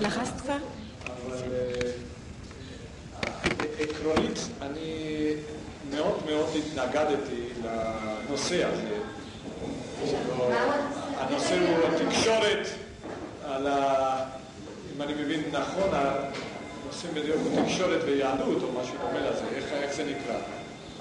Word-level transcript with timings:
לחצת 0.00 0.40
כבר? 0.40 0.56
אבל 1.06 1.36
אה, 1.52 1.90
עקרונית, 3.78 4.38
אני 4.62 5.32
מאוד 5.90 6.18
מאוד 6.26 6.46
התנגדתי 6.56 7.42
לנושא 7.64 8.64
הזה. 8.64 8.98
הנושא 11.18 11.58
הוא 11.58 12.08
תקשורת, 12.08 12.66
על 13.44 13.66
ה... 13.66 14.24
אם 14.96 15.02
אני 15.02 15.14
מבין 15.14 15.42
נכון, 15.52 15.90
הנושא 15.92 17.08
בדיוק 17.14 17.36
הוא 17.44 17.64
תקשורת 17.64 18.00
ויהדות 18.04 18.62
או 18.62 18.80
משהו 18.80 18.94
דומה 19.00 19.20
לזה, 19.30 19.44
איך 19.72 19.94
זה 19.94 20.04
נקרא? 20.04 20.38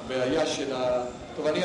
הבעיה 0.05 0.45
של 0.45 0.75
ה... 0.75 1.05
טוב, 1.35 1.47
אני 1.47 1.59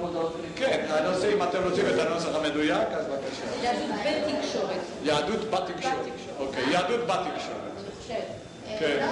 מודעות 0.00 0.36
כן, 0.56 0.86
הנושא, 0.88 1.32
אם 1.32 1.42
אתם 1.42 1.58
רוצים 1.64 1.84
את 1.86 1.98
הנוסח 1.98 2.34
המדויק, 2.34 2.88
אז 2.92 3.06
בבקשה. 3.06 3.44
יהדות 3.62 3.90
בתקשורת. 4.30 4.80
יהדות 5.04 5.50
בתקשורת. 5.50 5.94
בתקשורת. 6.06 6.38
אוקיי, 6.38 6.70
יהדות 6.70 7.00
בתקשורת. 7.00 7.60
חושבת. 8.00 8.24
כן. 8.78 9.08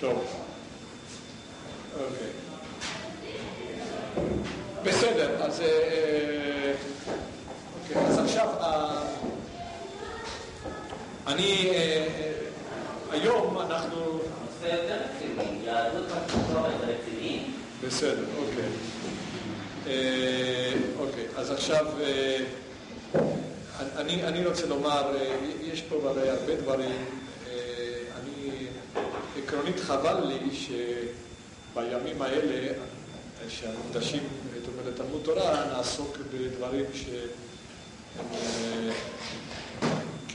טוב. 0.00 0.24
אוקיי. 1.94 2.28
בסדר, 4.84 5.42
אז... 5.42 5.60
אה, 5.60 6.72
אוקיי, 7.80 8.02
אז 8.06 8.18
עכשיו... 8.18 8.48
אה, 8.60 9.02
אני... 11.26 11.70
היום 13.22 13.58
אנחנו... 13.60 14.20
נושא 14.62 14.74
יותר 14.74 14.96
רציני, 15.04 15.58
יהדות 15.64 16.04
בתקשורת 16.06 16.74
רציניים. 16.82 17.52
בסדר, 17.86 18.24
אוקיי. 18.38 18.68
אה, 19.86 20.72
אוקיי, 20.98 21.24
אז 21.36 21.50
עכשיו 21.50 21.86
אה, 22.00 22.38
אני, 23.96 24.24
אני 24.24 24.46
רוצה 24.46 24.66
לומר, 24.66 25.16
אה, 25.16 25.36
יש 25.62 25.82
פה 25.82 25.96
הרי 26.04 26.30
הרבה 26.30 26.56
דברים. 26.56 27.04
אני, 28.16 28.66
עקרונית 29.42 29.80
חבל 29.80 30.26
לי 30.26 30.56
שבימים 30.56 32.22
האלה, 32.22 32.72
שהמוקדשים, 33.48 34.22
הייתי 34.52 34.68
אומר, 34.68 34.90
לתלמוד 34.90 35.20
תורה, 35.24 35.64
נעסוק 35.72 36.18
בדברים 36.32 36.84
שהם 36.94 37.28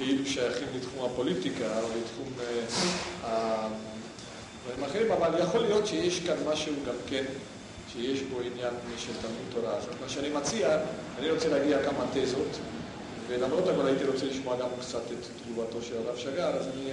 כאילו 0.06 0.26
שייכים 0.26 0.68
לתחום 0.76 1.06
הפוליטיקה 1.06 1.80
או 1.80 1.88
לתחום 1.88 2.34
אה, 2.40 2.66
ה... 3.24 3.68
דברים 4.66 4.84
אחרים, 4.90 5.12
אבל 5.12 5.40
יכול 5.40 5.62
להיות 5.62 5.88
שיש 5.88 6.20
כאן 6.20 6.36
משהו 6.48 6.74
גם 6.88 6.94
כן, 7.08 7.24
שיש 7.94 8.22
בו 8.22 8.40
עניין 8.40 8.74
של 8.98 9.12
תלמוד 9.22 9.46
תורה. 9.54 9.78
אז 9.78 9.84
מה 10.02 10.10
שאני 10.10 10.30
מציע, 10.30 10.78
אני 11.20 11.32
רוצה 11.32 11.48
להגיע 11.50 11.84
כמה 11.84 12.06
תזות, 12.14 12.58
ולמרות 13.28 13.68
הכל 13.68 13.88
הייתי 13.88 14.04
רוצה 14.04 14.26
לשמוע 14.26 14.58
גם 14.58 14.68
קצת 14.80 15.02
את 15.12 15.28
תגובתו 15.44 15.82
של 15.82 15.98
הרב 15.98 16.18
שגר, 16.18 16.48
אז 16.48 16.68
אני 16.68 16.92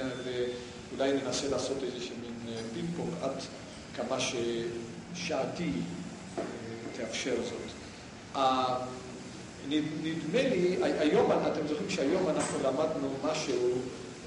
אולי 0.92 1.12
ננסה 1.12 1.48
לעשות 1.48 1.76
איזשהו 1.82 2.14
מין 2.22 2.54
אה, 2.54 2.60
פינג 2.74 2.88
פונג 2.96 3.10
עד 3.22 3.42
כמה 3.96 4.16
ששעתי 4.20 5.70
אה, 6.38 6.42
תאפשר 6.96 7.34
זאת. 7.44 7.68
נד- 9.68 9.74
נדמה 10.04 10.42
לי, 10.42 10.76
הי- 10.82 10.98
היום, 10.98 11.30
אתם 11.32 11.66
זוכרים 11.68 11.90
שהיום 11.90 12.28
אנחנו 12.28 12.58
למדנו 12.58 13.08
משהו 13.24 13.72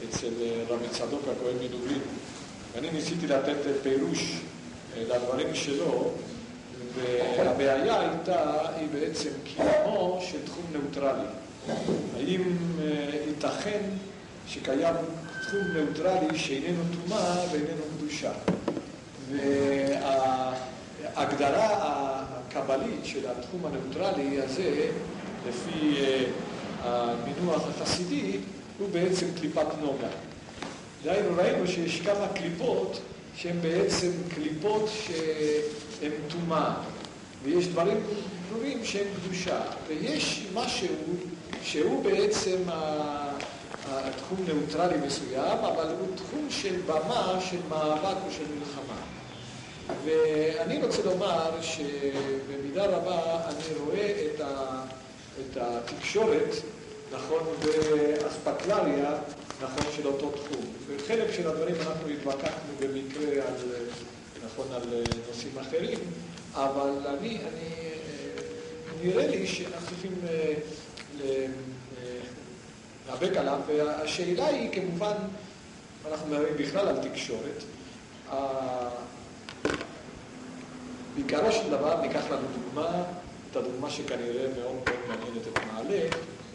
אצל 0.09 0.29
רבי 0.69 0.89
צדוק 0.91 1.21
הכהן 1.23 1.55
מדובין. 1.65 1.99
ואני 2.75 2.91
ניסיתי 2.91 3.27
לתת 3.27 3.55
פירוש 3.83 4.41
אה, 4.97 5.03
לדברים 5.03 5.55
שלו, 5.55 6.11
והבעיה 6.95 7.99
הייתה, 7.99 8.51
היא 8.77 8.87
בעצם 8.93 9.29
קיומו 9.43 10.21
של 10.31 10.37
תחום 10.45 10.63
ניאוטרלי. 10.71 11.27
האם 12.17 12.41
אה, 12.81 12.85
ייתכן 13.27 13.79
שקיים 14.47 14.95
תחום 15.47 15.59
ניאוטרלי 15.73 16.39
שאיננו 16.39 16.83
טומאה 17.03 17.45
ואיננו 17.51 17.81
קדושה? 17.97 18.31
וההגדרה 21.15 21.67
הקבלית 22.29 23.05
של 23.05 23.19
התחום 23.29 23.65
הניאוטרלי 23.65 24.41
הזה, 24.41 24.87
לפי 25.47 25.95
אה, 25.97 26.23
המינוח 26.83 27.63
החסידי, 27.67 28.37
הוא 28.79 28.89
בעצם 28.91 29.25
קליפת 29.39 29.67
נוגה. 29.81 30.07
דהיינו, 31.03 31.37
ראינו 31.37 31.67
שיש 31.67 32.01
כמה 32.01 32.27
קליפות 32.27 32.99
שהן 33.35 33.61
בעצם 33.61 34.11
קליפות 34.35 34.89
שהן 35.05 36.11
טומאה, 36.27 36.73
ויש 37.43 37.67
דברים 37.67 37.97
ברורים 38.49 38.85
שהם 38.85 39.07
קדושה, 39.15 39.61
ויש 39.87 40.45
משהו 40.53 40.95
שהוא 41.63 42.03
בעצם 42.03 42.57
התחום 43.89 44.37
ניאוטרלי 44.47 44.97
מסוים, 45.05 45.57
אבל 45.57 45.87
הוא 45.99 46.07
תחום 46.15 46.47
של 46.49 46.75
במה, 46.85 47.39
של 47.49 47.57
מאבק 47.69 48.17
או 48.27 48.31
של 48.31 48.43
מלחמה. 48.59 49.01
ואני 50.05 50.83
רוצה 50.83 51.01
לומר 51.05 51.61
שבמידה 51.61 52.85
רבה 52.85 53.39
אני 53.47 53.77
רואה 53.85 54.25
את, 54.25 54.41
ה, 54.41 54.81
את 55.39 55.57
התקשורת, 55.57 56.55
נכון, 57.13 57.43
באספקלריה, 57.63 59.13
נכון, 59.61 59.83
של 59.95 60.07
אותו 60.07 60.31
תחום. 60.31 60.65
וחלק 60.87 61.31
של 61.31 61.47
הדברים 61.47 61.75
אנחנו 61.75 62.09
התווכחנו 62.09 62.73
במקרה 62.79 63.47
על, 63.47 63.55
נכון, 64.45 64.67
על 64.75 65.03
נושאים 65.27 65.57
אחרים, 65.61 65.99
אבל 66.53 66.91
אני, 67.07 67.29
אני, 67.29 67.37
אה, 67.37 68.41
נראה 69.03 69.27
לי 69.27 69.47
שאנחנו 69.47 69.87
צריכים 69.87 70.13
אה, 70.27 70.53
אה, 71.23 71.45
להיאבק 73.07 73.37
עליו, 73.37 73.59
והשאלה 73.67 74.47
היא 74.47 74.69
כמובן, 74.71 75.15
אנחנו 76.11 76.27
מדברים 76.27 76.57
בכלל 76.57 76.87
על 76.87 76.97
תקשורת, 77.09 77.63
בעיקרו 81.15 81.51
של 81.51 81.69
דבר 81.69 82.01
ניקח 82.01 82.23
לנו 82.31 82.47
דוגמה, 82.63 83.03
את 83.51 83.55
הדוגמה 83.55 83.89
שכנראה 83.89 84.47
מאוד 84.59 84.75
מאוד 84.75 84.99
מעניינת 85.07 85.47
את 85.47 85.59
מעלה, 85.73 86.07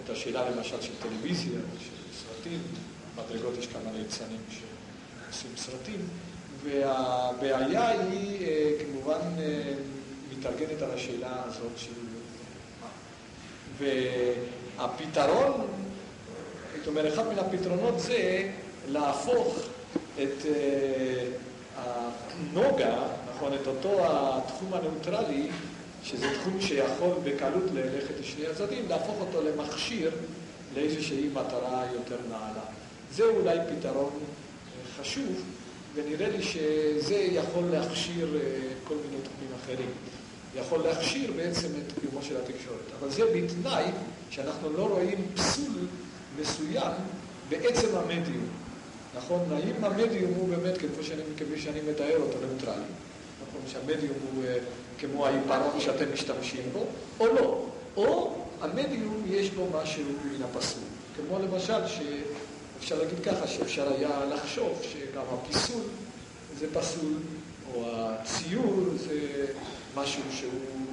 את 0.05 0.11
השאלה 0.11 0.51
למשל 0.51 0.81
של 0.81 0.93
טלוויזיה, 1.03 1.59
של 1.79 2.19
סרטים, 2.19 2.61
מדרגות 3.17 3.59
יש 3.59 3.67
כמה 3.67 3.93
ליצנים 3.99 4.41
שעושים 4.51 5.51
סרטים, 5.57 6.09
והבעיה 6.65 7.89
היא 7.89 8.47
אה, 8.47 8.73
כמובן 8.81 9.19
אה, 9.39 9.73
מתארגנת 10.33 10.83
על 10.83 10.91
השאלה 10.91 11.43
הזאת 11.45 11.73
של. 11.77 11.93
והפתרון, 13.79 15.67
הייתי 16.75 16.89
אומר, 16.89 17.15
אחד 17.15 17.27
מן 17.29 17.39
הפתרונות 17.39 18.01
זה 18.01 18.53
להפוך 18.89 19.59
את 20.23 20.47
אה, 20.47 21.25
הנוגה, 21.77 22.99
נכון, 23.35 23.53
את 23.55 23.67
אותו 23.67 23.99
התחום 24.03 24.75
הניאוטרלי, 24.75 25.49
שזה 26.07 26.27
תחום 26.41 26.61
שיכול 26.61 27.15
בקלות 27.25 27.65
ללכת 27.75 28.15
לשני 28.21 28.47
הצדדים, 28.47 28.89
להפוך 28.89 29.17
אותו 29.21 29.43
למכשיר 29.43 30.11
לאיזושהי 30.77 31.29
מטרה 31.29 31.85
יותר 31.95 32.17
נעלה. 32.31 32.65
זה 33.13 33.25
אולי 33.25 33.59
פתרון 33.71 34.11
אה, 34.13 35.03
חשוב, 35.03 35.43
ונראה 35.95 36.29
לי 36.29 36.43
שזה 36.43 37.15
יכול 37.15 37.65
להכשיר 37.65 38.35
אה, 38.35 38.41
כל 38.85 38.95
מיני 38.95 39.23
תחומים 39.23 39.53
אחרים. 39.65 39.91
יכול 40.57 40.81
להכשיר 40.81 41.33
בעצם 41.37 41.69
את 41.69 41.93
קיומו 42.01 42.23
של 42.23 42.37
התקשורת. 42.37 42.87
אבל 43.01 43.11
זה 43.11 43.23
בתנאי 43.35 43.85
שאנחנו 44.31 44.73
לא 44.73 44.89
רואים 44.89 45.27
פסול 45.35 45.87
מסוים 46.41 46.93
בעצם 47.49 47.97
המדיום. 47.97 48.49
נכון? 49.17 49.41
האם 49.51 49.85
המדיום 49.85 50.33
הוא 50.35 50.49
באמת, 50.49 50.79
כמו 50.79 51.03
שאני, 51.03 51.23
כמו 51.37 51.57
שאני 51.57 51.81
מתאר 51.91 52.17
אותו, 52.17 52.39
ניאוטרלי? 52.47 52.85
נכון, 53.49 53.61
שהמדיום 53.67 54.17
הוא 54.35 54.45
אה, 54.45 54.59
כמו 54.99 55.27
העיפרון 55.27 55.81
שאתם 55.81 56.13
משתמשים 56.13 56.63
בו, 56.73 56.85
או 57.21 57.27
לא. 57.27 57.67
או 57.97 58.35
המדיום 58.61 59.23
יש 59.27 59.51
בו 59.51 59.67
משהו 59.83 60.05
מן 60.25 60.43
הפסול. 60.43 60.83
כמו 61.17 61.39
למשל, 61.39 61.87
שאפשר 61.87 62.99
להגיד 62.99 63.21
ככה, 63.25 63.47
שאפשר 63.47 63.93
היה 63.93 64.25
לחשוב 64.25 64.83
שגם 64.83 65.23
הפיסול 65.33 65.83
זה 66.59 66.67
פסול, 66.73 67.15
או 67.75 67.85
הציור 67.87 68.85
זה 68.97 69.47
משהו 69.95 70.23
שהוא 70.31 70.51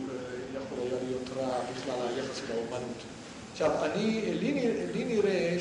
אה, 0.09 0.15
יכול 0.57 0.77
היה 0.79 1.03
להיות 1.03 1.29
רע 1.37 1.59
בכלל 1.71 2.07
היחס 2.07 2.37
של 2.37 2.51
האומנות. 2.53 2.97
עכשיו, 3.51 3.71
אני, 3.85 4.21
לי, 4.21 4.51
לי 4.93 5.03
נראה 5.05 5.57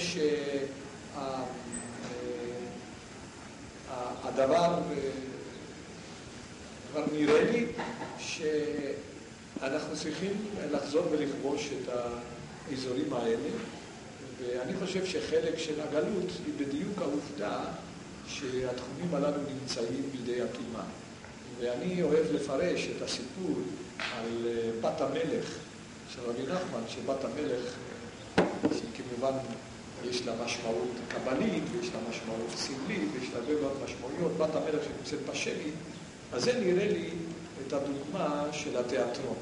שהדבר, 4.25 4.79
כבר 6.93 7.05
נראה 7.12 7.44
לי 7.50 7.67
שאנחנו 8.19 9.97
צריכים 9.97 10.33
לחזור 10.73 11.03
ולכבוש 11.11 11.71
את 11.83 11.89
האזורים 12.69 13.12
האלה, 13.12 13.49
ואני 14.41 14.73
חושב 14.75 15.06
שחלק 15.06 15.59
של 15.59 15.81
הגלות 15.81 16.31
היא 16.47 16.67
בדיוק 16.67 16.99
העובדה 16.99 17.65
שהתחומים 18.27 19.15
הללו 19.15 19.43
נמצאים 19.55 20.11
בידי 20.12 20.43
הטומאה. 20.43 20.85
ואני 21.61 22.03
אוהב 22.03 22.33
לפרש 22.33 22.89
את 22.97 23.03
הסיפור 23.03 23.56
על 24.17 24.47
אה, 24.47 24.71
בת 24.81 25.00
המלך 25.00 25.59
של 26.15 26.21
רבי 26.21 26.43
נחמן, 26.43 26.83
שבת 26.89 27.25
המלך, 27.25 27.75
שכמובן 28.65 29.39
יש 30.05 30.27
לה 30.27 30.33
משמעות 30.44 30.91
קבלית, 31.09 31.62
ויש 31.73 31.91
לה 31.94 32.00
משמעות 32.11 32.50
סמלית, 32.56 33.09
ויש 33.12 33.31
לה 33.33 33.39
הרבה 33.39 33.61
מאוד 33.61 33.73
משמעויות, 33.85 34.33
בת 34.39 34.55
המלך 34.55 34.85
שנמצאת 34.85 35.27
בשבי, 35.31 35.71
אז 36.32 36.44
זה 36.44 36.52
נראה 36.61 36.87
לי 36.87 37.08
את 37.67 37.73
הדוגמה 37.73 38.44
של 38.52 38.76
התיאטרון. 38.76 39.37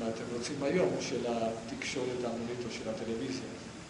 מה 0.00 0.08
אתם 0.08 0.24
רוצים 0.36 0.62
היום, 0.62 0.90
של 1.00 1.20
התקשורת 1.28 2.24
ההמונית 2.24 2.58
או 2.66 2.70
של 2.70 2.90
הטלוויזיה, 2.90 3.44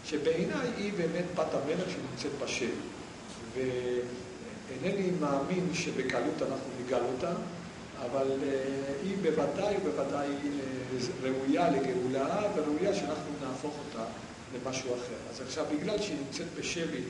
שבעיניי 0.04 0.68
היא 0.76 0.92
באמת 0.96 1.24
בת 1.34 1.54
המלך 1.54 1.90
שנמצאת 1.90 2.32
בשבי. 2.42 2.70
ואינני 3.54 5.10
מאמין 5.20 5.74
שבקלות 5.74 6.42
אנחנו 6.42 6.70
ניגל 6.82 7.02
אותה, 7.14 7.32
אבל 8.04 8.26
uh, 8.26 9.06
היא 9.06 9.16
בוודאי 9.22 9.74
ובוודאי 9.84 10.28
uh, 10.28 11.02
ראויה 11.22 11.70
לגאולה, 11.70 12.42
וראויה 12.56 12.94
שאנחנו 12.94 13.32
נהפוך 13.42 13.74
אותה 13.78 14.04
למשהו 14.54 14.90
אחר. 14.94 15.30
אז 15.30 15.40
עכשיו, 15.40 15.64
בגלל 15.78 15.98
שהיא 15.98 16.16
נמצאת 16.26 16.46
בשבי 16.58 17.02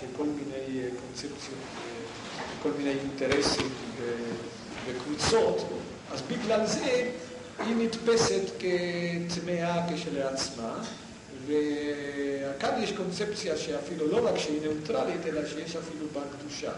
של 0.00 0.06
כל 0.16 0.24
מיני 0.24 0.82
uh, 0.82 1.00
קונספציות, 1.00 1.58
uh, 1.76 2.62
כל 2.62 2.70
מיני 2.78 2.90
אינטרסים 2.90 3.68
וקבוצות, 4.86 5.68
אז 6.12 6.22
בגלל 6.22 6.66
זה 6.66 7.10
היא 7.58 7.76
נתפסת 7.76 8.42
כטמאה 8.58 9.86
כשלעצמה, 9.94 10.82
וכאן 11.46 12.82
יש 12.82 12.92
קונספציה 12.92 13.56
שאפילו 13.56 14.08
לא 14.08 14.28
רק 14.28 14.38
שהיא 14.38 14.60
ניאוטרלית, 14.60 15.26
אלא 15.26 15.46
שיש 15.46 15.76
אפילו 15.76 16.06
בה 16.12 16.20
קדושה. 16.38 16.72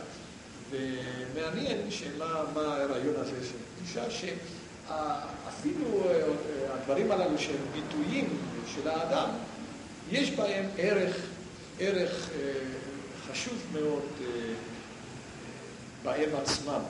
ומעניין 0.71 1.91
שמה 1.91 2.45
מה 2.55 2.77
הרעיון 2.77 3.15
הזה 3.17 3.47
של 3.49 3.57
קדושה, 3.77 4.11
שאפילו 4.11 6.05
אה, 6.05 6.23
הדברים 6.75 7.13
הללו 7.13 7.39
שהם 7.39 7.57
ביטויים 7.73 8.29
של 8.75 8.89
האדם, 8.89 9.29
יש 10.13 10.31
בהם 10.31 10.65
ערך, 10.79 11.17
ערך 11.79 12.31
אה, 12.35 12.53
חשוב 13.31 13.55
מאוד 13.73 14.03
אה, 14.21 14.27
בהם 16.03 16.31
עצמם. 16.43 16.81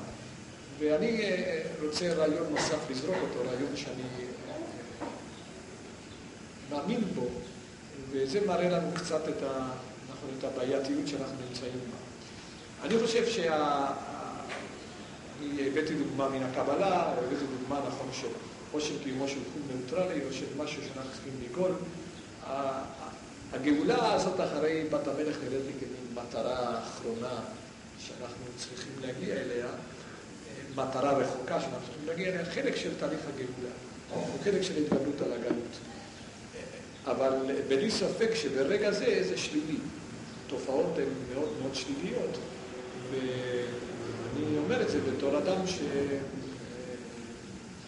ואני 0.79 1.23
רוצה 1.83 2.13
רעיון 2.15 2.47
נוסף 2.51 2.91
לזרוק 2.91 3.17
אותו, 3.23 3.51
רעיון 3.51 3.77
שאני 3.77 4.03
מאמין 6.71 7.01
בו, 7.15 7.27
וזה 8.11 8.41
מראה 8.47 8.69
לנו 8.69 8.91
קצת 8.95 9.29
את, 9.29 9.43
ה, 9.43 9.69
נכון, 10.11 10.31
את 10.39 10.45
הבעייתיות 10.45 11.09
שאנחנו 11.09 11.37
נמצאים 11.49 11.73
בה. 11.73 12.87
אני 12.87 13.07
חושב 13.07 13.27
שה... 13.27 13.87
אני 15.41 15.69
הבאתי 15.69 15.95
דוגמה 15.95 16.29
מן 16.29 16.43
הקבלה, 16.43 17.03
הבאתי 17.03 17.45
דוגמה 17.61 17.81
נכון 17.89 18.09
של 18.13 18.29
או 18.73 18.81
של 18.81 19.03
קיומו 19.03 19.29
של 19.29 19.39
תחום 19.51 19.63
ניאוטרלי 19.69 20.21
או 20.25 20.33
של 20.33 20.47
משהו 20.57 20.83
שאנחנו 20.83 21.11
צריכים 21.13 21.33
לגאול. 21.51 21.73
הגאולה 23.53 24.15
הזאת 24.15 24.41
אחרי 24.41 24.85
בת 24.91 25.07
המלך 25.07 25.37
נראית 25.45 25.65
לי 25.67 25.73
כמין 25.81 26.25
מטרה 26.25 26.79
אחרונה 26.79 27.41
שאנחנו 27.99 28.45
צריכים 28.57 28.93
להגיע 29.01 29.35
אליה, 29.35 29.67
מטרה 30.75 31.13
רחוקה 31.13 31.61
שאנחנו 31.61 31.79
צריכים 31.87 32.07
להגיע 32.07 32.29
אליה, 32.29 32.45
חלק 32.45 32.77
של 32.77 32.91
תהליך 33.01 33.21
הגאולה, 33.35 33.75
או 34.13 34.39
חלק 34.45 34.63
של 34.63 34.77
התגבלות 34.77 35.21
על 35.21 35.33
הגלות. 35.33 35.77
אבל 37.07 37.33
בלי 37.69 37.91
ספק 37.91 38.35
שברגע 38.35 38.93
זה 38.93 39.25
זה 39.29 39.37
שלילי. 39.37 39.79
תופעות 40.47 40.99
הן 40.99 41.35
מאוד 41.35 41.49
מאוד 41.63 41.75
שליליות. 41.75 42.39
ואני 43.11 44.59
אומר 44.59 44.83
את 44.83 44.91
זה 44.91 44.99
בתור 45.01 45.39
אדם 45.39 45.67
ש... 45.67 45.79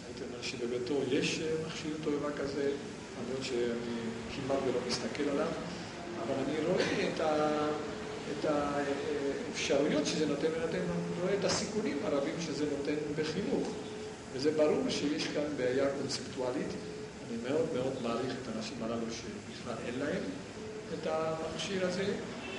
הייתי 0.07 0.23
אומר 0.29 0.43
שבביתו 0.43 0.95
יש 1.11 1.41
מכשיר 1.67 1.93
תועבה 2.05 2.29
כזה, 2.37 2.71
למרות 3.19 3.45
שאני 3.45 4.12
כמעט 4.35 4.59
ולא 4.65 4.79
מסתכל 4.89 5.31
עליו, 5.31 5.47
אבל 6.23 6.35
אני 6.45 6.67
רואה 6.67 6.85
את, 7.15 7.21
ה... 7.21 7.49
את 8.31 8.45
האפשרויות 8.45 10.07
שזה 10.07 10.27
נותן, 10.27 10.47
ונותן, 10.59 10.79
רואה 11.23 11.35
את 11.41 11.45
הסיכונים 11.45 11.99
הרבים 12.05 12.35
שזה 12.41 12.65
נותן 12.79 12.95
בחינוך. 13.17 13.69
וזה 14.33 14.51
ברור 14.51 14.89
שיש 14.89 15.27
כאן 15.27 15.43
בעיה 15.57 15.85
קונספטואלית. 16.01 16.69
אני 17.29 17.39
מאוד 17.49 17.67
מאוד 17.75 17.93
מעריך 18.03 18.35
את 18.43 18.55
האנשים 18.55 18.77
הללו 18.83 19.07
שבכלל 19.11 19.75
אין 19.87 19.95
להם 19.99 20.23
את 20.95 21.07
המכשיר 21.07 21.87
הזה. 21.87 22.05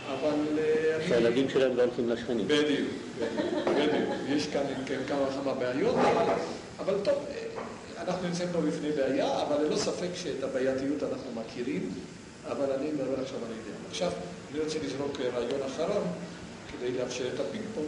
אבל... 0.08 0.60
אה, 0.60 1.08
שהילדים 1.08 1.50
שלהם 1.50 1.78
לא 1.78 1.84
הולכים 1.84 2.10
לשכנים. 2.10 2.48
בדיוק, 2.48 2.90
בדיוק. 3.66 4.10
יש 4.30 4.48
כאן 4.48 4.64
כן, 4.86 5.00
כמה 5.08 5.22
וכמה 5.22 5.54
בעיות, 5.54 5.96
אבל 6.80 6.96
טוב, 7.04 7.26
אנחנו 7.98 8.28
נמצאים 8.28 8.50
פה 8.52 8.62
בפני 8.62 8.92
בעיה, 8.92 9.42
אבל 9.42 9.64
ללא 9.64 9.78
ספק 9.78 10.10
שאת 10.16 10.44
הבעייתיות 10.44 11.04
אנחנו 11.04 11.32
מכירים, 11.42 11.90
אבל 12.48 12.72
אני 12.72 12.92
מדבר 12.92 13.22
עכשיו 13.22 13.38
על 13.38 13.44
העניין. 13.44 13.78
עכשיו, 13.90 14.12
אני 14.52 14.60
רוצה 14.60 14.80
לזרוק 14.84 15.20
רעיון 15.20 15.62
אחרון, 15.66 16.04
כדי 16.72 16.92
לאפשר 16.92 17.34
את 17.34 17.40
הפינג 17.40 17.64
פונג, 17.76 17.88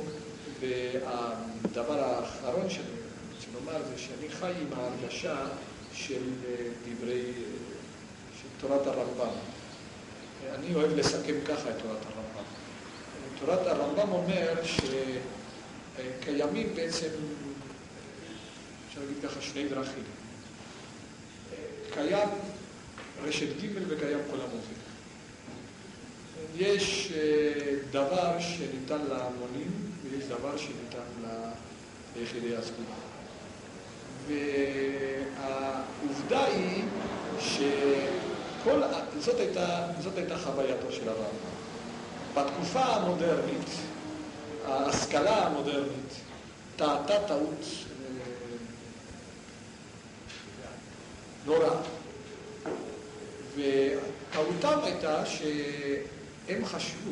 והדבר 0.59 2.03
האחרון 2.03 2.69
שאני 2.69 2.87
רוצה 3.35 3.47
לומר 3.53 3.83
זה 3.89 3.97
שאני 3.97 4.29
חי 4.29 4.51
עם 4.61 4.79
ההרגשה 4.79 5.35
של 5.93 6.21
אה, 6.47 6.55
דברי, 6.85 7.31
של 8.41 8.47
תורת 8.67 8.87
הרמב"ם. 8.87 9.35
אני 10.55 10.75
אוהב 10.75 10.91
לסכם 10.95 11.35
ככה 11.45 11.69
את 11.69 11.75
תורת 11.81 12.05
הרמב"ם. 12.05 12.43
תורת 13.39 13.67
הרמב"ם 13.67 14.11
אומר 14.11 14.53
שקיימים 15.95 16.75
בעצם, 16.75 17.09
אפשר 18.95 19.07
להגיד 19.07 19.23
ככה, 19.29 19.41
שני 19.41 19.69
דרכים. 19.69 20.03
קיים 21.93 22.29
רשת 23.23 23.47
ג' 23.47 23.67
וקיים 23.87 24.19
כל 24.31 24.37
המוזיקה. 24.41 24.85
יש 26.55 27.11
אה, 27.11 27.75
דבר 27.91 28.39
שניתן 28.39 29.01
להמונים 29.09 29.71
ויש 30.03 30.23
דבר 30.23 30.57
שניתן 30.57 31.27
ליחידי 32.15 32.55
הסגולה. 32.55 32.95
והעובדה 35.37 36.45
היא 36.45 36.83
ש... 37.39 37.59
כל, 38.63 38.81
זאת, 39.19 39.39
הייתה, 39.39 39.87
זאת 39.99 40.17
הייתה 40.17 40.37
חווייתו 40.37 40.91
של 40.91 41.09
הרמב"ם. 41.09 41.55
בתקופה 42.33 42.83
המודרנית, 42.83 43.69
ההשכלה 44.67 45.47
המודרנית 45.47 46.13
טעתה 46.75 47.27
טעות 47.27 47.59
אה, 47.61 47.85
נוראה. 51.45 51.77
וטעותם 53.55 54.79
הייתה 54.83 55.25
שהם 55.25 56.65
חשבו 56.65 57.11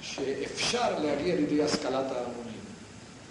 שאפשר 0.00 0.98
להגיע 0.98 1.34
לידי 1.34 1.62
השכלת 1.62 2.12
ההמונים. 2.12 2.60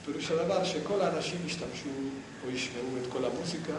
פירוש 0.06 0.32
הדבר 0.32 0.64
שכל 0.64 1.02
האנשים 1.02 1.38
ישתמשו 1.46 1.90
או 2.46 2.52
ישמעו 2.52 2.98
את 3.02 3.12
כל 3.12 3.26
המוזיקה 3.26 3.74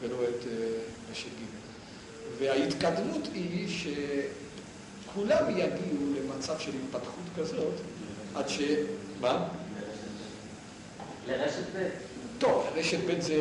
ולא 0.00 0.16
את 0.22 0.46
אה, 0.46 1.14
ג'. 1.14 1.58
וההתקדמות 2.38 3.28
היא 3.34 3.68
שכולם 5.08 5.50
יגיעו 5.50 6.14
למצב 6.16 6.58
של 6.58 6.70
התפתחות 6.84 7.24
כזאת, 7.36 7.74
עד 8.34 8.48
ש... 8.48 8.60
מה? 9.20 9.48
לרשת 11.26 11.64
ב'. 11.76 12.07
טוב, 12.38 12.66
רשת 12.76 12.98
ב' 13.06 13.20
זה, 13.20 13.34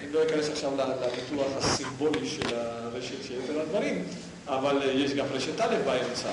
אני 0.00 0.12
לא 0.12 0.22
אכנס 0.22 0.50
עכשיו 0.50 0.70
לניתוח 0.76 1.46
הסימבולי 1.56 2.28
של 2.28 2.56
הרשת 2.56 3.24
של 3.28 3.34
יתר 3.44 3.60
הדברים, 3.60 4.04
אבל 4.46 4.90
יש 4.94 5.14
גם 5.14 5.26
רשת 5.32 5.60
א' 5.60 5.76
באמצע. 5.84 6.28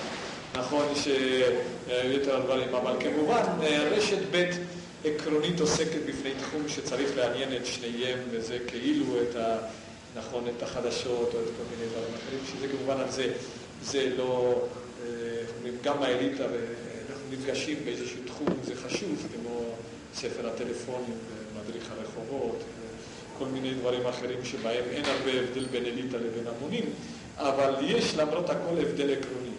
נכון 0.56 0.86
שיתר 0.96 2.36
הדברים, 2.36 2.76
אבל 2.76 2.94
כמובן 3.00 3.42
רשת 3.92 4.18
ב' 4.32 4.50
עקרונית 5.06 5.60
עוסקת 5.60 6.00
בפני 6.08 6.32
תחום 6.40 6.62
שצריך 6.68 7.18
לעניין 7.18 7.56
את 7.56 7.66
שניהם, 7.66 8.20
וזה 8.32 8.58
כאילו 8.68 9.06
את 9.22 9.36
ה... 9.36 9.58
נכון, 10.16 10.44
את 10.58 10.64
החדשות 10.64 11.34
או 11.34 11.40
את 11.40 11.46
כל 11.58 11.64
מיני 11.76 11.90
דברים 11.92 12.14
אחרים, 12.16 12.40
שזה 12.46 12.68
כמובן 12.68 13.02
על 13.02 13.12
זה, 13.12 13.34
זה 13.84 14.10
לא, 14.18 14.62
אה, 15.06 15.12
גם 15.84 16.04
האליטה, 16.04 16.44
אנחנו 16.44 17.24
נפגשים 17.32 17.78
באיזשהו 17.86 18.20
תחום, 18.26 18.48
זה 18.64 18.76
חשוב, 18.76 19.28
כמו 19.34 19.71
ספר 20.16 20.48
הטלפונים 20.48 21.14
ומדריך 21.28 21.92
הרחובות, 21.92 22.64
כל 23.38 23.46
מיני 23.46 23.74
דברים 23.74 24.06
אחרים 24.06 24.46
שבהם 24.46 24.84
אין 24.92 25.06
הרבה 25.06 25.32
הבדל 25.32 25.66
בין 25.66 25.86
אליטה 25.86 26.18
לבין 26.18 26.48
המונים, 26.48 26.86
אבל 27.38 27.74
יש 27.82 28.16
למרות 28.16 28.50
הכל 28.50 28.78
הבדל 28.82 29.14
עקרוני. 29.14 29.52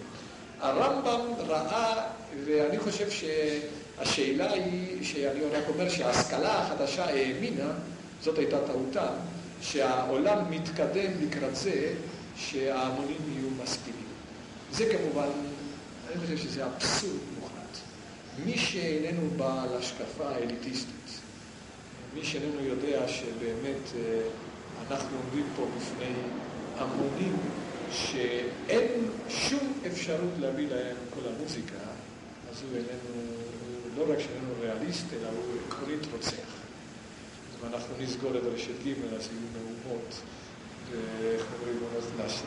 הרמב"ם 0.61 1.21
ראה, 1.39 2.09
ואני 2.45 2.79
חושב 2.79 3.07
שהשאלה 3.11 4.53
היא, 4.53 5.05
שאני 5.05 5.45
רק 5.45 5.65
אומר 5.69 5.89
שההשכלה 5.89 6.63
החדשה 6.63 7.05
האמינה, 7.05 7.73
זאת 8.23 8.39
הייתה 8.39 8.59
טעותה, 8.67 9.07
שהעולם 9.63 10.51
מתקדם 10.51 11.11
לקראת 11.21 11.57
זה 11.57 11.95
שההמונים 12.37 13.19
יהיו 13.33 13.49
משכילים. 13.63 14.07
זה 14.73 14.85
כמובן, 14.99 15.29
אני 16.09 16.21
חושב 16.21 16.37
שזה 16.37 16.65
אבסורד. 16.67 17.32
מי 18.39 18.59
שאיננו 18.59 19.31
בעל 19.37 19.77
השקפה 19.77 20.37
אליטיסטית, 20.37 21.21
מי 22.15 22.25
שאיננו 22.25 22.61
יודע 22.61 23.09
שבאמת 23.09 23.83
אה, 23.97 24.21
אנחנו 24.91 25.17
עומדים 25.17 25.47
פה 25.57 25.67
בפני 25.77 26.13
המונים 26.77 27.37
שאין 27.93 29.11
שום 29.29 29.73
אפשרות 29.87 30.33
להביא 30.41 30.69
להם 30.69 30.97
כל 31.15 31.21
המוזיקה, 31.29 31.79
אז 32.51 32.63
הוא 32.63 32.77
איננו, 32.77 33.31
הוא 33.85 34.07
לא 34.07 34.13
רק 34.13 34.19
שאיננו 34.19 34.55
ריאליסט, 34.61 35.07
אלא 35.13 35.29
הוא 35.29 35.55
עקרונית 35.69 36.07
רוצח. 36.13 36.53
ואנחנו 37.61 37.95
נסגור 38.01 38.31
את 38.37 38.43
רשת 38.55 38.83
ג', 38.85 39.15
אז 39.17 39.29
יהיו 39.33 39.49
מהומות, 39.53 40.15
ואיך 40.91 41.47
אומרים, 41.59 41.79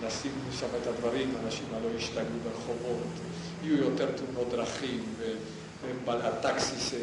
נשים 0.08 0.32
שם 0.60 0.68
את 0.82 0.88
הדברים, 0.88 1.34
אנשים 1.46 1.66
הלא 1.74 1.90
ישתגעו 1.98 2.40
ברחובות, 2.44 3.08
יהיו 3.64 3.78
יותר 3.78 4.10
תאונות 4.12 4.50
דרכים, 4.52 5.04
והטקסיס, 6.06 6.94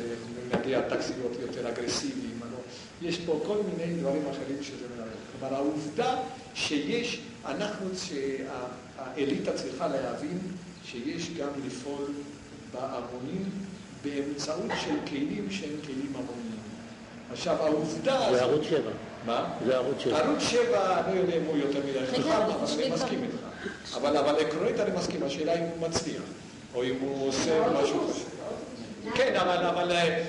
נהגי 0.52 0.76
הטקסי 0.76 1.12
להיות 1.18 1.36
יותר 1.40 1.68
אגרסיביים. 1.68 2.32
יש 3.02 3.18
פה 3.18 3.40
כל 3.46 3.56
מיני 3.56 3.94
דברים 4.00 4.22
אחרים 4.30 4.62
שזה 4.62 4.86
מלמד. 4.96 5.10
כלומר, 5.40 5.54
העובדה 5.54 6.16
שיש, 6.54 7.20
אנחנו, 7.46 7.86
שהאליטה 7.94 9.52
צריכה 9.52 9.88
להבין 9.88 10.38
שיש 10.84 11.30
גם 11.30 11.48
לפעול 11.66 12.06
בהמונים 12.72 13.50
באמצעות 14.04 14.70
של 14.84 14.94
כלים 15.08 15.46
שהם 15.50 15.74
כלים 15.86 16.12
המוניים. 16.14 16.62
עכשיו, 17.32 17.56
העובדה... 17.56 18.26
זה 18.30 18.42
ערוץ 18.42 18.64
שבע. 18.64 18.90
מה? 19.26 19.50
זה 19.66 19.76
ערוץ 19.76 19.98
שבע. 19.98 20.18
ערוץ 20.18 20.42
שבע, 20.42 21.00
אני 21.00 21.16
לא 21.16 21.20
יודע 21.20 21.36
אם 21.36 21.42
הוא 21.46 21.56
יותר 21.56 21.80
מדי 21.88 22.06
חכם, 22.06 22.30
אבל 22.30 22.82
אני 22.82 22.90
מסכים 22.90 23.22
איתך. 23.22 23.96
אבל 23.96 24.36
עקרונית 24.40 24.80
אני 24.80 24.96
מסכים, 24.96 25.22
השאלה 25.22 25.54
אם 25.54 25.64
הוא 25.64 25.88
מצליח, 25.88 26.22
או 26.74 26.84
אם 26.84 26.94
הוא 27.00 27.28
עושה 27.28 27.60
משהו 27.82 28.08
חשוב. 28.10 28.28
כן, 29.14 29.34
אבל 29.36 29.92
אה, 29.92 30.22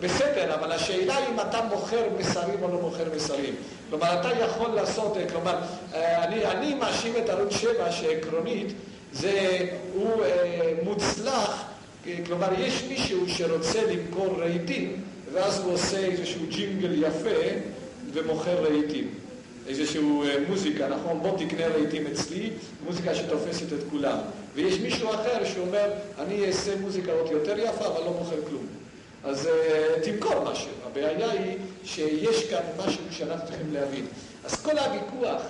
בסדר, 0.00 0.54
אבל 0.54 0.72
השאלה 0.72 1.18
אם 1.28 1.40
אתה 1.40 1.60
מוכר 1.70 2.02
מסרים 2.18 2.62
או 2.62 2.68
לא 2.68 2.80
מוכר 2.80 3.04
מסרים. 3.16 3.54
כלומר, 3.90 4.20
אתה 4.20 4.28
יכול 4.44 4.70
לעשות, 4.70 5.16
אה, 5.16 5.28
כלומר, 5.28 5.58
אה, 5.94 6.24
אני, 6.24 6.44
אני 6.46 6.74
מאשים 6.74 7.12
את 7.24 7.28
ערוץ 7.28 7.52
7 7.52 7.92
שעקרונית 7.92 8.72
זה, 9.12 9.58
הוא 9.94 10.24
אה, 10.24 10.72
מוצלח, 10.82 11.64
כלומר, 12.26 12.48
יש 12.58 12.84
מישהו 12.88 13.28
שרוצה 13.28 13.82
למכור 13.82 14.36
רהיטים, 14.40 15.00
ואז 15.32 15.58
הוא 15.58 15.72
עושה 15.72 15.98
איזשהו 15.98 16.40
ג'ינגל 16.48 17.02
יפה 17.02 17.40
ומוכר 18.12 18.64
רהיטים. 18.64 19.08
איזשהו 19.68 20.24
מוזיקה, 20.48 20.88
נכון? 20.88 21.20
בוא 21.22 21.38
תקנה 21.38 21.66
רהיטים 21.66 22.06
אצלי, 22.06 22.50
מוזיקה 22.86 23.14
שתופסת 23.14 23.72
את 23.72 23.78
כולם. 23.90 24.18
ויש 24.54 24.78
מישהו 24.80 25.10
אחר 25.10 25.44
שאומר, 25.44 25.90
אני 26.18 26.46
אעשה 26.46 26.76
מוזיקה 26.76 27.12
עוד 27.12 27.30
יותר 27.30 27.58
יפה, 27.58 27.86
אבל 27.86 28.04
לא 28.04 28.12
מוכר 28.18 28.36
כלום. 28.48 28.66
אז 29.24 29.46
uh, 29.46 30.04
תמכור 30.04 30.52
משהו. 30.52 30.70
הבעיה 30.86 31.30
היא 31.30 31.56
שיש 31.84 32.50
כאן 32.50 32.62
משהו 32.78 33.02
שאנחנו 33.10 33.46
צריכים 33.46 33.72
להבין. 33.72 34.06
אז 34.44 34.62
כל 34.62 34.78
הוויכוח, 34.78 35.42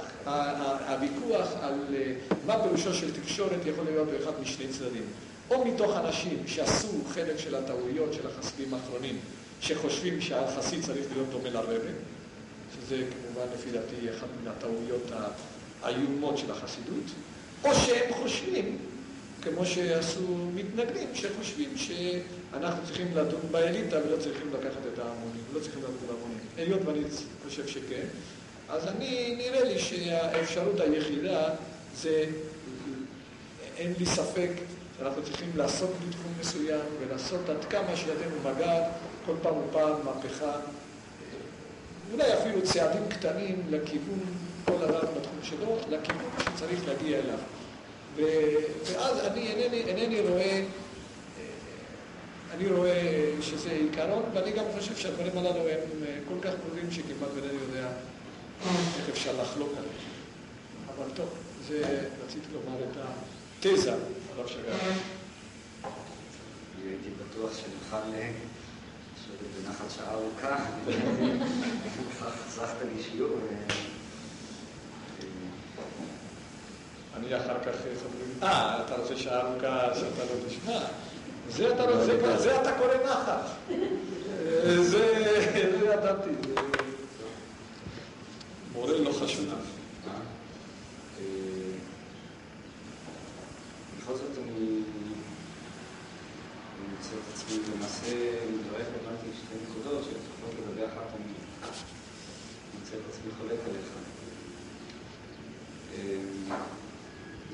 הוויכוח 0.89 1.49
על 1.61 1.75
uh, 1.91 2.35
מה 2.47 2.63
פירושו 2.63 2.95
של 2.95 3.23
תקשורת 3.23 3.67
יכול 3.67 3.85
להיות 3.85 4.09
באחד 4.09 4.33
משני 4.43 4.69
צדדים. 4.69 5.05
או 5.51 5.65
מתוך 5.65 5.97
אנשים 5.97 6.43
שעשו 6.47 6.89
חלק 7.15 7.39
של 7.39 7.55
הטעויות 7.55 8.13
של 8.13 8.27
החסידים 8.27 8.75
האחרונים, 8.75 9.19
שחושבים 9.61 10.21
שהחסיד 10.21 10.83
צריך 10.85 11.07
להיות 11.13 11.29
דומה 11.31 11.51
לרבה, 11.51 11.91
שזה 12.77 12.97
כמובן 12.97 13.53
לפי 13.55 13.71
דעתי 13.71 14.11
אחת 14.11 14.29
מן 14.43 14.51
הטעויות 14.51 15.03
האיומות 15.83 16.39
של 16.39 16.51
החסידות, 16.51 17.05
או 17.65 17.75
שהם 17.75 18.13
חושבים 18.13 18.79
כמו 19.43 19.67
שעשו 19.67 20.37
מתנגדים, 20.55 21.09
שחושבים 21.15 21.75
שאנחנו 21.77 22.85
צריכים 22.87 23.07
לדון 23.15 23.41
באליטה 23.51 23.97
ולא 24.07 24.17
צריכים 24.17 24.49
לקחת 24.49 24.81
את 24.95 24.99
ההמונים, 24.99 25.43
לא 25.55 25.61
צריכים 25.61 25.83
לדון 25.83 25.97
בהמונים. 26.07 26.41
היות 26.57 26.81
ואני 26.87 27.01
חושב 27.49 27.67
שכן, 27.67 28.07
אז 28.69 28.87
אני, 28.87 29.35
נראה 29.39 29.65
לי 29.65 29.79
שהאפשרות 29.79 30.81
היחידה 30.81 31.49
זה, 31.97 32.25
אין 33.77 33.95
לי 33.99 34.07
ספק 34.07 34.51
שאנחנו 34.99 35.23
צריכים 35.23 35.51
לעשות 35.57 35.91
בתחום 35.91 36.33
מסוים 36.41 36.81
ולעשות 37.01 37.49
עד 37.49 37.65
כמה 37.71 37.97
שידינו 37.97 38.37
מגעת, 38.45 38.83
כל 39.27 39.33
פעם 39.43 39.55
ופעם 39.57 39.97
מהפכה, 40.05 40.53
אולי 42.13 42.35
אפילו 42.35 42.63
צעדים 42.63 43.03
קטנים 43.09 43.63
לכיוון 43.71 44.21
כל 44.65 44.73
אדם 44.73 45.07
בתחום 45.17 45.39
שלו, 45.43 45.77
לכיוון 45.91 46.31
שצריך 46.39 46.89
להגיע 46.89 47.19
אליו. 47.19 47.39
ואז 48.85 49.19
אני 49.19 49.47
אינני, 49.87 50.21
רואה, 50.21 50.65
אני 52.55 52.69
רואה 52.69 53.33
שזה 53.41 53.71
עיקרון, 53.71 54.23
ואני 54.35 54.53
גם 54.53 54.65
חושב 54.79 54.97
שהדברים 54.97 55.39
הללו 55.39 55.69
הם 55.69 55.79
כל 56.29 56.35
כך 56.43 56.51
קרובים 56.63 56.91
שכמעט 56.91 57.31
אינני 57.37 57.59
יודע 57.69 57.89
איך 58.99 59.09
אפשר 59.09 59.43
לחלוק 59.43 59.71
עליהם. 59.71 59.95
אבל 60.97 61.11
טוב, 61.15 61.29
זה 61.69 62.09
רציתי 62.27 62.47
לומר 62.53 62.79
את 62.91 62.97
התזה, 62.97 63.93
הרב 64.37 64.47
שגר. 64.47 64.75
הייתי 66.89 67.09
בטוח 67.21 67.51
שנוכל 67.53 68.09
לשבת 68.09 69.67
בנחת 69.67 69.91
שעה 69.97 70.15
ארוכה, 70.15 70.57
חסכת 72.47 72.87
לי 72.97 73.03
שיעור. 73.03 73.39
אני 77.21 77.37
אחר 77.37 77.59
כך 77.61 77.77
חברים, 77.77 78.43
אה, 78.43 78.83
אתה 78.85 78.95
רוצה 78.97 79.17
שעה 79.17 79.41
ארוכה 79.41 79.95
שאתה 79.95 80.25
לא 80.25 80.49
תשמע? 80.49 80.79
זה 81.49 81.75
אתה 81.75 81.83
רוצה, 81.83 82.39
זה 82.39 82.61
אתה 82.61 82.73
קורא 82.73 82.95
נחת. 83.05 83.41
זה 84.81 85.05
ידעתי. 85.85 86.31
מורה 88.73 88.99
לא 88.99 89.13
חשוב. 89.13 89.45
בכל 93.99 94.15
זאת 94.15 94.39
אני 94.39 94.81
מוצא 96.91 97.11
את 97.15 97.35
עצמי 97.35 97.59
למעשה, 97.75 98.17
מדבריך 98.53 98.87
הבנתי 98.89 99.27
שתי 99.37 99.55
נקודות 99.65 100.05
שלפחות 100.05 100.51
לגבי 100.59 100.87
אחת 100.87 101.07
אני 101.17 101.33
מוצא 102.79 102.97
את 102.97 103.03
עצמי 103.11 103.33
חולק 103.39 103.59
עליך. 103.67 103.91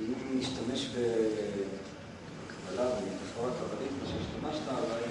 אם 0.00 0.38
נשתמש 0.38 0.86
בקבלה, 0.86 2.90
במטאפורה 2.90 3.50
קבלית, 3.50 3.90
מה 4.02 4.08
שהשתמשת, 4.08 4.68
אולי 4.68 5.02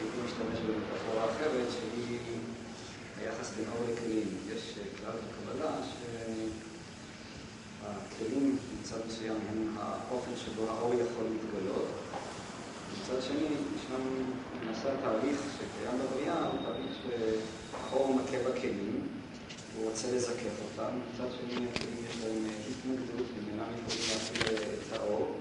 הייתי 0.00 0.18
משתמש 0.24 0.58
במטאפורה 0.66 1.24
אחרת, 1.24 1.66
שהיא 1.70 2.18
היחס 3.20 3.50
בין 3.56 3.64
אור 3.72 3.84
לכלים. 3.92 4.28
יש 4.54 4.74
כלל 5.00 5.12
בקבלה 5.28 5.72
שהכלים 7.82 8.56
מצד 8.80 8.96
מסוים 9.06 9.36
הם 9.50 9.76
האופן 9.80 10.30
שבו 10.44 10.70
האור 10.70 10.94
יכול 10.94 11.24
להתגלות. 11.24 11.88
מצד 13.02 13.22
שני, 13.22 13.46
ישנם, 13.76 14.24
למעשה 14.62 14.92
התהליך 14.92 15.40
שקיים 15.56 15.98
בבריאה 15.98 16.46
הוא 16.46 16.58
תהליך 16.64 16.92
שהאור 17.02 18.14
מכה 18.14 18.50
בכלים. 18.50 19.08
הוא 19.76 19.90
רוצה 19.90 20.12
לזקף 20.12 20.54
אותם, 20.64 20.90
מצד 21.14 21.28
שני 21.40 21.68
הכלים 21.68 22.04
יש 22.10 22.16
להם 22.24 22.44
התנגדות 22.70 23.26
והם 23.58 23.68
אינם 23.68 23.86
יכולים 23.88 24.04
להפעיל 24.10 24.56
האור, 24.92 25.34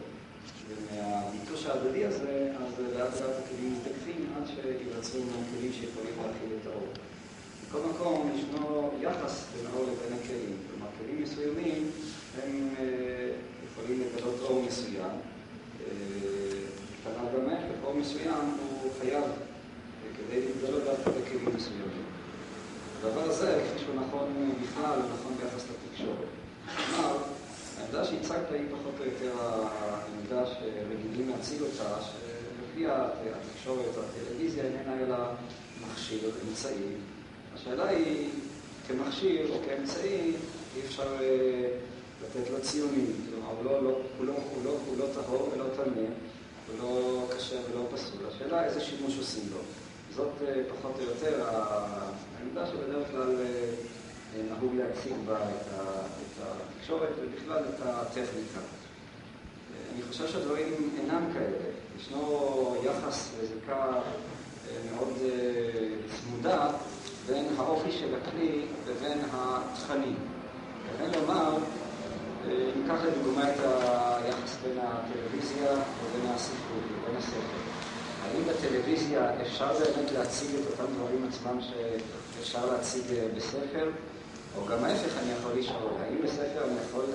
ומהביטוש 0.68 1.66
ההדדי 1.66 2.06
הזה, 2.06 2.54
אז 2.60 2.74
לאט 2.98 3.22
לאט 3.22 3.36
הכלים 3.46 3.74
מזדקפים 3.74 4.34
עד 4.38 4.44
שיווצרו 4.48 5.20
לנו 5.22 5.44
כלים 5.52 5.74
שיכולים 5.74 6.14
להפעיל 6.18 6.52
את 6.62 6.68
האור. 6.68 6.88
בכל 7.70 7.80
מקום 7.90 8.32
ישנו 8.36 8.92
יחס 9.02 9.46
בין 9.56 9.66
האור 9.72 9.84
לבין 9.84 10.20
הכלים, 10.20 10.58
כלומר 10.68 10.92
כלים 11.00 11.24
מסוימים 11.24 11.92
הם 12.44 12.76
יכולים 13.72 14.02
לגלות 14.02 14.40
אור 14.42 14.64
מסוים, 14.68 15.12
כנ"ל 17.04 17.40
גם 17.40 17.50
ההפך, 17.50 17.84
אור 17.84 17.94
מסוים 17.94 18.58
הוא 18.60 18.92
חייב 19.02 19.24
כדי 20.18 20.42
להתגלות 20.46 20.84
דווקא 20.84 21.12
בכלים 21.12 21.56
מסוימים. 21.56 22.08
הדבר 23.00 23.22
הזה, 23.22 23.64
כפי 23.70 23.80
שהוא 23.80 23.96
נכון 23.96 24.52
בכלל, 24.64 25.00
הוא 25.02 25.10
נכון 25.20 25.34
ביחס 25.38 25.64
לתקשורת. 25.70 26.28
כלומר, 26.76 27.17
העמדה 27.78 28.06
שהצגת 28.06 28.52
היא 28.52 28.66
פחות 28.72 28.94
או 29.00 29.06
יותר 29.06 29.32
העמדה 29.42 30.46
שרגילים 30.46 31.30
להציג 31.30 31.62
אותה, 31.62 32.02
שלפי 32.02 32.86
התקשורת 32.88 33.98
הטלוויזיה 33.98 34.64
איננה 34.64 35.00
אלא 35.00 35.18
מכשיר, 35.82 36.32
אמצעי. 36.50 36.94
השאלה 37.56 37.90
היא, 37.90 38.30
כמכשיר 38.88 39.50
או 39.54 39.60
כאמצעי, 39.66 40.34
אי 40.76 40.82
אפשר 40.86 41.16
לתת 42.24 42.50
לו 42.50 42.62
ציונים. 42.62 43.12
כלומר, 43.30 43.62
לא, 43.64 43.84
לא, 43.84 44.00
לא, 44.20 44.34
הוא 44.56 44.64
לא, 44.64 44.78
לא 44.98 45.06
טהור 45.14 45.50
ולא 45.54 45.66
טמא, 45.76 46.06
הוא 46.68 46.80
לא 46.82 47.24
כשר 47.38 47.60
ולא 47.72 47.88
פסול. 47.92 48.20
השאלה 48.36 48.66
איזה 48.66 48.82
שימוש 48.82 49.18
עושים 49.18 49.44
לו. 49.52 49.60
זאת 50.16 50.34
פחות 50.70 50.96
או 51.00 51.06
יותר 51.06 51.50
העמדה 51.50 52.68
שבדרך 52.68 53.08
כלל 53.12 53.36
נהוג 54.44 54.76
להציג 54.76 55.14
בה 55.26 55.36
את 55.36 55.68
התקשורת 56.42 57.14
ובכלל 57.22 57.64
את 57.70 57.80
הטכניקה. 57.86 58.60
אני 59.94 60.02
חושב 60.10 60.28
שהדברים 60.28 60.90
אינם 61.00 61.34
כאלה. 61.34 61.58
ישנו 62.00 62.76
יחס 62.84 63.30
וזיקה 63.40 63.86
מאוד 64.92 65.14
צמודה 66.20 66.70
בין 67.28 67.46
האופי 67.58 67.92
של 67.92 68.16
הכלי 68.16 68.66
לבין 68.88 69.18
התכנים. 69.34 70.16
וכן 70.86 71.20
לומר, 71.20 71.58
ניקח 72.48 72.96
לדוגמה 73.08 73.44
את 73.50 73.60
היחס 73.60 74.58
בין 74.64 74.78
הטלוויזיה 74.82 75.72
ובין 75.72 76.32
הספרות 76.32 76.84
ובין 76.92 77.18
הספר. 77.18 77.58
האם 78.24 78.42
בטלוויזיה 78.44 79.42
אפשר 79.42 79.74
באמת 79.74 80.12
להציג 80.12 80.50
את 80.56 80.72
אותם 80.72 80.94
דברים 80.94 81.30
עצמם 81.30 81.60
שאפשר 81.62 82.66
להציג 82.66 83.04
בספר? 83.36 83.90
או 84.58 84.66
גם 84.66 84.84
ההפך 84.84 85.18
אני 85.24 85.32
יכול 85.40 85.52
לשאול, 85.60 85.92
האם 86.02 86.18
בספר 86.24 86.66
אני 86.66 86.76
יכול 86.90 87.06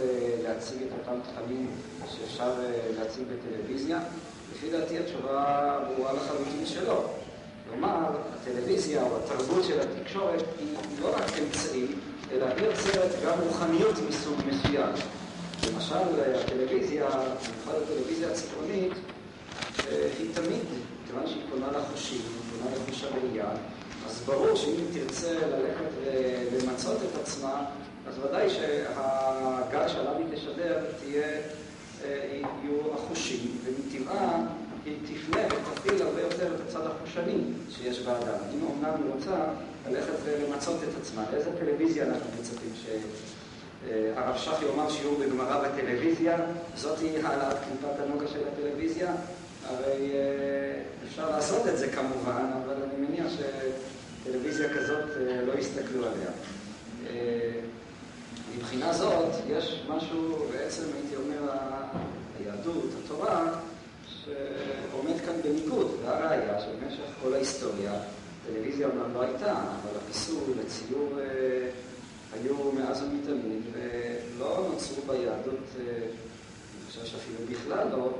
להציג 0.43 0.79
את 0.83 0.89
אותם 0.99 1.21
תכנים 1.21 1.71
שאפשר 2.09 2.53
להציג 2.99 3.25
בטלוויזיה? 3.25 4.01
לפי 4.53 4.71
דעתי 4.71 4.99
התשובה 4.99 5.79
ברורה 5.89 6.13
לחלוטין 6.13 6.67
שלא. 6.67 7.05
כלומר, 7.71 8.07
הטלוויזיה 8.35 9.03
או 9.03 9.17
התרבות 9.17 9.65
של 9.65 9.81
התקשורת 9.81 10.45
היא 10.59 10.77
לא 11.03 11.17
רק 11.17 11.39
אמצעי, 11.43 11.87
אלא 12.33 12.47
היא 12.47 12.67
יוצרת 12.67 13.11
גם 13.27 13.39
רוחניות 13.41 13.95
מסוג 14.09 14.39
מסוים. 14.47 14.93
למשל, 15.73 15.95
הטלוויזיה, 16.45 17.09
במיוחד 17.09 17.83
הטלוויזיה 17.83 18.29
הצפונית, 18.31 18.93
היא 20.19 20.35
תמיד, 20.35 20.65
כיוון 21.07 21.27
שהיא 21.27 21.43
פונה 21.51 21.67
לחושים, 21.79 22.21
פונה 22.51 22.77
לחוש 22.77 23.05
הראייה, 23.05 23.47
אז 24.13 24.21
ברור 24.27 24.57
שאם 24.57 24.85
תרצה 24.93 25.33
ללכת 25.33 26.13
ולמצות 26.53 26.97
את 26.97 27.21
עצמה, 27.21 27.65
אז 28.09 28.15
ודאי 28.19 28.51
שהגל 28.51 29.89
שעליו 29.89 30.13
היא 30.19 30.27
תשדר 30.37 30.85
תהיה, 31.01 31.27
יהיו 32.05 32.95
החושים, 32.95 33.59
ומטבעה 33.65 34.41
היא 34.85 34.97
תפנה 35.05 35.43
ותפעיל 35.47 36.03
הרבה 36.03 36.21
יותר 36.21 36.55
את 36.55 36.61
הצד 36.69 36.87
החושני 36.87 37.39
שיש 37.71 38.01
באדם. 38.01 38.39
אם 38.55 38.67
אמנם 38.67 38.95
היא 39.03 39.13
רוצה 39.15 39.45
ללכת 39.91 40.13
ולמצות 40.25 40.77
את 40.83 41.03
עצמה, 41.03 41.25
לאיזה 41.33 41.51
טלוויזיה 41.59 42.07
אנחנו 42.07 42.31
מצפים 42.41 42.73
ש... 42.75 42.87
הרב 44.17 44.37
שך 44.37 44.63
יאמר 44.63 44.91
שיעור 44.91 45.19
בגמרא 45.21 45.69
בטלוויזיה, 45.69 46.37
זאת 46.77 46.99
היא 46.99 47.19
העלאת 47.25 47.57
קליפת 47.57 48.01
הנוגה 48.05 48.27
של 48.29 48.41
הטלוויזיה, 48.53 49.15
הרי 49.69 50.13
אפשר 51.09 51.31
לעשות 51.31 51.67
את 51.67 51.79
זה 51.79 51.89
כמובן, 51.89 52.51
אבל 52.65 52.75
אני 52.83 53.07
מניח 53.07 53.33
שטלוויזיה 54.23 54.69
כזאת 54.75 55.05
לא 55.47 55.53
יסתכלו 55.53 56.03
עליה. 56.07 56.31
מבחינה 58.57 58.93
זאת, 58.93 59.33
יש 59.49 59.83
משהו, 59.89 60.47
בעצם 60.53 60.83
הייתי 60.95 61.17
אומר, 61.17 61.53
היהדות, 62.39 62.85
התורה, 63.05 63.55
שעומד 64.07 65.21
כאן 65.27 65.35
בניגוד, 65.45 65.97
והראיה 66.05 66.61
שבמשך 66.61 67.05
כל 67.23 67.35
ההיסטוריה, 67.35 67.93
טלוויזיה 68.47 68.87
אומנם 68.87 69.15
לא 69.15 69.23
הייתה, 69.23 69.53
אבל 69.53 69.99
הפיסול, 70.05 70.55
הציור 70.67 71.19
היו 72.33 72.73
מאז 72.73 73.03
ומתמיד, 73.03 73.63
ולא 73.73 74.69
נוצרו 74.73 75.03
ביהדות, 75.07 75.69
אני 75.77 76.87
חושב 76.89 77.05
שאפילו 77.05 77.39
בכלל 77.51 77.89
לא, 77.93 78.11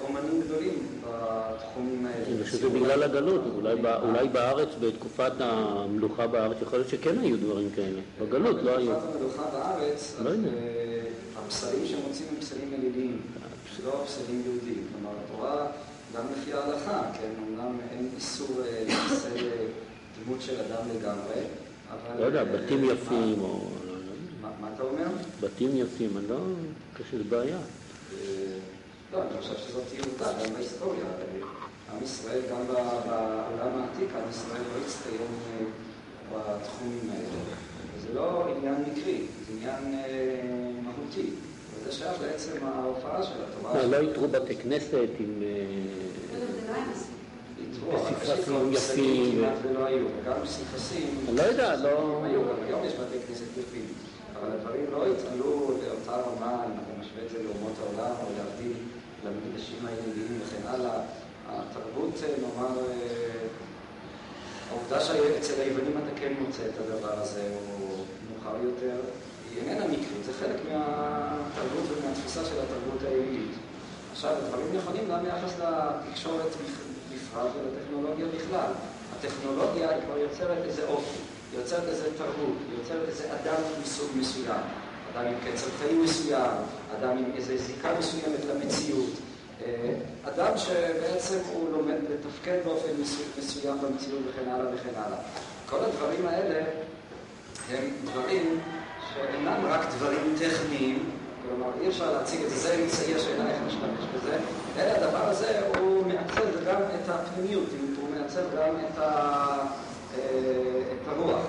אומנים 0.00 0.40
גדולים 0.40 1.00
בתחומים 1.00 2.06
האלה. 2.06 2.26
אני 2.26 2.44
חושב 2.44 2.58
שזה 2.58 2.68
בגלל 2.68 3.02
הגלות, 3.02 3.40
אולי 4.02 4.28
בארץ, 4.28 4.68
בתקופת 4.80 5.32
המלוכה 5.40 6.26
בארץ, 6.26 6.56
יכול 6.62 6.78
להיות 6.78 6.88
שכן 6.88 7.18
היו 7.18 7.36
דברים 7.36 7.70
כאלה. 7.74 8.00
בגלות 8.20 8.56
לא 8.62 8.76
היו. 8.76 8.92
בתקופת 8.92 9.14
המלוכה 9.14 9.42
בארץ, 9.52 10.16
לא 10.24 10.30
הפסלים 11.46 11.86
שמוצאים 11.86 12.28
הם 12.28 12.40
פסלים 12.40 12.74
אליליים, 12.74 13.20
לא 13.84 14.02
פסלים 14.06 14.42
יהודיים. 14.46 14.86
כלומר, 14.92 15.16
התורה, 15.24 15.66
גם 16.16 16.24
לפי 16.32 16.52
ההלכה, 16.52 17.02
כן, 17.12 17.30
אמנם 17.48 17.76
אין 17.90 18.08
איסור 18.16 18.60
לפסל 18.88 19.48
דמות 20.24 20.42
של 20.42 20.54
אדם 20.60 20.88
לגמרי, 20.96 21.40
אבל... 21.90 22.20
לא 22.20 22.26
יודע, 22.26 22.44
בתים 22.44 22.84
יפים 22.84 23.40
או... 23.40 23.60
מה 24.60 24.68
אתה 24.74 24.82
אומר? 24.82 25.06
בתים 25.40 25.70
יפים, 25.76 26.16
אני 26.18 26.28
לא... 26.28 26.36
זה 27.12 27.24
בעיה. 27.28 27.58
לא, 29.16 29.22
אני 29.22 29.40
חושב 29.40 29.54
שזאת 29.56 29.82
תהיה 29.88 30.02
עובדה, 30.04 30.44
גם 30.44 30.54
בהיסטוריה. 30.54 31.04
עם 31.92 32.02
ישראל, 32.02 32.40
גם 32.50 32.66
בעולם 32.66 33.80
העתיק, 33.80 34.08
עם 34.14 34.30
ישראל 34.30 34.62
לא 34.62 34.86
הצטיין 34.86 35.26
בתחומים 36.32 37.10
האלה. 37.12 37.56
וזה 37.96 38.14
לא 38.14 38.48
עניין 38.56 38.74
מקרי, 38.74 39.26
זה 39.46 39.52
עניין 39.52 40.04
מהותי. 40.82 41.30
וזה 41.74 41.92
שייך 41.92 42.20
בעצם 42.20 42.66
ההופעה 42.66 43.22
של 43.22 43.34
התורה. 43.48 43.82
לא 43.82 43.96
יתרו 43.96 44.28
בתי 44.28 44.56
כנסת 44.56 45.08
עם... 45.18 45.42
פסיפסים 48.22 48.72
יפים. 48.72 49.38
כמעט 49.38 49.58
ולא 49.62 49.84
היו, 49.86 50.06
וגם 50.06 50.36
פסיפסים... 50.44 51.24
אני 51.28 51.36
לא 51.36 51.42
יודע, 51.42 51.76
לא... 51.76 52.24
היו, 52.24 52.42
גם 52.42 52.64
היום 52.66 52.84
יש 52.84 52.92
בתי 52.92 53.18
כנסת 53.28 53.58
יפים. 53.58 53.84
אבל 54.40 54.52
הדברים 54.52 54.84
לא 54.92 55.06
התעלו 55.06 55.70
לאותה 55.86 56.12
רמה, 56.12 56.64
אם 56.64 56.70
אתה 56.70 57.00
משווה 57.00 57.24
את 57.24 57.30
זה 57.30 57.42
לאומות 57.42 57.72
העולם, 57.82 58.14
או 58.22 58.26
להבדיל 58.38 58.72
למקדשים 59.26 59.86
היהודיים 59.86 60.40
וכן 60.42 60.66
הלאה. 60.68 61.00
התרבות, 61.48 62.14
נאמר, 62.42 62.78
העובדה 64.70 65.00
שאצל 65.00 65.60
היוונים 65.60 65.98
אתה 65.98 66.20
כן 66.20 66.32
מוצא 66.40 66.62
את 66.62 66.80
הדבר 66.80 67.20
הזה, 67.20 67.48
או 67.54 68.04
מאוחר 68.30 68.56
יותר, 68.64 68.96
היא 69.50 69.60
איננה 69.62 69.86
מקרית, 69.86 70.24
זה 70.24 70.32
חלק 70.32 70.56
מהתרבות 70.64 71.84
ומהתפיסה 71.90 72.44
של 72.44 72.54
התרבות 72.60 73.02
היהודית. 73.08 73.50
עכשיו, 74.12 74.32
הדברים 74.36 74.76
נכונים 74.76 75.08
גם 75.10 75.22
ביחס 75.22 75.52
לתקשורת 75.58 76.50
בפרט 77.14 77.50
ולטכנולוגיה 77.54 78.26
בכלל. 78.26 78.72
הטכנולוגיה 79.18 79.90
היא 79.90 80.02
כבר 80.06 80.18
יוצרת 80.18 80.64
איזה 80.64 80.88
אופי. 80.88 81.18
יוצרת 81.54 81.88
איזה 81.88 82.08
תרבות, 82.18 82.56
יוצרת 82.78 83.08
איזה 83.08 83.24
אדם 83.34 83.62
מסוג 83.82 84.10
מסוים, 84.16 84.60
אדם 85.16 85.26
עם 85.26 85.34
קצר 85.44 85.66
חיים 85.78 86.04
מסוים, 86.04 86.50
אדם 86.98 87.18
עם 87.18 87.24
איזו 87.36 87.52
זיקה 87.56 87.88
מסוימת 87.98 88.44
למציאות, 88.44 89.10
אדם 90.24 90.52
שבעצם 90.56 91.38
הוא 91.52 91.72
לומד 91.72 91.94
לתפקד 92.10 92.58
באופן 92.64 92.88
מסוים 93.38 93.78
במציאות 93.80 94.20
וכן 94.28 94.50
הלאה 94.50 94.66
וכן 94.74 94.94
הלאה. 94.96 95.18
כל 95.68 95.76
הדברים 95.84 96.26
האלה 96.26 96.64
הם 97.70 97.84
דברים 98.04 98.60
שאינם 99.14 99.66
רק 99.66 99.86
דברים 99.96 100.34
טכניים, 100.38 101.10
כלומר 101.42 101.70
אי 101.80 101.88
אפשר 101.88 102.12
להציג 102.12 102.42
את 102.42 102.50
זה, 102.50 102.56
זה 102.56 102.74
אמצעי 102.74 103.14
השאלה 103.14 103.50
איך 103.50 103.62
להשתמש 103.64 104.06
בזה, 104.14 104.38
אלא 104.78 104.90
הדבר 104.90 105.28
הזה 105.28 105.60
הוא 105.78 106.06
מעצב 106.06 106.64
גם 106.66 106.80
את 106.82 107.08
הפנימיות, 107.08 107.68
הוא 108.00 108.08
מעצב 108.10 108.42
גם 108.56 108.74
את 108.80 108.98
ה... 108.98 109.66
את 110.14 111.08
הרוח. 111.08 111.42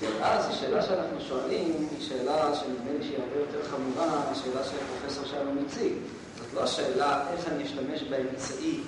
ואז 0.00 0.48
השאלה 0.48 0.82
שאנחנו 0.82 1.20
שואלים 1.20 1.88
היא 1.90 2.08
שאלה 2.08 2.54
שנדמה 2.54 2.90
לי 2.98 3.04
שהיא 3.04 3.18
הרבה 3.18 3.40
יותר 3.40 3.68
חמורה 3.70 4.22
השאלה 4.30 4.64
שפרופסור 4.64 5.24
שלום 5.24 5.58
הציג. 5.66 5.92
זאת 6.38 6.54
לא 6.54 6.62
השאלה 6.62 7.24
איך 7.32 7.48
אני 7.48 7.64
אשתמש 7.64 8.02
באמצעי 8.02 8.80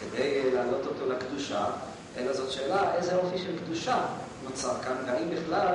כדי 0.00 0.50
להעלות 0.54 0.86
אותו 0.86 1.12
לקדושה, 1.12 1.66
אלא 2.16 2.32
זאת 2.32 2.50
שאלה 2.50 2.94
איזה 2.94 3.16
אופי 3.16 3.38
של 3.38 3.58
קדושה 3.64 4.06
נוצר 4.44 4.74
כאן, 4.84 4.96
והאם 5.06 5.30
בכלל 5.30 5.74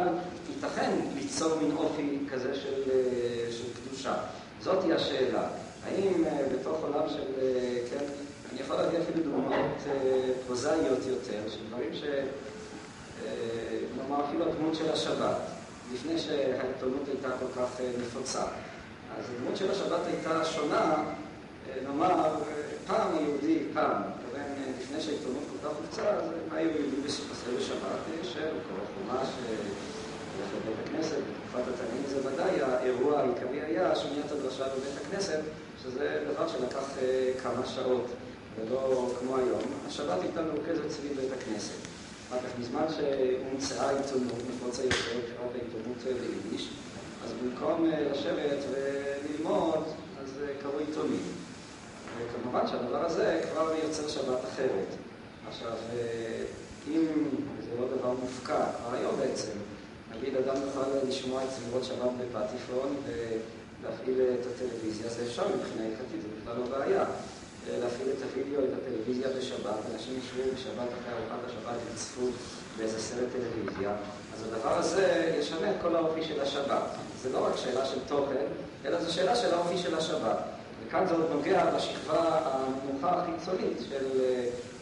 ייתכן 0.50 0.91
ליצור 1.15 1.56
מין 1.62 1.71
אופי 1.78 2.19
כזה 2.32 2.56
של, 2.56 2.84
של 3.52 3.63
קדושה. 3.76 4.13
זאת 4.62 4.84
היא 4.84 4.93
השאלה. 4.93 5.48
האם 5.86 6.24
בתוך 6.54 6.78
עולם 6.82 7.10
של, 7.10 7.24
כן, 7.89 8.06
אני 8.52 8.62
יכול 8.62 8.76
להביא 8.76 9.00
אפילו 9.00 9.24
דוגמאות 9.24 9.84
פרוזאיות 10.48 11.00
יותר, 11.08 11.50
של 11.50 11.60
דברים 11.69 11.93
ש... 11.93 12.04
נאמר 13.97 14.25
אפילו 14.25 14.45
הדמות 14.45 14.75
של 14.75 14.91
השבת, 14.91 15.38
לפני 15.93 16.19
שהעיתונות 16.19 17.07
הייתה 17.07 17.29
כל 17.39 17.61
כך 17.61 17.81
נפוצה. 18.01 18.41
אז 19.19 19.25
הדמות 19.35 19.57
של 19.57 19.71
השבת 19.71 20.05
הייתה 20.07 20.45
שונה, 20.45 21.03
נאמר, 21.83 22.35
פעם 22.88 23.17
היהודי, 23.17 23.59
פעם, 23.73 24.01
לפני 24.81 25.01
שהעיתונות 25.01 25.43
כל 25.51 25.67
כך 25.67 25.75
הופצה, 25.81 26.09
אז 26.09 26.23
היו 26.51 26.69
יהודים 26.69 27.03
בסופסי 27.05 27.45
בשבת, 27.59 28.23
של 28.23 28.39
קורא 28.39 28.85
חומש, 28.95 29.27
הולך 30.38 30.49
לבית 30.55 30.88
הכנסת, 30.88 31.17
בתקופת 31.17 31.73
התנאים 31.73 32.03
זה 32.07 32.29
ודאי, 32.29 32.61
האירוע 32.61 33.19
העיקרי 33.19 33.61
היה 33.61 33.95
שמיעת 33.95 34.31
הדרשה 34.31 34.63
בבית 34.63 35.01
הכנסת, 35.05 35.39
שזה 35.83 36.23
דבר 36.33 36.47
שלקח 36.47 36.89
כמה 37.43 37.65
שעות. 37.65 38.05
ולא 38.59 39.11
כמו 39.19 39.38
היום, 39.38 39.61
השבת 39.88 40.21
הייתה 40.21 40.41
מרוכזת 40.41 40.89
סביב 40.89 41.19
בית 41.21 41.31
הכנסת. 41.41 41.94
אחר 42.39 42.48
כך, 42.48 42.60
בזמן 42.60 42.86
שהומצאה 42.95 43.89
עיתונות, 43.89 44.41
נפוצה 44.50 44.84
יותר, 44.84 44.95
קראת 44.98 45.52
העיתונות 45.54 45.98
ביידיש, 46.04 46.69
אז 47.26 47.34
במקום 47.34 47.86
לשבת 48.12 48.63
וללמוד, 48.71 49.84
אז 50.24 50.30
קראו 50.62 50.80
עיתונים. 50.80 51.24
וכמובן 52.17 52.67
שהדבר 52.67 53.06
הזה 53.06 53.41
כבר 53.52 53.71
יוצר 53.84 54.08
שבת 54.08 54.39
אחרת. 54.43 54.88
עכשיו, 55.50 55.74
אם 56.88 57.06
זה 57.62 57.69
לא 57.80 57.88
דבר 57.98 58.13
מופקע, 58.21 58.65
כבר 58.78 58.98
היום 58.98 59.15
בעצם, 59.19 59.52
נגיד 60.17 60.36
אדם 60.36 60.62
יוכל 60.62 61.08
לשמוע 61.08 61.43
את 61.43 61.50
סביבות 61.50 61.84
שבת 61.84 62.12
בפטיפון 62.21 62.95
ולהפעיל 63.06 64.21
את 64.21 64.45
הטלוויזיה, 64.45 65.10
זה 65.10 65.24
אפשר 65.26 65.43
מבחינה 65.56 65.86
הלכתית, 65.86 66.21
זה 66.21 66.28
בכלל 66.41 66.56
לא 66.58 66.78
בעיה. 66.78 67.06
להפעיל 67.67 68.08
את 68.10 68.23
הוידאו, 68.34 68.63
את 68.63 68.69
הטלוויזיה 68.73 69.28
בשבת, 69.38 69.80
אנשים 69.93 70.19
ישבו 70.19 70.41
בשבת 70.54 70.88
אחרי 70.88 71.13
ארוחת 71.13 71.45
השבת 71.45 71.78
וצפו 71.93 72.25
באיזה 72.78 72.99
סרט 72.99 73.28
טלוויזיה, 73.32 73.95
אז 74.34 74.43
הדבר 74.43 74.78
הזה 74.78 75.36
ישנה 75.39 75.71
את 75.71 75.75
כל 75.82 75.95
האופי 75.95 76.23
של 76.23 76.41
השבת. 76.41 76.84
זה 77.21 77.30
לא 77.34 77.45
רק 77.45 77.56
שאלה 77.56 77.86
של 77.86 77.99
תוכן, 78.08 78.45
אלא 78.86 79.01
זו 79.01 79.13
שאלה 79.13 79.36
של 79.36 79.54
האופי 79.54 79.78
של 79.78 79.95
השבת. 79.95 80.38
וכאן 80.88 81.08
זה 81.08 81.13
עוד 81.13 81.25
נוגע 81.32 81.75
לשכבה 81.75 82.39
הנמוכה 82.43 83.10
החיצונית 83.10 83.78
של, 83.89 84.06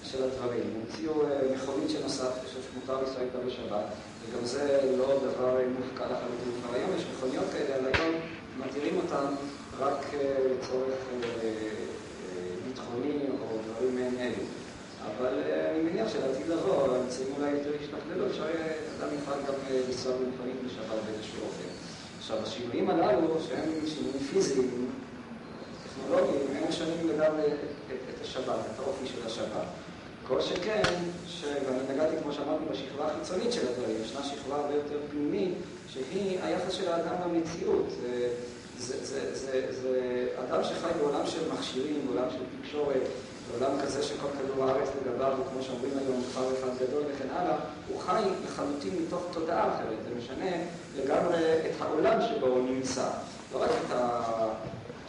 של 0.04 0.24
הדברים. 0.24 0.64
המציאו 0.76 1.14
מכונית 1.56 1.90
שנוסעת 1.90 2.34
שמותר 2.74 3.02
לנסוע 3.02 3.22
איתה 3.22 3.38
בשבת, 3.48 3.86
וגם 4.24 4.46
זה 4.46 4.80
לא 4.98 5.06
דבר 5.06 5.58
מופקע 5.80 6.06
לחלוטין. 6.06 6.62
כבר 6.62 6.76
היום 6.76 6.90
יש 6.98 7.04
מכוניות 7.16 7.46
כאלה, 7.54 7.76
על 7.76 7.86
היום 7.94 8.16
מתירים 8.60 8.98
אותן 8.98 9.26
רק 9.80 10.06
לצורך 10.52 10.96
ביטחוני 12.94 13.26
או 13.42 13.58
דברים 13.68 13.96
מעין 13.96 14.18
אלו. 14.20 14.44
אבל 15.06 15.34
אני 15.72 15.84
מניח 15.84 16.10
שלעתיד 16.10 16.48
לבוא, 16.48 16.96
האמצעים 16.96 17.28
אולי 17.38 17.52
יותר 17.52 17.70
ישתכללו, 17.82 18.28
אפשר 18.28 18.44
אדם 19.00 19.08
יוכל 19.14 19.32
גם 19.48 19.54
לנסוע 19.88 20.14
במכונית 20.14 20.56
בשבת 20.66 21.00
באיזשהו 21.06 21.44
אופן. 21.46 21.70
עכשיו, 22.20 22.38
השינויים 22.44 22.90
הללו, 22.90 23.38
שהם 23.48 23.70
שינויים 23.86 24.20
פיזיים, 24.20 24.90
טכנולוגיים, 25.84 26.42
הם 26.56 26.70
משנים 26.70 27.10
לגמרי 27.10 27.44
את 27.90 28.22
השבת, 28.22 28.60
את 28.74 28.80
האופי 28.80 29.08
של 29.08 29.26
השבת. 29.26 29.68
כל 30.28 30.42
שכן, 30.42 30.82
ואני 31.44 31.94
נגעתי, 31.94 32.16
כמו 32.24 32.34
שאמרתי, 32.34 32.64
בשכבה 32.72 33.08
החיצונית 33.08 33.54
של 33.54 33.68
הדברים, 33.68 33.96
ישנה 34.04 34.24
שכבה 34.24 34.56
הרבה 34.56 34.76
יותר 34.76 34.98
פנימית, 35.12 35.54
שהיא 35.88 36.40
היחס 36.44 36.74
של 36.74 36.90
האדם 36.90 37.16
למציאות. 37.26 37.88
זה, 38.88 39.06
זה, 39.06 39.36
זה, 39.36 39.62
זה, 39.82 40.28
אדם 40.48 40.64
שחי 40.64 40.90
בעולם 41.00 41.28
של 41.28 41.40
מכשירים, 41.54 42.08
בעולם 42.08 42.30
של 42.30 42.44
תקשורת, 42.62 43.02
בעולם 43.52 43.82
כזה 43.82 44.04
שכל 44.04 44.28
כדור 44.40 44.70
הארץ 44.70 44.90
לגביו, 45.02 45.38
כמו 45.52 45.64
שאומרים 45.64 45.92
היום, 45.98 46.24
כפר 46.30 46.42
אחד 46.42 46.70
גדול 46.82 47.04
וכן 47.16 47.28
הלאה, 47.36 47.56
הוא 47.88 48.02
חי 48.02 48.24
לחלוטין 48.46 48.94
מתוך 49.06 49.22
תודעה 49.32 49.76
אחרת. 49.76 49.98
זה 50.10 50.16
משנה 50.18 50.52
לגמרי 50.98 51.38
את 51.38 51.82
העולם 51.82 52.20
שבו 52.22 52.48
הוא 52.48 52.70
נמצא. 52.70 53.08
לא 53.54 53.64
רק 53.64 53.70
את 53.86 53.92
ה... 53.92 54.22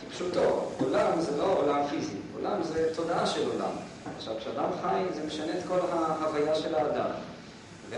כפשוטו, 0.00 0.70
עולם 0.80 1.20
זה 1.20 1.36
לא 1.36 1.58
עולם 1.58 1.86
פיזי, 1.90 2.16
עולם 2.36 2.62
זה 2.62 2.94
תודעה 2.96 3.26
של 3.26 3.50
עולם. 3.52 3.70
עכשיו, 4.16 4.34
כשאדם 4.38 4.68
חי, 4.82 5.02
זה 5.14 5.26
משנה 5.26 5.58
את 5.58 5.64
כל 5.68 5.78
ההוויה 5.92 6.54
של 6.54 6.74
האדם. 6.74 7.10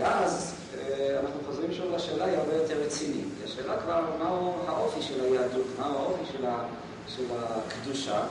ואז 0.01 0.53
אנחנו 1.19 1.39
חוזרים 1.45 1.73
שוב 1.73 1.93
לשאלה, 1.95 2.25
היא 2.25 2.37
הרבה 2.37 2.53
יותר 2.53 2.81
רצינית. 2.85 3.27
השאלה 3.45 3.77
כבר, 3.77 4.01
מהו 4.19 4.53
האופי 4.67 5.01
של 5.01 5.23
היהדות, 5.23 5.65
מהו 5.79 5.97
האופי 5.97 6.23
של, 6.31 6.45
ה, 6.45 6.63
של 7.07 7.23
הקדושה, 7.39 8.23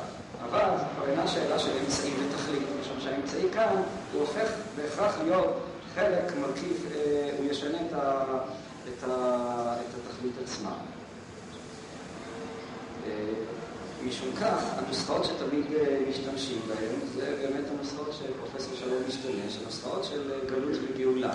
אבל 0.44 0.64
זו 0.78 0.84
כבר 0.96 1.10
אינה 1.10 1.28
שאלה 1.28 1.58
של 1.58 1.70
אמצעי 1.84 2.10
ותכלית, 2.10 2.62
משום 2.80 3.00
שהאמצעי 3.00 3.50
כאן, 3.54 3.82
הוא 4.12 4.20
הופך 4.20 4.50
בהכרח 4.76 5.18
להיות 5.24 5.56
חלק, 5.94 6.32
מרכיב, 6.40 6.92
הוא 7.38 7.46
ישנה 7.50 7.78
את, 7.86 7.92
ה, 7.92 8.24
את, 8.88 9.04
ה, 9.04 9.74
את 9.80 9.94
התכלית 9.94 10.34
עצמה. 10.44 10.72
משום 14.06 14.28
כך, 14.40 14.62
הנוסחאות 14.76 15.24
שתמיד 15.24 15.64
משתמשים 16.08 16.60
בהן, 16.68 17.00
זה 17.14 17.36
באמת 17.40 17.64
הנוסחאות 17.70 18.14
של 18.18 18.32
פרופסור 18.40 18.72
שלום 18.76 19.02
משתמש, 19.08 19.58
הנוסחאות 19.62 20.04
של 20.04 20.32
גלות 20.46 20.78
וגאולה. 20.82 21.34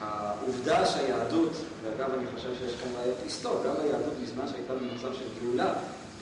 העובדה 0.00 0.86
שהיהדות, 0.86 1.52
ואגב 1.82 2.14
אני 2.18 2.26
חושב 2.34 2.48
שיש 2.58 2.74
כאן 2.74 2.92
בעיות 2.98 3.16
היסטוריות, 3.24 3.62
גם 3.66 3.74
היהדות 3.82 4.12
בזמן 4.22 4.48
שהייתה 4.48 4.74
במצב 4.74 5.14
של 5.14 5.24
גאולה, 5.42 5.74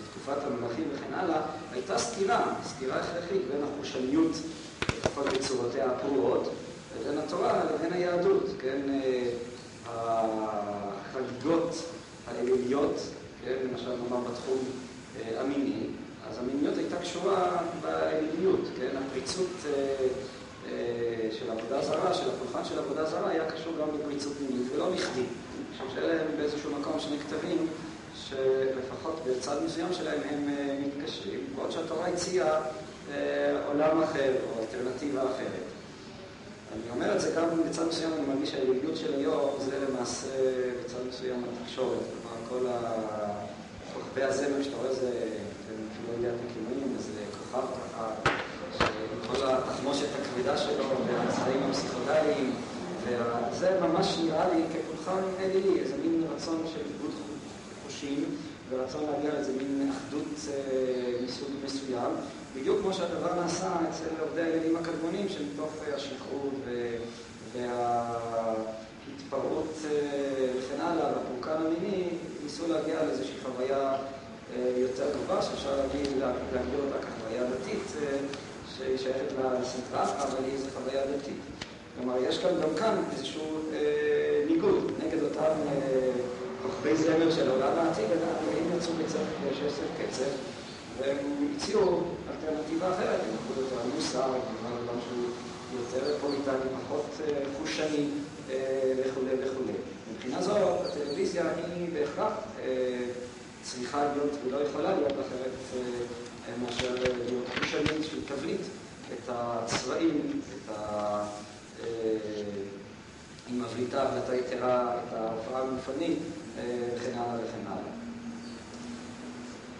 בתקופת 0.02 0.42
המלכים 0.46 0.88
וכן 0.94 1.14
הלאה, 1.14 1.40
הייתה 1.72 1.98
סתירה, 1.98 2.54
סתירה 2.64 2.96
הכרחית 2.96 3.42
בין 3.52 3.64
החושניות, 3.64 4.32
לפחות 4.98 5.26
בצורותיה 5.26 5.86
הפרועות, 5.86 6.52
לבין 7.00 7.18
התורה, 7.18 7.62
לבין 7.64 7.92
היהדות, 7.92 8.44
כן, 8.60 8.80
החגיגות 9.86 11.82
האליליות, 12.26 13.00
כן, 13.44 13.54
למשל 13.70 13.90
נאמר 13.90 14.20
בתחום 14.30 14.58
המיני, 15.36 15.86
אז 16.30 16.38
המיניות 16.38 16.76
הייתה 16.76 16.96
קשורה 16.96 17.56
באליליות, 17.82 18.60
כן, 18.76 18.96
הפריצות 18.96 19.50
של 21.30 21.50
עבודה 21.50 21.82
זרה, 21.82 22.14
של 22.14 22.30
הפולחן 22.30 22.64
של 22.64 22.78
עבודה 22.78 23.04
זרה, 23.04 23.30
היה 23.30 23.50
קשור 23.50 23.72
גם 23.80 23.88
בפריצות 23.98 24.32
מינית, 24.40 24.72
ולא 24.74 24.90
בכדי. 24.90 25.24
משום 25.74 25.86
שאלה 25.94 26.20
הם 26.20 26.26
באיזשהו 26.36 26.70
מקום 26.80 27.00
שני 27.00 27.18
כתבים, 27.18 27.66
שלפחות 28.14 29.20
בצד 29.26 29.56
מסוים 29.64 29.92
שלהם 29.92 30.20
הם 30.30 30.48
מתקשרים, 30.82 31.40
בעוד 31.56 31.70
שהתורה 31.70 32.06
הציעה 32.06 32.60
עולם 33.66 34.02
אחר, 34.02 34.32
או 34.46 34.62
אלטרנטיבה 34.62 35.22
אחרת. 35.22 35.64
אני 36.72 36.90
אומר 36.90 37.16
את 37.16 37.20
זה 37.20 37.30
גם 37.36 37.62
בצד 37.68 37.88
מסוים, 37.88 38.12
אני 38.12 38.26
מרגיש 38.26 38.50
שהיעילות 38.50 38.96
של 38.96 39.14
היום 39.14 39.50
זה 39.58 39.72
למעשה 39.88 40.28
בצד 40.84 40.98
מסוים 41.08 41.44
התקשורת. 41.44 41.98
כלומר, 42.48 42.68
כל 43.94 43.94
כוכבי 43.94 44.22
הזמר 44.22 44.62
שאתה 44.62 44.76
רואה 44.76 44.94
זה, 44.94 45.08
אני 45.08 46.08
לא 46.08 46.16
יודע 46.16 46.28
את 46.28 46.40
הכינויים, 46.50 46.96
זה 46.98 47.20
כוכב 47.38 47.66
ככה, 47.92 48.33
כל 49.84 49.90
התחמושת 49.90 50.08
הכבדה 50.22 50.56
שלו, 50.56 50.84
והצבעים 51.06 51.62
הפסיכודליים, 51.70 52.54
וזה 53.02 53.80
ממש 53.80 54.18
נראה 54.24 54.48
לי 54.48 54.62
כפולחן 54.72 55.22
אלילי, 55.40 55.80
איזה 55.80 55.94
מין 56.02 56.24
רצון 56.34 56.62
של 56.72 56.80
עיבוד 56.86 57.10
חושים, 57.84 58.24
ורצון 58.70 59.04
להגיע 59.04 59.32
לאיזה 59.34 59.52
מין 59.52 59.92
אחדות 59.92 60.24
מסוג 61.24 61.48
מסוים, 61.64 62.10
בדיוק 62.56 62.80
כמו 62.82 62.92
שהדבר 62.94 63.34
נעשה 63.34 63.76
אצל 63.90 64.08
עובדי 64.20 64.42
האלילים 64.42 64.76
הקדמונים, 64.76 65.28
שמתוך 65.28 65.72
השחרור 65.96 66.50
וההתפרעות 69.12 69.78
וכן 70.58 70.80
הלאה, 70.80 71.06
והפורקן 71.06 71.66
המיני, 71.66 72.08
ניסו 72.42 72.66
להגיע 72.68 73.04
לאיזושהי 73.04 73.36
חוויה 73.42 73.96
יותר 74.76 75.04
גבוהה, 75.14 75.42
שאפשר 75.42 75.76
להגיד, 75.76 76.08
להגדיר 76.52 76.80
אותה 76.84 77.06
כחוויה 77.06 77.42
דתית, 77.44 77.92
שהיא 78.78 78.98
שייכת 78.98 79.32
לסנטרפה, 79.60 80.22
אבל 80.22 80.44
היא 80.44 80.52
איזו 80.52 80.66
חוויה 80.74 81.02
דתית. 81.06 81.40
כלומר, 81.96 82.14
יש 82.28 82.38
כאן 82.38 82.50
גם 82.62 82.74
כאן 82.76 83.02
איזשהו 83.12 83.58
אה, 83.72 84.44
ניגוד 84.46 84.92
נגד 85.06 85.22
אותם 85.22 85.40
אה, 85.40 86.10
כוכבי 86.62 86.96
זמר 86.96 87.30
של 87.30 87.50
העולם 87.50 87.78
העתיק, 87.78 88.04
הם 88.04 88.78
יצאו 88.78 88.92
קצב, 89.04 89.18
שסף 89.52 89.86
קצב, 89.98 90.30
והם 90.98 91.16
הציעו 91.56 92.02
אלטרנטיבה 92.30 92.94
אחרת, 92.94 93.20
הם 93.20 93.34
יכולו 93.34 93.66
יותר 93.66 93.76
מוסר, 93.94 94.20
כלומר, 94.22 94.82
דבר 94.82 95.00
שהוא 95.08 95.24
יותר 95.80 96.18
פוליטני, 96.20 96.70
פחות 96.86 97.06
אה, 97.20 97.42
חושני 97.58 98.06
וכולי 98.96 99.32
וכולי. 99.40 99.72
מבחינה 100.12 100.42
זו, 100.42 100.52
הטלוויזיה 100.84 101.44
היא 101.76 101.88
בהכרח 101.92 102.32
צריכה 103.62 104.04
להיות 104.04 104.30
ולא 104.46 104.56
יכולה 104.56 104.94
להיות 104.94 105.12
אחרת 105.12 105.50
מאשר 106.62 106.94
להיות 106.94 107.48
חושנית 107.58 108.04
של 108.10 108.24
תבליט 108.24 108.60
את 109.12 109.28
הצבעים, 109.28 110.40
את 110.48 110.76
ה... 110.76 111.26
היא 113.48 113.62
מבליטה 113.62 114.02
הבלטה 114.02 114.34
יתרה 114.34 114.94
את 114.94 115.12
ההופעה 115.12 115.62
הגופנית 115.62 116.18
וכן 116.56 117.18
הלאה 117.18 117.34
וכן 117.34 117.66
הלאה. 117.66 117.92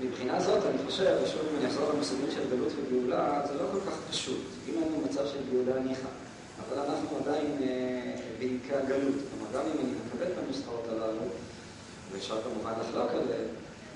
מבחינה 0.00 0.40
זאת, 0.40 0.66
אני 0.66 0.78
חושב, 0.86 1.16
ושוב 1.24 1.40
אם 1.50 1.58
אני 1.58 1.66
אחזור 1.66 1.92
למושגים 1.92 2.30
של 2.30 2.50
גלות 2.50 2.72
וגאולה, 2.76 3.42
זה 3.48 3.54
לא 3.54 3.64
כל 3.72 3.90
כך 3.90 3.96
פשוט. 4.10 4.40
אם 4.68 4.74
היינו 4.82 5.00
במצב 5.00 5.26
של 5.26 5.38
גאולה 5.52 5.80
ניחא, 5.80 6.08
אבל 6.60 6.78
אנחנו 6.78 7.16
עדיין 7.16 7.56
בעיקר 8.38 8.78
הגלות. 8.78 9.14
כלומר, 9.30 9.52
גם 9.54 9.60
אם 9.60 9.78
אני 9.80 9.92
מקבל 10.06 10.32
את 10.32 10.38
הנוסחאות 10.44 10.84
הללו, 10.88 11.22
ואפשר 12.12 12.42
כמובן 12.42 12.72
לחלוק 12.80 13.10
עליהן, 13.10 13.48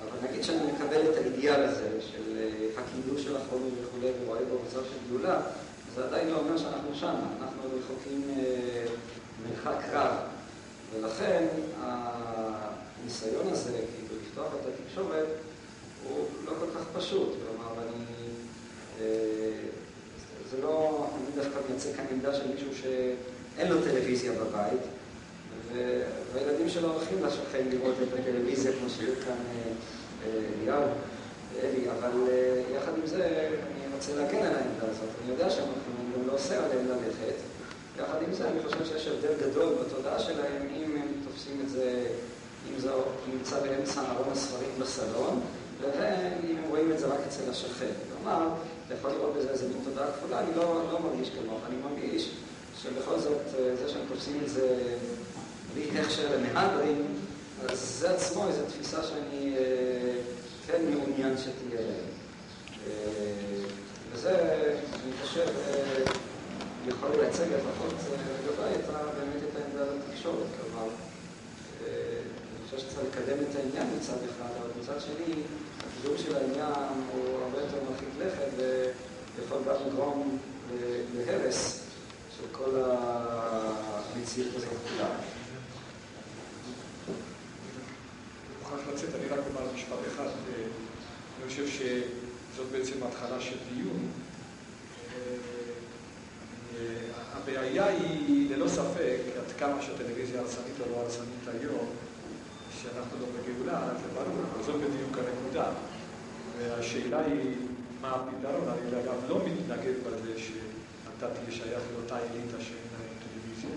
אבל 0.03 0.29
נגיד 0.29 0.45
שאני 0.45 0.73
מקבל 0.73 1.11
את 1.11 1.17
האידיאל 1.17 1.63
הזה 1.63 1.89
של 2.01 2.39
הקידוש 2.77 3.25
של 3.25 3.37
החומר 3.37 3.69
וכולי, 3.83 4.11
ורואה 4.25 4.41
בו 4.45 4.59
מצב 4.67 4.85
של 4.85 5.11
גאולה, 5.11 5.41
זה 5.95 6.05
עדיין 6.05 6.29
לא 6.29 6.37
אומר 6.37 6.59
שאנחנו 6.59 6.95
שם, 6.95 7.15
אנחנו 7.41 7.63
רחוקים 7.79 8.23
מרחק 9.43 9.85
רב. 9.93 10.15
ולכן 10.95 11.47
הניסיון 11.81 13.49
הזה, 13.49 13.71
כאילו 13.73 14.23
לפתוח 14.23 14.47
את 14.61 14.67
התקשורת, 14.67 15.27
הוא 16.05 16.27
לא 16.45 16.53
כל 16.61 16.67
כך 16.79 16.85
פשוט. 16.99 17.29
כלומר, 17.29 17.73
אני... 17.83 18.05
זה 20.51 20.63
לא... 20.63 21.07
אני 21.17 21.45
דווקא 21.45 21.59
מייצג 21.69 21.97
כאן 21.97 22.05
עמדה 22.11 22.35
של 22.35 22.49
מישהו 22.55 22.71
שאין 22.83 23.73
לו 23.73 23.83
טלוויזיה 23.83 24.33
בבית, 24.33 24.81
והילדים 26.33 26.69
שלו 26.69 26.93
הולכים 26.93 27.25
לשכן 27.25 27.65
לראות 27.71 27.95
את 28.03 28.19
הטלוויזיה, 28.19 28.73
כמו 28.73 28.91
שהיו 28.91 29.13
כאן 29.25 29.37
אליהו 30.63 30.83
ואלי, 31.55 31.91
אבל 31.91 32.11
יחד 32.77 32.93
עם 32.97 33.07
זה 33.07 33.49
אני 33.51 33.95
רוצה 33.95 34.15
להגן 34.15 34.39
על 34.39 34.55
העמדה 34.55 34.87
הזאת. 34.91 35.09
אני 35.25 35.33
יודע 35.33 35.51
שאנחנו 35.51 35.73
גם 36.17 36.29
לא 36.29 36.33
עושה 36.33 36.65
עליהם 36.65 36.87
ללכת. 36.89 37.35
יחד 37.99 38.23
עם 38.27 38.33
זה 38.33 38.49
אני 38.49 38.61
חושב 38.63 38.85
שיש 38.85 39.07
הבדל 39.07 39.51
גדול 39.51 39.75
בתודעה 39.75 40.19
שלהם 40.19 40.63
אם 40.77 40.97
הם 40.97 41.09
תופסים 41.25 41.61
את 41.65 41.71
זה, 41.71 42.07
אם 42.71 42.81
זה 42.81 42.91
נמצא 43.33 43.61
באמצע 43.61 44.01
ארון 44.01 44.33
הספרים 44.33 44.71
בסלון, 44.81 45.41
לבין 45.81 46.33
אם 46.51 46.57
הם 46.57 46.65
רואים 46.69 46.93
את 46.93 46.99
זה 46.99 47.07
רק 47.07 47.21
אצל 47.29 47.51
השכן. 47.51 47.93
כלומר, 48.17 48.49
אתה 48.87 48.95
יכול 48.95 49.11
לראות 49.11 49.35
בזה 49.37 49.51
איזה 49.51 49.69
מין 49.69 49.79
תודעה 49.85 50.07
כפולה, 50.13 50.41
אני 50.41 50.51
לא, 50.57 50.83
לא 50.93 51.01
מרגיש 51.01 51.31
כמוך, 51.31 51.61
אני 51.69 51.77
מרגיש 51.77 52.31
שבכל 52.83 53.19
זאת, 53.19 53.39
אה, 53.59 53.77
זה 53.77 53.89
שהם 53.89 54.03
תופסים 54.09 54.41
את 54.45 54.49
זה 54.49 54.79
בלי 55.75 56.01
הכשר 56.01 56.37
למהדרין, 56.37 57.07
אז 57.69 57.97
זה 58.01 58.11
עצמו 58.11 58.49
איזו 58.49 58.63
תפיסה 58.69 59.03
שאני 59.03 59.57
אה, 59.57 60.21
כן 60.67 60.83
מעוניין 60.91 61.39
שתהיה 61.39 61.81
להם. 61.81 62.09
אה, 62.87 62.93
וזה, 64.13 64.65
אני 64.95 65.13
חושב, 65.23 65.47
יכול 66.89 67.11
לייצג 67.21 67.45
לפחות 67.45 67.93
לגבי 67.93 68.75
את 68.75 68.91
באמת 68.91 69.43
את 69.51 69.57
העמדה 69.57 69.93
לתקשורת. 69.95 70.47
כלומר, 70.61 70.89
אני 71.81 72.65
חושב 72.65 72.79
שצריך 72.79 73.07
לקדם 73.07 73.39
את 73.51 73.57
העניין 73.57 73.97
מצד 73.97 74.13
אחד, 74.13 74.51
אבל 74.61 74.71
מצד 74.81 75.01
שני, 75.01 75.35
הקידום 75.79 76.19
של 76.19 76.37
העניין 76.37 77.03
הוא 77.13 77.39
הרבה 77.43 77.61
יותר 77.61 77.77
מרחיק 77.91 78.09
לכת 78.19 78.65
ויכול 79.37 79.59
גם 79.67 79.75
לגרום 79.87 80.39
להרס 81.17 81.81
של 82.37 82.45
כל 82.53 82.71
המציאות 84.15 84.55
הזאת 84.57 84.69
כולה. 84.89 85.09
מוכרח 88.63 88.81
לצאת, 88.95 89.15
אני 89.15 89.29
רק 89.29 89.39
אומר 89.51 89.77
משפט 89.89 90.15
אחד. 90.15 90.29
אני 91.39 91.49
חושב 91.49 91.69
שזאת 91.69 92.67
בעצם 92.73 93.03
התחלה 93.03 93.41
של 93.41 93.57
דיון. 93.75 94.09
הבעיה 97.33 97.87
היא, 97.87 98.51
ללא 98.51 98.69
ספק, 98.69 99.19
עד 99.39 99.53
כמה 99.59 99.83
שהטלוויזיה 99.83 100.41
הרסנית 100.41 100.81
או 100.81 100.93
לא 100.93 100.97
הרסנית 100.97 101.49
היום, 101.61 101.87
שאנחנו 102.83 103.19
לא 103.21 103.27
בגאולה, 103.27 103.89
זה 104.03 104.09
ברור, 104.15 104.63
זאת 104.67 104.75
בדיוק 104.75 105.19
הנקודה. 105.19 105.71
והשאלה 106.59 107.25
היא, 107.25 107.55
מה 108.01 108.11
הפתרון? 108.11 108.69
אני 108.69 109.03
אגב 109.03 109.29
לא 109.29 109.41
מתנגד 109.47 109.95
בזה 110.07 110.39
שאתה 110.39 111.35
תהיה 111.35 111.51
שייך 111.51 111.83
לאותה 111.95 112.19
אליטה 112.19 112.61
שאין 112.61 112.89
להם 112.93 113.15
טלוויזיה. 113.25 113.77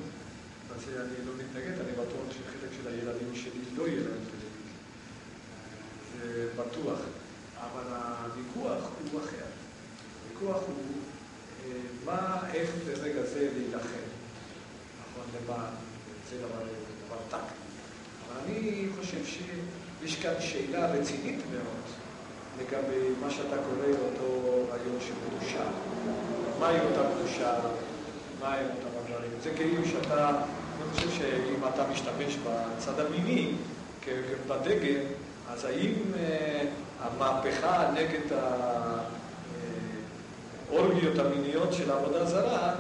בזה 0.70 1.02
אני 1.02 1.26
לא 1.28 1.34
מתנגד, 1.38 1.82
אני 1.82 1.92
בטוח 1.92 2.26
שחלק 2.30 2.72
של 2.82 2.88
הילדים 2.88 3.36
שלי 3.36 3.62
לא 3.78 3.88
יהיה 3.88 4.00
להם 4.00 4.24
טלוויזיה. 4.30 4.51
זה 6.20 6.48
בטוח. 6.56 7.00
אבל 7.58 7.84
הוויכוח 7.94 8.90
הוא 9.12 9.20
אחר. 9.20 9.46
הוויכוח 10.24 10.64
הוא 10.68 10.76
אה, 11.66 11.72
מה, 12.06 12.40
איך 12.54 12.70
ברגע 12.88 13.22
זה 13.24 13.50
להילחם. 13.58 14.06
נכון, 15.02 15.24
למה? 15.36 15.66
זה 16.30 16.38
דבר, 16.38 16.64
דבר 17.06 17.18
טקטי. 17.30 17.62
אני 18.46 18.88
חושב 19.00 19.26
שיש 19.26 20.16
כאן 20.16 20.34
שאלה 20.40 20.92
רצינית 20.92 21.40
מאוד 21.52 22.02
לגבי 22.60 23.10
מה 23.22 23.32
שאתה 23.32 23.56
קורא 23.56 23.88
אותו 24.06 24.66
רעיון 24.72 24.98
של 25.08 25.14
קדושה. 25.28 25.64
מהי 26.60 26.80
אותה 26.80 27.02
קדושה? 27.16 27.60
מה 28.40 28.54
הם 28.56 28.66
אותם 28.66 28.98
הדברים? 29.04 29.32
זה 29.44 29.50
כאילו 29.56 29.86
שאתה, 29.86 30.30
אני 30.30 30.94
חושב 30.94 31.10
שאם 31.12 31.68
אתה 31.74 31.88
משתמש 31.92 32.36
בצד 32.36 33.00
המיני 33.00 33.52
בדגם, 34.48 34.98
אז 35.54 35.66
האם 35.66 35.94
אה, 36.20 36.62
המהפכה 37.00 37.92
נגד 37.94 38.38
האורגיות 40.70 41.20
המיניות 41.20 41.74
של 41.74 41.92
העבודה 41.92 42.26
זרה, 42.26 42.76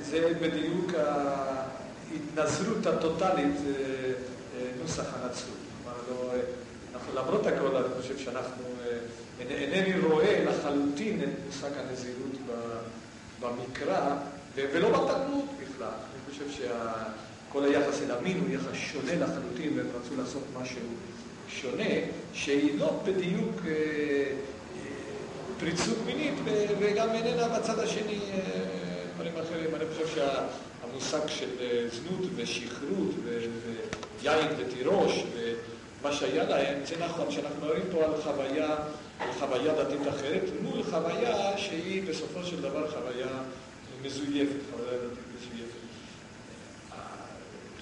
זה 0.00 0.32
בדיוק 0.40 0.92
ההתנזרות 0.94 2.86
הטוטלית 2.86 3.56
אה, 3.66 4.12
נוסח 4.82 5.04
הנצרות. 5.14 5.56
לא, 6.10 6.32
למרות 7.14 7.46
הכל, 7.46 7.76
אני 7.76 7.94
חושב 8.00 8.18
שאנחנו, 8.18 8.64
אה, 8.86 8.98
אינני 9.40 10.00
רואה 10.00 10.44
לחלוטין 10.44 11.22
את 11.22 11.28
מושג 11.46 11.70
הנזירות 11.78 12.36
במקרא, 13.40 14.16
ולא 14.54 14.88
בתלמוד 14.88 15.44
בכלל. 15.60 15.88
אני 15.88 16.20
חושב 16.30 16.44
שכל 16.50 17.64
היחס 17.64 18.02
אל 18.02 18.10
המין 18.10 18.40
הוא 18.40 18.50
יחס 18.50 18.74
שונה 18.74 19.14
לחלוטין, 19.14 19.78
והם 19.78 19.86
רצו 20.00 20.16
לעשות 20.16 20.42
משהו 20.62 20.80
שונה, 21.60 21.94
שהיא 22.32 22.78
לא 22.78 23.00
בדיוק 23.04 23.62
אה, 23.66 23.72
אה, 23.72 24.34
פריצות 25.60 25.98
מינית, 26.06 26.34
וגם 26.78 27.08
איננה 27.10 27.48
בצד 27.48 27.78
השני 27.78 28.18
דברים 29.14 29.32
אחרים. 29.42 29.74
אני 29.74 29.84
חושב 29.92 30.14
שהמושג 30.14 31.26
של 31.26 31.48
זנות 31.90 32.30
ושכרות 32.36 33.14
יין 34.22 34.48
ותירוש 34.58 35.24
ומה 35.34 36.12
שהיה 36.12 36.44
להם, 36.44 36.78
זה 36.84 36.94
נכון 36.98 37.30
שאנחנו 37.30 37.56
מדברים 37.56 37.82
פה 37.92 38.04
על 38.04 38.22
חוויה, 38.22 38.76
על 39.20 39.32
חוויה 39.38 39.74
דתית 39.74 40.08
אחרת, 40.08 40.42
מול 40.62 40.82
חוויה 40.82 41.58
שהיא 41.58 42.02
בסופו 42.08 42.44
של 42.44 42.62
דבר 42.62 42.90
חוויה 42.90 43.28
מזויפת, 44.02 44.56
חוויה 44.70 44.98
דתית. 44.98 45.31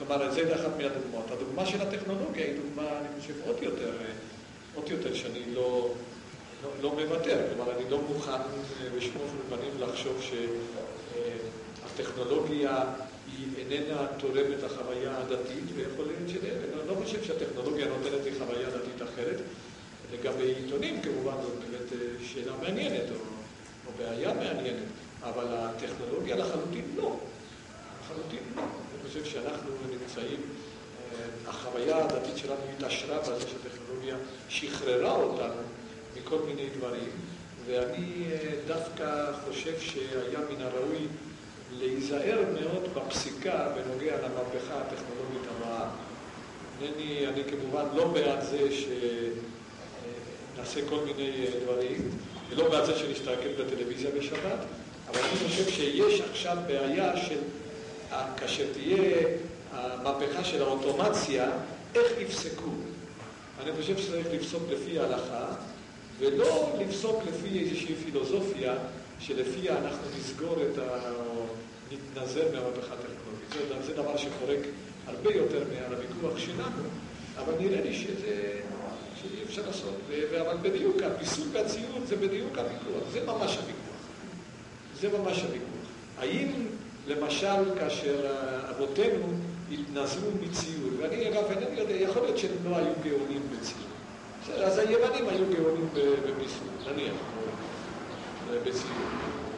כלומר, 0.06 0.30
זה 0.30 0.54
אחת 0.54 0.70
מהדוגמאות. 0.78 1.30
הדוגמה 1.30 1.66
של 1.66 1.80
הטכנולוגיה 1.80 2.46
היא 2.46 2.54
דוגמה, 2.56 2.98
אני 2.98 3.08
חושב, 3.20 3.34
עוד 3.46 3.56
יותר, 3.62 3.92
עוד 4.74 4.88
יותר 4.90 5.14
שאני 5.14 5.54
לא, 5.54 5.94
לא, 6.62 6.70
לא 6.82 6.94
מוותר. 6.94 7.38
כלומר, 7.54 7.72
אני 7.76 7.90
לא 7.90 8.00
מוכן 8.08 8.40
בשמות 8.96 9.28
ובנים 9.46 9.70
לחשוב 9.80 10.22
שהטכנולוגיה 11.86 12.84
היא 13.36 13.46
איננה 13.58 14.06
תורמת 14.18 14.62
לחוויה 14.62 15.18
הדתית, 15.18 15.64
ויכול 15.74 16.04
להיות 16.06 16.28
ש... 16.28 16.32
אני 16.32 16.88
לא 16.88 16.94
חושב 17.04 17.24
שהטכנולוגיה 17.24 17.86
נותנת 17.86 18.24
לי 18.24 18.30
חוויה 18.38 18.70
דתית 18.70 19.02
אחרת. 19.02 19.36
לגבי 20.12 20.54
עיתונים, 20.54 21.02
כמובן, 21.02 21.34
זאת 21.42 21.58
באמת 21.58 21.92
אה, 21.92 21.98
שאלה 22.26 22.52
מעניינת, 22.62 23.10
או, 23.10 23.16
או 23.86 23.92
בעיה 23.98 24.34
מעניינת, 24.34 24.86
אבל 25.22 25.46
הטכנולוגיה 25.48 26.36
לחלוטין 26.36 26.84
לא. 26.96 27.16
לחלוטין. 28.10 28.42
אני 28.56 29.08
חושב 29.08 29.24
שאנחנו 29.24 29.70
נמצאים, 29.90 30.40
אה, 31.14 31.50
החוויה 31.50 32.04
הדתית 32.04 32.36
שלנו 32.36 32.60
התעשרה 32.76 33.18
בזה 33.18 33.40
שהטכנולוגיה 33.40 34.16
שחררה 34.48 35.12
אותנו 35.12 35.62
מכל 36.16 36.38
מיני 36.46 36.68
דברים, 36.78 37.10
ואני 37.66 38.24
אה, 38.32 38.52
דווקא 38.66 39.32
חושב 39.44 39.80
שהיה 39.80 40.38
מן 40.50 40.62
הראוי 40.62 41.06
להיזהר 41.78 42.38
מאוד 42.60 42.88
בפסיקה 42.94 43.68
בנוגע 43.74 44.16
למהפכה 44.16 44.74
הטכנולוגית 44.74 45.42
הבאה. 45.56 45.88
אינני, 46.82 47.26
אני 47.26 47.42
כמובן 47.44 47.84
לא 47.94 48.08
בעד 48.08 48.40
זה 48.40 48.68
שנעשה 50.56 50.80
כל 50.88 51.00
מיני 51.04 51.46
דברים, 51.64 52.10
ולא 52.50 52.68
בעד 52.68 52.84
זה 52.84 52.96
שנשתעקב 52.98 53.48
בטלוויזיה 53.58 54.10
בשבת, 54.10 54.58
אבל 55.08 55.20
אני 55.20 55.48
חושב 55.48 55.70
שיש 55.70 56.20
עכשיו 56.20 56.56
בעיה 56.66 57.16
של, 57.16 57.38
כאשר 58.36 58.64
תהיה 58.72 59.26
המהפכה 59.72 60.44
של 60.44 60.62
האוטומציה, 60.62 61.50
איך 61.94 62.12
יפסקו. 62.18 62.70
אני 63.62 63.72
חושב 63.80 63.98
שצריך 63.98 64.26
לפסוק 64.32 64.62
לפי 64.70 64.98
ההלכה, 64.98 65.46
ולא 66.18 66.72
לפסוק 66.80 67.22
לפי 67.26 67.60
איזושהי 67.60 67.94
פילוסופיה 67.94 68.74
שלפיה 69.20 69.78
אנחנו 69.78 70.06
נסגור 70.18 70.56
את 70.62 70.78
ה... 70.78 71.12
נתנזר 71.92 72.44
מהמהפכה 72.52 72.94
הטכנולוגית. 72.94 73.50
זה, 73.52 73.86
זה 73.86 73.92
דבר 73.94 74.16
שחורק 74.16 74.58
הרבה 75.06 75.34
יותר 75.34 75.64
מעל 75.72 75.94
הוויכוח 75.94 76.38
שלנו, 76.38 76.82
אבל 77.38 77.52
נראה 77.60 77.80
לי 77.80 77.94
שזה, 77.94 78.60
שאי 79.22 79.42
אפשר 79.44 79.62
לעשות. 79.66 79.94
אבל 80.40 80.56
בדיוק, 80.62 80.96
הפיסול 81.02 81.46
והציוד 81.52 82.06
זה 82.06 82.16
בדיוק 82.16 82.58
הוויכוח, 82.58 83.08
זה 83.12 83.24
ממש 83.24 83.56
הוויכוח. 83.56 84.00
זה 85.00 85.08
ממש 85.18 85.42
הוויכוח. 85.42 85.86
האם, 86.18 86.66
למשל, 87.06 87.78
כאשר 87.78 88.26
אבותינו 88.70 89.26
התנזרו 89.72 90.30
מציור, 90.40 90.90
ואני 90.98 91.28
אגב 91.28 91.44
אינני 91.50 91.80
יודע, 91.80 91.94
יכול 91.94 92.22
להיות 92.22 92.38
שהם 92.38 92.50
לא 92.64 92.76
היו 92.76 92.92
גאונים 93.04 93.42
בציור. 93.52 93.90
אז 94.64 94.78
היוונים 94.78 95.28
היו 95.28 95.44
גאונים 95.56 95.88
בפיסול, 95.94 96.92
נניח, 96.92 97.14
בציור. 98.66 99.08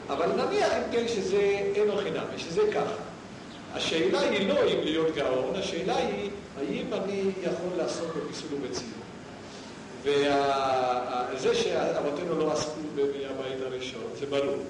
אבל 0.08 0.26
נניח 0.26 0.72
אם 0.72 0.92
כן 0.92 1.08
שזה 1.08 1.40
אינו 1.74 1.96
חינם, 1.96 2.24
שזה 2.36 2.62
ככה. 2.74 2.94
השאלה 3.74 4.20
היא 4.20 4.48
לא 4.48 4.54
אם 4.54 4.78
להיות 4.84 5.14
גאון, 5.14 5.54
השאלה 5.56 5.96
היא 5.96 6.30
האם 6.58 6.86
אני 6.92 7.30
יכול 7.42 7.76
לעסוק 7.76 8.16
בפיסול 8.16 8.48
ובציור. 8.52 9.02
וזה 10.02 11.54
שאבותינו 11.54 12.38
לא 12.38 12.52
עסקו 12.52 12.80
בימי 12.94 13.26
הבית 13.26 13.62
הראשון, 13.62 14.04
זה 14.20 14.26
ברור. 14.26 14.62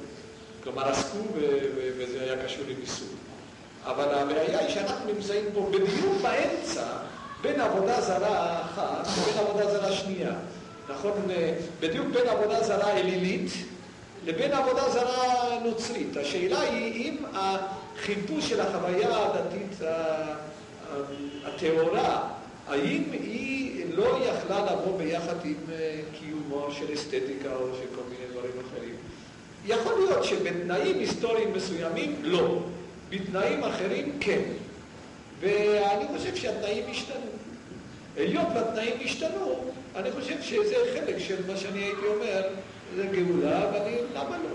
כלומר, 0.64 0.88
עסקו 0.88 1.18
וזה 1.98 2.20
היה 2.22 2.44
קשור 2.44 2.64
למיסוי. 2.68 3.08
אבל 3.84 4.04
הבעיה 4.04 4.58
היא 4.58 4.74
שאנחנו 4.74 5.12
נמצאים 5.12 5.44
פה 5.54 5.70
בדיוק 5.72 6.22
באמצע 6.22 6.84
בין 7.40 7.60
עבודה 7.60 8.00
זרה 8.00 8.60
אחת 8.60 9.06
לבין 9.06 9.38
עבודה 9.38 9.72
זרה 9.72 9.92
שנייה. 9.92 10.32
נכון? 10.88 11.12
בדיוק 11.80 12.06
בין 12.06 12.28
עבודה 12.28 12.62
זרה 12.62 12.90
אלילית 12.90 13.50
לבין 14.26 14.52
עבודה 14.52 14.90
זרה 14.90 15.58
נוצרית. 15.64 16.16
השאלה 16.16 16.60
היא 16.60 16.92
אם 16.94 17.16
החיפוש 17.34 18.48
של 18.48 18.60
החוויה 18.60 19.08
הדתית 19.16 19.78
הטהורה, 21.44 22.28
האם 22.68 23.02
היא 23.12 23.84
לא 23.94 24.18
יכלה 24.24 24.72
לבוא 24.72 24.98
ביחד 24.98 25.44
עם 25.44 25.54
אה, 25.72 26.00
קיומו 26.18 26.68
של 26.72 26.94
אסתטיקה 26.94 27.54
או 27.54 27.66
של 27.74 27.96
כל. 27.96 28.11
יכול 29.66 29.94
להיות 29.98 30.24
שבתנאים 30.24 30.98
היסטוריים 30.98 31.52
מסוימים 31.52 32.16
לא, 32.22 32.58
בתנאים 33.10 33.64
אחרים 33.64 34.16
כן. 34.20 34.40
ואני 35.40 36.04
חושב 36.16 36.36
שהתנאים 36.36 36.84
השתנו. 36.90 37.26
היות 38.16 38.46
והתנאים 38.54 38.94
השתנו, 39.04 39.64
אני 39.96 40.12
חושב 40.12 40.42
שזה 40.42 40.74
חלק 40.94 41.18
של 41.18 41.46
מה 41.46 41.56
שאני 41.56 41.78
הייתי 41.78 42.06
אומר, 42.06 42.42
זה 42.96 43.06
גאולה, 43.06 43.70
ואני, 43.72 43.96
למה 44.14 44.38
לא? 44.38 44.48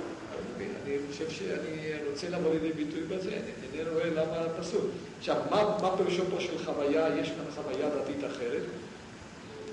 אני 0.85 0.97
חושב 1.11 1.29
שאני 1.29 1.93
רוצה 2.09 2.29
לבוא 2.29 2.53
לידי 2.53 2.71
ביטוי 2.71 3.01
בזה, 3.01 3.31
אני 3.31 3.89
רואה 3.93 4.09
למה 4.09 4.49
פסול. 4.59 4.81
עכשיו, 5.19 5.35
מה, 5.49 5.77
מה 5.81 5.97
פירושו 5.97 6.23
פה 6.31 6.39
של 6.39 6.65
חוויה, 6.65 7.07
יש 7.21 7.27
כאן 7.27 7.63
חוויה 7.63 7.89
דתית 7.89 8.23
אחרת? 8.31 8.61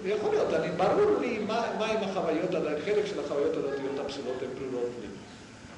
ויכול 0.02 0.30
להיות, 0.30 0.54
אני, 0.54 0.68
ברור 0.76 1.20
לי 1.20 1.38
מה, 1.38 1.66
מה 1.78 1.86
עם 1.86 2.08
החוויות, 2.10 2.50
חלק 2.84 3.06
של 3.06 3.20
החוויות 3.20 3.56
הדתיות 3.56 3.98
הפסולות 3.98 4.42
הן 4.42 4.68
ברורות 4.70 4.90
לי. 5.00 5.13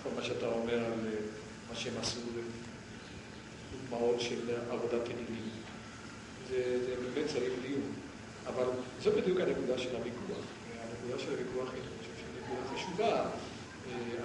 נכון 0.07 0.19
מה 0.19 0.25
שאתה 0.25 0.47
אומר 0.47 0.75
על 0.75 0.92
אה, 0.92 1.12
מה 1.69 1.77
שהם 1.77 1.92
עשו, 2.01 2.21
דוגמאות 3.73 4.21
של 4.21 4.51
עבודת 4.71 5.07
אלילים. 5.07 5.51
זה, 6.49 6.79
זה 6.87 6.95
באמת 6.97 7.29
צריך 7.29 7.53
דיון. 7.62 7.92
אבל 8.47 8.64
זו 9.03 9.11
בדיוק 9.12 9.40
הנקודה 9.40 9.79
של 9.79 9.97
הוויכוח. 9.97 10.45
הנקודה 10.81 11.23
של 11.23 11.31
הוויכוח 11.31 11.75
היא, 11.75 11.83
אני 11.83 11.99
חושב, 11.99 12.12
שהיא 12.16 12.42
נקודה 12.45 12.77
חשובה. 12.77 13.12
אה, 13.12 13.29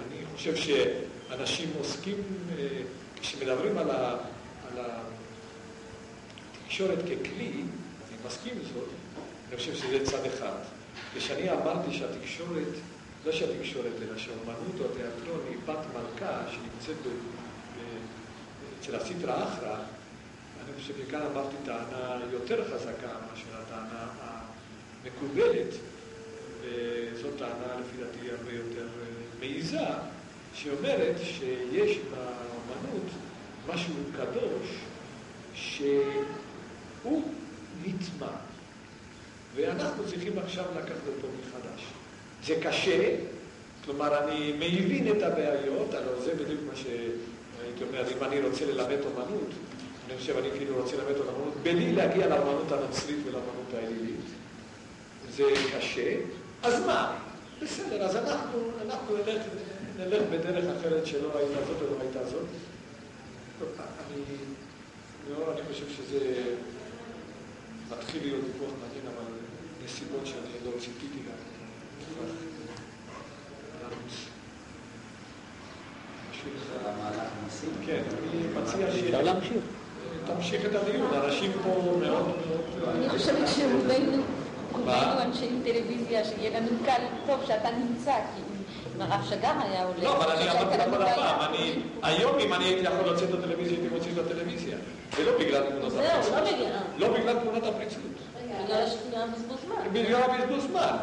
אני 0.08 0.26
חושב 0.34 0.56
שאנשים 0.56 1.70
עוסקים, 1.78 2.16
אה, 2.58 2.82
כשמדברים 3.20 3.78
על, 3.78 3.90
ה, 3.90 4.16
על 4.68 4.84
התקשורת 6.62 6.98
ככלי, 6.98 7.50
אני 7.50 8.16
מסכים 8.26 8.54
עם 8.56 8.62
זאת, 8.74 8.88
אני 9.48 9.56
חושב 9.56 9.74
שזה 9.74 10.04
צד 10.04 10.24
אחד. 10.26 10.58
כשאני 11.16 11.50
אמרתי 11.50 11.98
שהתקשורת, 11.98 12.72
לא 13.26 13.32
שהתקשורת, 13.32 13.92
אלא 14.02 14.18
שהאומנות 14.18 14.80
או 14.80 14.84
התיאטרון 14.84 15.40
היא 15.48 15.58
בת 15.66 15.86
מלכה 15.94 16.42
שנמצאת 16.50 16.96
אצל 18.80 18.96
הסטרא 18.96 19.44
אחרא, 19.44 19.76
אני 20.64 20.80
חושב 20.80 20.94
שכאן 20.98 21.22
אמרתי 21.32 21.56
טענה 21.64 22.20
יותר 22.32 22.64
חזקה 22.64 23.12
מאשר 23.30 23.60
הטענה 23.60 24.08
המקובלת, 25.04 25.74
וזאת 26.60 27.38
טענה 27.38 27.80
לפי 27.80 27.96
דעתי 27.96 28.30
הרבה 28.30 28.52
יותר 28.52 28.86
אה, 28.86 29.06
מעיזה, 29.40 29.86
שאומרת 30.54 31.16
שיש 31.22 31.98
באמנות 31.98 33.10
משהו 33.68 33.94
קדוש 34.16 34.68
שהוא 35.54 37.32
נטמע, 37.84 38.32
ואנחנו 39.54 40.08
צריכים 40.08 40.38
עכשיו 40.38 40.64
לקחת 40.76 41.06
אותו 41.06 41.28
מחדש. 41.40 42.01
זה 42.46 42.54
קשה, 42.62 43.16
כלומר 43.84 44.24
אני 44.24 44.52
מבין 44.52 45.16
את 45.16 45.22
הבעיות, 45.22 45.94
הלוא 45.94 46.20
זה 46.24 46.34
בדיוק 46.34 46.60
מה 46.70 46.76
שהייתי 46.76 47.84
אומר, 47.88 48.04
אם 48.08 48.24
אני 48.24 48.40
רוצה 48.40 48.66
ללמד 48.66 48.98
אומנות, 49.04 49.50
אני 50.08 50.18
חושב, 50.18 50.36
אני 50.36 50.48
כאילו 50.50 50.82
רוצה 50.82 50.96
ללמד 50.96 51.16
אומנות, 51.16 51.54
בלי 51.62 51.92
להגיע 51.92 52.26
לאמנות 52.26 52.72
הנוצרית 52.72 53.18
ולאמנות 53.24 53.74
האלילית. 53.74 54.20
זה 55.30 55.44
קשה, 55.76 56.16
אז 56.62 56.86
מה? 56.86 57.18
בסדר, 57.62 58.02
אז 58.02 58.16
אנחנו, 58.16 58.58
אנחנו 58.86 59.16
נלך, 59.16 59.42
נלך 59.98 60.22
בדרך 60.30 60.64
אחרת 60.78 61.06
שלא 61.06 61.38
הייתה 61.38 61.64
זאת 61.66 61.82
ולא 61.82 62.00
הייתה 62.00 62.24
זאת. 62.24 62.46
אני, 63.60 64.22
לא, 65.30 65.52
אני 65.52 65.60
חושב 65.72 65.84
שזה 65.88 66.44
מתחיל 67.90 68.22
להיות 68.22 68.40
ויכוח 68.44 68.70
מעניין, 68.80 69.06
אבל 69.06 69.32
נסיבות 69.84 70.26
שאני 70.26 70.56
לא 70.64 70.70
ציפיתי 70.80 71.18
גם. 71.18 71.41
כן, 77.86 78.02
אני 78.18 78.62
מציע 78.62 78.92
ש... 78.92 78.98
אפשר 78.98 79.22
להמשיך. 79.22 79.62
תמשיך 80.26 80.66
את 80.66 80.74
הדיון, 80.74 81.14
אנשים 81.24 81.52
פה 81.62 81.68
מאוד 81.68 81.98
מאוד... 81.98 82.32
אני 82.96 83.08
חושבת 83.08 83.48
שרובנו, 83.56 84.22
כולנו 84.72 85.22
אנשי 85.22 85.48
טלוויזיה, 85.64 86.24
שיהיה 86.24 86.60
לנו 86.60 86.68
קל 86.84 87.02
טוב 87.26 87.40
שאתה 87.46 87.68
נמצא, 87.70 88.12
כי 88.12 88.42
אם 88.96 89.02
הרב 89.02 89.24
שגר 89.28 89.52
היה 89.62 89.84
עולה... 89.84 90.02
לא, 90.02 90.16
אבל 90.16 90.32
אני 90.32 90.50
אמרתי 90.50 90.78
לך 90.78 90.84
כל 90.90 91.02
הפעם, 91.02 91.52
היום 92.02 92.38
אם 92.38 92.54
אני 92.54 92.64
הייתי 92.64 92.82
יכול 92.82 93.12
לצאת 93.12 93.30
לטלוויזיה, 93.30 93.78
הייתי 93.78 93.94
מוציא 93.94 94.12
את 94.12 94.18
הטלוויזיה. 94.18 94.76
ולא 95.16 95.32
בגלל 95.38 95.62
תמונות 95.62 95.92
הפריצות. 95.92 96.24
זהו, 96.24 96.34
לא 96.34 96.50
בגלל... 96.50 96.72
לא 96.96 97.18
בגלל 97.18 97.38
תמונות 97.38 97.64
הפריצות. 97.64 98.02
בגלל 98.64 98.82
הבזבוז 99.22 99.58
זמן. 99.66 99.92
בגלל 99.92 100.22
הבזבוז 100.22 100.64
זמן. 100.70 100.96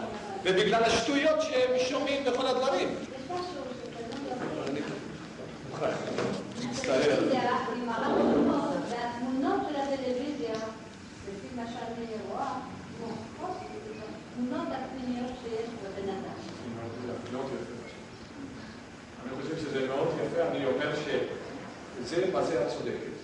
ובגלל 0.44 0.84
השטויות 0.84 1.42
שהם 1.42 1.72
שומעים 1.90 2.24
בכל 2.26 2.48
הדברים. 2.48 2.96
אני 4.68 4.80
מוכרח, 5.70 5.98
מצטער. 6.70 7.20
והתמונות 8.90 9.62
של 9.70 9.76
הטלוויזיה, 9.76 10.54
לפי 11.28 11.48
מה 11.56 11.64
שאני 11.68 12.06
רואה, 12.30 12.54
מוכחות 13.00 13.58
תמונות 14.36 14.68
הפנימיות 14.72 15.32
שיש 15.44 15.70
בבן 15.84 16.10
אדם. 16.10 16.34
אני 19.24 19.42
חושב 19.42 19.58
שזה 19.58 19.88
מאוד 19.88 20.08
יפה, 20.08 20.42
אני 20.48 20.66
אומר 20.66 20.96
שזה, 20.96 22.26
בזה 22.34 22.62
את 22.62 22.68
צודקת. 22.70 23.20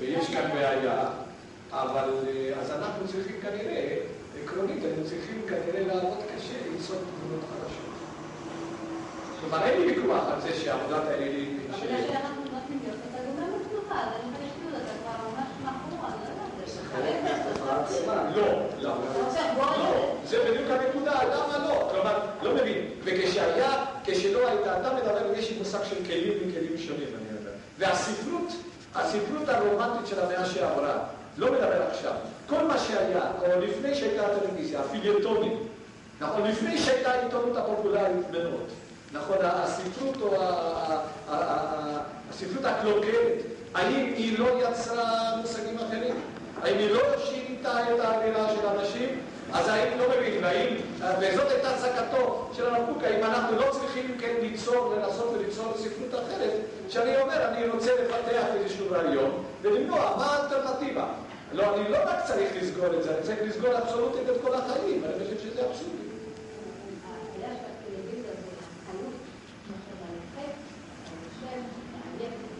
ויש 0.00 0.26
כאן 0.26 0.50
בעיה, 0.54 1.08
אבל 1.70 2.10
אז 2.60 2.70
אנחנו 2.70 3.08
צריכים 3.08 3.36
כנראה, 3.42 3.96
עקרונית, 4.46 4.84
אנחנו 4.84 5.04
צריכים 5.04 5.42
כנראה 5.48 5.86
לעבוד 5.86 6.18
קשה 6.34 6.54
ליצור 6.72 6.96
תמונות 6.96 7.44
חדשות. 7.50 7.92
כלומר, 9.40 9.62
אין 9.64 9.80
לי 9.80 9.86
ויכוח 9.86 10.24
על 10.32 10.40
זה 10.40 10.54
שעבודת 10.54 11.02
האלילים... 11.08 11.60
אבל 11.70 11.88
איך 11.88 12.06
שאנחנו 12.08 12.42
נותנים 12.42 12.78
להיות, 12.82 12.98
אתה 13.10 13.18
גם 13.18 13.40
לא 13.40 13.56
מצליחה, 13.56 14.02
אז 14.02 14.08
אני 14.08 14.32
חושבת 14.32 14.52
שזה 14.58 14.76
אתה 14.76 14.92
כבר 15.02 15.16
ממש 15.28 15.48
מאחורה, 15.64 16.08
לא 18.36 18.52
לא, 18.82 18.82
לא. 18.82 18.94
לא, 19.58 20.16
זה 20.24 20.38
בדיוק 20.50 20.70
הנקודה, 20.70 21.24
למה 21.24 21.58
לא? 21.68 21.88
כלומר, 21.92 22.18
לא 22.42 22.54
מבין. 22.54 22.88
וכשהיה, 23.04 23.84
כשלא 24.04 24.48
הייתה, 24.48 24.80
אתה 24.80 24.94
מדבר, 24.94 25.32
יש 25.36 25.50
לי 25.50 25.58
מושג 25.58 25.84
של 25.84 26.04
כלים 26.06 26.32
וכלים 26.38 26.78
שונים, 26.78 27.08
אני 27.08 27.38
אומר. 27.38 27.50
והספרות, 27.78 28.52
הספרות 28.94 29.48
הרומנטית 29.48 30.06
של 30.06 30.20
המאה 30.20 30.46
שעברה, 30.46 30.98
לא 31.36 31.52
מדבר 31.52 31.82
עכשיו. 31.90 32.12
כל 32.48 32.64
מה 32.64 32.78
שהיה, 32.78 33.30
או 33.40 33.60
לפני 33.60 33.94
שהייתה 33.94 34.26
הטלוויזיה, 34.26 34.80
הפיליוטונים, 34.80 35.58
נכון, 36.20 36.42
לפני 36.42 36.78
שהייתה 36.78 37.10
העיתונות 37.10 37.56
הפופולרית 37.56 38.30
מאוד, 38.30 38.66
נכון, 39.12 39.36
הספרות 39.42 40.16
או 40.22 40.34
הספרות 42.30 42.64
הקלוקלת, 42.64 43.42
האם 43.74 44.12
היא 44.16 44.38
לא 44.38 44.48
יצרה 44.62 45.36
מושגים 45.36 45.76
אחרים? 45.78 46.14
האם 46.62 46.78
היא 46.78 46.90
לא 46.90 47.00
שינתה 47.24 47.82
את 47.82 48.00
האווירה 48.00 48.48
של 48.48 48.66
אנשים? 48.66 49.20
אז 49.52 49.68
האם 49.68 49.98
לא 49.98 50.04
מבין, 50.16 50.44
והאם, 50.44 50.74
וזאת 51.20 51.50
הייתה 51.50 51.70
הצגתו 51.70 52.50
של 52.56 52.66
הרב 52.66 52.86
קוק, 52.88 53.02
האם 53.02 53.24
אנחנו 53.24 53.56
לא 53.56 53.70
צריכים 53.72 54.16
כן 54.20 54.34
ליצור, 54.40 54.94
לנסות 54.94 55.34
וליצור 55.34 55.72
ספרות 55.76 56.14
אחרת, 56.14 56.52
שאני 56.88 57.20
אומר, 57.20 57.48
אני 57.48 57.68
רוצה 57.68 57.90
לפתח 57.94 58.44
איזשהו 58.54 58.86
רעיון 58.90 59.44
ולמנוע, 59.62 60.14
מה 60.16 60.26
האלטרנטיבה? 60.26 61.04
לא, 61.52 61.76
אני 61.76 61.88
לא 61.90 61.98
רק 62.06 62.24
צריך 62.26 62.50
לסגור 62.62 62.94
את 62.98 63.02
זה, 63.02 63.14
אני 63.14 63.22
צריך 63.22 63.38
לסגור 63.42 63.78
אבסולוטית 63.78 64.30
את 64.30 64.40
כל 64.42 64.54
החיים, 64.54 65.04
אני 65.04 65.12
חושב 65.24 65.38
שזה 65.38 65.66
אבסולוטי. 65.66 66.06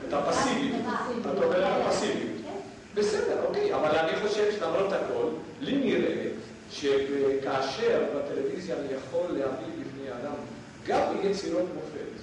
את 0.09 0.12
הפסיבי, 0.12 0.72
את 1.20 1.42
אומרת 1.42 1.87
הפסיבי. 1.87 2.27
בסדר, 2.94 3.44
אוקיי, 3.49 3.75
אבל 3.75 3.99
אני 3.99 4.29
חושב 4.29 4.53
שלמרות 4.53 4.92
הכל, 4.92 5.29
לי 5.61 5.77
נראה 5.77 6.29
שכאשר 6.70 8.05
בטלוויזיה 8.16 8.77
אני 8.77 8.87
יכול 8.94 9.27
להביא 9.31 9.66
בפני 9.81 10.12
אדם 10.12 10.35
גם 10.87 11.01
ביצירות 11.22 11.64
מופת 11.75 12.22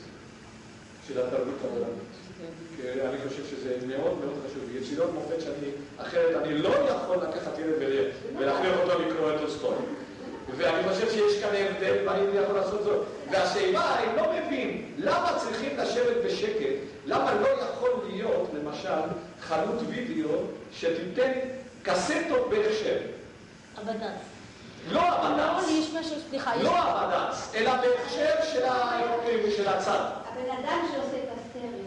של 1.07 1.19
התרבות 1.19 1.55
העולמית. 1.63 2.12
אני 2.81 3.17
חושב 3.29 3.43
שזה 3.45 3.75
מאוד 3.87 4.17
מאוד 4.25 4.33
חשוב. 4.47 4.75
יצירות 4.75 5.13
מופת 5.13 5.41
שאני, 5.41 5.69
אחרת 5.97 6.43
אני 6.43 6.57
לא 6.57 6.69
יכול 6.69 7.17
לקחת 7.17 7.59
ילד 7.59 7.73
ולהכריח 8.37 8.75
אותו 8.79 8.99
לקרוא 8.99 9.31
את 9.31 9.39
טולסטוי. 9.39 9.75
ואני 10.57 10.89
חושב 10.89 11.11
שיש 11.11 11.43
כאן 11.43 11.49
הבדל 11.55 12.05
מה 12.05 12.15
אני 12.15 12.37
יכול 12.43 12.55
לעשות 12.55 12.83
זאת. 12.83 13.05
והשאלה, 13.31 13.99
אני 13.99 14.17
לא 14.17 14.23
מבין, 14.33 14.93
למה 14.97 15.37
צריכים 15.39 15.77
לשבת 15.77 16.17
בשקט? 16.25 16.75
למה 17.05 17.33
לא 17.33 17.47
יכול 17.47 17.89
להיות, 18.07 18.49
למשל, 18.53 19.09
חנות 19.41 19.81
וידאו 19.89 20.29
שתיתן 20.73 21.31
קסטות 21.83 22.49
בהכשר? 22.49 22.97
הבד"ץ. 23.77 24.03
לא 24.91 25.01
הבד"ץ. 25.01 25.63
לא, 25.67 25.71
יש 25.71 25.93
משהו, 25.99 26.15
סליחה. 26.29 26.55
לא 26.55 26.77
הבד"ץ, 26.77 27.51
אלא 27.55 27.71
בהכשר 27.75 28.43
של 29.55 29.67
הצד. 29.67 30.09
הבן 30.25 30.51
אדם 30.51 30.79
שעושה 30.91 31.17
את 31.17 31.29
הסטריאו. 31.37 31.82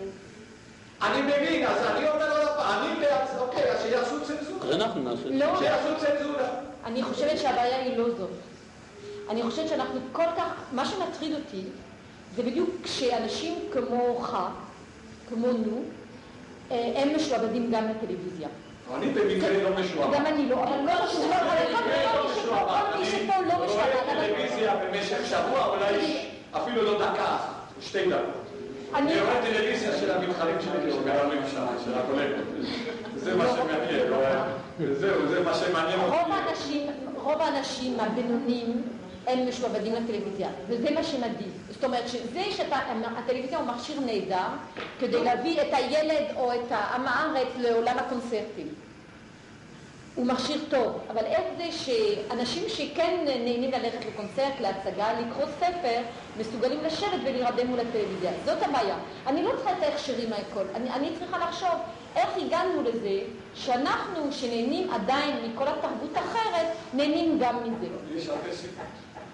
אני 1.03 1.23
מבין, 1.23 1.67
אז 1.67 1.87
אני 1.87 2.09
אומר 2.11 2.39
עוד 2.41 2.57
פעם, 2.57 2.83
אני 2.83 3.01
בעצם, 3.01 3.37
אוקיי, 3.39 3.71
אז 3.73 3.83
שיעשו 3.83 4.21
צנזורה. 4.25 4.69
אז 4.69 4.75
אנחנו 4.75 5.03
נעשה. 5.03 5.29
לא. 5.31 5.59
שיעשו 5.59 5.89
צנזורה. 5.99 6.49
אני 6.85 7.03
חושבת 7.03 7.39
שהבעיה 7.39 7.79
היא 7.79 7.97
לא 7.99 8.11
זאת. 8.19 8.31
אני 9.31 9.43
חושבת 9.43 9.69
שאנחנו 9.69 10.01
כל 10.13 10.23
כך, 10.37 10.45
מה 10.73 10.85
שמטריד 10.87 11.33
אותי 11.35 11.63
זה 12.37 12.43
בדיוק 12.43 12.71
כשאנשים 12.83 13.55
כמוך, 13.73 14.35
כמונו, 15.31 15.83
אה, 16.71 16.93
הם 16.97 17.17
משועבדים 17.17 17.71
גם 17.73 17.85
לטלוויזיה. 17.89 18.49
אני 18.95 19.07
במקרה 19.11 19.63
לא 19.63 19.71
משועבד. 19.81 20.15
גם 20.17 20.27
אני 20.27 20.49
לא, 20.49 20.63
אבל 20.65 20.77
לא 20.77 20.85
לא, 20.85 20.95
אבל 22.61 22.93
כל 22.93 22.99
מי 22.99 23.05
שפה- 23.07 23.17
לא 23.47 23.53
אני 23.53 23.67
משועבד. 23.67 23.93
רואה 23.95 24.27
טלוויזיה 24.27 24.75
במשך 24.77 25.19
שבוע, 25.31 25.67
אולי 25.67 26.19
אפילו 26.53 26.83
לא 26.83 26.99
דקה, 26.99 27.37
שתי 27.81 28.07
דקות. 28.11 28.46
אני- 28.97 29.13
אני 29.13 29.21
רואה 29.21 29.43
טלוויזיה 29.43 29.97
של 30.01 30.11
המתחרים 30.11 30.57
שלי 30.61 30.93
שגרמים 30.93 31.43
שם, 31.51 31.67
של 31.85 31.95
הקולגות. 31.99 32.45
זה 33.17 33.35
מה 33.37 33.45
שמעניין, 33.49 34.11
לא- 34.11 34.19
זהו, 34.95 35.29
זה 35.29 35.41
מה 35.43 35.55
שמעניין 35.55 36.01
רוב 36.01 36.13
אותי. 36.13 36.33
האנשים, 36.33 36.87
רוב 37.15 37.41
האנשים 37.41 38.01
הבינוניים 38.01 38.83
הם 39.27 39.49
משועבדים 39.49 39.93
לטלוויזיה, 39.95 40.49
וזה 40.69 40.91
מה 40.91 41.03
שמדהים. 41.05 41.51
זאת 41.71 41.85
אומרת 41.85 42.09
שזה 42.09 42.41
שהטלוויזיה 42.51 43.59
הוא 43.59 43.67
מכשיר 43.67 44.01
נהדר 44.01 44.47
כדי 44.99 45.25
להביא 45.25 45.61
את 45.61 45.67
הילד 45.73 46.25
או 46.37 46.53
את 46.53 46.71
העם 46.73 47.07
הארץ 47.07 47.49
לעולם 47.59 47.97
הקונצרטים. 47.99 48.86
הוא 50.17 50.27
מכשיר 50.27 50.61
טוב, 50.69 50.99
אבל 51.11 51.25
איך 51.25 51.45
זה 51.57 51.73
שאנשים 51.73 52.69
שכן 52.69 53.25
נהנים 53.25 53.71
ללכת 53.71 54.07
לקונצרט, 54.07 54.53
להצגה, 54.61 55.09
לקרוא 55.21 55.45
ספר, 55.59 56.01
מסוגלים 56.39 56.85
לשבת 56.85 57.21
ולהירדם 57.25 57.67
מול 57.67 57.81
הטלוויזיה. 57.81 58.31
זאת 58.45 58.63
הבעיה. 58.63 58.97
אני 59.27 59.43
לא 59.43 59.51
צריכה 59.57 59.73
את 59.73 59.83
ההכשרים 59.83 60.31
מהכל, 60.31 60.65
אני, 60.75 60.91
אני 60.91 61.11
צריכה 61.19 61.39
לחשוב 61.39 61.71
איך 62.17 62.29
הגענו 62.37 62.83
לזה 62.83 63.21
שאנחנו, 63.55 64.33
שנהנים 64.33 64.91
עדיין 64.91 65.37
מכל 65.51 65.69
התרבות 65.69 66.17
האחרת, 66.17 66.67
נהנים 66.95 67.39
גם 67.39 67.57
מזה. 67.57 67.87
יש 68.15 68.29
הרבה 68.29 68.53
סיבות. 68.53 68.85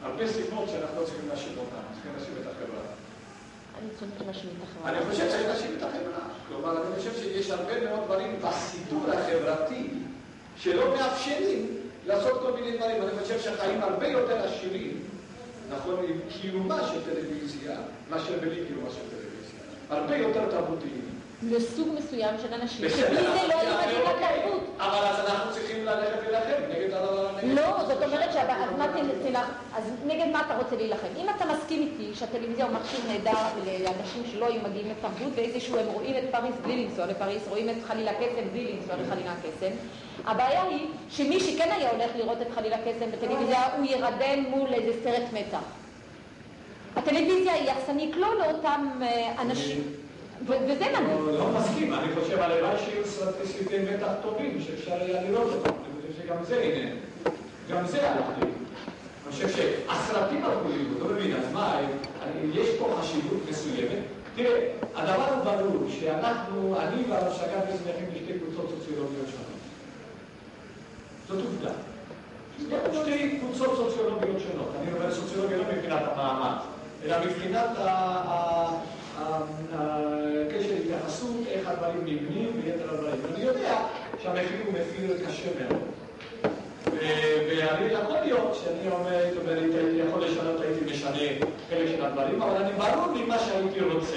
הרבה 0.02 0.28
סיבות 0.28 0.68
שאנחנו 0.68 1.00
לא 1.00 1.06
צריכים 1.06 1.28
להשאיר 1.28 1.58
אותן, 1.58 1.82
צריכים 1.94 2.12
להשאיר 2.18 2.36
את 2.40 2.46
החברה. 2.46 2.82
אני 3.78 3.88
צודקת 3.98 4.26
להשמיע 4.26 4.52
את 4.58 4.68
החברה. 4.68 4.90
אני 4.90 5.10
חושב 5.10 5.28
צריך 5.28 5.48
להשאיר 5.48 5.76
את 5.76 5.82
החברה. 5.82 6.24
כלומר, 6.48 6.82
אני 6.82 6.96
חושב 6.96 7.14
שיש 7.14 7.50
הרבה 7.50 7.80
מאוד 7.84 8.04
דברים 8.04 8.38
בסידור 8.42 9.02
החברתי 9.10 9.88
שלא 10.62 10.94
מאפשרים 10.94 11.66
לעשות 12.06 12.40
כל 12.42 12.52
מיני 12.52 12.76
דברים. 12.76 13.02
אני 13.02 13.10
חושב 13.22 13.40
שהחיים 13.40 13.82
הרבה 13.82 14.06
יותר 14.06 14.38
עשירים, 14.38 15.00
נכון, 15.70 16.04
עם 16.08 16.18
קיומה 16.28 16.78
של 16.92 17.04
טלוויזיה, 17.04 17.76
מאשר 18.10 18.38
בלי 18.40 18.66
קיומה 18.66 18.90
של 18.90 19.00
טלוויזיה. 19.10 19.60
הרבה 19.90 20.16
יותר 20.16 20.50
תרבותיים. 20.50 21.21
לסוג 21.50 21.88
מסוים 21.98 22.34
של 22.42 22.54
אנשים, 22.54 22.90
שבלי 22.90 23.16
זה 23.16 23.48
לא 23.48 23.60
היו 23.60 23.74
מגיעים 23.82 24.02
לתרבות. 24.02 24.62
אבל 24.78 25.06
אז 25.06 25.30
אנחנו 25.30 25.52
צריכים 25.52 25.84
ללכת 25.84 26.18
להילחם 26.22 26.62
נגד 26.70 26.92
הדבר 26.94 27.28
הנגד. 27.28 27.54
לא, 27.54 27.84
זאת 27.88 28.02
אומרת 28.02 28.32
שהבא- 28.32 28.52
אז 28.64 28.78
מה 28.78 28.86
תל- 28.88 29.28
תלך, 29.28 29.46
אז 29.76 29.84
נגד 30.06 30.26
מה 30.32 30.40
אתה 30.46 30.56
רוצה 30.56 30.76
להילחם? 30.76 31.06
אם 31.16 31.26
אתה 31.36 31.44
מסכים 31.46 31.80
איתי 31.82 32.14
שהטלוויזיה 32.14 32.64
הוא 32.64 32.72
מכשיר 32.74 33.00
נהדר 33.08 33.32
לאנשים 33.84 34.22
שלא 34.32 34.46
היו 34.46 34.60
מגיעים 34.68 34.88
לתרבות 34.90 35.32
ואיזשהו, 35.34 35.78
הם 35.78 35.86
רואים 35.86 36.14
את 36.16 36.34
פריס 36.34 36.54
בלי 36.64 36.84
לנסוע 36.84 37.06
לפריס, 37.06 37.42
רואים 37.48 37.68
את 37.70 37.76
חלילה 37.88 38.12
קסם 38.14 38.48
בלי 38.52 38.72
לנסוע 38.72 38.94
לחלילה 38.96 39.32
קסם, 39.42 39.70
הבעיה 40.26 40.62
היא 40.62 40.86
שמי 41.10 41.40
שכן 41.40 41.68
היה 41.76 41.90
הולך 41.90 42.10
לראות 42.16 42.42
את 42.42 42.54
חלילה 42.54 42.76
קסם 42.78 43.10
בטלוויזיה, 43.12 43.62
הוא 43.76 43.84
ירדם 43.86 44.44
מול 44.50 44.72
איזה 44.72 44.92
סרט 45.04 45.22
מתח. 45.32 45.62
הטלוויזיה 46.96 47.52
היא 47.52 47.70
אכסנית 47.72 48.16
לא 48.16 48.38
לאותם 48.38 48.88
אה, 49.02 49.32
אנשים, 49.42 49.82
וזה 50.46 50.74
מדהים. 50.74 51.26
לא 51.26 51.38
לא 51.38 51.48
מסכים, 51.48 51.94
אני 51.94 52.14
חושב 52.14 52.38
הלוואי 52.38 52.78
שיהיו 52.84 53.06
סרטי 53.06 53.46
סרטי 53.46 53.78
מתח 53.78 54.12
טובים 54.22 54.60
שאפשר 54.60 54.92
היה 54.92 55.22
לראות 55.22 55.52
אותם, 55.52 55.70
אני 55.70 56.12
חושב 56.12 56.22
שגם 56.22 56.44
זה 56.44 56.56
איננו. 56.56 56.96
גם 57.70 57.86
זה 57.86 58.10
הלך 58.10 58.26
לי. 58.40 58.46
אני 58.46 59.32
חושב 59.32 59.48
שהסרטים 59.48 60.44
הלכו 60.44 60.68
לאיבוד, 60.68 60.98
לא 61.00 61.16
מבין, 61.16 61.36
אז 61.36 61.52
מה, 61.52 61.80
יש 62.52 62.68
פה 62.78 62.96
חשיבות 63.00 63.40
מסוימת. 63.50 64.02
תראה, 64.34 64.68
הדבר 64.94 65.34
הוא 65.34 65.44
ברור, 65.44 65.90
שאנחנו, 66.00 66.76
אני 66.80 67.02
והרב 67.08 67.32
שגת 67.32 67.64
ושמחים 67.68 68.06
לשתי 68.14 68.38
קבוצות 68.38 68.70
סוציולוגיות 68.78 69.26
שונות. 69.30 69.52
זאת 71.28 71.38
עובדה. 71.46 71.70
שתי 72.92 73.38
קבוצות 73.40 73.76
סוציולוגיות 73.76 74.36
שונות. 74.40 74.72
אני 74.82 74.92
אומר 74.92 75.14
סוציולוגיה 75.14 75.56
לא 75.56 75.64
מבחינת 75.74 76.02
המעמד, 76.12 76.56
אלא 77.04 77.16
מבחינת 77.26 77.68
הקשר 79.18 80.74
התייחסות, 80.82 81.36
איך 81.48 81.68
הדברים 81.68 82.00
נבנים 82.00 82.50
ויתר 82.64 82.94
הדברים. 82.94 83.20
אני 83.34 83.44
יודע 83.44 83.74
שהמחיר 84.22 84.58
הוא 84.66 84.72
מחיר 84.72 85.26
קשה 85.26 85.48
מאוד. 85.60 85.82
ואני 87.48 87.92
יכול 87.92 88.16
להיות 88.24 88.54
שאני 88.54 88.90
אומר, 88.90 89.24
זאת 89.34 89.42
אומרת, 89.42 89.70
יכול 90.08 90.24
לשנות, 90.24 90.60
הייתי 90.60 90.92
משנה 90.92 91.46
חלק 91.70 91.88
של 91.96 92.04
הדברים, 92.04 92.42
אבל 92.42 92.62
אני 92.62 92.72
ברור 92.72 93.14
לי 93.14 93.24
מה 93.24 93.38
שהייתי 93.38 93.80
רוצה. 93.80 94.16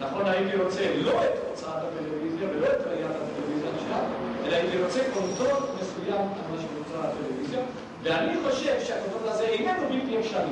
נכון, 0.00 0.26
הייתי 0.26 0.56
רוצה 0.56 0.80
לא 1.02 1.24
את 1.24 1.30
הוצאת 1.48 1.68
הטלוויזיה 1.68 2.48
ולא 2.50 2.66
את 2.66 2.86
ראיית 2.86 3.10
הטלוויזיה 3.10 3.70
עכשיו, 3.74 4.04
אלא 4.46 4.56
הייתי 4.56 4.82
רוצה 4.82 5.00
control 5.14 5.62
מסוים 5.80 6.20
על 6.20 6.44
מה 6.50 6.56
שרוצה 6.62 7.08
הטלוויזיה, 7.08 7.60
ואני 8.02 8.32
חושב 8.44 8.74
שה 8.84 8.97
control 8.97 9.28
הזה 9.28 9.44
איננו 9.44 9.88
בלתי 9.88 10.18
אפשרי. 10.18 10.50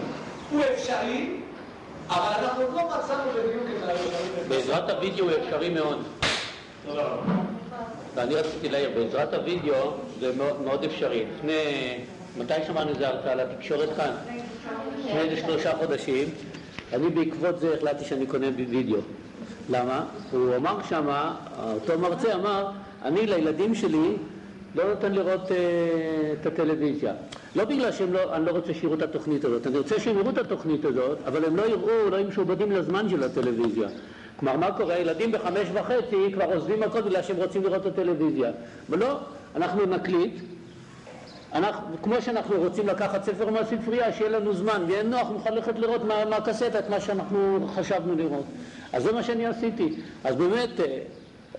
הוא 0.50 0.60
אפשרי, 0.74 1.39
אבל 2.10 2.44
אנחנו 2.44 2.62
לא 2.62 2.88
מצאנו 2.88 3.22
בדיוק 3.30 3.64
את 3.84 3.88
האפשרות. 3.88 4.48
בעזרת 4.48 4.90
הוידאו 4.90 5.24
הוא 5.24 5.32
אפשרי 5.38 5.68
מאוד. 5.68 6.02
תודה 6.86 7.02
רבה. 7.02 7.32
ואני 8.14 8.34
רציתי 8.34 8.68
להעיר, 8.68 8.90
בעזרת 8.94 9.34
הוידאו 9.34 9.92
זה 10.20 10.32
מאוד, 10.64 10.84
אפשרי. 10.84 11.24
לפני, 11.36 11.54
מתי 12.38 12.54
שמענו 12.66 12.90
איזה 12.90 13.08
הרצאה 13.08 13.32
על 13.32 13.40
התקשורת 13.40 13.88
כאן? 13.96 14.10
לפני 14.98 15.20
איזה 15.20 15.36
שלושה 15.36 15.76
חודשים. 15.76 16.28
אני 16.92 17.08
בעקבות 17.08 17.60
זה 17.60 17.74
החלטתי 17.74 18.04
שאני 18.04 18.26
קונה 18.26 18.46
וידאו. 18.56 18.98
למה? 19.70 20.04
הוא 20.30 20.56
אמר 20.56 20.78
שמה, 20.88 21.34
אותו 21.74 21.98
מרצה 21.98 22.34
אמר, 22.34 22.70
אני 23.04 23.26
לילדים 23.26 23.74
שלי 23.74 24.16
לא 24.74 24.84
נותן 24.88 25.12
לראות 25.12 25.52
אה, 25.52 25.56
את 26.40 26.46
הטלוויזיה. 26.46 27.12
לא 27.56 27.64
בגלל 27.64 27.92
שאני 27.92 28.12
לא, 28.12 28.38
לא 28.38 28.50
רוצה 28.50 28.74
שיראו 28.74 28.94
את 28.94 29.02
התוכנית 29.02 29.44
הזאת, 29.44 29.66
אני 29.66 29.78
רוצה 29.78 30.00
שהם 30.00 30.18
יראו 30.18 30.30
את 30.30 30.38
התוכנית 30.38 30.84
הזאת, 30.84 31.18
אבל 31.26 31.44
הם 31.44 31.56
לא 31.56 31.62
יראו, 31.62 32.10
לא 32.10 32.16
יהיו 32.16 32.28
משועבדים 32.28 32.72
לזמן 32.72 33.08
של 33.08 33.22
הטלוויזיה. 33.22 33.88
כלומר, 34.36 34.56
מה 34.56 34.72
קורה? 34.72 34.98
ילדים 34.98 35.32
בחמש 35.32 35.68
וחצי 35.74 36.32
כבר 36.32 36.44
עוזבים 36.54 36.82
הכל 36.82 37.00
בגלל 37.00 37.22
שהם 37.22 37.36
רוצים 37.36 37.62
לראות 37.62 37.86
את 37.86 37.92
הטלוויזיה. 37.92 38.50
ולא, 38.90 39.18
אנחנו 39.56 39.86
נקליט, 39.86 40.34
אנחנו, 41.52 41.96
כמו 42.02 42.14
שאנחנו 42.22 42.54
רוצים 42.60 42.86
לקחת 42.88 43.24
ספר 43.24 43.50
מהספרייה, 43.50 44.12
שיהיה 44.12 44.30
לנו 44.30 44.54
זמן, 44.54 44.84
ויהיה 44.88 45.02
נוח, 45.02 45.28
נוכל 45.30 45.50
ללכת 45.50 45.78
לראות 45.78 46.04
מה- 46.04 46.24
מהקסטה 46.24 46.78
את 46.78 46.90
מה 46.90 47.00
שאנחנו 47.00 47.68
חשבנו 47.74 48.14
לראות. 48.16 48.44
אז 48.92 49.02
זה 49.02 49.12
מה 49.12 49.22
שאני 49.22 49.46
עשיתי. 49.46 49.94
אז 50.24 50.36
באמת, 50.36 50.80
אה, 50.80 50.98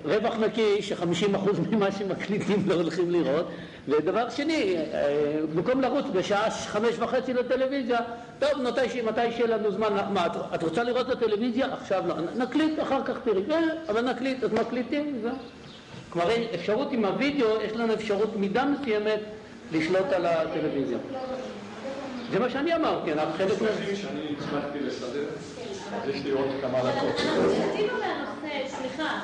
רווח 0.06 0.36
נקי 0.39 0.82
ש-50% 0.82 1.38
ממה 1.72 1.91
שמקליטים 1.91 2.64
לא 2.66 2.74
הולכים 2.74 3.12
לראות. 3.12 3.45
ודבר 3.88 4.30
שני, 4.30 4.76
אה, 4.78 5.38
במקום 5.56 5.82
לרוץ 5.82 6.06
בשעה 6.14 6.52
חמש 6.52 6.95
וחצי 6.99 7.34
לטלוויזיה, 7.34 7.99
טוב, 8.39 8.49
מתי, 8.62 8.89
שיהיה 9.32 9.47
לנו 9.47 9.72
זמן, 9.72 9.88
מה, 10.14 10.26
את, 10.26 10.32
את 10.56 10.64
רוצה 10.64 10.84
לראות 10.84 11.12
את 11.12 11.12
הטלוויזיה? 11.12 11.68
עכשיו 11.74 12.04
לא, 12.08 12.16
נקליט, 12.36 12.80
אחר 12.82 13.04
כך 13.06 13.18
תראי. 13.24 13.43
אה, 13.52 13.60
אבל 13.89 14.12
נקליט, 14.12 14.43
אז 14.43 14.54
מקליטים, 14.54 15.20
זהו. 15.22 15.32
כלומר, 16.10 16.30
אפשרות 16.56 16.91
עם 16.91 17.06
הוידאו, 17.06 17.62
יש 17.62 17.74
לנו 17.74 17.93
אפשרות 17.93 18.36
מידה 18.36 18.66
מסוימת 18.66 19.20
לשלוט 19.72 20.12
על 20.12 20.26
הטלוויזיה. 20.26 20.97
זה 22.32 22.39
מה 22.39 22.49
שאני 22.49 22.76
אמרתי, 22.76 23.14
אנחנו 23.14 23.34
חלק 23.34 23.62
מה... 23.62 23.68
שאני 23.95 24.36
הצלחתי 24.38 24.80
לסדר. 24.80 25.26
יש 26.08 26.24
לי 26.24 26.32
עוד 26.32 26.47
כמה 26.62 26.80
דקות. 26.80 27.16
רצינו 27.16 27.93
מהנושא, 27.99 28.68
סליחה, 28.68 29.20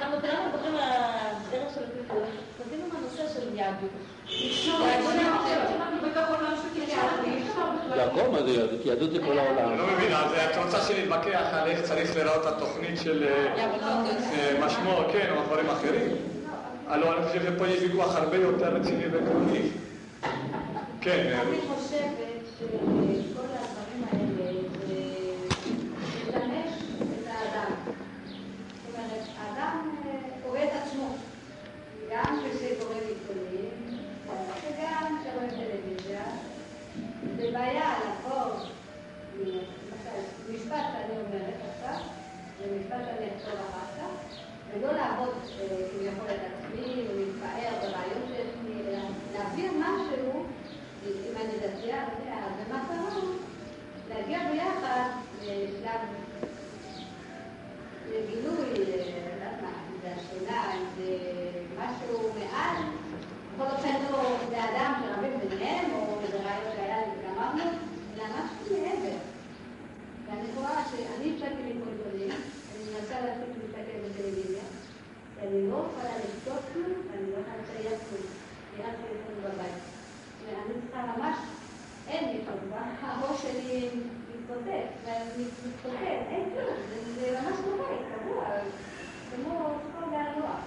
אנחנו 0.00 0.20
כולנו 0.20 0.48
מדברים 0.48 0.74
על 0.74 0.80
הדרך 0.82 1.74
של 1.74 1.80
הפיתוח, 1.80 2.28
רצינו 2.60 2.84
מהנושא 2.92 3.34
של 3.34 3.58
יהדות. 3.58 3.90
זה 8.16 8.22
הכל 8.22 8.30
מה 8.30 8.42
זה 8.42 8.50
יהדות, 8.50 8.86
יהדות 8.86 9.10
זה 9.10 9.18
כל 9.18 9.38
העולם. 9.38 9.68
אני 9.68 9.78
לא 9.78 9.86
מבין, 9.96 10.12
אז 10.12 10.30
את 10.50 10.64
רוצה 10.64 10.80
שנתווכח 10.80 11.46
על 11.52 11.68
איך 11.68 11.80
צריך 11.82 12.16
לראות 12.16 12.46
התוכנית 12.46 12.98
של 13.00 13.24
אה, 13.24 14.66
משמור, 14.66 15.02
כן, 15.12 15.32
או 15.36 15.42
דברים 15.46 15.66
אחרים? 15.70 16.10
הלוא 16.88 17.14
אני 17.14 17.26
חושב 17.26 17.40
שפה 17.42 17.68
יש 17.68 17.82
ויכוח 17.82 18.16
הרבה 18.16 18.36
יותר 18.36 18.74
רציני 18.74 19.04
ועקרוני. 19.12 19.60
כן, 21.00 21.38
לכתוב 43.46 43.60
אחר 43.60 43.86
כך, 43.98 44.34
ולא 44.72 44.92
לעבוד 44.92 45.28
אה, 45.28 45.66
כביכול 45.90 46.28
את 46.30 46.40
עצמי, 46.40 47.04
ולהתפאר 47.08 47.78
ברעיון 47.80 48.22
שיש 48.28 48.46
לי, 48.64 48.80
אלא 48.80 48.98
להעביר 49.32 49.72
משהו, 49.72 50.44
אם 51.06 51.36
אני 51.36 51.52
דתייה, 51.58 52.04
ומה 52.68 52.84
קרה, 52.88 53.20
להגיע 54.08 54.38
ביחד 54.52 55.10
לשלב, 55.42 56.00
לגילוי, 58.10 58.92
אה, 58.92 59.52
לא 59.62 59.68
זה 60.02 60.08
השאלה, 60.16 60.62
זה 60.96 61.16
משהו 61.78 62.32
מעל, 62.38 62.82
בכל 63.54 63.74
אופן 63.76 63.94
לא 64.10 64.36
זה 64.48 64.64
אדם 64.64 64.92
שרבים 65.02 65.38
ביניהם, 65.48 65.90
או 65.92 66.20
איזה 66.22 66.36
רעיון 66.36 66.72
שהיה 66.76 66.96
לי 66.98 67.12
וגמרנו, 67.18 67.70
אלא 68.16 68.24
משהו 68.24 68.76
מעבר. 68.82 69.16
ואני 70.26 70.48
רואה 70.56 70.84
שאני 70.90 71.32
הפסקתי 71.32 71.62
להתבלבלים, 71.64 72.30
מנסה 72.96 73.14
להפסיק 73.20 73.54
להסתכל 73.62 73.98
בטלוויזיה, 74.04 74.62
ואני 75.36 75.70
לא 75.70 75.86
יכולה 75.86 76.12
לקטוף 76.18 76.60
כלום, 76.72 76.92
ואני 77.10 77.26
לא 77.32 77.36
יכולה 77.40 77.56
לטייח 77.62 78.00
כלום. 78.08 78.26
נראה 78.76 78.90
לי 78.90 79.08
יותר 79.12 79.48
בבית. 79.48 79.82
ואני 80.44 80.74
צריכה 80.80 81.02
ממש, 81.16 81.36
אין 82.08 82.24
לי 82.28 82.40
כמובן, 82.46 82.88
הראש 83.00 83.42
שלי 83.42 83.90
מתפוצץ, 84.30 84.88
ואני 85.04 85.44
מתפוצץ, 85.44 85.96
אין 86.30 86.44
כלום, 86.54 86.76
זה 87.20 87.38
ממש 87.40 87.58
בבית, 87.66 88.00
קבוע, 88.12 88.44
כמו 89.34 89.74
כל 89.98 90.06
מהנוער. 90.10 90.60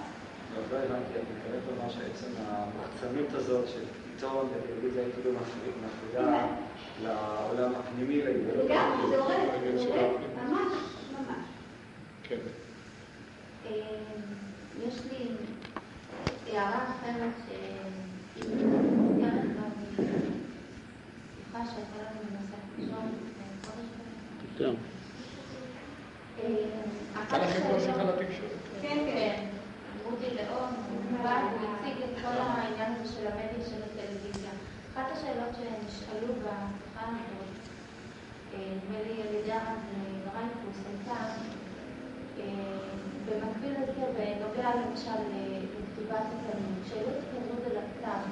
לא 0.72 0.76
הבנתי, 0.76 1.12
את 1.16 1.24
מתכוונת 1.30 1.62
לומר 1.68 1.90
שעצם 1.90 2.30
המחצנות 2.46 3.34
הזאת 3.34 3.68
של 3.68 3.84
עיתון 4.14 4.48
וטלוויזיה 4.52 5.02
היא 5.04 5.12
כאילו 5.14 5.30
מפרידה 5.84 6.46
לעולם 7.02 7.72
הפנימי, 7.74 8.22
לגמרי, 8.22 9.08
זה 9.08 9.18
הורג, 9.18 9.76
זה 9.76 9.84
הורג, 9.84 10.20
ממש. 10.44 10.99
כן. 12.30 12.36
יש 14.86 14.94
לי 15.10 15.26
הערה 16.52 16.84
אחרת 16.84 17.34
גם 19.22 19.36
בשיחה 21.38 21.60
שהייתה 21.66 21.98
לנו 21.98 22.20
בנושא 22.30 22.56
לפני 22.66 23.44
חודש 23.62 23.88
הייתה 24.58 24.70
אחת 27.14 27.38
לכם 27.42 27.62
לתקשורת. 27.68 28.52
כן, 28.82 28.98
כן. 29.06 29.46
רותי 30.04 30.34
לאון, 30.34 30.74
הוא 30.90 31.18
בא 31.22 31.36
והציג 31.52 32.02
את 32.02 32.14
כל 32.22 32.36
העניין 32.38 32.92
הזה 32.92 33.12
של 33.12 33.26
המדיה 33.26 33.66
של 33.66 33.82
הטלוויזיה. 33.82 34.50
אחת 34.94 35.06
השאלות 35.12 35.54
שנשאלו 35.54 36.34
בשיחה 36.34 37.04
הזאת, 37.06 37.54
אה, 38.54 38.58
נדמה 38.58 38.98
לי 39.06 39.22
על 39.22 39.34
ידי 39.34 39.52
הרב 39.52 39.78
הייתה 40.88 41.12
אה, 41.12 41.69
במקביל 43.26 43.72
לזה, 43.72 44.06
בנוגע 44.16 44.70
למשל 44.76 45.20
לכתיבת 45.74 46.24
התלמוד, 46.32 46.78
שהעלו 46.88 47.08
את 47.08 47.22
התלמוד 47.28 47.62
על 47.70 47.76
הכתב. 47.76 48.22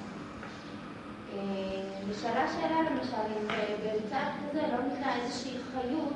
אה, 1.33 1.83
נשאלה 2.11 2.45
שאלה 2.53 2.83
למשל, 2.91 3.27
אם 3.41 3.51
אה, 3.51 3.75
בצד 3.85 4.27
כזה 4.41 4.63
לא 4.73 4.83
ניתנה 4.85 5.17
איזושהי 5.17 5.59
חיות 5.73 6.13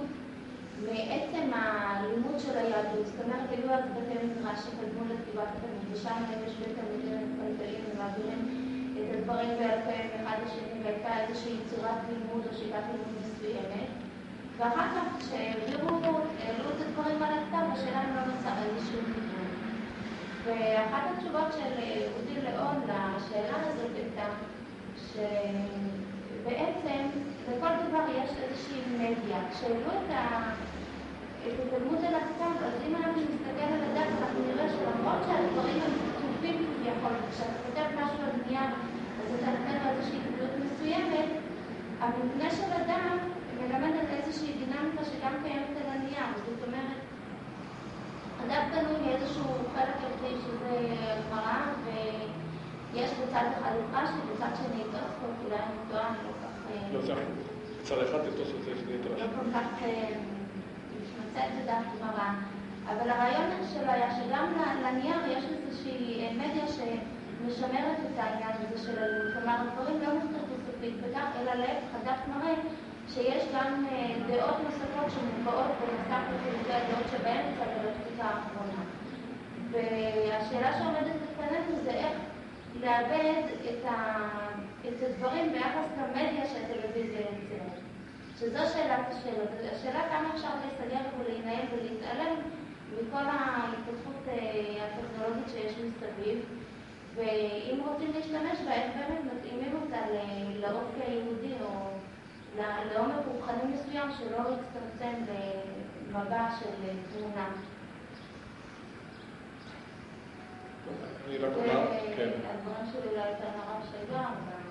מעצם 0.87 1.51
הלימוד 1.55 2.39
של 2.39 2.59
היהדות, 2.59 3.07
זאת 3.07 3.25
אומרת, 3.25 3.51
היו 3.51 3.73
אז 3.73 3.85
בתי 3.85 4.27
מדרש 4.27 4.59
שקדמו 4.59 5.05
לכתיבת 5.05 5.49
התלמוד, 5.57 5.85
ושם 5.93 6.23
יש 6.47 6.53
בית 6.55 6.77
תלמידים 6.79 7.19
מפלפלים 7.19 7.85
ומעבירים 7.95 8.41
את 8.95 9.15
הדברים 9.15 9.49
בעל 9.59 9.81
פה 9.85 10.23
מאחד 10.23 10.37
לשני, 10.47 10.85
והייתה 10.85 11.21
איזושהי 11.21 11.57
צורת 11.71 12.01
לימוד 12.09 12.47
או 12.47 12.59
שיטת 12.59 12.85
לימוד 12.93 13.15
מסוימת. 13.21 14.02
ואחר 14.63 14.89
כך, 14.95 15.07
כשהעבירו, 15.19 15.89
העלו 16.41 16.69
את 16.71 16.81
הדברים 16.81 17.23
על 17.23 17.33
הכתב, 17.33 17.65
השאלה 17.73 18.01
אם 18.05 18.15
לא 18.17 18.23
נוצר 18.33 18.55
איזשהו 18.65 19.01
חיבור. 19.15 19.47
ואחת 20.45 21.03
התשובות 21.11 21.53
של 21.53 21.73
אודי 22.17 22.41
ליאון 22.41 22.77
לשאלה 23.17 23.57
הזאת 23.61 23.91
הייתה 23.97 24.27
שבעצם 26.45 27.03
לכל 27.49 27.73
דבר 27.89 28.05
יש 28.19 28.31
איזושהי 28.43 28.81
מדיה. 28.99 29.41
כשהעלו 29.51 29.91
את 29.99 30.11
ה- 30.11 30.53
את 31.47 31.53
התלמוד 31.63 32.01
על 32.09 32.15
הכתב, 32.15 32.55
אז 32.67 32.75
אם 32.89 32.93
אנחנו 32.97 33.21
נסתכל 33.23 33.67
על 33.75 33.81
הדף, 33.91 34.09
אנחנו 34.23 34.41
נראה 34.47 34.67
שלמרות 34.69 35.21
שהדברים 35.27 35.79
הם 35.85 35.93
כתובים 36.17 36.57
כביכול, 36.77 37.13
וכשאתה 37.29 37.53
כותב 37.67 37.87
משהו 37.97 38.19
על 38.25 38.33
נייר, 38.47 38.71
אז 39.21 39.35
אתה 39.35 39.47
נותן 39.51 39.77
לו 39.85 39.91
איזושהי 39.91 40.19
גדלות 40.27 40.51
מסוימת, 40.65 41.29
המבנה 42.01 42.51
של 42.51 42.73
אדם 42.85 43.32
מלמד 43.63 43.97
על 44.01 44.07
איזושהי 44.11 44.53
דינמיקה 44.53 45.05
שגם 45.05 45.33
קיימת 45.43 45.77
על 45.85 45.91
הנייר. 45.91 46.27
זאת 46.47 46.69
אומרת, 46.69 46.99
הדף 48.41 48.65
בנוי 48.73 49.07
מאיזשהו 49.07 49.45
חלק 49.75 49.95
ערכי 50.05 50.35
שזה 50.41 50.79
הגמרא, 51.13 51.61
ויש 51.85 53.11
בצד 53.11 53.45
אחד 53.61 53.73
את 53.73 53.95
רש"י, 53.95 54.21
בצד 54.33 54.53
שני 54.57 54.83
את 54.83 54.87
תוספות, 54.87 55.37
אולי 55.45 55.57
אני 55.57 55.77
טועה, 55.91 56.09
אני 56.09 56.17
לא 56.27 56.33
כך... 56.43 56.71
אה, 56.71 56.93
לא, 56.93 57.03
זה 57.03 57.15
בצד 57.83 57.99
אחד 57.99 58.27
את 58.27 58.37
תוספות 58.37 58.61
יש 58.73 58.83
לי 58.87 58.95
את 59.01 59.05
לא 59.05 59.15
רש"י. 59.15 59.25
כל 59.37 59.51
כך 59.55 59.83
אה, 59.83 60.09
מתמצאת 61.01 61.51
בדף 61.63 62.01
גמרא, 62.01 62.31
אבל 62.87 63.11
הרעיון 63.11 63.51
שלו 63.73 63.91
היה 63.91 64.11
שגם 64.17 64.53
לנייר 64.85 65.39
יש 65.39 65.45
איזושהי 65.45 66.27
אה, 66.27 66.33
מדיה 66.33 66.67
שמשמרת 66.67 67.99
את 68.13 68.19
העניין 68.19 68.51
הזה 68.61 68.87
של 68.87 69.03
הלימוד. 69.03 69.33
כלומר, 69.33 69.57
הדברים 69.61 70.01
לא 70.01 70.13
נכתבו 70.13 70.55
סופית 70.67 70.95
אלא 71.41 71.55
להפך, 71.55 71.95
הדף 71.95 72.19
מראה 72.29 72.55
שיש 73.15 73.45
גם 73.55 73.87
אה, 73.93 74.15
דעות 74.27 74.57
נוספות 74.65 75.11
שמובאות 75.11 75.71
בנוסף 75.81 76.23
לחילוקי 76.35 76.73
הדעות 76.73 77.07
שבהן 77.11 77.45
קצת 77.55 77.71
בפסיקה 77.85 78.25
האחרונה. 78.25 78.83
והשאלה 79.71 80.79
שעומדת 80.79 81.17
בפנינו 81.23 81.83
זה 81.85 81.91
איך 81.91 82.13
לאבד 82.81 83.43
את, 83.65 83.85
ה... 83.85 84.29
את 84.89 85.03
הדברים 85.03 85.53
ביחס 85.53 85.87
למדיה 85.99 86.47
שהטלוויזיה 86.47 87.21
יוצרת. 87.21 87.79
שזו 88.39 88.59
שאלת 88.73 89.07
השאלות. 89.09 89.49
השאלה 89.73 90.09
כמה 90.09 90.31
אפשר 90.35 90.49
להסתגר 90.65 91.01
ולהינעל 91.19 91.65
ולהתעלם 91.73 92.37
מכל 92.93 93.25
ההתפתחות 93.25 94.23
אה, 94.29 94.87
הטכנולוגית 94.87 95.49
שיש 95.55 95.73
מסביב, 95.73 96.39
ואם 97.15 97.81
רוצים 97.89 98.13
להשתמש 98.15 98.59
בה, 98.65 98.73
איך 98.73 98.93
באמת 98.97 99.33
מתאימים 99.35 99.73
אותה 99.83 99.97
ל- 99.97 100.61
לאופי 100.61 101.01
היהודי 101.07 101.53
או 101.65 101.92
לעומק 102.57 103.27
רוחני 103.27 103.73
מסוים 103.75 104.11
שלא 104.19 104.39
יצטמצם 104.39 105.33
למבע 106.11 106.49
של 106.61 106.85
אה, 106.85 106.95
תמונה. 107.19 107.49
אני 111.29 111.39
רק 111.39 111.53
אומר, 111.57 111.87
כן. 112.17 112.31
הדברים 112.45 112.93
שלי 112.93 113.09
אולי 113.11 113.29
יותר 113.31 113.49
מהרב 113.57 113.83
שגר, 113.91 114.17
אבל... 114.17 114.63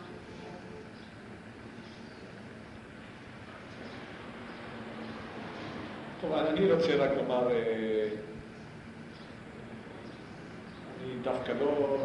טוב, 6.21 6.34
אני 6.34 6.71
רוצה 6.71 6.95
רק 6.95 7.11
לומר, 7.17 7.51
אה, 7.51 8.09
אני 11.03 11.13
דווקא 11.21 11.51
לא... 11.51 11.97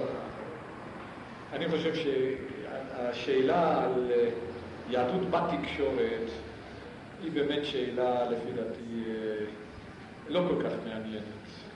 אני 1.53 1.69
חושב 1.69 1.93
שהשאלה 1.95 3.85
על 3.85 4.13
אה, 4.15 4.29
יהדות 4.91 5.31
בתקשורת 5.31 6.31
היא 7.23 7.33
באמת 7.33 7.65
שאלה, 7.65 8.31
לפי 8.31 8.53
דעתי, 8.53 9.05
אה, 9.09 9.45
לא 10.29 10.43
כל 10.49 10.63
כך 10.63 10.73
מעניינת. 10.85 11.23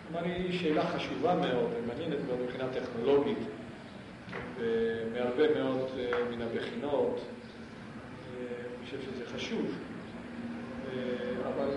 כלומר, 0.09 0.27
היא 0.27 0.59
שאלה 0.59 0.87
חשובה 0.87 1.35
מאוד 1.35 1.71
ומעניינת 1.77 2.19
מאוד 2.27 2.39
מבחינה 2.41 2.65
טכנולוגית, 2.69 3.39
ומהרבה 4.59 5.55
מאוד 5.55 5.89
אה, 5.99 6.11
מן 6.31 6.43
הבחינות. 6.43 7.21
אה, 7.21 8.47
אני 8.79 8.85
חושב 8.85 8.99
שזה 9.03 9.25
חשוב. 9.35 9.75
אבל 11.47 11.69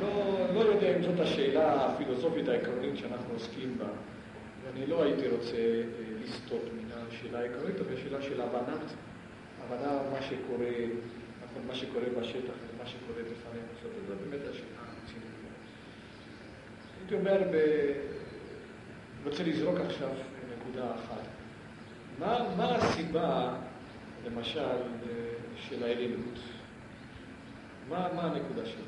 לא, 0.00 0.36
לא 0.54 0.60
יודע 0.60 0.96
אם 0.96 1.02
זאת 1.02 1.20
השאלה 1.20 1.86
הפילוסופית 1.86 2.48
העקרונית 2.48 2.96
שאנחנו 2.96 3.34
עוסקים 3.34 3.78
בה. 3.78 3.86
ואני 4.64 4.86
לא 4.86 5.02
הייתי 5.02 5.28
רוצה 5.28 5.82
לסטות 6.24 6.62
מן 6.76 6.90
השאלה 6.92 7.38
העקרונית, 7.38 7.76
אבל 7.80 7.96
שאלה 7.96 8.22
של 8.22 8.40
הבנת, 8.40 8.94
הבנה 9.66 9.98
מה 10.12 10.22
שקורה, 10.22 10.66
מה 11.66 11.74
שקורה 11.74 12.04
בשטח 12.20 12.54
ומה 12.74 12.86
שקורה 12.86 13.22
בפנינו. 13.22 13.66
זאת 13.82 14.18
באמת 14.20 14.40
השאלה 14.50 14.66
הרצינית. 14.78 15.28
הייתי 17.00 17.14
אומר, 17.14 17.42
ב... 17.52 17.56
רוצה 19.24 19.42
לזרוק 19.42 19.78
עכשיו 19.80 20.08
נקודה 20.58 20.94
אחת. 20.94 21.22
מה, 22.18 22.54
מה 22.56 22.76
הסיבה, 22.76 23.54
למשל, 24.26 24.76
של 25.56 25.84
האלילות? 25.84 26.38
מה, 27.88 28.08
מה 28.14 28.22
הנקודה 28.22 28.66
שלי? 28.66 28.82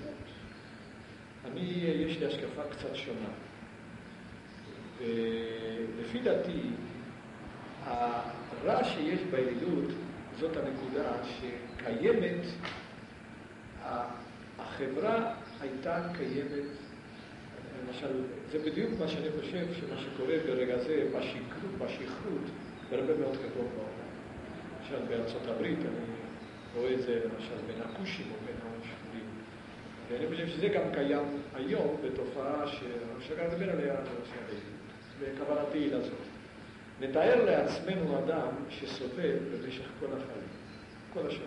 אני, 1.45 1.61
יש 2.07 2.19
לי 2.19 2.27
השקפה 2.27 2.63
קצת 2.71 2.95
שונה. 2.95 3.29
ולפי 4.99 6.19
דעתי, 6.19 6.61
הרע 7.85 8.85
שיש 8.85 9.21
באלילות 9.31 9.91
זאת 10.41 10.57
הנקודה 10.57 11.13
שקיימת, 11.25 12.47
החברה 14.59 15.35
הייתה 15.61 16.09
קיימת, 16.17 16.69
למשל, 17.87 18.23
זה 18.51 18.59
בדיוק 18.59 18.91
מה 19.01 19.09
שאני 19.09 19.29
חושב 19.41 19.67
שמה 19.75 20.01
שקורה 20.01 20.35
ברגע 20.47 20.79
זה 20.79 21.09
בשכרות, 21.79 22.47
בהרבה 22.91 23.17
מאוד 23.17 23.37
חברות 23.37 23.71
בעולם. 23.75 23.97
למשל 24.81 25.07
בארצות 25.09 25.43
הברית, 25.47 25.79
אני 25.79 26.17
רואה 26.75 26.95
את 26.95 27.03
זה 27.03 27.21
למשל 27.25 27.57
בין 27.67 27.83
הכושים 27.83 28.27
או 28.31 28.37
בין 28.47 28.57
השחורים. 28.57 29.25
ואני 30.11 30.27
חושב 30.29 30.49
שזה 30.49 30.69
גם 30.69 30.83
קיים 30.95 31.43
היום 31.55 31.97
בתופעה 32.05 32.65
גם 33.39 33.47
לדבר 33.47 33.71
עליה. 33.71 33.95
וכוונתי 35.21 35.79
היא 35.79 35.93
לזאת. 35.95 36.26
נתאר 37.01 37.45
לעצמנו 37.45 38.19
אדם 38.19 38.49
שסובל 38.69 39.37
במשך 39.53 39.87
כל 40.01 40.07
החיים, 40.07 40.49
כל 41.15 41.27
השנה. 41.27 41.47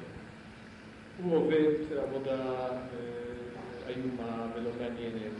הוא 1.24 1.36
עובד 1.38 1.97
עבודה 2.04 2.39
אה, 2.68 2.78
איומה 3.88 4.47
ולא 4.56 4.70
מעניינת, 4.82 5.32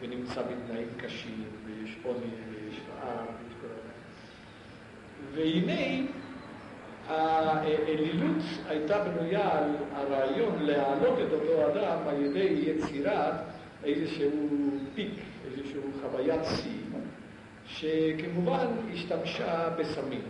ונמצא 0.00 0.42
בתנאים 0.42 0.88
קשים, 0.96 1.44
ויש 1.66 1.96
עוני, 2.02 2.20
ויש 2.50 2.80
רעב, 2.90 3.26
ויש 3.26 3.54
כל 3.60 3.66
הדברים. 3.66 3.96
והנה, 5.34 6.06
האלילות 7.08 8.42
הייתה 8.68 9.04
בנויה 9.04 9.58
על 9.58 9.70
הרעיון 9.92 10.62
להעלות 10.62 11.18
את 11.18 11.32
אותו 11.32 11.66
אדם 11.68 11.98
על 12.08 12.22
ידי 12.24 12.62
יצירת 12.66 13.34
איזשהו 13.84 14.48
פיק, 14.94 15.14
איזשהו 15.44 15.82
חוויית 16.02 16.40
שיא, 16.44 16.75
שכמובן 17.76 18.66
השתמשה 18.94 19.68
בסמים 19.78 20.22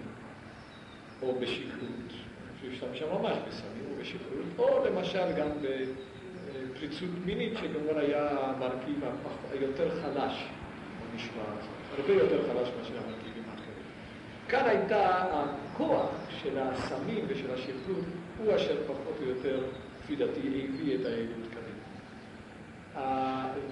או 1.23 1.39
בשכרות, 1.41 2.13
שהשתמשה 2.61 3.05
ממש 3.13 3.37
בסמים 3.49 3.85
או 3.91 4.01
בשכרות, 4.01 4.47
או 4.59 4.85
למשל 4.87 5.33
גם 5.39 5.49
בפריצות 5.63 7.09
מינית, 7.25 7.53
שכמובן 7.55 7.99
היה 7.99 8.29
המרכיב 8.31 9.05
היותר 9.53 9.91
חלש 10.03 10.45
במשמעת, 11.13 11.65
הרבה 11.99 12.13
יותר 12.13 12.43
חלש 12.43 12.69
מאשר 12.79 12.95
המרכיבים 13.05 13.43
האחרים. 13.51 13.85
כאן 14.49 14.65
הייתה 14.67 15.25
הכוח 15.33 16.11
של 16.43 16.59
הסמים 16.59 17.25
ושל 17.29 17.55
השכרות, 17.55 18.05
הוא 18.39 18.57
אשר 18.57 18.77
פחות 18.87 19.17
או 19.21 19.29
יותר, 19.29 19.61
לפי 20.03 20.17
דעתי, 20.17 20.69
הביא 20.75 20.95
את 20.95 21.07
העדות 21.07 21.51
כאן. 21.55 21.63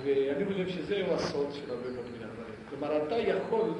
ואני 0.04 0.44
חושב 0.44 0.68
שזהו 0.68 1.14
הסוד 1.14 1.52
של 1.52 1.70
הרבה 1.70 1.90
מאוד 1.90 2.04
הדברים. 2.06 2.33
כלומר, 2.78 3.06
אתה 3.06 3.14
יכול 3.14 3.70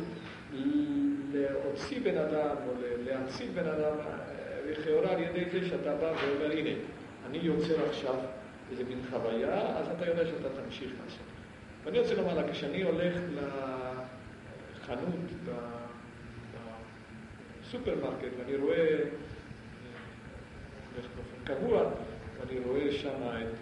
להוציא 1.33 2.01
בן 2.01 2.19
אדם 2.19 2.57
או 2.67 2.73
להציל 3.05 3.51
בן 3.55 3.69
אדם 3.69 3.97
לכאורה 4.69 5.11
על 5.11 5.23
ידי 5.23 5.51
זה 5.51 5.69
שאתה 5.69 5.95
בא 5.95 6.13
ואומר, 6.23 6.53
הנה, 6.53 6.71
אני 7.27 7.39
יוצר 7.39 7.89
עכשיו 7.89 8.15
איזה 8.71 8.85
מין 8.85 8.99
חוויה, 9.11 9.79
אז 9.79 9.87
אתה 9.97 10.07
יודע 10.07 10.27
שאתה 10.27 10.49
תמשיך 10.49 10.93
לעשות. 11.05 11.27
ואני 11.85 11.99
רוצה 11.99 12.15
לומר 12.15 12.35
לה, 12.35 12.53
כשאני 12.53 12.83
הולך 12.83 13.15
לחנות 14.81 15.31
בסופרמרקט 17.61 18.29
ואני 18.39 18.57
רואה, 18.57 18.99
הולך 20.95 21.07
באופן 21.17 21.45
קבוע, 21.45 21.91
ואני 22.41 22.61
רואה 22.61 22.93
שם 22.93 23.23
את 23.43 23.55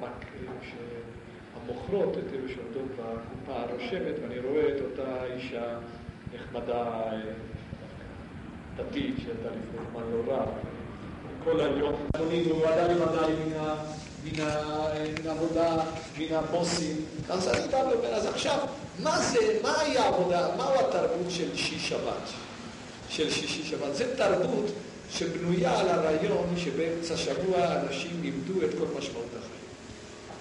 רק 0.00 0.24
שהמוכרות, 1.68 2.18
את 2.18 2.34
אלו 2.34 2.48
שעומדות 2.48 2.90
בקופה 2.96 3.60
הרושמת, 3.60 4.14
ואני 4.22 4.38
רואה 4.38 4.68
את 4.68 4.80
אותה 4.80 5.24
אישה 5.34 5.78
נחמדה, 6.34 6.84
דתית, 8.76 9.14
שהייתה 9.18 9.48
לפני 9.48 9.80
זמן 9.92 10.02
לא 10.12 10.32
רע, 10.32 10.44
כל 11.44 11.60
היום, 11.60 11.94
אדוני, 12.16 12.44
הוא 12.50 12.66
עדיין 12.66 12.96
ודאי 12.96 13.32
מן 14.24 15.26
העבודה, 15.26 15.76
מן 16.18 16.34
הבוסים. 16.34 16.96
אז 17.28 17.48
אני 17.48 17.68
בא 17.68 17.76
ואומר, 17.76 18.14
אז 18.14 18.26
עכשיו, 18.26 18.58
מה 19.02 19.18
זה, 19.18 19.60
מהי 19.62 19.98
העבודה, 19.98 20.48
מהו 20.56 20.74
התרבות 20.74 21.30
של 21.30 21.56
שישי 21.56 21.78
שבת? 21.78 22.28
של 23.08 23.30
שישי 23.30 23.62
שבת. 23.62 23.94
זה 23.94 24.16
תרבות 24.16 24.66
שבנויה 25.10 25.80
על 25.80 25.88
הרעיון 25.88 26.54
שבאמצע 26.56 27.16
שבוע 27.16 27.80
אנשים 27.80 28.20
איבדו 28.24 28.62
את 28.62 28.70
כל 28.78 28.98
משמעות 28.98 29.26
החיים. 29.38 29.47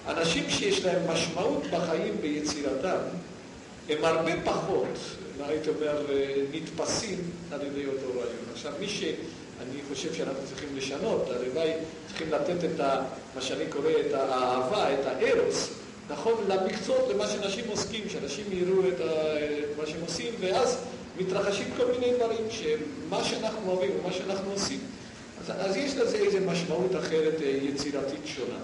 אנשים 0.08 0.50
שיש 0.50 0.86
להם 0.86 1.02
משמעות 1.10 1.64
בחיים 1.72 2.18
ביצירתם, 2.22 2.98
הם 3.90 4.06
הרבה 4.06 4.32
פחות, 4.44 5.00
הייתי 5.48 5.70
אומר, 5.70 6.06
נתפסים 6.52 7.18
על 7.52 7.60
ידי 7.62 7.86
אותו 7.86 8.10
רעיון. 8.10 8.46
עכשיו, 8.54 8.74
מי 8.80 8.88
שאני 8.88 9.80
חושב 9.90 10.14
שאנחנו 10.14 10.42
צריכים 10.50 10.70
לשנות, 10.76 11.30
הלוואי 11.30 11.72
צריכים 12.08 12.32
לתת 12.32 12.64
את 12.64 12.80
ה, 12.80 13.04
מה 13.36 13.42
שאני 13.42 13.64
קורא, 13.70 13.90
את 14.08 14.14
האהבה, 14.14 14.94
את 14.94 15.06
הארוס, 15.06 15.70
נכון, 16.10 16.34
למקצועות, 16.48 17.10
למה 17.14 17.28
שאנשים 17.28 17.64
עוסקים, 17.68 18.10
שאנשים 18.10 18.46
יראו 18.52 18.88
את, 18.88 19.00
ה, 19.00 19.38
את 19.40 19.78
מה 19.80 19.86
שהם 19.86 20.02
עושים, 20.02 20.34
ואז 20.40 20.78
מתרחשים 21.18 21.68
כל 21.78 21.86
מיני 21.86 22.14
דברים, 22.14 22.46
שמה 22.50 23.24
שאנחנו 23.24 23.72
אוהבים 23.72 23.92
ומה 24.00 24.14
שאנחנו 24.14 24.52
עושים, 24.52 24.80
אז, 25.42 25.52
אז 25.58 25.76
יש 25.76 25.96
לזה 25.96 26.18
איזו 26.18 26.38
משמעות 26.46 26.96
אחרת 26.96 27.34
יצירתית 27.64 28.22
שונה. 28.26 28.58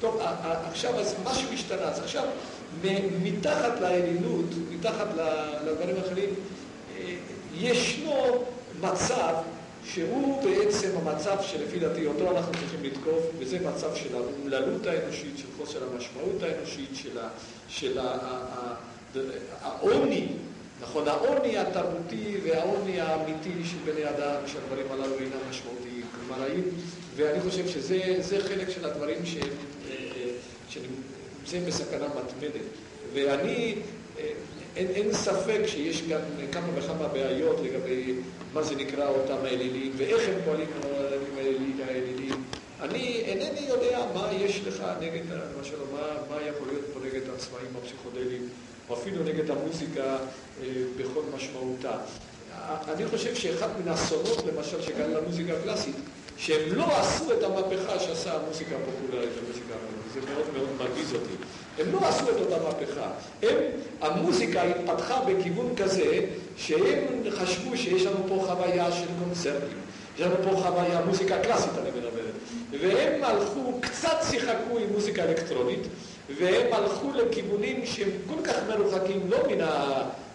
טוב, 0.00 0.20
עכשיו, 0.68 1.00
אז 1.00 1.14
משהו 1.24 1.52
השתנה, 1.52 1.82
אז 1.82 1.98
עכשיו, 1.98 2.24
מתחת 3.22 3.80
לאלילות, 3.80 4.46
מתחת 4.70 5.06
לדברים 5.66 5.96
האחרים, 5.96 6.30
ישנו 7.54 8.44
מצב 8.80 9.34
שהוא 9.84 10.42
בעצם 10.44 10.88
המצב 11.02 11.36
שלפי 11.42 11.78
דעתי 11.78 12.06
אותו 12.06 12.30
אנחנו 12.30 12.52
צריכים 12.52 12.82
לתקוף, 12.82 13.24
וזה 13.38 13.58
מצב 13.60 13.94
של 13.94 14.14
האומללות 14.14 14.86
האנושית, 14.86 15.38
של 15.38 15.46
חוסר 15.56 15.78
המשמעות 15.92 16.42
האנושית, 16.42 16.90
של, 17.68 17.98
העוני, 19.62 20.28
נכון, 20.80 21.08
העוני 21.08 21.58
התרבותי 21.58 22.36
והעוני 22.44 23.00
האמיתי 23.00 23.64
של 23.64 23.92
בני 23.92 24.08
אדם, 24.08 24.40
שהדברים 24.46 24.86
הללו 24.90 25.18
אינם 25.18 25.50
משמעותיים. 25.50 26.02
כלומר, 26.14 26.46
ואני 27.16 27.40
חושב 27.40 27.68
שזה 27.68 28.38
חלק 28.48 28.70
של 28.70 28.84
הדברים 28.84 29.26
שהם 29.26 29.48
שנמצאים 30.68 31.64
בסכנה 31.66 32.06
מתמדת. 32.08 32.66
ואני, 33.12 33.74
אין, 34.76 34.86
אין 34.88 35.12
ספק 35.12 35.60
שיש 35.66 36.02
גם 36.08 36.20
כמה 36.52 36.66
וכמה 36.74 37.08
בעיות 37.08 37.60
לגבי 37.64 38.14
מה 38.52 38.62
זה 38.62 38.74
נקרא 38.74 39.08
אותם 39.08 39.36
האלילים 39.44 39.92
ואיך 39.96 40.28
הם 40.28 40.34
פועלים 40.44 40.68
עם 40.82 41.80
האלילים. 41.88 42.44
אני 42.80 43.22
אינני 43.26 43.60
יודע 43.68 44.06
מה 44.14 44.28
יש 44.32 44.60
לך 44.66 44.82
נגד, 45.00 45.22
למשל, 45.56 45.76
מה, 45.92 46.00
מה 46.30 46.36
יכול 46.42 46.68
להיות 46.68 46.84
פה 46.92 47.00
נגד 47.00 47.30
העצמאים 47.30 47.70
הפסיכודליים, 47.82 48.48
או 48.88 48.94
אפילו 48.94 49.24
נגד 49.24 49.50
המוזיקה 49.50 50.02
אה, 50.02 50.66
בכל 50.96 51.20
משמעותה. 51.36 51.96
אני 52.88 53.06
חושב 53.06 53.34
שאחד 53.34 53.68
מן 53.80 53.88
האסונות, 53.88 54.44
למשל, 54.46 54.82
שקרה 54.82 55.06
למוזיקה 55.06 55.52
הקלאסית, 55.52 55.96
שהם 56.36 56.74
לא 56.74 57.00
עשו 57.00 57.32
את 57.32 57.42
המהפכה 57.42 57.98
שעשה 57.98 58.34
המוזיקה 58.34 58.76
הפופולרית, 58.76 59.30
המוזיקה 59.44 59.74
הפופולרית, 59.74 60.05
זה 60.20 60.32
מאוד 60.32 60.46
מאוד 60.56 60.68
מרגיז 60.78 61.14
אותי. 61.14 61.34
הם 61.78 61.92
לא 61.92 62.08
עשו 62.08 62.30
את 62.30 62.36
אותה 62.40 62.56
מהפכה. 62.62 63.10
הם, 63.42 63.56
המוזיקה 64.00 64.62
התפתחה 64.62 65.20
בכיוון 65.20 65.76
כזה, 65.76 66.20
שהם 66.56 67.04
חשבו 67.30 67.76
שיש 67.76 68.06
לנו 68.06 68.18
פה 68.28 68.44
חוויה 68.46 68.92
של 68.92 69.06
קונצרטים. 69.24 69.78
יש 70.16 70.20
לנו 70.20 70.34
פה 70.44 70.50
חוויה, 70.50 71.00
מוזיקה 71.06 71.38
קלאסית 71.42 71.70
אני 71.78 71.90
מדברת. 71.90 72.34
והם 72.80 73.24
הלכו, 73.24 73.72
קצת 73.80 74.16
שיחקו 74.30 74.78
עם 74.78 74.92
מוזיקה 74.92 75.24
אלקטרונית, 75.24 75.82
והם 76.38 76.72
הלכו 76.72 77.12
לכיוונים 77.14 77.86
שהם 77.86 78.10
כל 78.26 78.42
כך 78.44 78.56
מרוחקים, 78.68 79.30
לא 79.30 79.38
מן. 79.48 79.60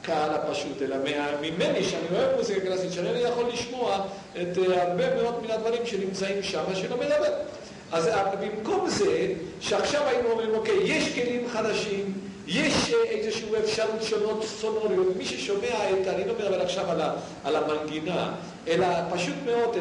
הקהל 0.03 0.29
הפשוט, 0.33 0.81
אלא 0.81 0.95
ממני, 1.41 1.83
שאני 1.83 2.05
אוהב 2.11 2.37
מוזיקה 2.37 2.59
קלאסית, 2.59 2.91
שאני 2.91 3.19
יכול 3.19 3.45
לשמוע 3.53 4.05
את 4.41 4.57
אה, 4.57 4.83
הרבה 4.83 5.15
מאוד 5.15 5.43
מן 5.43 5.51
הדברים 5.51 5.85
שנמצאים 5.85 6.43
שם, 6.43 6.63
שלא 6.75 6.97
מדבר. 6.97 7.33
אז 7.91 8.07
אה, 8.07 8.35
במקום 8.35 8.89
זה, 8.89 9.27
שעכשיו 9.59 10.01
היינו 10.07 10.31
אומרים, 10.31 10.49
אוקיי, 10.53 10.77
יש 10.83 11.15
כלים 11.15 11.49
חדשים, 11.49 12.13
יש 12.47 12.93
אה, 12.93 13.03
איזושהי 13.03 13.49
אפשרות 13.63 14.03
שונות 14.03 14.43
סונוריות, 14.43 15.15
מי 15.17 15.25
ששומע 15.25 15.89
את, 15.89 16.07
אני 16.07 16.27
לא 16.27 16.33
מדבר 16.39 16.61
עכשיו 16.61 16.91
על, 16.91 17.01
על 17.43 17.55
המנגינה, 17.55 18.33
אלא 18.67 18.87
פשוט 19.13 19.35
מאוד 19.45 19.77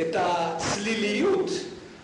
את, 0.00 0.16
הצליליות 0.18 1.50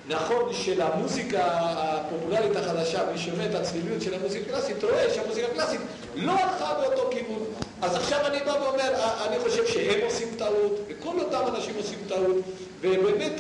נכון 0.09 0.53
של 0.53 0.83
המוזיקה 0.83 1.41
הפופולרית 1.53 2.57
החדשה, 2.57 3.01
מי 3.12 3.18
שומע 3.18 3.47
את 3.47 3.55
הצליליות 3.55 4.03
של 4.03 4.14
המוזיקה 4.14 4.45
הקלאסית, 4.47 4.85
רואה 4.85 5.14
שהמוזיקה 5.14 5.47
הקלאסית 5.47 5.81
לא 6.14 6.33
הלכה 6.33 6.75
באותו 6.81 7.11
כיוון. 7.11 7.45
אז 7.83 7.97
עכשיו 7.97 8.27
אני 8.27 8.39
בא 8.47 8.51
ואומר, 8.51 8.95
אני 9.27 9.39
חושב 9.39 9.66
שהם 9.66 10.01
עושים 10.05 10.29
טעות, 10.39 10.81
וכל 10.89 11.21
אותם 11.21 11.55
אנשים 11.55 11.75
עושים 11.77 11.99
טעות, 12.09 12.37
ובאמת 12.83 13.33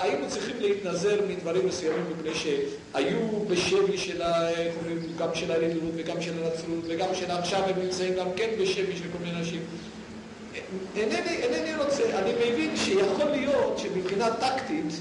היינו 0.00 0.28
צריכים 0.28 0.56
להתנזר 0.60 1.20
מדברים 1.28 1.66
מסוימים, 1.66 2.04
מפני 2.10 2.34
שהיו 2.34 3.44
בשבי 3.48 3.98
של, 3.98 4.22
גם 5.18 5.28
של 5.34 5.52
הלידות 5.52 5.82
וגם 5.96 6.20
של 6.22 6.32
הנצרות, 6.32 6.84
וגם 6.88 7.08
של 7.14 7.30
עכשיו 7.30 7.62
הם 7.66 7.82
נמצאים 7.82 8.14
גם 8.14 8.26
כן 8.36 8.48
בשבי 8.60 8.96
של 8.96 9.04
כל 9.12 9.24
מיני 9.24 9.38
אנשים. 9.38 9.60
אינני, 10.96 11.36
אינני 11.36 11.84
רוצה, 11.84 12.02
אני 12.18 12.32
מבין 12.32 12.76
שיכול 12.76 13.30
להיות 13.30 13.78
שמבחינה 13.78 14.30
טקטית, 14.30 15.00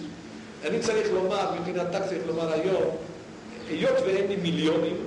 אני 0.66 0.80
צריך 0.80 1.08
לומר, 1.14 1.52
מבחינה 1.60 1.86
טקטית, 1.86 2.18
לומר 2.28 2.54
היום, 2.54 2.96
היות 3.70 3.98
ואין 4.06 4.28
לי 4.28 4.36
מיליונים, 4.36 4.98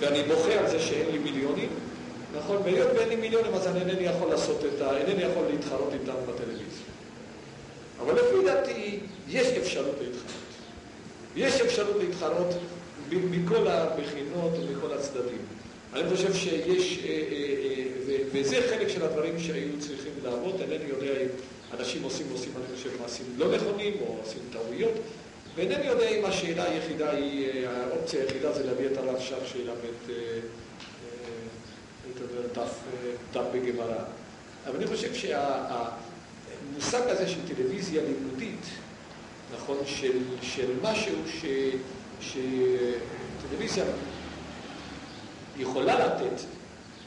ואני 0.00 0.22
בוכה 0.22 0.52
על 0.52 0.68
זה 0.68 0.80
שאין 0.80 1.10
לי 1.12 1.18
מיליונים, 1.18 1.68
נכון? 2.36 2.56
והיות 2.64 2.88
ואין 2.96 3.08
לי 3.08 3.16
מיליונים, 3.16 3.54
אז 3.54 3.66
אני 3.66 3.80
אינני 3.80 4.02
יכול 4.02 4.30
לעשות 4.30 4.64
את 4.64 4.82
ה... 4.82 4.96
אינני 4.96 5.22
יכול 5.22 5.42
להתחרות 5.50 5.90
איתם 5.92 6.12
בטלוויזיה. 6.28 6.87
אבל 8.00 8.14
לפי 8.14 8.44
דעתי, 8.44 8.98
יש 9.28 9.46
אפשרות 9.46 9.94
להתחרות. 10.00 10.48
יש 11.36 11.60
אפשרות 11.60 11.96
להתחרות 11.98 12.54
מכל 13.10 13.68
הבחינות 13.68 14.52
ומכל 14.52 14.92
הצדדים. 14.92 15.38
אני 15.92 16.10
חושב 16.10 16.34
שיש, 16.34 16.98
אה, 16.98 17.08
אה, 17.08 17.14
אה, 18.08 18.18
וזה 18.32 18.56
חלק 18.70 18.88
של 18.88 19.04
הדברים 19.04 19.38
שהיו 19.38 19.78
צריכים 19.78 20.12
לעבוד, 20.24 20.60
אינני 20.60 20.84
יודע 20.88 21.12
אם 21.22 21.28
אנשים 21.78 22.02
עושים 22.02 22.26
ועושים, 22.28 22.52
אני 22.56 22.76
חושב, 22.76 22.90
מעשים 23.02 23.26
לא 23.36 23.56
נכונים 23.56 23.94
או 24.00 24.16
עושים 24.24 24.40
טעויות, 24.52 24.92
ואינני 25.54 25.86
יודע 25.86 26.08
אם 26.08 26.24
השאלה 26.24 26.64
היחידה 26.64 27.10
היא, 27.10 27.66
האופציה 27.68 28.20
היחידה 28.20 28.52
זה 28.52 28.66
להביא 28.66 28.86
את 28.86 28.96
הרב 28.96 29.20
שך 29.20 29.36
שילמד 29.52 29.74
דף 33.32 33.44
בגמרא. 33.52 34.04
אבל 34.66 34.76
אני 34.76 34.86
חושב 34.86 35.14
המושג 36.72 37.02
הזה 37.08 37.28
של 37.28 37.54
טלוויזיה 37.54 38.02
לימודית, 38.02 38.66
נכון, 39.54 39.76
של, 39.86 40.18
של 40.42 40.70
משהו 40.82 41.16
שטלוויזיה 42.20 43.84
יכולה 45.58 46.06
לתת 46.06 46.40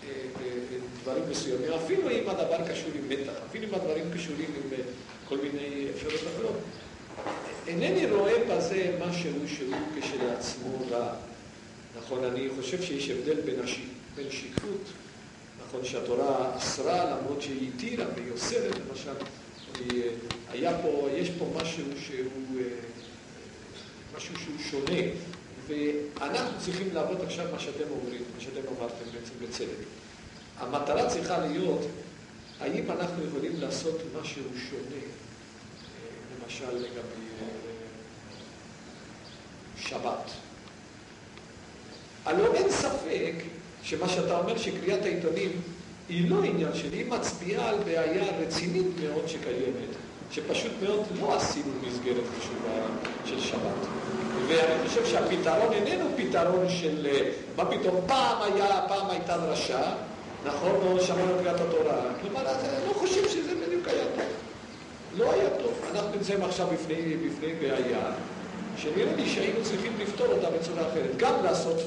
אה, 0.03 0.09
אה, 0.41 0.77
דברים 1.01 1.23
מסוימים, 1.29 1.71
אפילו 1.73 2.09
אם 2.09 2.29
הדבר 2.29 2.67
קשור 2.71 2.89
עם 2.95 3.09
מתח, 3.09 3.31
אפילו 3.49 3.67
אם 3.67 3.75
הדברים 3.75 4.05
קשורים 4.13 4.49
עם 4.55 4.73
אה, 4.73 4.77
כל 5.29 5.37
מיני 5.37 5.87
אפשרויות 5.95 6.21
אחרות. 6.21 6.57
אינני 7.67 8.05
רואה 8.05 8.33
בזה 8.49 8.97
משהו 8.99 9.31
שהוא 9.47 9.75
כשלעצמו 9.99 10.85
רע. 10.89 11.13
נכון, 11.97 12.23
אני 12.23 12.47
חושב 12.55 12.81
שיש 12.81 13.09
הבדל 13.09 13.41
בין, 13.41 13.59
הש... 13.63 13.79
בין 14.15 14.27
שכרות, 14.31 14.83
נכון, 15.67 15.85
שהתורה 15.85 16.57
אסרה 16.57 17.05
למרות 17.05 17.41
שהיא 17.41 17.69
התירה 17.75 18.05
והיא 18.15 18.31
אוסרת, 18.31 18.75
למשל, 18.89 19.11
היה 20.49 20.77
פה, 20.81 21.07
יש 21.13 21.29
פה 21.29 21.45
משהו 21.55 21.85
שהוא, 22.05 22.61
משהו 24.17 24.35
שהוא 24.39 24.55
שונה, 24.69 25.01
ואנחנו 25.67 26.59
צריכים 26.59 26.87
לעבוד 26.93 27.21
עכשיו 27.21 27.45
מה 27.51 27.59
שאתם 27.59 27.83
אומרים, 27.91 28.21
מה 28.35 28.41
שאתם 28.41 28.61
אמרתם 28.77 29.05
בעצם 29.13 29.33
בצדק. 29.41 29.85
המטרה 30.57 31.09
צריכה 31.09 31.37
להיות, 31.37 31.85
האם 32.59 32.91
אנחנו 32.91 33.25
יכולים 33.27 33.59
לעשות 33.59 34.01
משהו 34.21 34.43
שונה, 34.69 35.01
למשל 36.43 36.75
לגבי 36.75 37.21
שבת. 39.77 40.31
הלוא 42.25 42.55
אין 42.55 42.71
ספק 42.71 43.33
שמה 43.83 44.09
שאתה 44.09 44.39
אומר 44.39 44.57
שקריאת 44.57 45.03
העיתונים 45.03 45.61
היא 46.11 46.29
לא 46.29 46.43
עניין 46.43 46.73
שלי, 46.73 46.97
היא 46.97 47.11
מצביעה 47.11 47.69
על 47.69 47.75
בעיה 47.85 48.23
רצינית 48.39 48.85
מאוד 49.03 49.27
שקיימת, 49.27 49.91
שפשוט 50.31 50.71
מאוד 50.83 51.03
לא 51.21 51.35
עשינו 51.35 51.71
מסגרת 51.87 52.23
חשובה 52.39 52.85
של 53.25 53.39
שבת. 53.39 53.87
ואני 54.47 54.89
חושב 54.89 55.05
שהפתרון 55.05 55.73
איננו 55.73 56.05
פתרון 56.17 56.69
של 56.69 57.07
מה 57.57 57.65
פתאום 57.65 57.95
פעם 58.07 58.37
היה, 58.41 58.81
פעם 58.87 59.09
הייתה 59.09 59.37
דרשה, 59.37 59.93
נכון, 60.45 60.71
לא 60.85 60.99
שמענו 61.03 61.33
קריאת 61.43 61.61
התורה. 61.61 62.01
כלומר, 62.21 62.41
אני 62.41 62.87
לא 62.87 62.93
חושב 62.93 63.29
שזה 63.29 63.51
בדיוק 63.65 63.87
היה 63.87 64.05
טוב. 64.15 64.25
לא 65.17 65.31
היה 65.31 65.49
טוב. 65.49 65.73
אנחנו 65.91 66.09
נמצאים 66.15 66.43
עכשיו 66.43 66.67
בפני, 66.73 67.15
בפני 67.27 67.53
בעיה, 67.61 68.11
שנראה 68.77 69.15
לי 69.15 69.29
שהיינו 69.29 69.63
צריכים 69.63 69.93
לפתור 69.99 70.27
אותה 70.27 70.49
בצורה 70.49 70.81
אחרת. 70.81 71.17
גם 71.17 71.33
לעשות, 71.43 71.77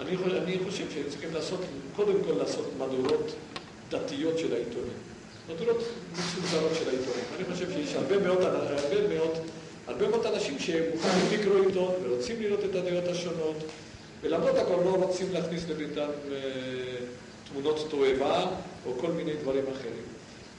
אני, 0.00 0.16
חושב 0.64 0.90
שהיינו 0.90 1.10
צריכים 1.10 1.34
לעשות, 1.34 1.60
קודם 1.96 2.14
כל 2.26 2.32
לעשות 2.32 2.70
מהדורות 2.78 3.32
דתיות 3.90 4.38
של 4.38 4.54
העיתונים. 4.54 4.98
מהדורות 5.48 5.82
מצונזרות 6.12 6.72
של 6.74 6.88
העיתונים. 6.88 7.24
אני 7.36 7.54
חושב 7.54 7.72
שיש 7.72 7.94
הרבה 7.94 8.18
מאוד, 8.18 8.42
הרבה 8.42 9.08
מאוד, 9.14 9.30
הרבה 9.86 10.08
מאוד 10.08 10.26
אנשים 10.26 10.58
שמוכנים 10.58 11.40
לקרוא 11.40 11.66
עיתון 11.66 11.94
ורוצים 12.02 12.42
לראות 12.42 12.60
את 12.64 12.74
הדעות 12.74 13.08
השונות, 13.08 13.56
ולמרות 14.22 14.58
הכל 14.58 14.82
לא 14.84 14.94
רוצים 14.94 15.32
להכניס 15.32 15.68
לביתם 15.68 16.08
אה, 16.32 16.36
תמונות 17.52 17.86
תועבה 17.90 18.46
או 18.86 18.98
כל 19.00 19.12
מיני 19.12 19.32
דברים 19.42 19.64
אחרים. 19.72 20.04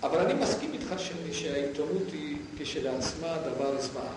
אבל 0.04 0.20
אני 0.20 0.34
מסכים 0.34 0.74
איתך 0.74 0.94
שהעיתונות 1.32 2.04
היא 2.14 2.38
כשלעצמה 2.60 3.38
דבר 3.54 3.82
זוועה. 3.82 4.14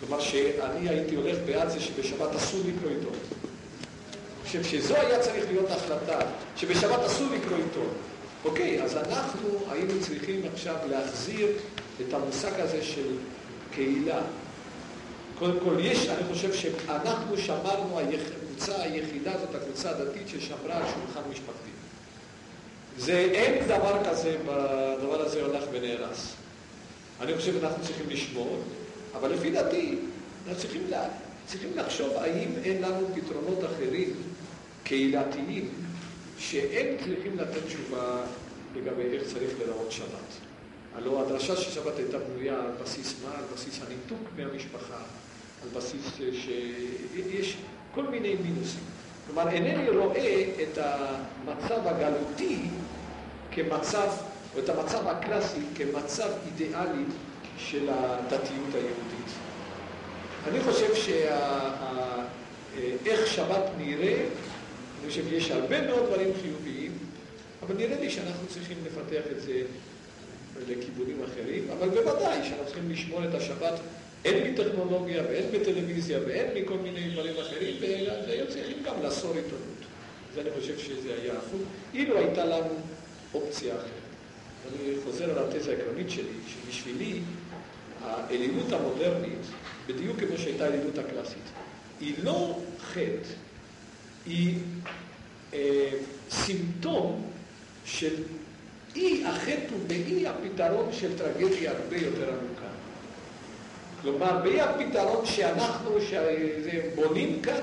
כלומר 0.00 0.20
שאני 0.20 0.88
הייתי 0.88 1.14
הולך 1.14 1.36
בעד 1.46 1.68
זה 1.68 1.80
שבשבת 1.80 2.34
אסור 2.36 2.60
לקרוא 2.66 2.90
עיתון. 2.90 3.12
חושב 4.44 4.64
שזו 4.64 4.96
היה 4.96 5.18
צריך 5.18 5.44
להיות 5.48 5.70
החלטה, 5.70 6.18
שבשבת 6.56 7.00
אסור 7.06 7.26
לקרוא 7.34 7.56
עיתון. 7.56 7.88
אוקיי, 8.44 8.82
אז 8.82 8.96
אנחנו 8.96 9.48
היינו 9.70 9.92
צריכים 10.00 10.40
עכשיו 10.52 10.76
להחזיר 10.90 11.48
את 12.00 12.14
המושג 12.14 12.60
הזה 12.60 12.82
של 12.82 13.16
קהילה. 13.74 14.20
קודם 15.38 15.60
כל, 15.64 15.76
יש, 15.80 16.08
אני 16.08 16.34
חושב 16.34 16.54
שאנחנו 16.54 17.38
שמרנו, 17.38 18.00
הקבוצה 18.00 18.82
היחידה 18.82 19.32
זאת 19.38 19.54
הקבוצה 19.54 19.90
הדתית 19.90 20.28
ששמרה 20.28 20.76
על 20.76 20.82
שולחן 20.82 21.30
משפחתי. 21.30 21.70
זה, 22.98 23.12
אין 23.12 23.68
דבר 23.68 24.04
כזה, 24.10 24.36
בדבר 24.46 25.20
הזה 25.20 25.42
הולך 25.42 25.64
ונהרס. 25.72 26.34
אני 27.20 27.36
חושב 27.36 27.52
שאנחנו 27.52 27.84
צריכים 27.84 28.06
לשמור, 28.08 28.58
אבל 29.14 29.32
לפי 29.32 29.50
דעתי, 29.50 29.98
אנחנו 30.48 30.60
צריכים, 30.60 30.82
לה, 30.90 31.08
צריכים 31.46 31.70
לחשוב 31.76 32.12
האם 32.16 32.48
אין 32.64 32.82
לנו 32.82 33.06
פתרונות 33.14 33.64
אחרים, 33.64 34.12
קהילתיים, 34.84 35.83
שהם 36.50 36.86
צריכים 37.04 37.38
לתת 37.38 37.66
תשובה 37.66 38.20
לגבי 38.76 39.02
איך 39.16 39.22
צריך 39.32 39.50
לראות 39.66 39.92
שבת. 39.92 40.30
הלוא 40.94 41.22
הדרשה 41.22 41.56
של 41.56 41.70
שבת 41.70 41.96
הייתה 41.96 42.18
בנויה 42.18 42.54
על 42.54 42.70
בסיס 42.82 43.14
מה? 43.24 43.38
על 43.38 43.44
בסיס 43.54 43.80
הניתוק 43.86 44.28
מהמשפחה, 44.36 45.02
על 45.62 45.68
בסיס 45.74 46.02
שיש 46.32 47.56
כל 47.94 48.02
מיני 48.02 48.34
מינוסים. 48.34 48.80
כלומר, 49.26 49.48
אינני 49.48 49.88
רואה 49.88 50.44
את 50.62 50.78
המצב 50.78 51.86
הגלותי 51.86 52.58
כמצב, 53.50 54.08
או 54.54 54.58
את 54.58 54.68
המצב 54.68 55.08
הקלאסי 55.08 55.60
כמצב 55.74 56.28
אידיאלי 56.46 57.04
של 57.58 57.88
הדתיות 57.88 58.74
היהודית. 58.74 59.30
אני 60.48 60.60
חושב 60.60 60.94
שאיך 62.74 63.26
שבת 63.26 63.62
נראה, 63.78 64.24
אני 65.04 65.10
חושב 65.10 65.28
שיש 65.28 65.50
הרבה 65.50 65.86
מאוד 65.86 66.06
דברים 66.06 66.30
חיוביים, 66.42 66.92
אבל 67.62 67.74
נראה 67.74 68.00
לי 68.00 68.10
שאנחנו 68.10 68.46
צריכים 68.48 68.76
לפתח 68.86 69.22
את 69.36 69.42
זה 69.42 69.62
לכיוונים 70.68 71.22
אחרים, 71.24 71.64
אבל 71.70 71.88
בוודאי 71.88 72.44
שאנחנו 72.44 72.66
צריכים 72.66 72.90
לשמור 72.90 73.24
את 73.24 73.34
השבת 73.34 73.80
הן 74.24 74.50
מטכנולוגיה 74.50 75.22
והן 75.22 75.44
בטלוויזיה 75.52 76.18
והן 76.26 76.46
מכל 76.56 76.74
מיני 76.74 77.10
דברים 77.10 77.34
אחרים, 77.40 77.76
והיו 78.26 78.48
צריכים 78.48 78.82
גם 78.84 79.02
לאסור 79.02 79.34
עיתונות. 79.34 79.80
זה 80.34 80.40
אני 80.40 80.50
חושב 80.60 80.78
שזה 80.78 81.14
היה 81.22 81.32
הפוך. 81.32 81.60
אילו 81.94 82.18
הייתה 82.18 82.44
לנו 82.44 82.74
אופציה 83.34 83.74
אחרת. 83.74 83.88
אני 84.72 84.94
חוזר 85.04 85.38
על 85.38 85.38
התזה 85.38 85.70
העקרונית 85.70 86.10
שלי, 86.10 86.38
שבשבילי 86.48 87.20
האלימות 88.02 88.72
המודרנית, 88.72 89.44
בדיוק 89.86 90.20
כמו 90.20 90.38
שהייתה 90.38 90.64
האלימות 90.64 90.98
הקלאסית, 90.98 91.48
היא 92.00 92.14
לא 92.22 92.58
חטא, 92.80 93.43
היא 94.26 94.58
אה, 95.54 95.88
סימפטום 96.30 97.22
של 97.84 98.14
אי 98.96 99.24
החטא 99.26 99.66
הוא 99.70 99.80
באי 99.86 100.26
הפתרון 100.26 100.88
של 100.92 101.18
טרגדיה 101.18 101.70
הרבה 101.70 101.96
יותר 101.96 102.28
עמוקה. 102.28 102.64
כלומר, 104.02 104.40
באי 104.42 104.60
הפתרון 104.60 105.26
שאנחנו 105.26 105.90
בונים 106.94 107.42
כאן, 107.42 107.60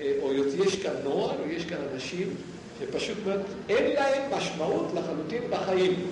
אה, 0.00 0.12
או 0.22 0.32
יש 0.34 0.76
כאן 0.76 0.92
נוער, 1.04 1.40
או 1.40 1.48
יש 1.48 1.64
כאן 1.64 1.78
אנשים 1.94 2.34
שפשוט 2.80 3.18
מאוד 3.26 3.40
אין 3.68 3.92
להם 3.92 4.32
משמעות 4.32 4.86
לחלוטין 4.94 5.42
בחיים. 5.50 6.06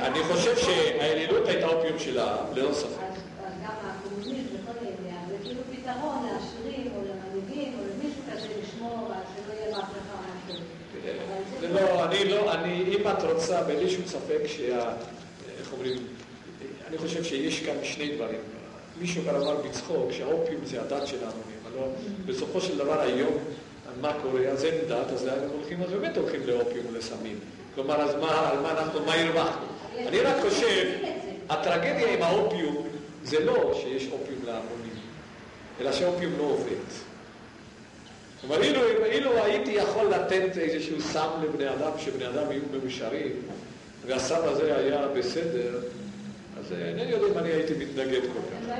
אני 0.00 0.22
חושב 0.22 0.56
שהאלילות 0.56 0.95
אופיום 1.96 2.14
של 2.14 2.18
העם, 2.18 2.46
ללא 2.54 2.72
ספק. 2.74 2.86
אז 3.46 3.52
גם 3.64 3.74
הקומוניזם 3.82 4.48
וכל 4.54 4.78
העניין, 4.78 5.28
זה 5.28 5.36
כאילו 5.44 5.60
פתרון 5.72 6.26
לעשירים 6.26 6.92
או 6.96 7.00
למנהיגים 7.00 7.78
או 7.78 7.84
למישהו 7.84 8.22
כזה 8.32 8.48
לשמור 8.62 9.08
שלא 9.08 9.54
יהיה 9.54 9.70
מהפכה 9.70 10.18
משהו. 10.46 10.60
זה 11.60 11.68
לא, 11.68 12.04
אני 12.04 12.24
לא, 12.24 12.52
אני, 12.54 12.82
אם 12.82 13.08
את 13.08 13.22
רוצה, 13.22 13.62
בלי 13.62 13.90
שום 13.90 14.02
ספק 14.06 14.40
שה... 14.46 14.92
איך 15.60 15.72
אומרים? 15.72 15.98
אני 16.88 16.98
חושב 16.98 17.24
שיש 17.24 17.60
כאן 17.60 17.74
שני 17.82 18.16
דברים. 18.16 18.40
מישהו 19.00 19.22
כבר 19.22 19.42
אמר 19.42 19.56
בצחוק 19.56 20.12
שהאופיום 20.12 20.64
זה 20.64 20.80
הדת 20.80 21.06
של 21.06 21.18
ההמונים, 21.24 21.58
הלוא 21.66 21.86
בסופו 22.26 22.60
של 22.60 22.78
דבר 22.78 23.00
היום, 23.00 23.38
מה 24.00 24.12
קורה? 24.22 24.40
אז 24.40 24.64
אין 24.64 24.74
דת, 24.88 25.12
אז 25.12 25.26
לאן 25.26 25.38
הם 25.38 25.50
הולכים? 25.58 25.82
אז 25.82 25.90
באמת 25.90 26.16
הולכים 26.16 26.40
לאופיום 26.46 26.86
ולסמים. 26.92 27.38
כלומר, 27.74 28.00
אז 28.00 28.14
מה, 28.14 28.50
על 28.50 28.58
מה 28.60 28.70
אנחנו, 28.70 29.04
מה 29.06 29.14
הרווחנו? 29.14 29.66
אני 29.98 30.20
רק 30.20 30.36
חושב, 30.42 30.92
הטרגדיה 31.48 32.14
עם 32.14 32.22
האופיום 32.22 32.88
זה 33.24 33.40
לא 33.44 33.80
שיש 33.82 34.02
אופיום 34.12 34.38
להמונים, 34.44 34.94
אלא 35.80 35.92
שאופיום 35.92 36.32
לא 36.38 36.42
עובד. 36.42 36.86
כלומר, 38.40 38.62
אילו, 38.62 38.80
אילו 39.04 39.44
הייתי 39.44 39.70
יכול 39.70 40.06
לתת 40.06 40.58
איזשהו 40.58 41.00
סם 41.00 41.28
לבני 41.42 41.68
אדם, 41.68 41.90
שבני 41.98 42.26
אדם 42.26 42.52
יהיו 42.52 42.62
מאושרים, 42.72 43.32
והסם 44.06 44.40
הזה 44.42 44.76
היה 44.76 45.08
בסדר, 45.08 45.78
אז 46.58 46.72
אינני 46.72 47.10
יודע 47.10 47.26
אם 47.26 47.38
אני 47.38 47.48
הייתי 47.48 47.74
מתנגד 47.74 48.20
כל 48.20 48.40
כך. 48.40 48.76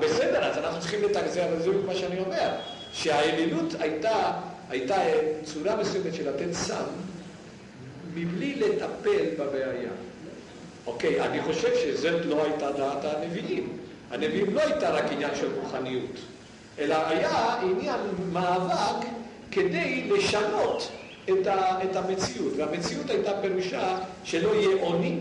בסדר, 0.00 0.44
אז 0.44 0.58
אנחנו 0.58 0.80
צריכים 0.80 1.02
לתגזר, 1.02 1.44
אבל 1.48 1.62
זה 1.62 1.70
מה 1.86 1.94
שאני 1.94 2.20
אומר, 2.20 2.50
שהאלילות 2.92 3.74
הייתה, 3.78 4.32
הייתה 4.68 4.96
צורה 5.44 5.76
מסוימת 5.76 6.14
של 6.14 6.28
לתת 6.28 6.52
סם, 6.52 6.84
מבלי 8.14 8.54
לטפל 8.54 9.26
בבעיה. 9.38 9.90
אוקיי, 10.88 11.20
אני 11.20 11.42
חושב 11.42 11.68
שזאת 11.74 12.24
לא 12.24 12.44
הייתה 12.44 12.70
דעת 12.72 13.04
הנביאים. 13.04 13.68
הנביאים 14.10 14.54
לא 14.54 14.60
הייתה 14.60 14.90
רק 14.90 15.04
עניין 15.12 15.30
של 15.34 15.48
רוחניות, 15.60 16.16
אלא 16.78 16.96
היה 17.08 17.56
עניין 17.62 18.00
מאבק 18.32 19.06
כדי 19.50 20.10
לשנות 20.10 20.88
את, 21.24 21.46
ה, 21.46 21.84
את 21.84 21.96
המציאות. 21.96 22.52
והמציאות 22.56 23.10
הייתה 23.10 23.30
פירושה 23.42 23.98
שלא 24.24 24.54
יהיה 24.54 24.82
עוני, 24.82 25.18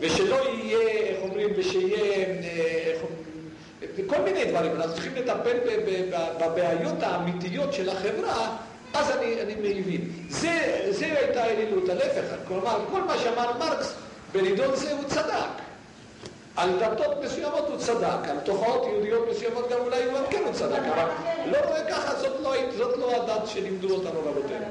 ושלא 0.00 0.36
יהיה, 0.48 0.88
איך 0.88 1.18
אומרים, 1.22 1.48
ושיהיה, 1.56 1.98
אה, 1.98 2.92
איך 2.92 3.02
אומרים, 3.02 4.08
כל 4.08 4.22
מיני 4.24 4.44
דברים. 4.44 4.72
אנחנו 4.76 4.92
צריכים 4.92 5.14
לטפל 5.14 5.56
בבעיות 6.40 7.02
האמיתיות 7.02 7.72
של 7.72 7.88
החברה, 7.88 8.56
אז 8.94 9.10
אני, 9.10 9.42
אני 9.42 9.54
מבין. 9.80 10.10
זה, 10.28 10.86
זה 10.90 11.06
הייתה 11.06 11.44
אלילות, 11.44 11.88
ההפך. 11.88 12.36
כלומר, 12.48 12.78
כל 12.90 13.00
מה 13.00 13.18
שאמר 13.18 13.58
מרקס 13.58 13.94
בנידון 14.32 14.76
זה 14.76 14.92
הוא 14.92 15.04
צדק. 15.04 15.68
על 16.56 16.70
דתות 16.80 17.24
מסוימות 17.24 17.68
הוא 17.68 17.78
צדק, 17.78 18.28
על 18.28 18.36
תופעות 18.44 18.86
יהודיות 18.86 19.28
מסוימות 19.30 19.68
גם 19.70 19.78
אולי 19.80 20.04
הוא 20.04 20.18
כן 20.30 20.42
הוא 20.44 20.52
צדק, 20.52 20.82
אבל 20.94 21.08
לא 21.46 21.58
רואה 21.68 21.84
ככה, 21.90 22.14
זאת 22.16 22.40
לא, 22.42 22.54
לא 22.98 23.16
הדת 23.16 23.46
שלימדו 23.46 23.94
אותנו 23.94 24.20
רבותינו. 24.20 24.64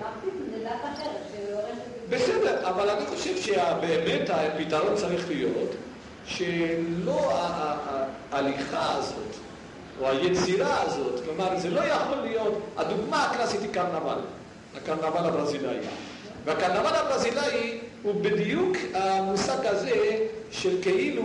בסדר, 2.09 2.69
אבל 2.69 2.89
אני 2.89 3.05
חושב 3.05 3.37
שבאמת 3.37 4.29
הפתרון 4.29 4.95
צריך 4.95 5.27
להיות 5.27 5.69
שלא 6.25 7.31
ההליכה 8.31 8.95
הזאת, 8.95 9.35
או 10.01 10.09
היצירה 10.09 10.81
הזאת, 10.81 11.19
כלומר 11.25 11.59
זה 11.59 11.69
לא 11.69 11.81
יכול 11.81 12.17
להיות, 12.17 12.53
הדוגמה 12.77 13.23
הקלאסית 13.25 13.61
היא 13.61 13.73
קרנבל, 13.73 14.19
הקרנבל 14.77 15.25
הברזילאי. 15.25 15.77
והקרנבל 16.45 16.95
הברזילאי 16.95 17.79
הוא 18.03 18.21
בדיוק 18.21 18.77
המושג 18.93 19.65
הזה 19.65 20.17
של 20.51 20.81
כאילו 20.81 21.23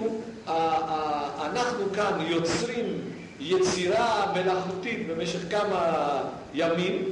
אנחנו 1.41 1.85
כאן 1.95 2.18
יוצרים 2.20 3.01
יצירה 3.41 4.33
מלאכותית 4.35 5.09
במשך 5.09 5.39
כמה 5.51 6.23
ימים, 6.55 7.11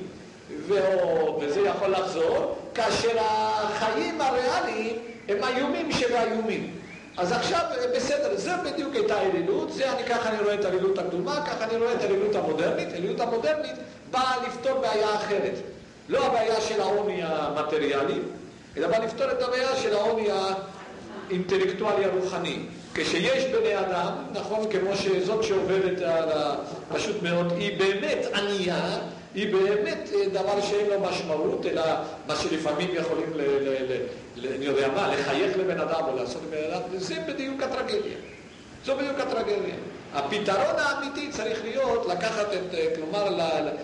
וזה 1.41 1.61
יכול 1.61 1.89
לחזור, 1.89 2.59
כאשר 2.75 3.17
החיים 3.21 4.21
הריאליים 4.21 4.97
הם 5.29 5.37
האיומים. 5.45 6.71
אז 7.17 7.33
עכשיו, 7.33 7.61
בסדר, 7.97 8.37
זה 8.37 8.51
בדיוק 8.65 8.95
הייתה 8.95 9.21
אלילות, 9.21 9.73
זה 9.73 9.93
אני, 9.93 10.05
ככה 10.05 10.29
אני 10.29 10.43
רואה 10.43 10.55
את 10.55 10.65
האלילות 10.65 10.99
הקדומה, 10.99 11.45
ככה 11.47 11.65
אני 11.65 11.77
רואה 11.77 11.93
את 11.93 12.03
האלילות 12.03 12.35
המודרנית. 12.35 12.89
האלילות 12.93 13.21
המודרנית 13.21 13.75
באה 14.11 14.37
לפתור 14.47 14.81
בעיה 14.81 15.15
אחרת. 15.15 15.55
לא 16.09 16.27
הבעיה 16.27 16.61
של 16.61 16.81
העוני 16.81 17.21
המטריאלי, 17.23 18.19
אלא 18.77 18.89
באה 18.89 18.99
לפתור 18.99 19.31
את 19.31 19.43
הבעיה 19.43 19.77
של 19.77 19.95
העוני 19.95 20.29
האינטלקטואלי 21.31 22.05
הרוחני. 22.05 22.59
כשיש 22.95 23.45
בני 23.45 23.79
אדם, 23.79 24.12
נכון, 24.33 24.71
כמו 24.71 24.97
שזאת 24.97 25.45
שעובדת 25.45 26.09
פשוט 26.95 27.23
מאוד, 27.23 27.53
היא 27.53 27.79
באמת 27.79 28.27
ענייה, 28.35 28.99
היא 29.35 29.55
באמת 29.55 30.11
אה, 30.14 30.29
דבר 30.29 30.61
שאין 30.61 30.91
לו 30.91 31.01
משמעות, 31.01 31.66
אלא 31.66 31.83
מה 32.27 32.37
שלפעמים 32.37 32.89
יכולים, 32.93 33.33
ל, 33.35 33.41
ל, 33.41 33.68
ל, 33.68 33.97
ל, 34.37 34.55
אני 34.55 34.64
יודע 34.64 34.89
מה, 34.89 35.14
לחייך 35.14 35.59
לבן 35.59 35.81
אדם 35.81 36.05
או 36.09 36.16
לעשות 36.16 36.43
לבן 36.49 36.73
אדם, 36.73 36.99
זה 36.99 37.14
בדיוק 37.29 37.62
הטרגדיה. 37.62 38.16
זו 38.85 38.97
בדיוק 38.97 39.21
הטרגדיה. 39.21 39.75
הפתרון 40.15 40.77
האמיתי 40.77 41.31
צריך 41.31 41.65
להיות 41.65 42.07
לקחת 42.07 42.47
את, 42.53 42.75
אה, 42.75 42.87
כלומר, 42.97 43.39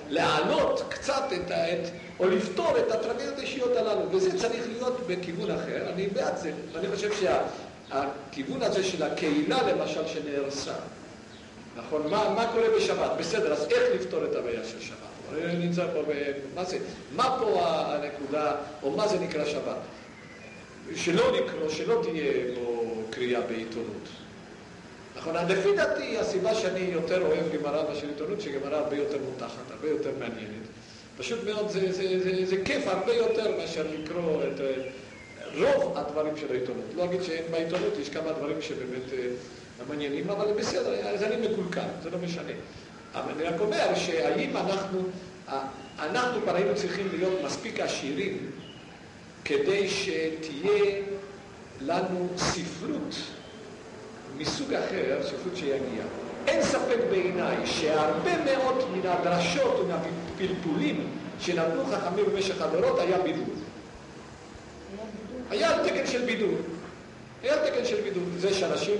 להעלות 0.08 0.82
קצת 0.88 1.24
את, 1.32 1.50
את, 1.50 1.88
או 2.20 2.28
לפתור 2.28 2.78
את 2.78 2.92
הטרגדיות 2.92 3.38
האישיות 3.38 3.76
הללו, 3.76 4.12
וזה 4.12 4.38
צריך 4.38 4.62
להיות 4.68 5.06
בכיוון 5.06 5.50
אחר, 5.50 5.90
אני 5.94 6.06
בעד 6.06 6.36
זה, 6.36 6.52
ואני 6.72 6.88
חושב 6.88 7.10
שהכיוון 7.12 8.62
הזה 8.62 8.84
של 8.84 9.02
הקהילה 9.02 9.62
למשל 9.62 10.06
שנהרסה, 10.06 10.74
נכון, 11.76 12.02
מה, 12.10 12.34
מה 12.36 12.46
קורה 12.52 12.66
בשבת? 12.76 13.10
בסדר, 13.18 13.52
אז 13.52 13.66
איך 13.70 13.82
לפתור 13.94 14.24
את 14.24 14.36
הבעיה 14.36 14.64
של 14.64 14.80
שבת? 14.80 14.96
אני 15.44 15.66
נמצא 15.66 15.86
פה, 15.92 16.00
מה 16.54 16.64
זה, 16.64 16.78
מה 17.12 17.36
פה 17.40 17.62
הנקודה, 17.66 18.52
או 18.82 18.90
מה 18.90 19.08
זה 19.08 19.18
נקרא 19.18 19.44
שבת? 19.44 19.76
שלא 20.94 21.32
לקרוא, 21.32 21.68
שלא 21.68 22.00
תהיה 22.02 22.32
פה 22.54 22.94
קריאה 23.10 23.40
בעיתונות. 23.40 24.08
נכון, 25.26 25.48
לפי 25.48 25.76
דעתי 25.76 26.18
הסיבה 26.18 26.54
שאני 26.54 26.80
יותר 26.80 27.22
אוהב 27.22 27.44
גמרא 27.54 27.82
מאשר 27.88 28.06
עיתונות, 28.08 28.40
שגמרא 28.40 28.76
הרבה 28.76 28.96
יותר 28.96 29.18
מותחת, 29.24 29.70
הרבה 29.70 29.88
יותר 29.88 30.10
מעניינת. 30.18 30.66
פשוט 31.18 31.44
מאוד, 31.44 31.68
זה, 31.68 31.92
זה, 31.92 32.20
זה, 32.22 32.46
זה 32.46 32.56
כיף 32.64 32.86
הרבה 32.86 33.12
יותר 33.14 33.56
מאשר 33.58 33.86
לקרוא 33.92 34.42
את 34.42 34.60
רוב 35.58 35.98
הדברים 35.98 36.36
של 36.36 36.46
העיתונות. 36.50 36.84
לא 36.96 37.04
אגיד 37.04 37.22
שאין 37.22 37.44
בעיתונות, 37.50 37.98
יש 38.00 38.08
כמה 38.08 38.32
דברים 38.32 38.62
שבאמת 38.62 39.12
אה, 39.12 39.28
מעניינים, 39.88 40.30
אבל 40.30 40.52
בסדר, 40.52 41.08
אז 41.08 41.22
אני 41.22 41.48
מקולקל, 41.48 41.88
זה 42.02 42.10
לא 42.10 42.18
משנה. 42.18 42.52
אבל 43.14 43.32
אני 43.32 43.42
רק 43.42 43.60
אומר 43.60 43.94
שהאם 43.94 44.56
אנחנו, 44.56 45.00
אנחנו 45.98 46.42
כבר 46.42 46.56
היינו 46.56 46.74
צריכים 46.74 47.08
להיות 47.12 47.38
מספיק 47.44 47.80
עשירים 47.80 48.50
כדי 49.44 49.88
שתהיה 49.88 51.02
לנו 51.80 52.28
ספרות 52.36 53.14
מסוג 54.38 54.74
אחר, 54.74 55.18
ספרות 55.22 55.56
שיגיע. 55.56 56.04
אין 56.46 56.62
ספק 56.62 56.98
בעיניי 57.10 57.56
שהרבה 57.66 58.44
מאוד 58.44 58.84
מן 58.92 59.10
הדרשות 59.10 59.80
ומהפלפולים 59.80 61.06
שנתנו 61.40 61.84
חכמים 61.84 62.24
במשך 62.32 62.62
הדורות 62.62 62.98
היה 62.98 63.18
בידור. 63.18 63.46
היה 65.50 65.70
על 65.70 65.88
תקן 65.88 66.06
של 66.06 66.24
בידור. 66.24 66.54
היה 67.42 67.54
על 67.54 67.70
תקן 67.70 67.84
של 67.84 68.00
בידור. 68.00 68.22
זה 68.38 68.54
שאנשים 68.54 68.96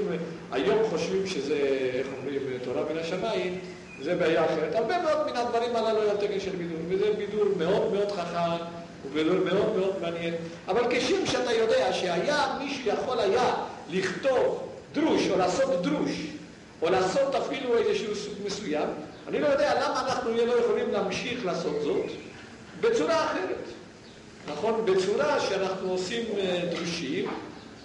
היום 0.53 0.79
חושבים 0.91 1.27
שזה, 1.27 1.59
איך 1.95 2.07
אומרים, 2.19 2.43
תורה 2.65 2.83
מן 2.93 2.99
השמיים, 2.99 3.59
זה 4.03 4.15
בעיה 4.15 4.45
אחרת. 4.45 4.75
הרבה 4.75 5.03
מאוד 5.03 5.31
מן 5.31 5.37
הדברים 5.37 5.77
הללו 5.77 6.01
היה 6.03 6.11
על 6.11 6.17
תקן 6.17 6.41
של 6.41 6.51
בידור, 6.51 6.79
וזה 6.89 7.13
בידור 7.19 7.45
מאוד 7.59 7.93
מאוד 7.93 8.13
חכם, 8.13 8.65
ובידור 9.07 9.37
מאוד 9.45 9.77
מאוד 9.77 9.95
מעניין. 10.03 10.35
אבל 10.69 10.83
כשם 10.91 11.27
שאתה 11.27 11.53
יודע 11.53 11.93
שהיה 11.93 12.57
מי 12.59 12.75
שיכול 12.75 13.19
היה 13.19 13.55
לכתוב 13.91 14.67
דרוש, 14.93 15.29
או 15.31 15.39
לעשות 15.39 15.83
דרוש, 15.83 16.11
או 16.83 16.91
לעשות 16.91 17.35
אפילו 17.35 17.79
איזשהו 17.79 18.15
סוג 18.17 18.35
מסוים, 18.47 18.89
אני 19.29 19.41
לא 19.41 19.47
יודע 19.47 19.75
למה 19.75 20.01
אנחנו 20.01 20.31
לא 20.47 20.61
יכולים 20.61 20.93
להמשיך 20.93 21.47
לעשות 21.47 21.77
זאת 21.83 22.07
בצורה 22.81 23.25
אחרת. 23.25 23.65
נכון? 24.53 24.87
בצורה 24.87 25.41
שאנחנו 25.41 25.91
עושים 25.91 26.25
אה, 26.39 26.63
דרושים, 26.75 27.31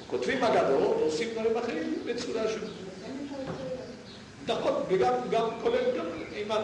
כותבים 0.08 0.44
אגדות, 0.44 0.98
עושים 1.02 1.30
דברים 1.34 1.58
אחרים 1.58 1.94
בצורה 2.06 2.42
ש... 2.48 2.56
נכון, 4.48 4.74
וגם 4.90 5.14
גם 5.32 5.46
כולל 5.62 5.98
גם 5.98 6.06
עם 6.38 6.52
ה... 6.52 6.56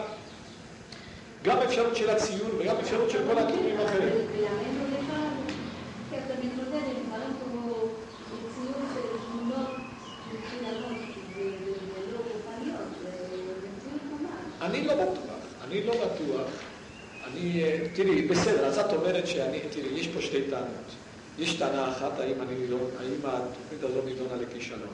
גם 1.44 1.58
אפשרות 1.58 1.96
של 1.96 2.10
הציור 2.10 2.50
וגם 2.58 2.76
אפשרות 2.76 3.10
של 3.10 3.18
כל 3.28 3.38
הכיוונים 3.38 3.80
האחרים. 3.80 4.12
אני 14.68 14.84
לא 14.84 14.94
בטוח, 14.94 15.38
אני 15.68 15.82
לא 15.82 15.92
בטוח. 15.92 16.48
אני, 17.26 17.62
אה, 17.62 17.78
תראי, 17.94 18.22
בסדר, 18.22 18.66
אז 18.66 18.78
את 18.78 18.92
אומרת 18.92 19.26
שאני, 19.26 19.58
תראי, 19.70 19.88
יש 20.00 20.08
פה 20.08 20.20
שתי 20.22 20.42
טענות. 20.50 20.88
יש 21.38 21.54
טענה 21.54 21.90
אחת, 21.92 22.20
האם, 22.20 22.42
אני 22.42 22.68
לא, 22.68 22.76
האם 23.00 23.20
התוכנית 23.24 23.82
הזו 23.82 24.02
נידונה 24.04 24.42
לכישלון. 24.42 24.88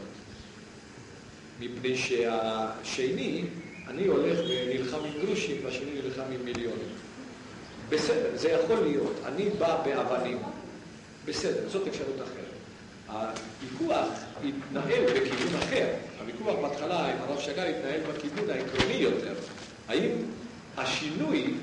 מפני 1.61 1.97
שהשני, 1.97 3.45
אני 3.89 4.07
הולך 4.07 4.39
ונלחם 4.49 4.99
עם 5.05 5.27
גרושים, 5.27 5.57
והשני 5.65 5.91
נלחם 6.05 6.33
עם 6.33 6.45
מיליונים. 6.45 6.95
בסדר, 7.89 8.31
זה 8.35 8.49
יכול 8.49 8.77
להיות. 8.81 9.13
אני 9.25 9.51
בא 9.59 9.83
באבנים. 9.85 10.39
בסדר, 11.25 11.69
זאת 11.69 11.89
אפשרות 11.89 12.17
אחרת. 12.17 12.55
הוויכוח 13.07 14.09
התנהל 14.45 15.05
בכיוון 15.05 15.63
אחר. 15.63 15.87
הוויכוח 16.21 16.57
בהתחלה 16.63 17.07
עם 17.07 17.17
הרב 17.21 17.41
שגר 17.41 17.63
התנהל 17.63 18.01
בכיוון 18.01 18.51
העקרוני 18.51 18.95
יותר. 18.95 19.35
האם 19.89 20.11
השינוי, 20.77 21.55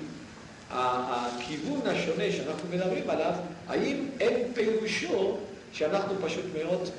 הכיוון 0.69 1.81
השונה 1.85 2.31
שאנחנו 2.31 2.69
מדברים 2.71 3.09
עליו, 3.09 3.33
האם 3.67 4.05
אין 4.19 4.53
פירושו 4.53 5.37
שאנחנו 5.73 6.13
פשוט 6.25 6.45
מאוד 6.59 6.89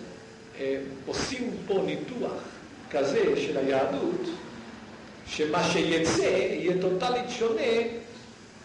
אה, 0.60 0.76
עושים 1.06 1.50
פה 1.66 1.82
ניתוח 1.86 2.32
כזה 2.90 3.22
של 3.36 3.58
היהדות, 3.58 4.28
שמה 5.26 5.64
שיצא 5.64 6.22
יהיה 6.22 6.72
טוטלית 6.80 7.30
שונה 7.30 7.72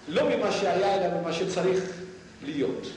לא 0.07 0.29
ממה 0.29 0.51
שהיה, 0.51 0.95
אלא 0.95 1.21
ממה 1.21 1.33
שצריך 1.33 1.83
להיות. 2.45 2.87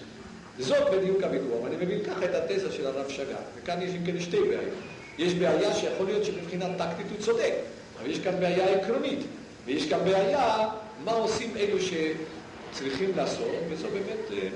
זאת 0.58 0.90
בדיוק 0.90 1.22
הוויכוח. 1.22 1.62
ואני 1.62 1.76
מבין 1.76 2.04
ככה 2.04 2.24
את 2.24 2.34
התזה 2.34 2.72
של 2.72 2.86
הרב 2.86 3.08
שגר. 3.08 3.36
וכאן 3.56 3.82
יש 3.82 3.90
אם 3.90 4.06
כן 4.06 4.20
שתי 4.20 4.40
בעיות. 4.40 4.74
יש 5.18 5.34
בעיה 5.34 5.74
שיכול 5.74 6.06
להיות 6.06 6.24
שמבחינה 6.24 6.66
טקטית 6.78 7.06
הוא 7.10 7.18
צודק, 7.18 7.52
אבל 7.98 8.10
יש 8.10 8.18
כאן 8.18 8.40
בעיה 8.40 8.66
עקרונית, 8.66 9.18
ויש 9.64 9.88
כאן 9.88 10.04
בעיה 10.04 10.68
מה 11.04 11.12
עושים 11.12 11.56
אלו 11.56 11.76
שצריכים 11.80 13.16
לעשות, 13.16 13.48
וזו 13.70 13.88
באמת, 13.88 14.30
אה, 14.32 14.48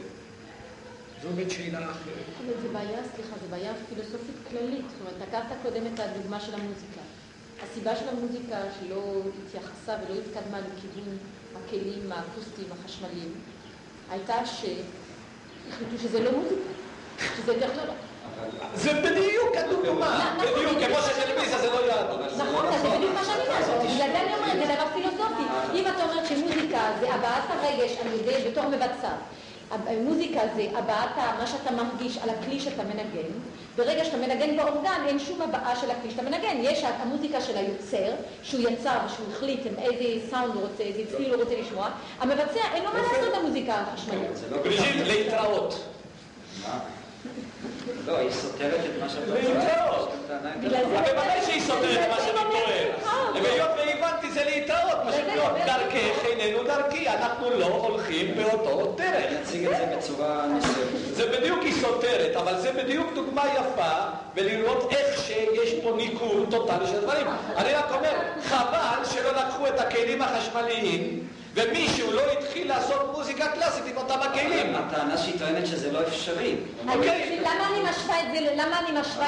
זו 1.23 1.29
באמת 1.29 1.51
שאלה 1.51 1.79
אחרת. 1.79 2.25
אבל 2.45 2.63
זו 2.63 2.69
בעיה, 2.73 2.99
סליחה, 3.15 3.37
זו 3.43 3.49
בעיה 3.51 3.73
פילוסופית 3.89 4.37
כללית. 4.51 4.85
זאת 4.91 5.01
אומרת, 5.01 5.29
לקחת 5.29 5.57
קודם 5.63 5.83
את 5.95 6.01
הדוגמה 6.01 6.41
של 6.41 6.55
המוזיקה. 6.55 7.01
הסיבה 7.63 7.97
של 7.97 8.09
המוזיקה 8.09 8.57
שלא 8.81 9.23
התייחסה 9.47 9.97
ולא 10.05 10.21
התקדמה 10.21 10.59
לכיוון 10.61 11.19
הכלים 11.57 12.13
האקוסטיים 12.13 12.69
החשמליים 12.73 13.33
הייתה 14.11 14.35
שהחליטו 14.47 15.99
שזה 16.03 16.23
לא 16.23 16.33
מוזיקה, 16.39 16.71
שזה 17.37 17.53
טכנולוגיה. 17.61 18.14
זה 18.75 18.93
בדיוק 18.93 19.57
הדוגמה, 19.57 20.35
נכון, 20.37 20.53
בדיוק. 20.53 20.91
כמו 20.91 20.97
שטלוויזיה 21.03 21.59
זה 21.59 21.71
לא 21.71 21.87
יהדות. 21.87 22.21
נכון, 22.37 22.67
אז 22.67 22.83
זה 22.83 22.89
בדיוק 22.89 23.13
מה 23.15 23.25
שאני 23.25 23.41
אומרת, 23.49 23.81
בגלל 23.81 23.97
זה 23.97 24.21
אני 24.21 24.35
אומרת, 24.35 24.67
זה 24.69 24.75
דבר 24.75 24.87
פילוסופי. 24.95 25.43
אם 25.75 25.85
אתה 25.87 26.05
אומרת 26.05 26.27
שמוזיקה 26.27 26.81
זה 27.01 27.15
הבעת 27.15 27.45
הרגש 27.49 27.93
על 28.01 28.13
ידי, 28.13 28.51
בתור 28.51 28.69
מבצע, 28.69 29.11
מוזיקה 30.05 30.41
זה 30.57 30.67
הבעת 30.75 31.17
מה 31.39 31.47
שאתה 31.47 31.71
מרגיש 31.73 32.19
על 32.19 32.31
הכלי 32.31 32.61
שאתה 32.61 32.83
מנגן, 32.83 33.31
ברגע 33.77 34.05
שאתה 34.05 34.17
מנגן 34.17 34.57
באורגן 34.57 35.03
אין 35.07 35.19
שום 35.19 35.43
הבעה 35.43 35.77
של 35.77 35.91
הכלי 35.91 36.11
שאתה 36.11 36.23
מנגן, 36.23 36.57
יש 36.61 36.85
המוזיקה 36.85 37.41
של 37.41 37.57
היוצר, 37.57 38.13
שהוא 38.43 38.61
יצר 38.61 38.99
ושהוא 39.07 39.27
החליט 39.33 39.61
עם 39.67 39.75
איזה 39.79 40.27
סאונד 40.31 40.55
הוא 40.55 40.63
רוצה, 40.63 40.83
איזה 40.83 41.03
צליל 41.17 41.35
הוא 41.35 41.43
רוצה 41.43 41.55
לשמוע, 41.61 41.89
המבצע 42.21 42.61
אין 42.75 42.85
לו 42.85 42.91
מה 42.93 42.99
לעשות 42.99 43.35
במוזיקה 43.39 43.75
החשמלית. 43.75 44.37
זה 44.37 44.51
לא 44.51 44.63
בריז'יט, 44.63 45.07
להתראות. 45.07 45.85
לא, 48.07 48.17
היא 48.19 48.31
סותרת 48.31 48.81
את 48.85 49.03
מה 49.03 49.09
שאתה 49.09 49.27
זה- 49.27 50.85
בוודאי 50.89 51.43
שהיא 51.47 51.63
סותרת 51.63 51.99
את 52.05 52.09
מה 52.09 52.17
שאני 52.17 52.51
טוען. 52.53 53.43
והיות 53.45 53.71
והבנתי 53.77 54.31
זה 54.31 54.45
להתראות, 54.45 54.99
שקוראים 55.13 55.65
דרכך 55.67 56.25
איננו 56.25 56.63
דרכי, 56.65 57.09
אנחנו 57.09 57.51
לא 57.51 57.67
הולכים 57.67 58.35
באותו 58.37 58.95
דרך. 58.97 59.33
נציג 59.43 59.67
את 59.67 59.77
זה 59.77 59.97
בצורה 59.97 60.47
נוספת. 60.47 61.15
זה 61.15 61.27
בדיוק 61.39 61.63
היא 61.63 61.75
סותרת, 61.81 62.37
אבל 62.37 62.61
זה 62.61 62.73
בדיוק 62.73 63.07
דוגמה 63.15 63.43
יפה, 63.55 63.93
ולראות 64.35 64.93
איך 64.93 65.21
שיש 65.27 65.75
פה 65.83 65.93
ניכור 65.97 66.47
טוטאלי 66.51 66.87
של 66.87 67.01
דברים. 67.01 67.27
אני 67.57 67.73
רק 67.73 67.93
אומר, 67.93 68.13
חבל 68.45 69.05
שלא 69.05 69.31
לקחו 69.33 69.67
את 69.67 69.81
הכלים 69.81 70.23
החשמליים, 70.23 71.21
ומישהו 71.55 72.13
לא 72.13 72.33
התחיל 72.33 72.69
לעשות 72.69 73.11
מוזיקה 73.13 73.49
קלאסית 73.49 73.83
עם 73.91 73.97
אותם 73.97 74.19
הכלים. 74.23 74.75
הטענה 74.77 75.19
שהיא 75.19 75.39
טוענת 75.39 75.67
שזה 75.67 75.93
לא 75.93 76.01
אפשרי. 76.09 76.55
אוקיי. 76.89 77.41
למה 77.43 77.69
אני 77.71 77.91
משווה 77.91 78.23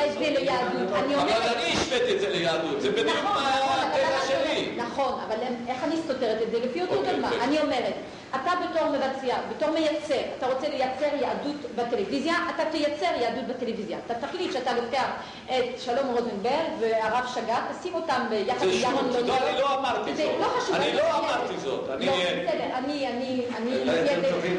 את 0.07 0.13
זה, 0.13 0.19
אני 0.19 0.31
ליהדות? 0.37 0.93
אני 1.05 1.15
אבל 1.15 1.23
אומרת... 1.23 1.57
אני 1.57 1.73
השוויתי 1.73 2.15
את 2.17 2.21
זה 2.21 2.29
ליהדות, 2.31 2.81
זה 2.81 2.91
בדיוק 2.91 3.07
נכון, 3.09 3.43
נכון, 3.43 3.45
אבל 3.45 3.87
הטבע 3.87 4.07
למה 4.09 4.19
אתה 4.19 4.27
שלי. 4.27 4.69
אומר- 4.79 4.86
נכון, 4.97 5.21
אבל 5.27 5.37
איך 5.69 5.85
אני 5.85 5.97
סותרת 6.07 6.43
את 6.43 6.51
זה? 6.51 6.59
לפי 6.61 6.83
אותו 6.83 6.95
אוקיי, 6.95 7.13
דוגמה. 7.13 7.29
אוקיי. 7.31 7.45
אני 7.45 7.61
אומרת, 7.61 7.95
אתה 8.31 8.51
בתור 8.65 8.89
מבצע, 8.91 9.37
בתור 9.51 9.71
מייצר, 9.71 10.21
אתה 10.39 10.47
רוצה 10.47 10.69
לייצר 10.69 11.17
יהדות 11.21 11.57
בטלוויזיה, 11.75 12.35
אתה 12.55 12.63
תייצר 12.71 13.07
יהדות 13.21 13.45
בטלוויזיה. 13.47 13.99
אתה 14.07 14.15
תחליט 14.15 14.53
שאתה 14.53 14.73
לוקח 14.73 15.07
את 15.47 15.81
שלום 15.81 16.07
רוזנברג 16.09 16.71
והרב 16.81 17.27
שג"ת, 17.35 17.77
תשים 17.81 17.95
אותם 17.95 18.27
ביחד 18.31 18.59
זה 18.59 18.65
עם 18.73 18.95
ירון 18.95 19.13
שטות, 19.13 19.15
לונדון. 19.15 19.27
לא, 19.27 19.49
אני 19.51 19.61
לא 19.61 19.79
אמרתי 19.79 20.15
זה 20.17 20.23
זאת. 20.25 20.41
לא 20.41 20.61
חשוב. 20.61 20.75
אני 20.75 20.93
לא. 20.95 21.19
אמרתי 21.19 21.59
זאת. 21.59 21.91
אני- 21.91 22.07
לא, 22.07 22.13
בסדר, 22.13 22.65
אני, 22.75 23.09
אני, 23.09 23.45
אני... 23.57 23.71
ואולי... 23.79 24.21
לא, 24.25 24.31
טובים 24.31 24.59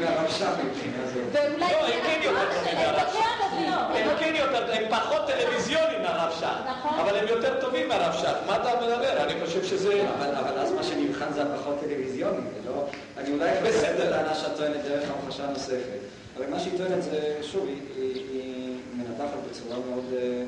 הם. 3.78 4.08
הם 4.08 4.16
כן 4.18 4.34
יותר, 4.36 4.72
הם 4.72 4.82
פחות 4.90 5.26
טלוויזיונים 5.26 6.02
מהרב 6.02 6.32
שך, 6.40 6.56
נכון. 6.70 6.98
אבל 7.00 7.16
הם 7.16 7.28
יותר 7.28 7.60
טובים 7.60 7.88
מהרב 7.88 8.12
שך. 8.12 8.34
מה 8.46 8.56
אתה 8.56 8.70
מדבר? 8.80 9.22
אני 9.22 9.34
חושב 9.46 9.64
שזה... 9.64 10.04
אבל, 10.18 10.58
אז 10.58 10.72
מה 10.72 10.82
שנבחן 10.82 11.32
זה 11.34 11.42
הפחות 11.42 11.80
טלוויזיוני, 11.80 12.40
ולא... 12.62 12.84
אני 13.18 13.32
אולי 13.32 13.50
בסדר. 13.64 14.08
את 14.08 14.12
הטענה 14.12 14.34
שאת 14.34 14.56
טוענת 14.56 14.84
דרך 14.84 15.08
המחשה 15.10 15.46
נוספת. 15.46 15.98
אבל 16.36 16.46
מה 16.50 16.60
שהיא 16.60 16.78
טוענת 16.78 17.02
זה, 17.02 17.36
שוב, 17.42 17.66
היא, 17.66 17.76
היא, 17.96 18.14
היא 18.14 18.76
מנתחת 18.94 19.38
בצורה 19.50 19.76
מאוד 19.90 20.04
אה, 20.16 20.42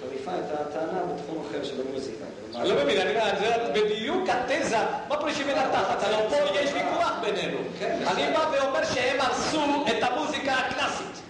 חריפה 0.00 0.30
את 0.30 0.60
הטענה 0.60 1.00
בתחום 1.14 1.44
אחר 1.48 1.64
של 1.64 1.74
המוזיקה. 1.88 2.24
אני 2.54 2.68
לא 2.68 2.74
מבין, 2.82 3.00
אני 3.00 3.10
אומר, 3.10 3.30
זה 3.38 3.72
בדיוק 3.72 4.28
התזה, 4.28 4.76
מה 5.08 5.16
פה 5.16 5.34
שהיא 5.34 5.46
מנתחת? 5.46 6.02
הלוא 6.02 6.28
פה 6.28 6.36
יש 6.60 6.70
ויכוח 6.72 7.12
בינינו. 7.20 7.58
כן, 7.78 7.98
אני. 8.06 8.32
בא 8.32 8.46
ואומר 8.52 8.84
שהם 8.84 9.20
הרסו 9.20 9.62
את 9.88 10.02
המוזיקה 10.02 10.52
הקלאסית. 10.52 11.25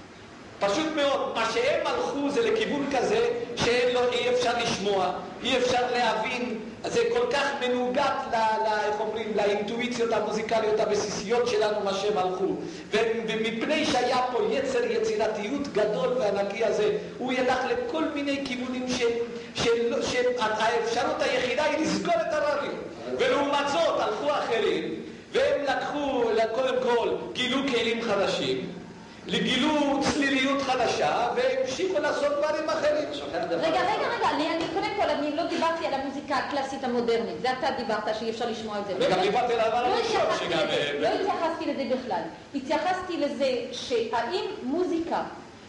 פשוט 0.60 0.86
מאוד, 0.96 1.34
מה 1.34 1.50
שהם 1.54 1.86
הלכו 1.86 2.30
זה 2.30 2.50
לכיוון 2.50 2.86
כזה 2.98 3.28
שאי 3.56 4.30
אפשר 4.30 4.52
לשמוע, 4.62 5.12
אי 5.42 5.56
אפשר 5.56 5.82
להבין, 5.92 6.58
זה 6.84 7.00
כל 7.12 7.26
כך 7.32 7.46
מנוגד, 7.60 8.02
ל, 8.32 8.34
ל, 8.34 8.66
איך 8.86 9.00
אומרים, 9.00 9.32
לאינטואיציות 9.36 10.12
המוזיקליות 10.12 10.80
הבסיסיות 10.80 11.48
שלנו, 11.48 11.80
מה 11.84 11.94
שהם 11.94 12.18
הלכו. 12.18 12.44
ו- 12.92 12.98
ומפני 13.28 13.86
שהיה 13.86 14.18
פה 14.32 14.38
יצר 14.50 14.84
יצירתיות 14.84 15.68
גדול 15.72 16.08
וענקי 16.18 16.64
הזה, 16.64 16.96
הוא 17.18 17.32
ילך 17.32 17.58
לכל 17.70 18.04
מיני 18.14 18.44
כיוונים 18.44 18.86
שהאפשרות 19.54 21.22
היחידה 21.22 21.64
היא 21.64 21.78
לסגור 21.78 22.14
את 22.14 22.32
הרדיו. 22.32 22.72
ולעומת 23.18 23.68
זאת 23.72 24.00
הלכו 24.00 24.30
אחרים, 24.30 24.94
והם 25.32 25.62
לקחו, 25.64 26.22
קודם 26.54 26.74
כל, 26.82 27.08
גילו 27.32 27.58
כלים 27.68 28.02
חדשים. 28.02 28.66
גילו 29.28 30.00
צליליות 30.14 30.62
חדשה 30.62 31.28
והמשיכו 31.36 31.98
לעשות 32.00 32.32
דברים 32.38 32.68
אחרים. 32.68 33.04
רגע. 33.50 33.56
רגע, 33.56 33.80
רגע, 33.80 34.30
אני, 34.30 34.48
קודם 34.74 34.90
כל, 34.96 35.10
אני 35.10 35.36
לא 35.36 35.42
דיברתי 35.46 35.86
על 35.86 35.94
המוזיקה 35.94 36.36
הקלאסית 36.36 36.84
המודרנית, 36.84 37.40
זה 37.42 37.48
אתה 37.52 37.66
דיברת 37.78 38.16
שאי 38.18 38.30
אפשר 38.30 38.50
לשמוע 38.50 38.78
את 38.78 38.86
זה. 38.86 38.92
וגם 39.06 39.20
דיברתי 39.20 39.52
על 39.52 39.60
הדבר 39.60 39.82
לא 39.82 39.94
הראשון, 39.94 40.20
שגם, 40.40 40.58
אה, 40.58 40.92
לא 41.00 41.08
התייחסתי 41.08 41.66
לזה 41.66 41.94
בכלל. 41.96 42.20
התייחסתי 42.54 43.16
לזה 43.16 43.50
שהאם 43.72 44.44
מוזיקה 44.62 45.22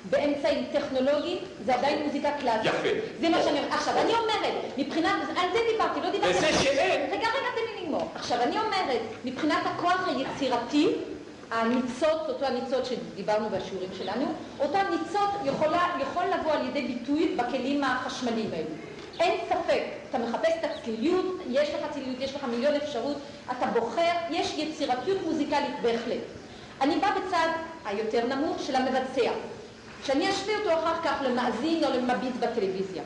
באמצעים 0.09 0.65
טכנולוגיים 0.73 1.37
זה 1.65 1.75
עדיין 1.75 2.03
מוזיקה 2.05 2.29
קלאסית. 2.39 2.65
יפה. 2.65 2.87
זה 3.21 3.29
מה 3.29 3.37
שאני 3.43 3.59
אומרת. 3.59 3.73
עכשיו, 3.73 3.93
אני 3.97 4.11
אומרת, 4.13 4.53
מבחינת, 4.77 5.11
על 5.29 5.47
זה 5.53 5.59
דיברתי, 5.71 5.99
לא 6.03 6.09
דיברתי... 6.09 6.37
וזה 6.37 6.47
שאין- 6.63 7.01
רגע, 7.11 7.17
רגע, 7.17 7.27
תן 7.55 7.75
לי 7.75 7.83
לגמור. 7.83 8.11
עכשיו, 8.15 8.37
אני 8.41 8.57
אומרת, 8.59 9.01
מבחינת 9.25 9.63
הכוח 9.65 10.07
היצירתי, 10.07 10.87
הניצוץ, 11.51 12.29
אותו 12.29 12.45
הניצוץ 12.45 12.89
שדיברנו 12.89 13.49
בשיעורים 13.49 13.89
שלנו, 13.97 14.25
אותו 14.59 14.77
הניצוץ 14.77 15.31
יכולה, 15.45 15.87
יכול 16.01 16.23
לבוא 16.25 16.51
על 16.51 16.67
ידי 16.67 16.81
ביטוי 16.81 17.35
בכלים 17.35 17.83
החשמליים 17.83 18.49
האלו. 18.53 18.69
אין 19.19 19.39
ספק, 19.49 19.83
אתה 20.09 20.17
מחפש 20.17 20.51
את 20.59 20.65
הצליליות, 20.65 21.25
יש 21.49 21.69
לך 21.69 21.91
צליליות, 21.93 22.21
יש 22.21 22.35
לך 22.35 22.43
מיליון 22.43 22.75
אפשרות, 22.75 23.17
אתה 23.51 23.65
בוחר, 23.65 24.11
יש 24.29 24.53
יצירתיות 24.57 25.17
מוזיקלית 25.25 25.81
בהחלט. 25.81 26.21
אני 26.81 26.99
באה 26.99 27.11
בצד 27.19 27.47
היותר 27.85 28.25
נמוך 28.25 28.57
של 28.59 28.75
המבצע, 28.75 29.31
שאני 30.03 30.29
אשווה 30.29 30.57
אותו 30.57 30.73
אחר 30.73 31.01
כך 31.03 31.21
למאזין 31.21 31.83
או 31.83 31.89
למביט 31.89 32.35
בטלוויזיה, 32.39 33.03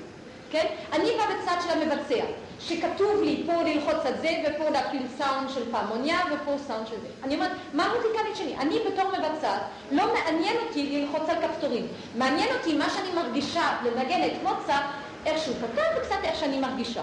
כן? 0.52 0.66
אני 0.94 1.10
באה 1.18 1.26
בצד 1.28 1.56
של 1.64 1.82
המבצע, 1.82 2.24
שכתוב 2.60 3.22
לי 3.24 3.44
פה 3.46 3.54
ללחוץ 3.64 4.06
על 4.06 4.14
זה 4.22 4.30
ופה 4.48 4.70
להפעיל 4.70 5.02
סאונד 5.18 5.50
של 5.50 5.72
פעמוניה 5.72 6.18
ופה 6.34 6.56
סאונד 6.68 6.88
של 6.88 6.96
זה. 7.02 7.08
אני 7.24 7.36
אומרת, 7.36 7.52
מה 7.74 7.86
המוזיקלית 7.86 8.36
שלי? 8.36 8.56
אני 8.60 8.76
בתור 8.92 9.06
מבצעת, 9.12 9.62
לא 9.92 10.04
מעניין 10.14 10.56
אותי 10.68 11.00
ללחוץ 11.02 11.30
על 11.30 11.36
כפתורים. 11.48 11.88
מעניין 12.18 12.48
אותי 12.58 12.74
מה 12.78 12.90
שאני 12.90 13.14
מרגישה 13.16 13.62
לנגן 13.86 14.24
את 14.26 14.44
מוצרט, 14.44 14.84
איך 15.26 15.44
שהוא 15.44 15.56
כתב 15.62 15.82
וקצת 15.98 16.16
איך 16.24 16.36
שאני 16.40 16.60
מרגישה. 16.60 17.02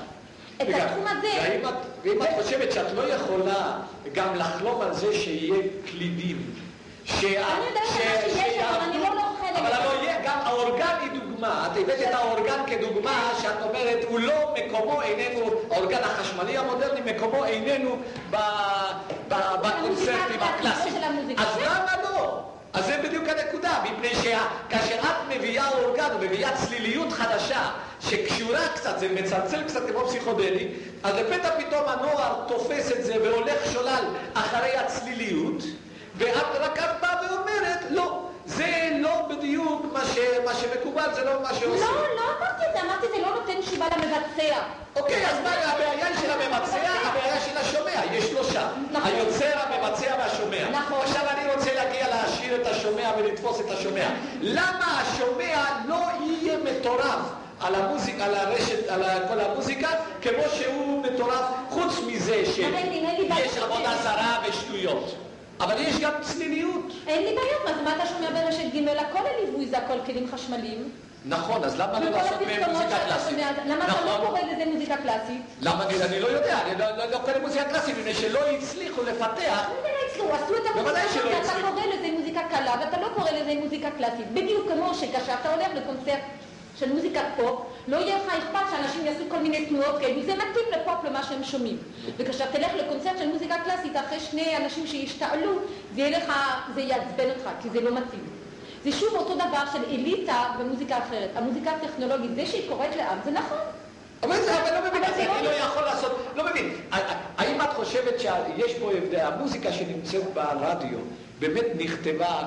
את 0.62 0.66
התחום 0.74 1.04
הזה... 1.06 1.28
את- 1.68 1.74
ואם 2.04 2.22
את 2.22 2.28
חושבת 2.42 2.72
שאת 2.72 2.92
לא 2.94 3.02
יכולה 3.14 3.78
גם 4.12 4.34
לחלום 4.34 4.80
על 4.80 4.94
זה 4.94 5.12
שיהיה 5.14 5.62
קלידים, 5.90 6.50
שה- 7.04 7.16
אני 7.26 7.66
יודעת 7.68 7.82
ש- 7.86 8.32
שיש, 8.32 8.58
אבל 8.62 8.80
אני 8.80 8.98
לא 8.98 9.08
לוחלת. 9.14 9.56
אבל 9.58 9.72
הלוא 9.72 9.92
יהיה 10.02 10.16
גם 10.24 10.38
האורגן 10.44 10.94
היא 11.00 11.10
דוגמה, 11.38 11.68
את 11.72 11.76
הבאת 11.76 12.00
את 12.08 12.14
האורגן 12.14 12.62
כדוגמה 12.66 13.30
שאת 13.42 13.62
אומרת, 13.62 14.04
הוא 14.08 14.20
לא, 14.20 14.54
מקומו 14.54 15.02
איננו, 15.02 15.50
האורגן 15.70 16.02
החשמלי 16.02 16.58
המודרני, 16.58 17.12
מקומו 17.12 17.44
איננו 17.44 17.96
בקונצרטים 19.28 20.40
הקלאסיים. 20.40 21.02
אז 21.38 21.56
למה 21.56 21.92
לא? 22.02 22.42
אז 22.72 22.86
זה 22.86 23.00
בדיוק 23.04 23.24
הנקודה, 23.28 23.84
מפני 23.84 24.14
שכאשר 24.14 25.00
את 25.00 25.36
מביאה 25.36 25.68
אורגן 25.68 26.08
ומביאה 26.20 26.56
צליליות 26.56 27.12
חדשה 27.12 27.70
שקשורה 28.00 28.68
קצת, 28.74 28.98
זה 28.98 29.08
מצלצל 29.08 29.62
קצת 29.62 29.90
כמו 29.90 30.08
פסיכודלי, 30.08 30.68
אז 31.02 31.14
לפתע 31.14 31.50
פתאום 31.58 31.84
הנוער 31.86 32.34
תופס 32.48 32.92
את 32.92 33.04
זה 33.04 33.14
והולך 33.22 33.72
שולל 33.72 34.04
אחרי 34.34 34.76
הצליליות, 34.76 35.62
ואת 36.16 36.56
רק 36.60 36.78
את 36.78 37.00
באה 37.00 37.16
ואומרת, 37.30 37.78
לא, 37.90 38.27
זה 38.48 38.88
לא 38.98 39.22
בדיוק 39.28 39.86
מה, 39.92 40.00
ש, 40.14 40.18
מה 40.44 40.54
שמקובל, 40.54 41.08
זה 41.14 41.24
לא 41.24 41.42
מה 41.42 41.48
שעושים. 41.54 41.86
לא, 41.86 42.02
לא 42.16 42.22
אמרתי 42.38 42.62
את 42.68 42.72
זה, 42.72 42.80
אמרתי 42.82 43.06
זה 43.16 43.22
לא 43.22 43.34
נותן 43.34 43.60
תשובה 43.60 43.86
למבצע. 43.96 44.58
אוקיי, 44.96 45.26
אז 45.26 45.36
מה 45.44 45.50
הבעיה 45.50 46.06
של 46.20 46.30
המבצע, 46.30 46.90
הבעיה 47.04 47.40
של 47.40 47.56
השומע, 47.56 48.02
יש 48.12 48.24
שלושה. 48.24 48.68
נכון. 48.92 49.10
היוצר, 49.10 49.52
המבצע 49.54 50.14
והשומע. 50.18 50.70
נכון. 50.70 50.98
עכשיו 51.04 51.22
אני 51.30 51.54
רוצה 51.54 51.74
להגיע 51.74 52.08
להשאיר 52.08 52.62
את 52.62 52.66
השומע 52.66 53.10
ולתפוס 53.18 53.60
את 53.60 53.70
השומע. 53.70 54.08
למה 54.40 55.00
השומע 55.00 55.64
לא 55.88 56.00
יהיה 56.20 56.58
מטורף 56.58 57.20
על 57.60 57.74
המוזיקה, 57.74 58.24
על 58.24 58.34
הרשת, 58.34 58.88
על 58.88 59.02
כל 59.28 59.40
המוזיקה, 59.40 59.88
כמו 60.22 60.42
שהוא 60.58 61.02
מטורף, 61.02 61.44
חוץ 61.70 61.94
מזה. 62.06 62.42
שיש 62.54 63.56
עבודה 63.56 63.92
זרה 64.02 64.38
ושטויות. 64.48 65.27
אבל 65.60 65.74
יש 65.80 65.98
גם 66.00 66.12
צליליות. 66.20 66.84
אין 67.06 67.22
לי 67.24 67.34
בעיות, 67.36 67.64
מה, 67.64 67.70
אז 67.70 67.76
מה 67.84 67.96
אתה 67.96 68.06
שומע 68.06 68.30
ברשת 68.30 68.74
ג' 68.74 68.88
הכל 68.88 69.18
הליווי 69.26 69.66
זה 69.66 69.78
הכל 69.78 69.98
כלים 70.06 70.28
חשמליים. 70.34 70.90
נכון, 71.24 71.64
אז 71.64 71.80
למה 71.80 72.00
לא 72.00 72.10
לעשות 72.10 72.40
מהם 72.46 72.70
מוזיקה 72.70 72.96
קלאסית? 73.06 73.38
למה 73.66 73.84
אתה 73.84 74.04
לא 74.04 74.14
נכון. 74.14 74.26
קורא 74.26 74.40
לזה 74.40 74.64
מוזיקה 74.72 74.96
קלאסית? 74.96 75.42
למה 75.60 75.84
אני 75.86 76.20
לא 76.20 76.26
יודע, 76.26 76.58
אני 76.66 76.78
לא- 76.78 76.96
לא 76.96 77.04
לא 77.10 77.18
קורא 77.18 77.38
מוזיקה 77.42 77.64
קלאסית, 77.64 77.98
מפני 77.98 78.14
שלא 78.14 78.40
הצליחו 78.50 79.02
לפתח. 79.02 79.68
לא? 80.18 80.34
עשו 80.34 80.54
את 80.56 80.62
המוזיקה, 80.74 81.00
הצליחו. 81.02 81.72
קורא 81.74 81.86
לזה 81.86 82.08
מוזיקה 82.18 82.40
קלה, 82.50 82.74
ואתה 82.80 83.00
לא 83.00 83.08
קורא 83.14 83.30
לזה 83.30 83.54
מוזיקה 83.62 83.88
קלאסית. 83.90 84.32
בדיוק 84.32 84.68
כמו 84.72 84.94
שכאשר 84.94 85.32
אתה 85.40 85.54
הולך 85.54 85.66
לקונצרט 85.74 86.18
של 86.80 86.92
מוזיקת 86.92 87.24
פופ, 87.36 87.60
לא 87.88 87.96
יהיה 87.96 88.16
לך 88.16 88.34
אכפת 88.34 88.60
שאנשים 88.70 89.06
יעשו 89.06 89.24
כל 89.28 89.38
מיני 89.38 89.66
תנועות 89.66 89.98
כאלו, 90.00 90.22
זה 90.22 90.34
מתאים 90.34 90.64
לפופ 90.72 91.04
למה 91.04 91.22
שהם 91.22 91.44
שומעים. 91.44 91.76
וכאשר 92.16 92.44
תלך 92.52 92.70
לקונצרט 92.74 93.18
של 93.18 93.28
מוזיקה 93.28 93.54
קלאסית, 93.64 93.96
אחרי 93.96 94.20
שני 94.20 94.56
אנשים 94.56 94.86
שישתעלו, 94.86 95.52
זה 95.94 96.00
יהיה 96.00 96.18
לך, 96.18 96.32
זה 96.74 96.80
יעצבן 96.80 97.30
אותך, 97.30 97.48
כי 97.62 97.70
זה 97.70 97.80
לא 97.80 97.90
מתאים. 97.90 98.22
זה 98.84 98.92
שוב 98.92 99.14
אותו 99.14 99.34
דבר 99.34 99.62
של 99.72 99.84
אליטה 99.90 100.44
במוזיקה 100.58 100.98
אחרת. 100.98 101.30
המוזיקה 101.34 101.70
הטכנולוגית, 101.70 102.30
זה 102.34 102.46
שהיא 102.46 102.68
קוראת 102.68 102.96
לעם, 102.96 103.18
זה 103.24 103.30
נכון. 103.30 103.58
אבל 104.22 104.36
זה, 104.42 104.62
אבל 104.62 104.74
לא 104.80 104.88
מבין, 104.90 105.04
אני 105.04 105.26
לא- 105.26 105.42
לא 105.42 105.56
יכול 105.56 105.82
לעשות, 105.82 106.12
לא 106.36 106.44
מבין. 106.50 106.74
האם 107.38 107.60
את 107.60 107.72
חושבת 107.76 108.20
שיש 108.20 108.74
פה 108.80 108.90
הבדל, 108.92 109.20
המוזיקה 109.20 109.72
שנמצאת 109.72 110.22
ברדיו 110.34 110.98
באמת 111.38 111.64
נכתבה, 111.78 112.42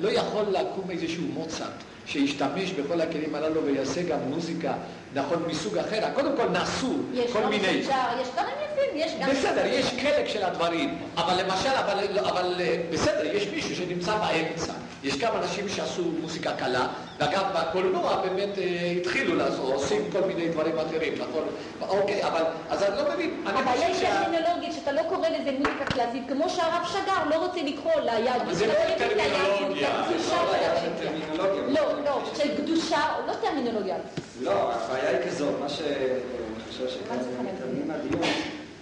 לא 0.00 0.08
יכול 0.08 0.44
לקום 0.48 0.90
איזשהו 0.90 1.22
מוצרט 1.34 1.68
שישתמש 2.06 2.70
בכל 2.72 3.00
הכלים 3.00 3.34
הללו 3.34 3.64
ויעשה 3.64 4.02
גם 4.02 4.18
מוזיקה, 4.28 4.72
נכון, 5.14 5.42
מסוג 5.48 5.78
אחר. 5.78 6.00
קודם 6.14 6.36
כל 6.36 6.48
נעשו 6.48 6.98
כל 7.32 7.42
גם 7.42 7.50
מיני... 7.50 7.66
יש 7.66 7.86
דברים 7.86 8.54
יפים, 8.64 8.90
יש 8.94 9.12
גם... 9.20 9.30
בסדר, 9.30 9.66
יש 9.66 9.86
חלק 10.02 10.28
של 10.28 10.44
הדברים, 10.44 10.98
אבל 11.16 11.42
למשל, 11.42 11.68
אבל, 11.68 12.18
אבל 12.18 12.54
אה, 12.60 12.76
בסדר, 12.90 13.26
יש 13.34 13.46
מישהו 13.48 13.76
שנמצא 13.76 14.18
באמצע. 14.18 14.72
יש 15.04 15.16
כמה 15.16 15.38
אנשים 15.38 15.68
שעשו 15.68 16.02
מוזיקה 16.20 16.52
קלה, 16.52 16.86
ואגב, 17.18 17.44
בקולנוע 17.54 18.22
באמת 18.22 18.58
אה, 18.58 18.92
התחילו 18.96 19.34
לעשות, 19.34 19.72
עושים 19.72 20.10
כל 20.12 20.20
מיני 20.20 20.48
דברים 20.48 20.78
אחרים, 20.78 21.12
נכון? 21.14 21.44
אוקיי, 21.80 22.24
אבל, 22.24 22.42
אז 22.70 22.82
אני 22.82 22.96
לא 22.96 23.14
מבין. 23.14 23.44
חושב 23.66 23.94
שה... 24.00 24.24
טרמינולוגית, 24.24 24.72
שאתה 24.72 24.92
לא 24.92 25.02
קורא 25.08 25.28
לזה 25.28 25.50
מוזיקה 25.52 25.84
קלאסית, 25.84 26.22
כמו 26.28 26.48
שהרב 26.48 26.86
שגר 26.92 27.28
לא 27.30 27.46
רוצה 27.46 27.62
לקרוא 27.62 27.92
ליהדות 28.04 28.42
אבל 28.42 28.54
זה 28.54 28.66
לא 28.66 28.72
היהדות, 28.72 28.98
טרמינולוגיה, 28.98 30.02
זה 30.08 30.36
לא 30.36 30.52
בעיה 30.52 30.80
של 30.80 30.82
של 30.84 31.04
טרמינולוגיה. 31.04 31.82
לא, 31.82 32.04
לא, 32.04 32.22
של 32.36 32.56
קדושה, 32.56 33.00
לא 33.26 33.32
טרמינולוגיה. 33.32 33.96
לא, 34.40 34.72
הבעיה 34.72 35.10
היא 35.10 35.30
כזאת, 35.30 35.54
מה 35.60 35.68
שאני 35.68 36.64
חושב 36.68 36.88
שכאן 36.88 37.16
זה 37.22 37.30
מתעלמים 37.30 37.88
מהדיון, 37.88 38.22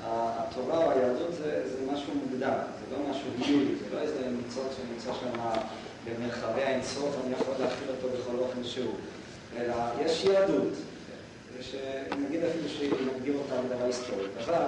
התורה 0.05 0.77
או 0.85 0.91
היהדות 0.91 1.33
זה, 1.33 1.63
זה 1.65 1.93
משהו 1.93 2.13
מוגדר, 2.15 2.53
זה 2.79 2.97
לא 2.97 3.11
משהו 3.11 3.23
גילוי, 3.39 3.65
זה 3.65 3.97
לא 3.97 4.01
איזה 4.01 4.21
ניצוץ 4.31 4.77
שנמצא 4.77 5.11
שם 5.21 5.41
במרחבי 6.05 6.63
האינסוף, 6.63 7.17
אני 7.25 7.33
יכול 7.33 7.55
להכיל 7.61 7.89
אותו 7.91 8.09
בכל 8.09 8.37
אופן 8.39 8.65
שהוא, 8.65 8.95
אלא 9.57 9.75
יש 10.05 10.25
יהדות, 10.25 10.73
שנגיד 11.61 12.41
אפילו 12.45 12.69
שנגדיר 12.69 13.35
אותה 13.35 13.63
בדבר 13.63 13.85
היסטורית, 13.85 14.31
אבל 14.45 14.63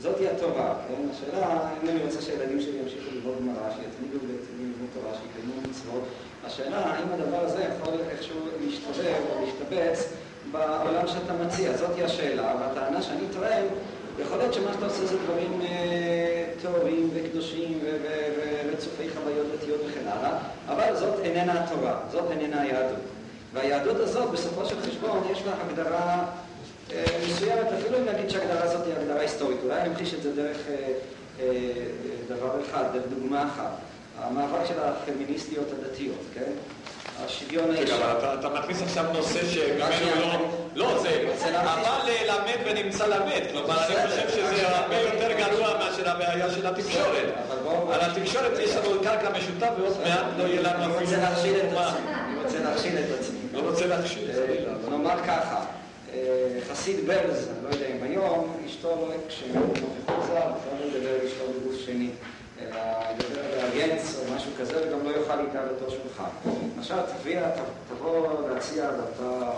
זאת 0.00 0.18
היא 0.18 0.28
התורה, 0.28 0.74
כן? 0.88 1.08
השאלה, 1.10 1.68
אם 1.82 1.88
אני 1.88 2.02
רוצה 2.04 2.22
שהילדים 2.22 2.60
שלי 2.60 2.78
ימשיכו 2.78 3.10
ללמוד 3.14 3.36
גמרא, 3.40 3.70
שיתמידו 3.70 4.18
בלימוד 4.18 4.88
תורה, 4.94 5.12
שיקיימו 5.14 5.70
מצוות, 5.70 6.02
השאלה 6.44 6.78
האם 6.78 7.06
הדבר 7.12 7.40
הזה 7.44 7.62
יכול 7.62 7.94
איכשהו 8.10 8.36
להשתלב 8.64 9.16
או 9.30 9.44
להשתבץ 9.44 10.12
בעולם 10.52 11.06
שאתה 11.06 11.32
מציע, 11.32 11.76
זאת 11.76 11.90
היא 11.96 12.04
השאלה, 12.04 12.54
והטענה 12.60 13.02
שאני 13.02 13.26
טוען, 13.32 13.64
יכול 14.18 14.38
להיות 14.38 14.54
שמה 14.54 14.72
שאתה 14.72 14.84
עושה 14.84 15.06
זה 15.06 15.16
דברים 15.18 15.60
אה, 15.62 16.44
טהורים 16.62 17.10
וקדושים 17.14 17.78
ו- 17.84 17.96
ו- 18.02 18.61
ורצופי 18.82 19.08
חוויות 19.14 19.46
דתיות 19.56 19.80
וכן 19.86 20.08
הלאה, 20.08 20.38
אבל 20.68 20.96
זאת 20.96 21.18
איננה 21.22 21.64
התורה, 21.64 22.00
זאת 22.10 22.30
איננה 22.30 22.60
היהדות. 22.60 22.98
והיהדות 23.52 23.96
הזאת, 23.96 24.30
בסופו 24.30 24.66
של 24.66 24.80
חשבון, 24.80 25.22
יש 25.32 25.42
לה 25.46 25.52
הגדרה 25.60 26.24
אה, 26.92 27.04
מסוימת, 27.28 27.66
אפילו 27.78 27.98
אם 27.98 28.04
נגיד 28.04 28.30
שההגדרה 28.30 28.62
הזאת 28.62 28.86
היא 28.86 28.94
הגדרה 28.94 29.20
היסטורית, 29.20 29.58
אולי 29.64 29.80
אני 29.80 29.88
אמחיש 29.88 30.14
את 30.14 30.22
זה 30.22 30.36
דרך 30.36 30.56
אה, 30.68 30.92
אה, 31.40 31.72
דבר 32.28 32.60
אחד, 32.60 32.84
דרך 32.92 33.04
דוגמה 33.18 33.48
אחת. 33.48 33.70
המאבק 34.18 34.66
של 34.68 34.80
הפמיניסטיות 34.80 35.66
הדתיות, 35.72 36.20
כן? 36.34 36.50
השוויון 37.26 37.70
האישי. 37.76 37.92
אבל 37.94 38.38
אתה- 38.38 38.48
מכניס 38.48 38.82
עכשיו 38.82 39.04
נושא 39.12 39.40
שממנו 39.48 40.20
לא... 40.20 40.48
לא, 40.74 40.98
זה... 41.02 41.32
אבל 41.60 41.82
ללמד 42.10 42.56
ונמצא 42.66 43.06
למד. 43.06 43.42
כלומר, 43.52 43.86
אני 43.86 44.06
חושב 44.06 44.28
שזה. 44.30 44.68
הרבה 44.76 44.96
יותר 45.00 45.32
גרוע 45.38 45.78
מאשר 45.78 46.10
הבעיה 46.10 46.50
של 46.50 46.66
התקשורת. 46.66 47.28
על 47.92 48.00
התקשורת 48.00 48.58
יש 48.58 48.76
לנו 48.76 49.00
קרקע 49.02 49.30
משותף 49.30 49.68
ועוד 49.78 49.96
מעט 50.04 50.24
לא 50.38 50.44
יהיה 50.44 50.62
לנו 50.62 50.84
אני 50.84 50.92
רוצה 51.04 51.16
להכשיל 51.16 51.56
את. 51.56 51.62
עצמי, 51.64 52.12
אני 52.14 52.38
רוצה 52.44 52.58
להכשיל 52.58 52.98
את 52.98 53.20
עצמי. 53.20 53.38
לא 53.52 53.60
רוצה 53.70 53.86
להכשיל. 53.86 54.30
אה, 54.30 54.90
נאמר 54.90 55.18
ככה, 55.26 55.64
אה, 56.14 56.18
חסיד 56.70 57.06
ברז, 57.06 57.48
אני 57.48 57.64
לא 57.64 57.74
יודע 57.74 57.86
אם 57.86 58.02
היום, 58.02 58.56
אשתו, 58.66 59.08
כשנוכחות 59.28 59.82
זר, 60.26 60.34
אפשר 60.36 60.48
לא 60.80 60.86
לדבר 60.86 61.08
על 61.20 61.26
אשתו 61.26 61.44
בגוף 61.60 61.74
שני, 61.86 62.10
אלא 62.60 62.78
הגנץ 63.82 64.16
או 64.18 64.34
משהו 64.34 64.50
כזה, 64.60 64.88
וגם 64.88 65.04
לא 65.04 65.10
יאכל 65.10 65.40
איתה 65.40 65.62
בתור 65.62 65.88
שולחן. 65.90 66.50
עכשיו 66.78 66.98
תביע, 67.20 67.50
תבוא 67.88 68.48
להציע 68.48 68.90
לאותה 68.90 69.52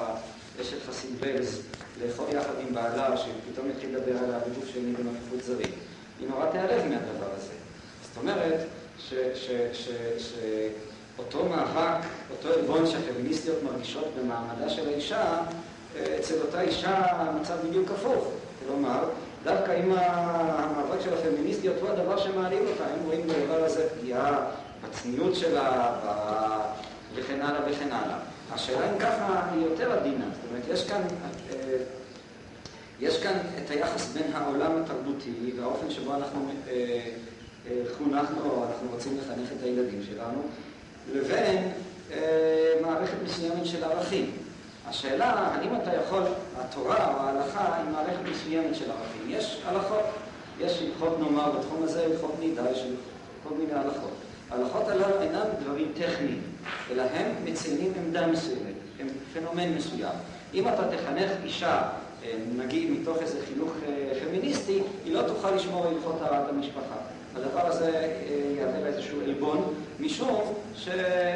אשת 0.61 0.77
חסיד 0.89 1.21
ברז, 1.21 1.63
לאכול 2.03 2.27
יחד 2.33 2.53
עם 2.69 2.75
בעלה, 2.75 3.17
שפתאום 3.17 3.71
יתחיל 3.71 3.97
לדבר 3.97 4.19
עליה 4.25 4.39
בגוף 4.39 4.69
שני 4.73 4.93
בנוכחות 4.93 5.43
זרים. 5.43 5.71
היא 6.21 6.29
נורא 6.29 6.51
תיעלב 6.51 6.83
מהדבר 6.89 7.35
הזה. 7.37 7.53
זאת 8.03 8.17
אומרת, 8.17 8.61
שאותו 10.19 11.45
מאבק, 11.45 12.05
אותו 12.31 12.49
עלבון 12.49 12.87
שהפמיניסטיות 12.87 13.63
מרגישות 13.63 14.13
במעמדה 14.19 14.71
של 14.71 14.89
האישה, 14.89 15.41
אה, 15.97 16.17
אצל 16.19 16.35
אותה 16.41 16.61
אישה 16.61 16.97
המצב 17.11 17.55
בדיוק 17.69 17.91
הפוך. 17.91 18.29
כלומר, 18.67 19.05
דווקא 19.45 19.73
אם 19.85 19.93
המאבק 19.93 21.01
של 21.05 21.15
הפמיניסטיות 21.15 21.77
הוא 21.81 21.89
הדבר 21.89 22.19
שמעליב 22.19 22.61
אותה, 22.71 22.85
הם 22.85 23.05
רואים 23.05 23.27
בדבר 23.27 23.65
הזה 23.65 23.89
פגיעה 23.89 24.47
בצניעות 24.85 25.35
שלה, 25.35 25.93
וכן 27.15 27.43
הלאה 27.43 27.61
וכן 27.71 27.93
הלאה. 27.93 28.19
השאלה 28.53 28.91
אם 28.93 28.99
ככה 28.99 29.49
היא 29.53 29.65
יותר 29.65 29.93
עדינה, 29.93 30.25
זאת 30.35 30.51
אומרת, 30.51 30.63
יש 30.73 30.89
כאן... 30.89 31.01
אה, 31.53 31.77
יש 33.01 33.23
כאן 33.23 33.39
את 33.65 33.71
היחס 33.71 34.13
בין 34.13 34.33
העולם 34.33 34.83
התרבותי 34.83 35.53
והאופן 35.59 35.91
שבו 35.91 36.15
אנחנו 36.15 36.49
אה, 36.69 36.73
אה, 37.67 37.83
חונכנו 37.99 38.51
או 38.51 38.65
אנחנו 38.65 38.89
רוצים 38.93 39.19
לחנך 39.19 39.49
את 39.59 39.63
הילדים 39.63 40.01
שלנו, 40.03 40.43
לבין 41.13 41.73
מערכת 42.83 43.17
מסוימת 43.25 43.67
של 43.67 43.85
ערכים. 43.85 44.31
השאלה, 44.89 45.31
האם 45.31 45.71
אתה 45.83 45.91
יכול, 45.95 46.23
התורה 46.59 47.15
או 47.15 47.21
ההלכה 47.21 47.77
היא 47.77 47.91
מערכת 47.91 48.31
מסוימת 48.31 48.75
של 48.75 48.91
ערכים. 48.91 49.23
יש 49.29 49.63
הלכות, 49.67 50.05
יש 50.61 50.83
הלכות 50.83 51.21
נאמר 51.21 51.51
בתחום 51.51 51.83
הזה, 51.83 52.05
הלכות 52.05 52.35
נידה, 52.41 52.71
יש 52.71 52.85
כל 53.49 53.55
מיני 53.55 53.73
הלכות. 53.73 54.13
ההלכות 54.51 54.89
הללו 54.89 55.23
אינם 55.23 55.47
דברים 55.63 55.93
טכניים, 55.95 56.43
אלא 56.91 57.03
הם 57.03 57.27
מציינים 57.45 57.93
עמדה 57.97 58.27
מסוימת, 58.27 58.75
הם 59.01 59.07
פנומן 59.33 59.69
מסוים. 59.75 60.15
אם 60.55 60.69
אתה 60.69 60.83
תחנך 60.97 61.31
אישה 61.45 61.83
אה, 62.25 62.33
נגיד 62.57 62.91
מתוך 62.91 63.17
איזה 63.23 63.39
חינוך 63.47 63.73
אה, 63.87 64.13
פמיניסטי, 64.25 64.83
היא 65.05 65.15
לא 65.15 65.23
תוכל 65.23 65.51
לשמור 65.51 65.87
הלכות 65.87 66.19
טהרת 66.19 66.49
המשפחה. 66.49 66.97
הדבר 67.37 67.67
הזה 67.67 67.91
אה, 67.95 68.53
יהווה 68.57 68.81
לה 68.81 68.87
איזשהו 68.87 69.21
עלבון, 69.21 69.75
משום 70.01 70.55
ש, 70.77 70.89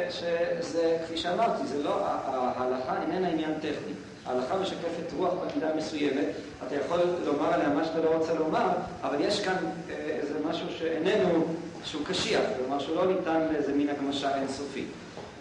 שזה, 0.09 0.97
כפי 1.05 1.17
שאמרתי, 1.17 1.67
זה 1.67 1.83
לא, 1.83 2.01
ההלכה 2.05 3.01
איננה 3.01 3.27
עניין 3.27 3.53
טכני. 3.53 3.93
ההלכה 4.25 4.57
משקפת 4.57 5.13
רוח 5.17 5.33
בעמדה 5.33 5.75
מסוימת, 5.75 6.25
אתה 6.67 6.75
יכול 6.75 6.99
לומר 7.25 7.53
עליה 7.53 7.69
מה 7.69 7.85
שאתה 7.85 7.99
לא 8.01 8.09
רוצה 8.15 8.33
לומר, 8.33 8.69
אבל 9.01 9.17
יש 9.19 9.41
כאן 9.41 9.55
אה, 9.89 9.95
איזה 9.95 10.33
משהו 10.49 10.67
שאיננו, 10.77 11.45
שהוא 11.83 12.05
קשיח, 12.05 12.41
כלומר 12.57 12.79
שהוא 12.79 12.95
לא 12.95 13.07
ניתן 13.07 13.47
לאיזה 13.51 13.73
מין 13.73 13.89
הגמשה 13.89 14.35
אינסופית. 14.35 14.87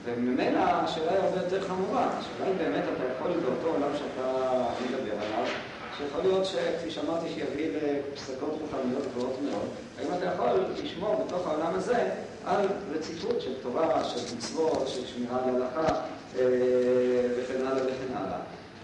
וממילא 0.05 0.59
השאלה 0.59 1.13
היא 1.13 1.21
הרבה 1.21 1.41
יותר 1.41 1.69
חמורה. 1.69 2.09
השאלה 2.19 2.47
היא 2.47 2.55
באמת, 2.59 2.85
אתה 2.97 3.05
יכול 3.17 3.31
באותו 3.31 3.69
עולם 3.69 3.91
שאתה 3.99 4.65
מדבר 4.85 5.13
עליו, 5.13 5.47
שיכול 5.99 6.23
להיות 6.23 6.45
שכפי 6.45 6.91
שאמרתי, 6.91 7.27
שיביא 7.35 7.69
לפסקות 8.13 8.59
רוחניות 8.61 9.03
גבוהות 9.13 9.39
מאוד, 9.51 9.69
האם 9.99 10.19
אתה 10.19 10.27
יכול 10.27 10.65
לשמור 10.85 11.25
בתוך 11.27 11.47
העולם 11.47 11.75
הזה 11.75 12.11
על 12.45 12.67
רציפות 12.93 13.41
של 13.41 13.53
תורה, 13.63 14.05
של 14.05 14.37
מצוות, 14.37 14.89
של 14.89 15.07
שמירה 15.07 15.39
על 15.45 15.55
הלכה, 15.55 15.95
אה, 16.39 16.45
וכן 17.37 17.67
הלאה 17.67 17.85
וכן 17.85 18.15
הלאה. 18.17 18.39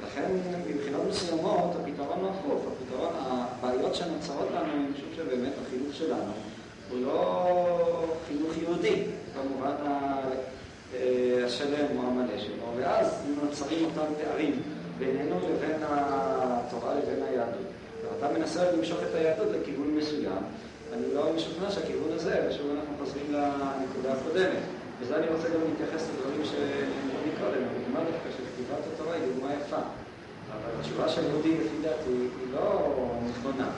לכן, 0.07 0.31
מבחינות 0.67 1.03
מסוימות, 1.09 1.75
הפתרון 1.81 2.19
הוא 2.21 2.31
הפוך. 2.31 2.65
הפתרון, 2.73 3.13
הבעיות 3.17 3.95
שנוצרות 3.95 4.49
לנו, 4.51 4.73
אני 4.73 4.93
חושב 4.93 5.07
שבאמת 5.17 5.53
החינוך 5.67 5.95
שלנו 5.95 6.33
הוא 6.91 6.99
לא 7.07 8.07
חינוך 8.29 8.59
יהודי, 8.59 9.03
במובן 9.37 9.75
ה... 9.87 10.21
השלם 11.47 11.99
או 11.99 12.03
המלא 12.03 12.39
שלו, 12.39 12.65
ואז 12.77 13.23
נוצרים 13.43 13.85
אותם 13.85 14.13
פערים 14.23 14.63
בינינו 14.99 15.39
לבין 15.39 15.77
התורה 15.83 16.95
לבין 16.95 17.23
היהדות. 17.29 17.67
ואתה 18.05 18.39
מנסה 18.39 18.73
למשוך 18.73 18.99
את 19.11 19.15
היהדות 19.15 19.49
לכיוון 19.61 19.97
מסוים, 19.97 20.43
אני 20.95 21.15
לא 21.15 21.33
משוכנע 21.37 21.71
שהכיוון 21.71 22.13
הזה, 22.13 22.47
ושוב 22.49 22.67
אנחנו 22.77 22.95
חוזרים 23.05 23.27
לנקודה 23.33 24.13
הקודמת, 24.13 24.63
וזה 25.01 25.17
אני 25.17 25.27
רוצה 25.27 25.49
גם 25.49 25.61
להתייחס 25.69 26.09
לדברים 26.11 26.45
שנאמרו 26.45 27.19
מקודם, 27.29 27.63
הדוגמה 27.71 28.01
דווקא 28.11 28.29
של 28.37 28.45
כתיבת 28.51 28.83
התורה 28.95 29.15
היא 29.15 29.23
דוגמה 29.35 29.55
יפה. 29.55 29.83
אבל 30.53 30.71
התשובה 30.81 31.09
של 31.09 31.23
יהודי, 31.25 31.55
לפי 31.55 31.77
דעתי, 31.83 32.11
היא 32.11 32.53
לא 32.55 32.91
נכונה. 33.31 33.69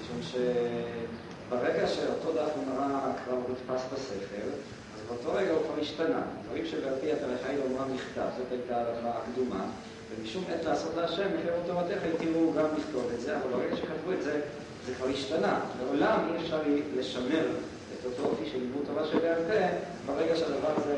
משום 0.00 0.20
שברגע 0.22 1.86
שאותו 1.86 2.32
דף 2.32 2.50
גמרא 2.56 3.12
כבר 3.24 3.34
מודפס 3.48 3.82
בספר, 3.92 4.46
אז 4.94 5.00
באותו 5.08 5.38
רגע 5.38 5.52
הוא 5.52 5.62
כבר 5.62 5.82
השתנה. 5.82 6.22
דברים 6.46 6.66
שבעל 6.66 6.94
פי 7.00 7.12
התרחי 7.12 7.54
אומרם 7.64 7.94
נכתב, 7.94 8.28
זאת 8.38 8.46
הייתה 8.50 8.76
ההלכה 8.76 9.18
הקדומה. 9.18 9.64
ומשום 10.10 10.44
עת 10.48 10.64
לעשות 10.64 10.92
להשם, 10.96 11.28
מפרו 11.36 11.60
תורתך, 11.66 11.98
התירו 12.14 12.52
גם 12.52 12.66
לכתוב 12.78 13.10
את 13.14 13.20
זה, 13.20 13.36
אבל 13.36 13.50
ברגע 13.50 13.76
שכתבו 13.76 14.12
את 14.12 14.22
זה, 14.22 14.40
זה 14.86 14.94
כבר 14.94 15.08
השתנה. 15.08 15.60
לעולם 15.82 16.18
אי 16.30 16.44
אפשר 16.44 16.58
לשמר 16.96 17.46
את 17.92 18.04
אותו 18.04 18.28
אופי 18.28 18.44
של 18.52 18.58
לימוד 18.58 18.82
תורה 18.86 19.06
שבעל 19.06 19.42
פה, 19.48 19.76
ברגע 20.06 20.36
שהדבר 20.36 20.70
הזה 20.76 20.96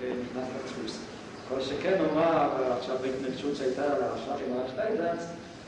נכנס 0.00 0.48
לדפוס. 0.56 0.98
כל 1.48 1.60
שכן 1.60 1.98
נאמר, 2.02 2.48
עכשיו 2.78 2.96
בהתנגשות 3.02 3.56
שהייתה 3.56 3.84
על 3.84 4.02
הרש"ך 4.02 4.42
עם 4.46 4.52
הרב 4.56 4.70
שטייזנץ, 4.72 5.24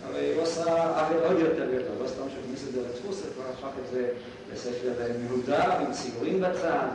הרי 0.08 0.34
הוא 0.34 0.42
עשה 0.42 1.00
עוול 1.00 1.18
עוד 1.24 1.38
יותר 1.38 1.66
גדול, 1.66 1.94
לא 2.02 2.08
סתם 2.08 2.22
שהכניס 2.34 2.68
את 2.68 2.72
זה 2.72 2.80
לדפוס, 2.80 3.22
הוא 3.22 3.32
כבר 3.34 3.44
הפך 3.44 3.78
את 3.84 3.90
זה 3.90 4.08
לספר 4.52 4.92
מהודר, 5.28 5.72
עם 5.80 5.92
ציורים 5.92 6.40
בצד, 6.40 6.88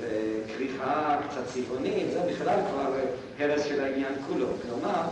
וכריכה 0.00 1.18
קצת 1.30 1.46
צבעונית, 1.54 2.06
זה 2.12 2.20
בכלל 2.30 2.58
כבר 2.70 2.94
הרס 3.38 3.64
של 3.64 3.84
העניין 3.84 4.12
כולו. 4.26 4.46
כלומר, 4.62 5.02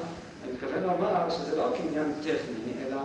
אני 0.45 0.53
מתכוון 0.53 0.83
לומר 0.83 1.31
שזה 1.31 1.57
לא 1.57 1.67
רק 1.67 1.75
עניין 1.89 2.13
טכני, 2.21 2.73
אלא 2.87 2.99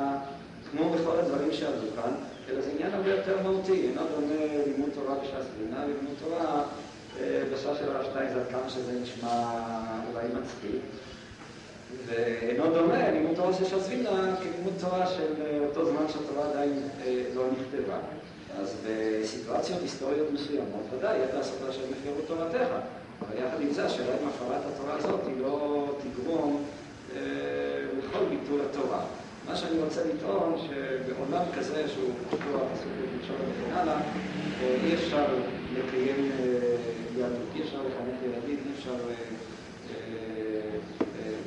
כמו 0.78 0.90
בכל 0.90 1.20
הדברים 1.20 1.54
שעלו 1.54 1.88
כאן, 1.96 2.12
אלא 2.50 2.62
זה 2.62 2.72
עניין 2.72 2.94
הרבה 2.94 3.10
יותר 3.10 3.38
מהותי, 3.44 3.88
אינו 3.90 4.02
דומה 4.16 4.36
לימוד 4.66 4.90
תורה 4.94 5.16
בש"ס 5.16 5.46
בינה 5.60 5.86
לימוד 5.86 6.14
תורה 6.24 6.64
בשעה 7.54 7.76
של 7.76 7.90
הרב 7.92 8.06
שטיינזר, 8.06 8.40
כמה 8.52 8.70
שזה 8.70 8.92
נשמע 9.02 9.52
אולי 10.14 10.26
מצחיק. 10.28 10.82
ואינו 12.06 12.74
דומה 12.74 13.12
לימוד 13.12 13.36
תורה 13.36 13.54
של 13.54 13.66
ש"ס 13.66 13.88
וינה 13.90 14.36
כלימוד 14.42 14.74
תורה 14.82 15.08
של 15.08 15.34
אותו 15.68 15.86
זמן 15.86 16.06
שהתורה 16.08 16.50
עדיין 16.50 16.88
לא 17.36 17.44
נכתבה. 17.52 17.98
אז 18.60 18.76
בסיטואציות 18.88 19.82
היסטוריות 19.82 20.28
מסוימות, 20.32 20.84
ודאי, 20.98 21.22
איך 21.22 21.36
לעשות 21.36 21.58
להשם 21.66 21.82
מפירות 21.92 22.28
תורתך. 22.28 22.68
אבל 23.22 23.38
יחד 23.38 23.62
עם 23.62 23.72
זה, 23.72 23.86
השאלה 23.86 24.14
אם 24.22 24.28
הפרת 24.28 24.62
התורה 24.74 24.94
הזאת 24.98 25.20
היא 25.28 25.42
לא 25.42 25.86
תגרום 26.04 26.64
לכל 27.98 28.26
ביטול 28.30 28.62
התורה. 28.70 29.06
מה 29.48 29.56
שאני 29.56 29.80
רוצה 29.80 30.02
לטעון, 30.04 30.56
שבעולם 30.68 31.44
כזה 31.58 31.88
שהוא 31.88 32.12
פתוח, 32.30 32.62
עסוק 32.74 32.92
בתקשורת 33.02 33.40
וכן 33.52 33.74
הלאה, 33.74 34.02
אי 34.62 34.94
אפשר 34.94 35.26
לקיים 35.78 36.32
יהדות, 37.18 37.50
אי 37.56 37.62
אפשר 37.62 37.78
לחנך 37.78 38.18
ילדים, 38.24 38.58
אי 38.66 38.72
אפשר 38.80 38.96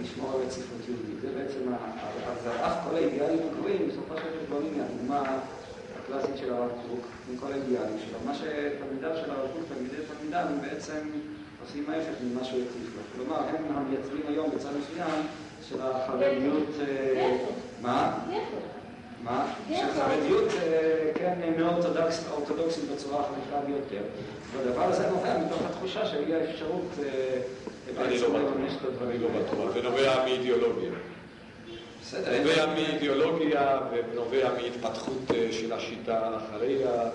לשמור 0.02 0.32
על 0.32 0.46
רציפות 0.46 0.80
יהודית. 0.88 1.20
זה 1.20 1.28
בעצם, 1.38 1.72
אז 2.28 2.46
אף 2.46 2.88
כל 2.88 2.96
האידיאלים 2.96 3.38
הגבוהים, 3.50 3.88
בסופו 3.88 4.14
של 4.16 4.40
חשבון 4.42 4.62
היא 4.74 4.82
הדוגמה 4.82 5.38
הקלאסית 5.98 6.36
של 6.36 6.52
הרב 6.52 6.70
קוק, 6.88 7.06
עם 7.30 7.36
כל 7.36 7.52
האידיאלים 7.52 7.98
שלו. 7.98 8.18
מה 8.26 8.34
שתלמידיו 8.34 9.16
של 9.24 9.30
הרב 9.30 9.48
קוק, 9.52 9.62
תלמידי 9.74 9.96
תלמידיו, 10.08 10.40
הם 10.40 10.60
בעצם 10.60 11.00
עושים 11.64 11.84
ההפך 11.90 12.14
ממה 12.24 12.44
שהוא 12.44 12.60
הציף 12.60 12.96
לו. 12.96 13.02
כלומר, 13.16 13.40
הם 13.48 13.76
המייצגים 13.76 14.22
היום 14.28 14.50
בצד 14.54 14.70
מסוים 14.80 15.26
של 15.68 15.76
החרדיות... 15.82 16.68
מה? 17.82 18.18
מה? 19.24 19.52
של 19.68 19.86
חרדיות, 19.94 20.48
כן, 21.14 21.38
מאוד 21.58 21.86
אורתודוקסית 22.30 22.84
בצורה 22.94 23.20
החריפה 23.20 23.66
ביותר. 23.66 24.02
והדבר 24.56 24.82
הזה 24.82 25.10
נובע 25.10 25.38
מתוך 25.38 25.62
התחושה 25.70 26.16
אי 26.16 26.34
האפשרות 26.34 26.94
בעצם 27.96 28.34
לממש 28.34 28.72
את 28.80 28.84
הדברים. 28.84 29.10
אני 29.10 29.18
לא 29.18 29.28
בטוח, 29.28 29.72
זה 29.72 29.82
נובע 29.82 30.24
מאידיאולוגיה. 30.24 30.90
בסדר. 32.02 32.38
נובע 32.38 32.66
מאידיאולוגיה 32.66 33.80
ונובע 33.92 34.48
מהתפתחות 34.52 35.30
של 35.50 35.72
השיטה 35.72 36.36
אחרי 36.36 36.84
הרב 36.84 37.10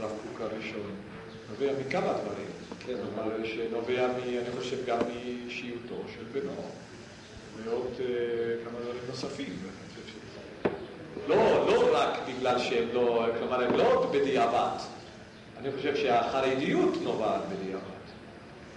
קוק 0.00 0.40
הראשון. 0.40 0.90
נובע 1.50 1.72
מכמה 1.80 2.12
דברים. 2.12 2.48
כן, 2.86 2.94
כלומר, 3.14 3.44
שנובע, 3.44 4.04
אני 4.04 4.38
חושב, 4.58 4.76
גם 4.86 4.98
מאישיותו 4.98 6.02
של 6.14 6.40
בנו. 6.40 6.52
ועוד 7.64 7.94
כמה 8.64 8.80
דברים 8.80 9.00
נוספים. 9.08 9.56
לא, 11.28 11.36
לא 11.66 11.98
רק 11.98 12.18
בגלל 12.28 12.58
שהם 12.58 12.88
לא, 12.92 13.26
כלומר, 13.38 13.62
הם 13.64 13.76
לא 13.76 14.10
בדיעבד. 14.12 14.76
אני 15.58 15.68
חושב 15.76 15.96
שהחרדיות 15.96 16.94
נובעת 17.02 17.40
בדיעבד. 17.48 17.82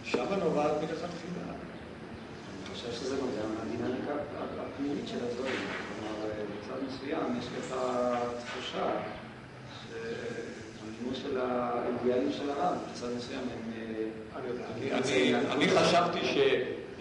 שמה 0.04 0.36
נובעת 0.36 0.72
מלכתחילה. 0.72 1.44
אני 1.48 2.76
חושב 2.76 2.92
שזה 2.92 3.16
נובע 3.16 3.42
מהדינמיקה 3.48 4.14
הפנימית 4.60 5.08
של 5.08 5.18
הדברים. 5.18 5.56
כלומר, 6.00 6.28
בצד 6.34 6.84
מסוים 6.88 7.40
יש 7.40 7.46
לך 7.60 7.76
תחושה 8.46 8.92
שהמימוש 9.90 11.18
של 11.22 11.38
האידיאלים 11.42 12.32
של 12.32 12.50
הרב, 12.50 12.78
בצד 12.92 13.08
מסוים 13.18 13.40
הם... 13.40 13.72
אני 15.52 15.68
חשבתי 15.70 16.20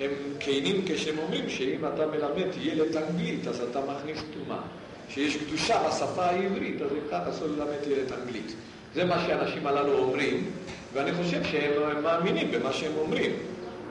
שהם 0.00 0.12
כנים 0.40 0.82
כשהם 0.86 1.18
אומרים 1.18 1.48
שאם 1.48 1.84
אתה 1.94 2.06
מלמד 2.06 2.48
ילד 2.60 2.96
אנגלית, 2.96 3.46
אז 3.46 3.60
אתה 3.70 3.80
מכניס 3.80 4.18
טומאה. 4.34 4.60
שיש 5.08 5.36
קדושה 5.36 5.88
בשפה 5.88 6.24
העברית, 6.24 6.82
אז 6.82 6.88
לכך 6.92 7.20
אסור 7.30 7.48
ללמד 7.48 7.86
ילד 7.86 8.12
אנגלית. 8.12 8.54
זה 8.94 9.04
מה 9.04 9.24
שהאנשים 9.26 9.66
הללו 9.66 9.98
אומרים, 9.98 10.50
ואני 10.92 11.12
חושב 11.12 11.44
שהם 11.44 12.02
מאמינים 12.02 12.50
במה 12.50 12.72
שהם 12.72 12.92
אומרים. 12.98 13.32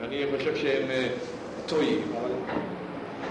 ואני 0.00 0.24
חושב 0.36 0.56
שהם 0.56 0.88
טועים, 1.66 2.02
אבל 2.12 2.30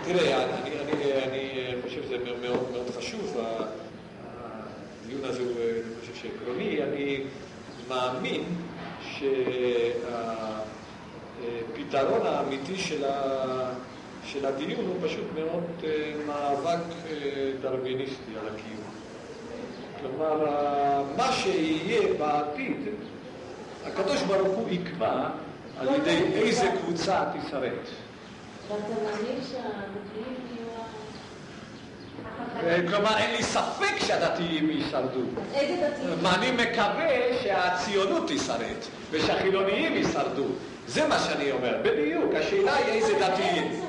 תראה, 0.03 0.43
אני, 0.43 0.71
אני, 0.79 1.13
אני 1.23 1.81
חושב 1.83 2.03
שזה 2.03 2.17
מאוד 2.41 2.71
מאוד 2.71 2.89
חשוב, 2.97 3.37
הדיון 5.05 5.21
הזה 5.23 5.41
הוא, 5.41 5.51
אני 5.51 6.01
חושב 6.01 6.13
שעקרוני, 6.21 6.83
אני 6.83 7.19
מאמין 7.89 8.43
שהפתרון 11.41 12.27
האמיתי 12.27 12.77
של, 12.77 13.05
ה, 13.05 13.71
של 14.25 14.45
הדיון 14.45 14.85
הוא 14.85 14.95
פשוט 15.03 15.25
מאוד 15.35 15.63
מאבק 16.27 16.79
דרוויניסטי 17.61 18.31
על 18.41 18.47
הקיום. 18.47 18.79
כלומר, 20.01 20.45
מה 21.17 21.31
שיהיה 21.31 22.13
בעתיד, 22.19 22.77
הקדוש 23.85 24.21
ברוך 24.21 24.57
הוא 24.57 24.69
יקבע 24.69 25.29
על 25.79 25.87
ידי 25.95 26.23
איזה 26.33 26.69
קבוצה 26.81 27.23
תשרת. 27.33 27.73
יהיו... 32.65 32.89
כלומר, 32.89 33.17
אין 33.17 33.31
לי 33.35 33.43
ספק 33.43 33.97
שהדתיים 33.99 34.69
ישרדו. 34.69 35.21
איזה 35.53 35.89
דתיים? 35.89 36.25
אני 36.25 36.51
מקווה 36.51 37.41
שהציונות 37.43 38.23
תשרד 38.27 38.75
ושהחילוניים 39.11 39.95
ישרדו. 39.95 40.45
זה 40.89 41.07
מה 41.07 41.19
שאני 41.19 41.51
אומר, 41.51 41.77
בדיוק. 41.83 42.35
השאלה 42.35 42.75
היא 42.75 42.93
איזה 42.93 43.13
דתיים. 43.13 43.81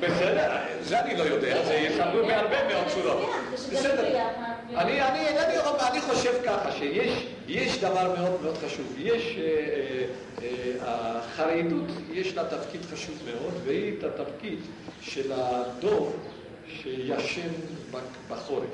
בסדר, 0.00 0.56
זה 0.82 1.00
אני 1.00 1.16
לא 1.16 1.22
יודע, 1.22 1.64
זה 1.64 1.74
ישרדו 1.74 2.26
בהרבה 2.26 2.68
מאוד 2.68 2.86
צורות. 2.88 3.30
בסדר. 3.52 4.18
אני, 4.76 5.02
אני, 5.02 5.28
אני, 5.28 5.58
אני 5.90 6.00
חושב 6.00 6.32
ככה, 6.44 6.72
שיש 6.72 7.78
דבר 7.78 8.14
מאוד 8.18 8.42
מאוד 8.42 8.56
חשוב. 8.66 8.94
יש, 8.98 9.36
אה, 9.38 10.04
אה, 10.42 10.48
החרדות, 10.82 11.86
יש 12.12 12.34
לה 12.34 12.44
תפקיד 12.44 12.80
חשוב 12.92 13.14
מאוד, 13.26 13.54
והיא 13.64 13.92
את 13.98 14.04
התפקיד 14.04 14.58
של 15.00 15.32
הדוב 15.32 16.16
שישן 16.68 17.48
בחורף. 18.28 18.64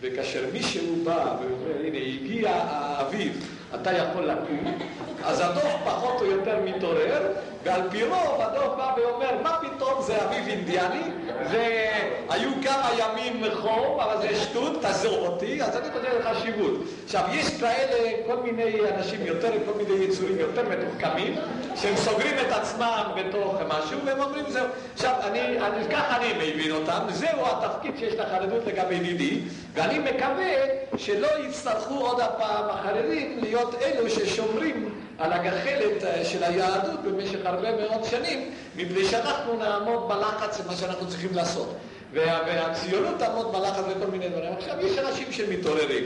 וכאשר 0.00 0.44
מישהו 0.52 0.96
בא 1.04 1.36
ואומר, 1.40 1.80
הנה, 1.84 1.98
הגיע 1.98 2.50
האביב, 2.50 3.55
אתה 3.74 3.92
יכול 3.92 4.24
לקום, 4.24 4.78
אז 5.24 5.40
הדוב 5.40 5.70
פחות 5.84 6.20
או 6.20 6.26
יותר 6.26 6.58
מתעורר, 6.64 7.22
ועל 7.66 7.80
פי 7.90 8.02
רוב 8.02 8.40
הדוב 8.40 8.76
בא 8.76 8.92
ואומר, 8.96 9.42
מה 9.42 9.58
פתאום 9.60 10.02
זה 10.02 10.24
אביב 10.24 10.48
אינדיאני, 10.48 11.02
והיו 11.50 12.50
כמה 12.62 12.90
ימים 12.98 13.44
חום, 13.54 14.00
אבל 14.00 14.20
זה 14.20 14.36
שטות, 14.36 14.82
תעזור 14.82 15.26
אותי, 15.26 15.62
אז 15.62 15.76
אני 15.76 15.86
חושב 15.90 16.16
על 16.16 16.34
חשיבות. 16.34 16.72
עכשיו, 17.04 17.22
יש 17.32 17.60
כאלה, 17.60 18.10
כל 18.26 18.36
מיני 18.36 18.80
אנשים 18.96 19.20
יותר, 19.26 19.52
כל 19.66 19.78
מיני 19.82 20.04
יצורים 20.04 20.38
יותר 20.38 20.62
מתוחכמים, 20.68 21.34
שהם 21.76 21.96
סוגרים 21.96 22.34
את 22.46 22.52
עצמם 22.52 23.02
בתוך 23.16 23.54
משהו, 23.68 23.98
והם 24.04 24.20
אומרים 24.20 24.44
זהו. 24.48 24.66
עכשיו, 24.94 25.14
אני, 25.22 25.40
אני, 25.40 25.88
ככה 25.90 26.16
אני 26.16 26.32
מבין 26.32 26.70
אותם, 26.70 27.00
זהו 27.10 27.40
התפקיד 27.46 27.98
שיש 27.98 28.14
לחרדות 28.14 28.66
לגבי 28.66 28.98
דידי, 28.98 29.40
ואני 29.74 29.98
מקווה 29.98 30.52
שלא 30.96 31.28
יצטרכו 31.46 31.94
עוד 31.94 32.20
הפעם 32.20 32.64
החרדים 32.70 33.38
להיות 33.42 33.74
אלו 33.82 34.10
ששומרים 34.10 35.05
על 35.18 35.32
הגחלת 35.32 36.24
של 36.24 36.44
היהדות 36.44 37.02
במשך 37.02 37.38
הרבה 37.44 37.68
מאוד 37.76 38.04
שנים, 38.04 38.50
מפני 38.76 39.04
שאנחנו 39.04 39.56
נעמוד 39.56 40.08
בלחץ 40.08 40.60
למה 40.60 40.76
שאנחנו 40.76 41.08
צריכים 41.08 41.34
לעשות. 41.34 41.76
וה, 42.12 42.40
והציונות 42.46 43.18
תעמוד 43.18 43.52
בלחץ 43.52 43.82
וכל 43.88 44.10
מיני 44.10 44.28
דברים. 44.28 44.52
עכשיו, 44.52 44.86
יש 44.86 44.98
אנשים 44.98 45.32
שמתעוררים. 45.32 46.04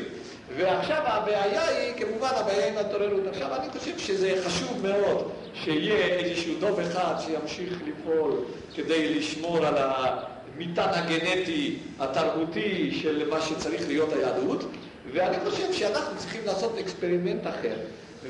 ועכשיו 0.57 1.03
הבעיה 1.05 1.69
היא, 1.69 1.93
כמובן 1.97 2.28
הבעיה 2.37 2.69
עם 2.69 2.78
התעוררות. 2.78 3.27
עכשיו 3.27 3.55
אני 3.55 3.70
חושב 3.78 3.99
שזה 3.99 4.43
חשוב 4.45 4.87
מאוד 4.87 5.31
שיהיה 5.55 6.07
איזשהו 6.07 6.55
דוב 6.61 6.81
אחד 6.81 7.15
שימשיך 7.20 7.78
לפעול 7.87 8.32
כדי 8.74 9.15
לשמור 9.15 9.66
על 9.66 9.74
המטען 9.77 10.89
הגנטי 10.95 11.78
התרבותי 11.99 12.99
של 13.03 13.28
מה 13.31 13.41
שצריך 13.41 13.82
להיות 13.87 14.12
היהדות, 14.12 14.65
ואני 15.12 15.37
חושב 15.45 15.73
שאנחנו 15.73 16.19
צריכים 16.19 16.41
לעשות 16.47 16.78
אקספרימנט 16.78 17.47
אחר. 17.47 17.74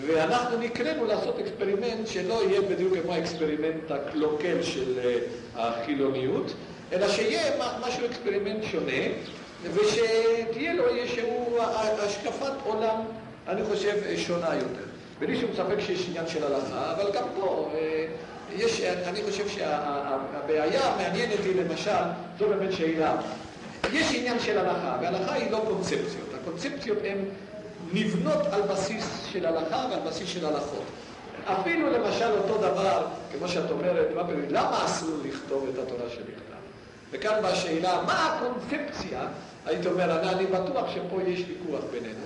ואנחנו 0.07 0.59
נקראנו 0.59 1.05
לעשות 1.05 1.39
אקספרימנט 1.39 2.07
שלא 2.07 2.43
יהיה 2.49 2.61
בדיוק 2.61 2.95
כמו 3.03 3.13
האקספרימנט 3.13 3.91
הקלוקל 3.91 4.63
של 4.63 4.99
אה, 4.99 5.19
החילוניות, 5.57 6.53
אלא 6.93 7.09
שיהיה 7.09 7.43
משהו 7.81 8.07
אקספרימנט 8.07 8.65
שונה, 8.65 9.03
ושתהיה 9.75 10.75
לו 10.75 10.89
איזושהי 10.89 11.23
השקפת 11.99 12.53
עולם, 12.65 13.01
אני 13.49 13.65
חושב, 13.65 14.17
שונה 14.17 14.55
יותר. 14.55 14.85
בלי 15.19 15.41
שום 15.41 15.51
ספק 15.57 15.81
שיש 15.81 16.09
עניין 16.09 16.29
של 16.29 16.45
הלכה, 16.45 16.93
אבל 16.93 17.11
גם 17.13 17.25
פה 17.41 17.71
אה, 17.75 18.07
יש, 18.57 18.81
אני 18.81 19.23
חושב 19.23 19.49
שהבעיה 19.49 20.85
המעניינת 20.85 21.45
היא 21.45 21.63
למשל, 21.63 21.91
זו 22.39 22.49
באמת 22.49 22.73
שאלה. 22.73 23.17
יש 23.93 24.15
עניין 24.15 24.41
של 24.41 24.59
הלכה, 24.59 24.99
והלכה 25.03 25.35
היא 25.35 25.51
לא 25.51 25.63
קונספציות. 25.69 26.35
הקונספציות 26.43 26.99
הן 27.05 27.19
נבנות 27.93 28.47
על 28.53 28.63
בסיס 28.63 29.27
של 29.33 29.47
הלכה 29.47 29.87
ועל 29.91 30.01
בסיס 30.01 30.29
של 30.29 30.47
הלכות. 30.47 30.85
אפילו 31.45 31.91
למשל 31.91 32.31
אותו 32.31 32.59
דבר, 32.59 33.07
כמו 33.33 33.49
שאת 33.49 33.71
אומרת, 33.71 34.07
למה 34.51 34.85
אסור 34.85 35.11
לכתוב 35.25 35.69
את 35.75 35.79
התורה 35.79 36.11
שבכתב? 36.11 36.51
וכאן 37.11 37.43
באה 37.43 37.53
השאלה, 37.53 38.03
מה 38.07 38.37
הקונספציה? 38.37 39.21
הייתי 39.67 39.89
אומר, 39.89 40.21
אני, 40.21 40.31
אני 40.31 40.47
בטוח 40.47 40.91
שפה 40.95 41.23
יש 41.27 41.45
ויכוח 41.49 41.85
בינינו. 41.91 42.25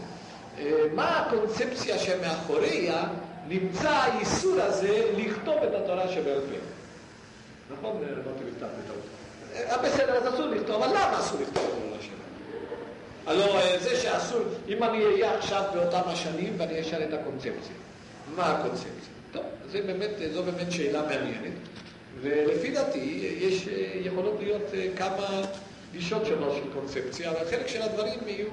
אה, 0.59 0.87
מה 0.95 1.19
הקונספציה 1.19 1.99
שמאחוריה 1.99 3.03
נמצא 3.49 3.91
האיסור 3.91 4.61
הזה 4.61 5.11
לכתוב 5.17 5.57
את 5.63 5.75
התורה 5.75 6.09
שבעל 6.09 6.41
פה? 6.41 6.57
נכון? 7.75 7.97
אמרתי 7.97 8.45
בטח 8.57 8.67
בטעות. 8.85 9.85
בסדר, 9.85 10.15
אז 10.15 10.35
אסור 10.35 10.47
לכתוב, 10.47 10.83
אבל 10.83 10.89
למה 10.89 11.19
אסור 11.19 11.41
לכתוב 11.41 11.65
את 11.65 11.73
התורה 11.73 12.03
שבעל 12.03 12.19
פה? 12.41 12.75
הלוא 13.27 13.45
אה, 13.45 13.79
זה 13.81 13.97
שאסור, 13.97 14.41
אם 14.69 14.83
אני 14.83 15.05
אהיה 15.05 15.39
עכשיו 15.39 15.63
באותם 15.75 16.01
השנים 16.07 16.55
ואני 16.59 16.81
אשאל 16.81 17.03
את 17.03 17.13
הקונספציה. 17.13 17.75
מה 18.37 18.47
הקונספציה? 18.47 19.13
טוב, 19.33 19.43
זה 19.71 19.83
באמת, 19.83 20.11
זו 20.33 20.43
באמת 20.43 20.73
שאלה 20.73 21.03
מעניינת. 21.03 21.53
ולפי 22.21 22.71
דעתי, 22.71 23.35
יש, 23.41 23.67
יכולות 24.05 24.35
להיות 24.41 24.63
כמה 24.97 25.43
גישות 25.93 26.27
שונות 26.27 26.53
של 26.57 26.73
קונספציה, 26.73 27.31
אבל 27.31 27.51
חלק 27.51 27.69
של 27.69 27.83
הדברים 27.83 28.21
יהיו 28.27 28.49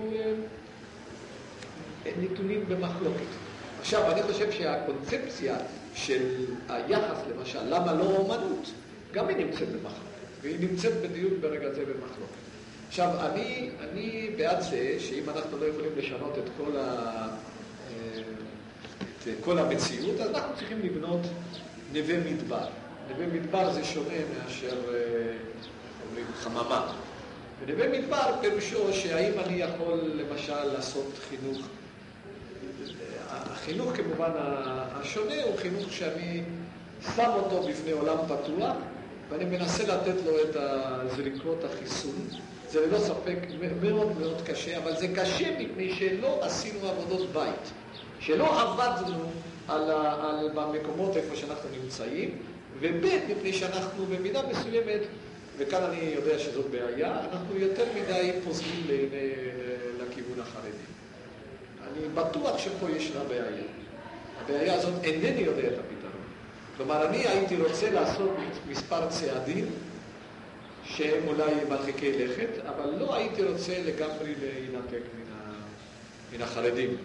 נתונים 2.22 2.66
במחלוקת. 2.68 3.32
עכשיו, 3.80 4.12
אני 4.12 4.24
חושב 4.24 4.52
שהקונספציה 4.52 5.56
של 5.94 6.46
היחס, 6.70 7.18
למשל, 7.36 7.64
למה 7.64 7.94
לא 7.94 8.04
אומנות, 8.04 8.72
גם 9.14 9.28
היא 9.28 9.38
נמצאת 9.38 9.70
במחלוקת, 9.70 10.02
והיא 10.42 10.60
נמצאת 10.60 10.94
בדיון 11.02 11.42
ברגע 11.42 11.74
זה 11.74 11.82
במחלוקת. 11.82 12.41
עכשיו, 12.92 13.10
אני, 13.20 13.70
אני 13.80 14.30
בעד 14.38 14.62
זה 14.62 14.96
שאם 15.00 15.30
אנחנו 15.30 15.58
לא 15.58 15.66
יכולים 15.66 15.92
לשנות 15.98 16.38
את 16.38 16.50
כל, 16.58 16.78
ה, 16.78 17.28
אה, 17.90 18.22
את 19.28 19.44
כל 19.44 19.60
המציאות, 19.60 20.20
אז 20.20 20.30
אנחנו 20.30 20.56
צריכים 20.56 20.80
לבנות 20.82 21.20
נווה 21.94 22.20
מדבר. 22.20 22.68
נווה 23.10 23.28
מדבר 23.28 23.74
זה 23.74 23.84
שונה 23.84 24.14
מאשר, 24.34 24.94
אה, 24.94 25.38
אומרים, 26.08 26.26
חממה. 26.40 26.94
ונווה 27.60 28.00
מדבר 28.00 28.36
פירושו 28.42 28.94
שהאם 28.94 29.40
אני 29.46 29.62
יכול 29.62 30.00
למשל 30.16 30.64
לעשות 30.64 31.20
חינוך 31.30 31.68
החינוך 33.30 33.92
כמובן 33.96 34.32
השונה 34.36 35.44
הוא 35.44 35.58
חינוך 35.58 35.92
שאני 35.92 36.42
שם 37.16 37.30
אותו 37.30 37.64
בפני 37.68 37.92
עולם 37.92 38.18
פתוח 38.26 38.76
ואני 39.30 39.46
מנסה 39.46 39.84
לתת 39.84 40.26
לו 40.26 40.32
את 40.42 40.56
הזריקות 40.56 41.64
החיסון. 41.64 42.28
זה 42.72 42.86
ללא 42.88 43.00
ספק 43.00 43.38
מאוד 43.82 44.20
מאוד 44.20 44.42
קשה, 44.46 44.78
אבל 44.78 44.98
זה 44.98 45.08
קשה 45.08 45.60
מפני 45.60 45.94
שלא 45.96 46.40
עשינו 46.42 46.90
עבודות 46.90 47.30
בית, 47.34 47.72
שלא 48.20 48.62
עבדנו 48.62 49.32
על, 49.68 49.92
ה, 49.92 50.30
על, 50.30 50.50
במקומות 50.56 51.18
איפה 51.18 51.36
שאנחנו 51.36 51.70
נמצאים, 51.82 52.30
וב' 52.80 53.06
מפני 53.32 53.54
שאנחנו 53.54 54.06
במידה 54.06 54.42
מסוימת, 54.50 55.00
וכאן 55.58 55.84
אני 55.84 56.00
יודע 56.16 56.40
שזאת 56.40 56.66
בעיה, 56.66 57.20
אנחנו 57.32 57.58
יותר 57.58 57.86
מדי 57.96 58.32
פוזלים 58.44 58.88
לכיוון 60.00 60.40
החרדי. 60.40 60.86
אני 61.88 62.08
בטוח 62.14 62.58
שפה 62.58 62.92
ישנה 62.92 63.24
בעיה. 63.24 63.64
הבעיה 64.44 64.74
הזאת 64.74 65.04
אינני 65.04 65.42
יודע 65.42 65.68
את 65.68 65.74
הפתרון. 65.74 66.22
כלומר, 66.78 67.08
אני 67.10 67.18
הייתי 67.18 67.56
רוצה 67.58 67.90
לעשות 67.92 68.32
מספר 68.70 69.08
צעדים 69.10 69.66
שהם 70.86 71.28
אולי 71.28 71.52
מרחיקי 71.70 72.12
לכת, 72.26 72.66
אבל 72.66 72.90
לא 73.00 73.16
הייתי 73.16 73.44
רוצה 73.44 73.74
לגמרי 73.86 74.34
להינתק 74.42 75.04
מן, 75.16 75.34
ה... 75.34 75.54
מן 76.34 76.42
החרדים. 76.42 76.98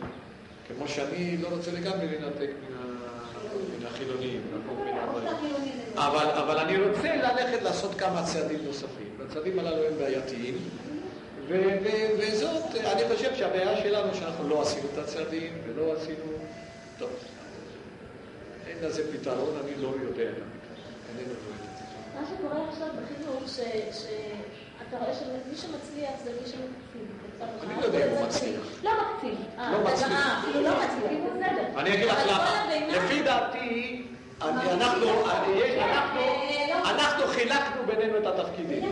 כמו 0.69 0.89
שאני 0.89 1.37
לא 1.37 1.49
רוצה 1.49 1.71
לגמרי 1.73 2.07
להינתק 2.07 2.51
מן, 2.69 2.77
ה... 2.77 2.87
מן 3.79 3.87
החילונים, 3.87 4.41
אבל, 5.95 6.27
אבל 6.27 6.59
אני 6.59 6.77
רוצה 6.77 7.17
ללכת 7.17 7.63
לעשות 7.63 7.95
כמה 7.95 8.23
צעדים 8.25 8.59
נוספים. 8.65 9.07
הצעדים 9.27 9.59
הללו 9.59 9.85
הם 9.87 9.99
בעייתיים. 9.99 10.59
וזאת, 12.19 12.75
אני 12.75 13.03
חושב 13.15 13.35
שהבעיה 13.35 13.77
שלנו 13.83 14.15
שאנחנו 14.15 14.49
לא 14.49 14.63
עשינו 14.63 14.87
את 14.93 14.99
הצעדים 14.99 15.53
ולא 15.67 15.93
עשינו... 15.93 16.33
טוב, 16.99 17.11
אין 18.67 18.79
לזה 18.83 19.13
פתרון, 19.13 19.57
אני 19.65 19.83
לא 19.83 19.89
יודע. 20.03 20.23
איננו 21.09 21.35
רואה 21.45 21.57
את 21.57 21.79
זה. 21.79 21.86
מה 22.21 22.27
שקורה 22.27 22.69
עכשיו 22.69 22.89
בחינוך, 22.89 23.43
שאתה 23.53 24.99
רואה 24.99 25.15
שמי 25.15 25.57
שמצליח 25.57 26.11
זה 26.25 26.31
מי 26.41 26.47
שמקציב. 26.47 27.07
אני 27.63 27.81
לא 27.81 27.87
יודע 27.87 28.07
אם 28.07 28.11
הוא 28.11 28.27
מצליח. 28.27 28.61
לא 28.83 28.91
מקציב. 28.91 29.39
לא 29.73 29.85
מצליח. 29.85 30.13
אה, 30.13 30.39
אפילו 30.41 30.63
לא 30.63 30.71
מצליח, 30.71 31.11
בסדר. 31.37 31.81
אני 31.81 31.95
אגיד 31.95 32.07
לך 32.07 32.19
למה. 32.27 32.65
לפי 32.89 33.23
דעתי... 33.23 34.03
אנחנו, 34.43 35.07
אנחנו 36.85 37.27
חילקנו 37.27 37.83
בינינו 37.87 38.19
את 38.19 38.27
התפקידים. 38.27 38.85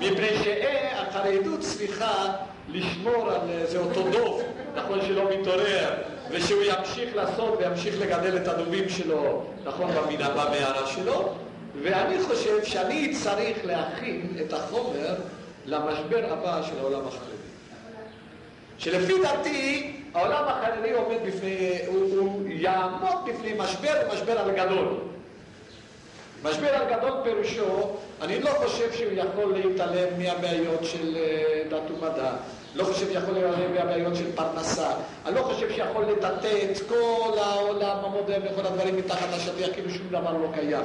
מפני 0.00 0.28
שהחרדות 0.44 1.60
צריכה 1.60 2.32
לשמור 2.68 3.30
על 3.30 3.50
איזה 3.50 3.78
אותו 3.78 4.02
דוב, 4.10 4.42
נכון 4.74 5.00
שלא 5.06 5.30
מתעורר, 5.30 5.94
ושהוא 6.30 6.62
ימשיך 6.62 7.16
לעשות 7.16 7.58
וימשיך 7.58 8.00
לגדל 8.00 8.36
את 8.36 8.48
הדובים 8.48 8.88
שלו, 8.88 9.42
נכון, 9.64 9.90
במערה 10.18 10.86
שלו, 10.86 11.34
ואני 11.82 12.22
חושב 12.22 12.64
שאני 12.64 13.14
צריך 13.22 13.58
להכין 13.64 14.36
את 14.40 14.52
החומר 14.52 15.14
למשבר 15.66 16.32
הבא 16.32 16.62
של 16.62 16.78
העולם 16.78 17.06
החרדי. 17.06 17.36
שלפי 18.78 19.22
דעתי 19.22 19.92
העולם 20.14 20.44
החרדי 20.48 20.92
עומד 20.92 21.16
בפני, 21.26 21.78
הוא, 21.86 22.20
הוא 22.20 22.42
יעמוד 22.48 23.16
בפני 23.26 23.52
משבר, 23.58 23.94
משבר 24.12 24.38
על 24.38 24.50
גדול. 24.50 24.98
משבר 26.42 26.68
על 26.68 26.96
גדול 26.96 27.12
פירושו, 27.22 27.96
אני 28.22 28.40
לא 28.40 28.50
חושב 28.50 28.92
שהוא 28.92 29.12
יכול 29.12 29.54
להתעלם 29.54 30.18
מהבעיות 30.18 30.84
של 30.84 31.16
אה, 31.16 31.62
דת 31.70 31.90
ומדע, 31.90 32.32
לא 32.74 32.84
חושב 32.84 33.12
שיכול 33.12 33.34
להתעלם 33.34 33.74
מהבעיות 33.74 34.16
של 34.16 34.32
פרנסה, 34.34 34.90
אני 35.26 35.34
לא 35.34 35.42
חושב 35.42 35.70
שיכול 35.70 36.04
לטאטא 36.04 36.58
את 36.70 36.78
כל 36.88 37.38
העולם 37.38 37.96
המודרני 38.04 38.48
וכל 38.52 38.66
הדברים 38.66 38.96
מתחת 38.96 39.28
לשטיח 39.36 39.68
כאילו 39.72 39.90
שום 39.90 40.08
דבר 40.10 40.32
לא 40.32 40.48
קיים. 40.54 40.84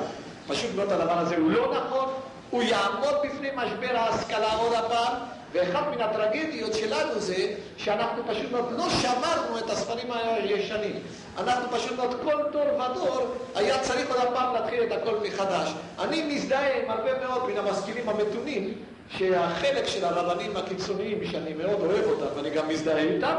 פשוט 0.52 0.76
מאוד 0.76 0.92
הדבר 0.92 1.18
הזה 1.18 1.38
הוא 1.38 1.52
לא 1.52 1.74
נכון, 1.74 2.10
הוא 2.50 2.64
יעמוד 2.64 3.16
בפני 3.24 3.50
משבר 3.56 3.96
ההשכלה 3.98 4.54
עוד 4.54 4.74
הפעם, 4.74 5.14
ואחת 5.52 5.88
מן 5.96 6.02
הטרגדיות 6.02 6.74
שלנו 6.74 7.20
זה 7.20 7.54
שאנחנו 7.78 8.24
פשוט 8.28 8.52
מאוד 8.52 8.72
לא 8.78 8.90
שמרנו 8.90 9.58
את 9.58 9.70
הספרים 9.70 10.12
הישנים. 10.12 11.00
אנחנו 11.38 11.78
פשוט 11.78 11.98
מאוד 11.98 12.16
כל 12.24 12.44
דור 12.52 12.66
ודור 12.74 13.36
היה 13.56 13.80
צריך 13.80 14.10
עוד 14.10 14.20
הפעם 14.28 14.54
להתחיל 14.54 14.84
את 14.84 14.92
הכל 14.92 15.16
מחדש. 15.24 15.74
אני 16.00 16.36
מזדהה 16.36 16.78
עם 16.78 16.92
הרבה 16.92 17.20
מאוד 17.20 17.50
מן 17.50 17.58
המשכילים 17.58 18.10
המתונים 18.10 18.74
שהחלק 19.18 19.88
של 19.88 20.06
הרבנים 20.06 20.58
הקיצוניים 20.58 21.26
שאני 21.32 21.54
מאוד 21.54 21.82
אוהב 21.82 22.06
אותם 22.06 22.26
ואני 22.36 22.50
גם 22.50 22.68
מזדהה 22.68 22.98
איתם 22.98 23.36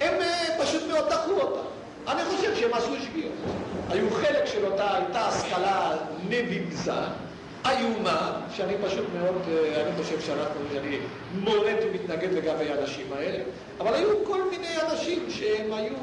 הם 0.00 0.14
אה, 0.20 0.64
פשוט 0.64 0.82
מאוד 0.88 1.08
דחו 1.08 1.30
אותם. 1.30 1.69
אני 2.08 2.24
חושב 2.24 2.54
שהם 2.54 2.74
עשו 2.74 2.96
שגיאות. 3.00 3.34
היו 3.88 4.10
חלק 4.10 4.46
של 4.46 4.66
אותה, 4.66 4.94
הייתה 4.94 5.20
השכלה 5.20 5.96
נביזה 6.28 6.92
איומה, 7.66 8.40
שאני 8.50 8.74
פשוט 8.84 9.06
מאוד, 9.14 9.48
אה, 9.48 9.82
אני 9.82 10.02
חושב 10.02 10.20
שאנחנו, 10.20 10.60
אני 10.80 10.98
מורד 11.32 11.74
ומתנגד 11.82 12.32
לגבי 12.32 12.70
האנשים 12.70 13.12
האלה, 13.12 13.38
אבל 13.80 13.94
היו 13.94 14.24
כל 14.24 14.42
מיני 14.50 14.80
אנשים 14.88 15.30
שהם 15.30 15.72
היו, 15.72 15.94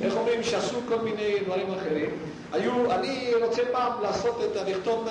איך 0.00 0.16
אומרים, 0.16 0.42
שעשו 0.42 0.76
כל 0.88 0.98
מיני 0.98 1.34
דברים 1.46 1.74
אחרים. 1.74 2.10
היו, 2.52 2.92
אני 2.92 3.32
רוצה 3.42 3.62
פעם 3.72 3.92
לעשות 4.02 4.40
את, 4.44 4.56
ה... 4.56 4.70
לכתוב, 4.70 5.08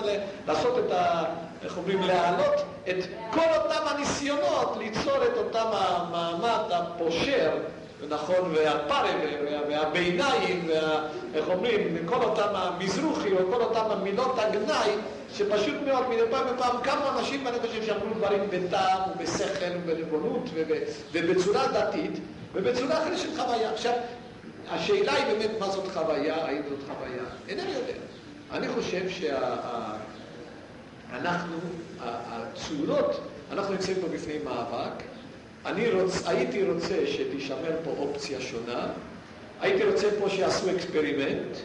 לעשות 0.48 0.80
את 0.80 0.92
ה... 0.92 1.24
איך 1.64 1.78
אומרים, 1.78 2.02
להעלות 2.02 2.56
את 2.90 2.96
כל 3.32 3.46
אותם 3.58 3.88
הניסיונות 3.88 4.78
ליצור 4.78 5.26
את 5.26 5.38
אותם 5.38 5.68
המעמד 5.72 6.72
הפושר 6.72 7.52
נכון, 8.08 8.54
והפרה, 8.56 9.10
וה- 9.46 9.62
והביניים, 9.70 10.68
וה- 10.70 11.02
איך 11.34 11.46
אומרים, 11.50 11.98
כל 12.06 12.16
אותם 12.24 12.48
המזרוחי, 12.54 13.32
או 13.34 13.52
כל 13.54 13.62
אותם 13.62 13.86
המילות 13.92 14.36
הגנאי, 14.40 14.92
שפשוט 15.34 15.76
מאוד 15.86 16.10
מדי 16.10 16.22
פעם 16.32 16.48
בפעם 16.56 16.82
קמו 16.82 17.10
אנשים, 17.20 17.46
ואני 17.46 17.58
חושב 17.60 17.84
שאמרו 17.86 18.14
דברים 18.18 18.42
בטעם 18.50 19.00
ובשכל 19.12 19.66
ובנבונות 19.86 20.44
וב- 20.54 20.72
ובצורה 21.12 21.68
דתית, 21.68 22.12
ובצורה 22.54 23.04
אחרת 23.04 23.18
של 23.18 23.30
חוויה. 23.38 23.72
עכשיו, 23.72 23.94
השאלה 24.70 25.14
היא 25.14 25.26
באמת 25.26 25.52
מה 25.60 25.70
זאת 25.70 25.88
חוויה, 25.94 26.36
האם 26.46 26.62
זאת 26.70 26.80
חוויה, 26.88 27.24
אינני 27.48 27.72
יודע. 27.72 27.94
אני 28.52 28.68
חושב 28.70 29.02
שאנחנו, 31.10 31.56
הצורות, 32.02 33.20
אנחנו 33.52 33.74
נמצאים 33.74 33.98
פה 34.02 34.08
בפני 34.08 34.34
מאבק. 34.44 35.04
אני 35.66 35.92
רוצ, 35.92 36.28
הייתי 36.28 36.64
רוצה 36.64 37.08
שתישמר 37.08 37.76
פה 37.84 37.92
אופציה 37.98 38.42
שונה. 38.42 38.88
הייתי 39.62 39.84
רוצה 39.84 40.08
פה 40.20 40.30
שיעשו 40.30 40.72
אקספרימנט, 40.76 41.58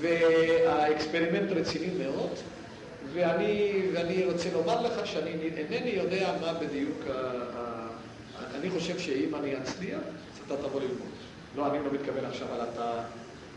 והאקספרימנט 0.00 1.52
רציני 1.52 2.04
מאוד, 2.04 2.30
ואני, 3.12 3.82
ואני 3.92 4.24
רוצה 4.24 4.48
לומר 4.52 4.82
לך 4.82 5.06
שאני 5.06 5.30
אינני 5.56 5.90
יודע 5.90 6.32
מה 6.40 6.54
בדיוק, 6.54 6.98
ה, 7.10 7.12
ה, 7.56 7.86
אני 8.60 8.70
חושב 8.70 8.98
שאם 8.98 9.34
אני 9.34 9.58
אצליח, 9.58 9.98
אז 9.98 10.40
אתה 10.46 10.56
תבוא 10.56 10.80
ללמוד. 10.80 11.10
לא, 11.56 11.66
אני 11.66 11.78
לא 11.84 11.92
מתכוון 11.92 12.24
עכשיו 12.24 12.48
על 12.54 12.60
אתה 12.72 13.02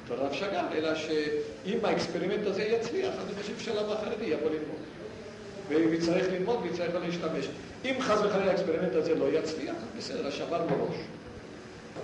בתור 0.05 0.17
רב 0.17 0.33
שג"ר, 0.33 0.65
אלא 0.73 0.95
שאם 0.95 1.77
האקספרימנט 1.83 2.47
הזה 2.47 2.63
יצליח, 2.63 3.13
אני 3.25 3.41
חושב 3.41 3.59
שהלב 3.59 3.91
החרדי 3.91 4.25
יבוא 4.25 4.49
ללמוד. 4.49 4.83
ואם 5.69 5.93
יצטרך 5.93 6.25
ללמוד, 6.31 6.59
ויצטרך 6.63 6.93
לא 6.93 6.99
להשתמש. 7.05 7.45
אם 7.85 7.95
חס 7.99 8.19
וחלילה 8.25 8.51
האקספרימנט 8.51 8.95
הזה 8.95 9.15
לא 9.15 9.25
יצליח, 9.25 9.75
אז 9.75 9.97
בסדר, 9.97 10.31
שבר 10.31 10.67
בראש. 10.67 10.95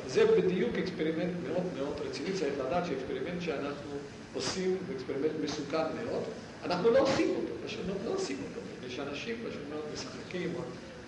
זה 0.08 0.26
בדיוק 0.26 0.76
אקספרימנט 0.76 1.34
מאוד 1.48 1.64
מאוד 1.78 1.94
רציני, 2.06 2.34
צריך 2.34 2.54
לדעת 2.68 2.86
שאקספרימנט 2.86 3.42
שאנחנו 3.42 3.92
עושים 4.34 4.78
הוא 4.88 4.96
אקספרימנט 4.96 5.32
מסוכן 5.44 5.78
מאוד. 5.78 6.24
אנחנו 6.66 6.90
לא 6.90 7.00
עושים 7.00 7.30
אותו, 7.30 7.54
פשוט 7.66 7.82
מאוד 7.88 7.98
לא 8.06 8.14
עושים 8.14 8.38
אותו. 8.50 8.62
יש 8.88 9.00
אנשים 9.00 9.36
פשוט 9.50 9.62
מאוד 9.70 9.84
משחקים, 9.94 10.54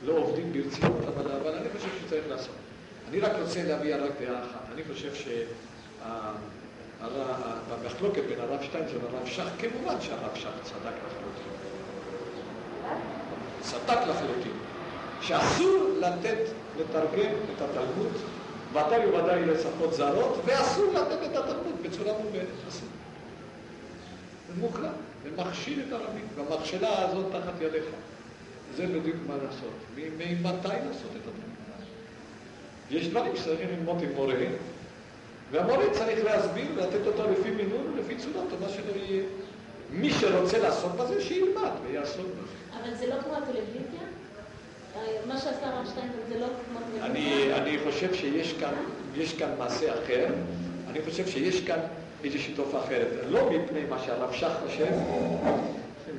לא 0.06 0.14
עובדים 0.14 0.54
ברצינות, 0.54 1.02
אבל, 1.08 1.32
אבל 1.32 1.54
אני 1.54 1.70
חושב 1.78 1.90
שצריך 2.06 2.24
לעשות. 2.30 2.56
אני 3.10 3.20
רק 3.20 3.32
רוצה 3.42 3.64
להביע 3.64 3.98
רק 3.98 4.12
דעה 4.22 4.44
אחת. 4.44 4.66
אני 4.74 4.82
חושב 4.84 5.12
שהמחלוקת 7.80 8.24
בין 8.30 8.40
הרב 8.40 8.62
שטיינזר 8.62 8.98
לרב 8.98 9.26
שך, 9.26 9.48
כמובן 9.60 10.02
שהרב 10.02 10.36
שך 10.36 10.52
צדק 10.64 10.96
לחלוטין. 11.06 11.52
צדק 13.62 14.00
לחלוטין. 14.08 14.61
שאסור 15.22 15.90
לתת, 16.00 16.38
לתרגם 16.80 17.32
את 17.56 17.62
התלמוד, 17.62 18.12
ודאי 18.72 19.06
וודאי 19.08 19.46
לשפות 19.46 19.94
זרות, 19.94 20.42
ואסור 20.46 20.94
לתת 20.94 21.32
את 21.32 21.36
התלמוד 21.36 21.76
בצורה 21.82 22.14
מובנת. 22.24 22.48
אסור. 22.70 22.88
זה 24.48 24.54
מוחלט, 24.62 24.92
ומכשיל 25.24 25.84
את 25.88 25.94
הרבים, 25.94 26.28
והמכשלה 26.36 27.10
הזאת 27.10 27.26
תחת 27.32 27.62
ידיך. 27.62 27.84
זה 28.76 28.88
בדיוק 28.88 29.18
מה 29.28 29.34
לעשות. 29.46 29.74
ממתי 29.96 30.68
לעשות 30.68 31.12
את 31.12 31.28
הדברים? 31.28 31.52
יש 32.90 33.08
דברים 33.08 33.36
שצריכים 33.36 33.70
ללמוד 33.70 34.02
עם 34.04 34.10
מורה, 34.16 34.36
והמורה 35.52 35.86
צריך 35.92 36.26
להסביר 36.26 36.66
ולתת 36.76 37.08
אותו 37.08 37.32
לפי 37.32 37.52
מינון 37.52 37.94
ולפי 37.94 38.16
צורות, 38.16 38.48
או 38.52 38.58
מה 38.66 38.70
שלא 38.70 38.92
יהיה. 38.96 39.24
מי 39.92 40.10
שרוצה 40.10 40.58
לעשות 40.58 40.92
בזה, 40.92 41.22
שילמד 41.22 41.72
ויעסוק 41.88 42.26
בזה. 42.26 42.82
אבל 42.82 42.96
זה 42.96 43.08
לא 43.08 43.22
כמו 43.22 43.34
הטלוויזיה? 43.34 44.01
מה 45.28 45.38
שעשה 45.38 45.68
הרב 45.68 45.86
שטיינברג 45.90 46.22
זה 46.30 46.40
לא 46.40 46.46
כמו 46.46 46.80
אני? 47.06 47.54
אני 47.54 47.78
חושב 47.84 48.14
שיש 48.14 48.54
כאן, 48.54 48.74
יש 49.16 49.34
כאן 49.34 49.50
מעשה 49.58 49.94
אחר, 49.94 50.28
אני 50.90 51.00
חושב 51.02 51.28
שיש 51.28 51.62
כאן 51.62 51.80
איזושהי 52.24 52.54
תופעה 52.54 52.84
אחרת. 52.84 53.08
לא 53.30 53.50
מפני 53.52 53.80
מה 53.90 54.00
שהרב 54.06 54.34
שך 54.34 54.52
חושב, 54.66 54.92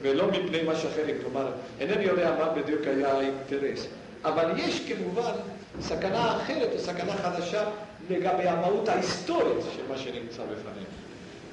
ולא 0.02 0.26
מפני 0.30 0.62
מה 0.62 0.76
שאחרים. 0.76 1.16
כלומר, 1.22 1.52
אינני 1.80 2.04
יודע 2.04 2.36
מה 2.38 2.48
בדיוק 2.48 2.86
היה 2.86 3.12
האינטרס. 3.12 3.86
אבל 4.24 4.52
יש 4.56 4.80
כמובן 4.88 5.32
סכנה 5.80 6.36
אחרת 6.36 6.68
או 6.74 6.78
סכנה 6.78 7.12
חדשה 7.12 7.64
לגבי 8.10 8.48
המהות 8.48 8.88
ההיסטורית 8.88 9.64
של 9.76 9.82
מה 9.88 9.98
שנמצא 9.98 10.42
בפנינו. 10.42 10.86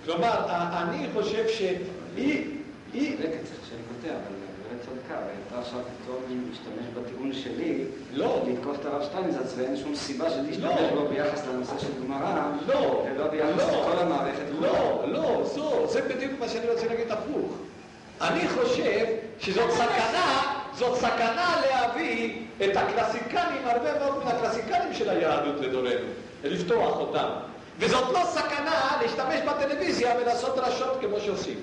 כלומר, 0.06 0.46
אני 0.84 1.08
חושב 1.14 1.48
שהיא... 1.48 2.46
היא... 2.94 3.18
צודקת, 3.18 3.44
צריך 3.46 3.60
שאני 3.70 3.82
קוטע, 3.88 4.14
אבל 4.14 4.39
צדקה, 5.10 5.22
ואתה 5.22 5.62
עכשיו 5.62 5.80
פתאום 6.04 6.50
משתמש 6.52 6.86
בטיעון 6.94 7.34
שלי, 7.34 7.84
לא. 8.14 8.44
לתקוף 8.48 8.78
את 8.80 8.86
הרב 8.86 9.04
שטיינזרץ, 9.04 9.54
ואין 9.58 9.78
שום 9.78 9.96
סיבה 9.96 10.30
שתשתמש 10.30 10.58
לא. 10.64 10.96
בו 10.96 11.08
ביחס 11.10 11.48
לנושא 11.48 11.80
של 11.80 11.88
גמרא, 12.04 12.52
לא, 12.68 13.06
ולא 13.06 13.28
ביחס 13.28 13.58
לא, 13.58 13.82
לכל 13.82 14.00
המערכת. 14.00 14.46
לא, 14.62 15.04
לא, 15.08 15.44
זה 15.90 16.02
בדיוק 16.02 16.32
מה 16.40 16.48
שאני 16.48 16.70
רוצה 16.70 16.88
להגיד 16.88 17.12
הפוך. 17.12 17.52
אני 18.22 18.48
חושב 18.50 19.06
שזאת 19.40 19.72
סכנה, 19.72 20.42
זאת 20.74 20.98
סכנה 20.98 21.62
להביא 21.70 22.46
את 22.64 22.78
הקלסיקנים, 22.78 23.62
הרבה 23.66 24.00
מאוד 24.00 24.24
מן 24.24 24.32
הקלסיקנים 24.32 24.94
של 24.94 25.10
היהדות 25.10 25.62
לדורנו, 25.62 26.10
ולפתוח 26.42 26.98
אותם. 26.98 27.30
וזאת 27.80 28.14
לא 28.14 28.20
סכנה 28.26 28.98
להשתמש 29.02 29.40
בטלוויזיה 29.42 30.14
ולעשות 30.22 30.56
דרשות 30.56 30.98
כמו 31.02 31.20
שעושים. 31.20 31.58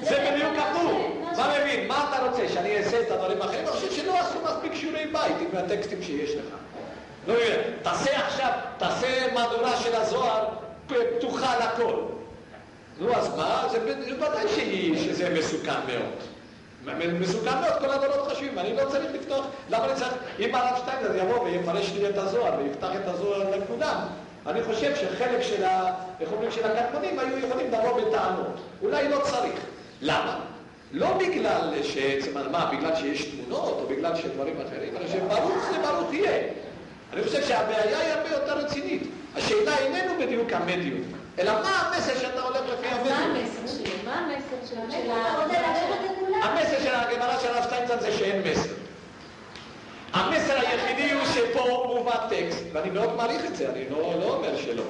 זה 0.00 0.30
בדיוק 0.32 0.52
הפוך. 0.58 0.92
מה 1.36 1.54
מבין? 1.60 1.88
מה 1.88 2.08
אתה 2.08 2.26
רוצה, 2.26 2.48
שאני 2.48 2.76
אעשה 2.76 3.00
את 3.00 3.10
הדברים 3.10 3.42
האחרים? 3.42 3.60
אני 3.60 3.68
חושב 3.68 3.92
שלא 3.92 4.18
עשו 4.18 4.38
מספיק 4.44 4.74
שיעורי 4.74 5.06
בית 5.06 5.36
עם 5.40 5.58
הטקסטים 5.58 6.02
שיש 6.02 6.30
לך. 6.30 6.54
לא 7.26 7.34
מבין, 7.34 7.60
תעשה 7.82 8.26
עכשיו, 8.26 8.50
תעשה 8.78 9.32
מהדורה 9.34 9.76
של 9.76 9.94
הזוהר 9.94 10.44
פתוחה 10.86 11.54
לכל. 11.58 11.94
נו, 12.98 13.14
אז 13.14 13.36
מה? 13.36 13.68
זה 13.70 13.78
בוודאי 14.18 14.48
שזה 14.96 15.34
מסוכן 15.38 15.80
מאוד. 15.86 17.02
מסוכן 17.20 17.60
מאוד, 17.60 17.72
כל 17.78 17.90
הדורות 17.90 18.28
חשובים, 18.28 18.58
אני 18.58 18.76
לא 18.76 18.90
צריך 18.90 19.10
לפתוח, 19.14 19.46
למה 19.70 19.84
אני 19.84 19.94
צריך, 19.94 20.12
אם 20.38 20.54
הרב 20.54 20.76
שטיינזר 20.76 21.16
יבוא 21.16 21.40
ויפרש 21.40 21.92
לי 21.92 22.08
את 22.08 22.18
הזוהר 22.18 22.52
ויפתח 22.58 22.90
את 23.02 23.08
הזוהר 23.08 23.56
לכולם, 23.56 23.96
אני 24.46 24.62
חושב 24.62 24.96
שחלק 24.96 25.42
של 25.42 25.64
ה... 25.64 25.94
איך 26.20 26.32
אומרים, 26.32 26.50
של 26.50 26.64
הקדמונים 26.64 27.18
היו 27.18 27.38
יכולים 27.38 27.66
לבוא 27.72 28.00
בטענות. 28.00 28.60
אולי 28.82 29.08
לא 29.08 29.18
צריך. 29.22 29.60
למה? 30.02 30.38
לא 30.92 31.18
בגלל 31.18 31.82
שעצם, 31.82 32.30
מה, 32.52 32.70
בגלל 32.76 32.96
שיש 32.96 33.24
תמונות 33.24 33.78
או 33.82 33.86
בגלל 33.86 34.16
שדברים 34.16 34.54
אחרים, 34.66 34.96
אלא 34.96 35.08
שברוך 35.08 35.64
זה 35.70 35.78
ברוך 35.78 36.14
יהיה. 36.14 36.42
אני 37.12 37.22
חושב 37.24 37.42
שהבעיה 37.42 37.98
היא 38.00 38.12
הרבה 38.12 38.28
יותר 38.30 38.58
רצינית. 38.58 39.02
השאלה 39.36 39.78
איננו 39.78 40.12
בדיוק 40.20 40.52
המדיום, 40.52 41.00
אלא 41.38 41.52
מה 41.52 41.68
המסר 41.78 42.14
שאתה 42.20 42.40
הולך 42.42 42.60
לפי 42.72 42.88
אז 42.88 43.06
מה 43.08 43.16
המדיום. 43.18 43.46
המסר? 43.60 43.82
מה 44.04 44.14
המסר? 44.14 44.74
של 44.74 44.76
אתה 44.76 45.42
רוצה 45.42 45.58
ה- 45.58 45.62
לערב 45.62 45.92
את 46.04 46.18
כולם? 46.20 46.42
המסר 46.42 46.78
של 46.84 46.94
הגמרא 46.94 47.38
של 47.38 47.48
הרב 47.48 47.62
שטיינזן 47.64 48.00
זה 48.00 48.12
שאין 48.12 48.42
מסר. 48.52 48.70
המסר 50.12 50.52
היחידי 50.58 51.12
הוא 51.12 51.22
שפה 51.26 51.84
מובא 51.94 52.16
טקסט, 52.28 52.64
ואני 52.72 52.90
מאוד 52.90 53.16
מעריך 53.16 53.44
את 53.44 53.56
זה, 53.56 53.68
אני 53.70 53.84
לא, 53.90 53.96
לא 54.20 54.34
אומר 54.34 54.56
שלא. 54.56 54.82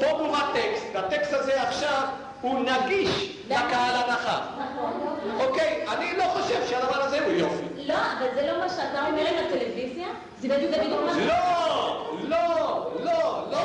פה 0.00 0.22
מובא 0.22 0.40
טקסט, 0.54 0.84
והטקסט 0.94 1.32
הזה 1.32 1.62
עכשיו 1.62 2.02
הוא 2.40 2.60
נגיש 2.60 3.36
לקהל 3.46 3.94
הרחב. 3.94 4.40
נכון. 4.58 4.92
אוקיי, 5.40 5.84
אני 5.88 6.16
לא 6.18 6.24
חושב 6.24 6.66
שהדבר 6.68 7.02
הזה 7.02 7.24
הוא 7.24 7.32
יופי. 7.32 7.64
לא, 7.86 7.94
אבל 7.94 8.26
זה 8.34 8.46
לא 8.52 8.58
מה 8.60 8.68
שאתה 8.68 9.06
אומר 9.06 9.20
עם 9.28 9.46
הטלוויזיה? 9.46 10.08
זה 10.40 10.48
בדיוק 10.48 10.70
בדיוק 10.74 11.00
מה. 11.06 11.18
לא, 11.18 11.34
לא, 12.28 12.90
לא, 13.04 13.44
לא, 13.52 13.58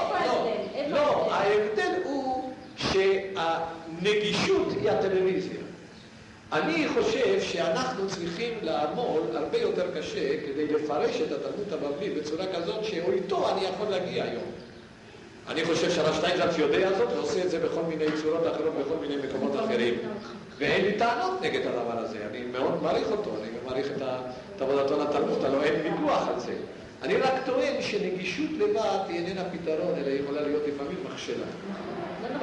איפה 0.75 0.95
לא. 0.95 0.95
ההבדל? 0.95 0.95
לא, 0.95 1.33
ההבדל? 1.33 1.93
הוא 2.03 2.51
שהנגישות 2.77 4.67
היא 4.81 4.91
הטלוויזיה. 4.91 5.59
אני 6.53 6.87
חושב 6.87 7.41
שאנחנו 7.41 8.07
צריכים 8.07 8.53
לעמול 8.61 9.21
הרבה 9.33 9.57
יותר 9.57 9.85
קשה 9.99 10.41
כדי 10.45 10.67
לפרש 10.67 11.21
את 11.21 11.31
התלמוד 11.31 11.73
הבבלי 11.73 12.09
בצורה 12.09 12.45
כזאת 12.55 12.85
שאיתו 12.85 13.49
אני 13.49 13.65
יכול 13.65 13.87
להגיע 13.89 14.23
היום. 14.23 14.43
אני 15.49 15.65
חושב 15.65 15.91
שהרב 15.91 16.13
שטיינזרץ 16.13 16.57
יודע 16.57 16.89
זאת 16.97 17.11
ועושה 17.11 17.43
את 17.43 17.49
זה 17.49 17.59
בכל 17.59 17.81
מיני 17.81 18.05
צורות 18.21 18.47
אחרות, 18.47 18.73
בכל 18.79 18.95
מיני 19.01 19.15
מקומות 19.27 19.65
אחרים. 19.65 19.93
ואין 20.57 20.85
לי 20.85 20.93
טענות 20.93 21.41
נגד 21.41 21.67
הדבר 21.67 21.99
הזה, 21.99 22.17
אני 22.29 22.43
מאוד 22.43 22.83
מעריך 22.83 23.07
אותו, 23.11 23.31
אני 23.41 23.51
מעריך 23.65 23.87
את 24.55 24.61
עבודתו 24.61 25.03
לתלמוד, 25.03 25.45
הלוא 25.45 25.63
אין 25.63 25.73
ויכוח 25.83 26.27
על 26.27 26.39
זה. 26.39 26.53
אני 27.03 27.17
רק 27.17 27.33
טוען 27.45 27.81
שנגישות 27.81 28.49
לבד 28.59 28.99
היא 29.07 29.25
איננה 29.25 29.41
פתרון, 29.51 29.93
אלא 29.97 30.09
יכולה 30.09 30.41
להיות 30.41 30.63
לפעמים 30.67 30.97
מכשלה. 31.11 31.45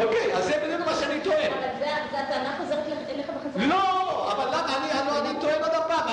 אוקיי, 0.05 0.35
אז 0.35 0.45
זה 0.45 0.53
בדיוק 0.65 0.81
מה 0.87 0.95
שאני 0.95 1.20
טוען. 1.24 1.53
אבל 1.53 1.69
זה 1.79 2.19
הטענה 2.19 2.59
חוזרת 2.59 2.79
אליך 3.11 3.27
בחזרה. 3.27 3.66
לא, 3.66 4.33
אבל 4.33 4.47
למה, 4.49 5.20
אני, 5.20 5.41
טוען 5.41 5.62
עוד 5.62 5.83
פעם, 5.89 6.09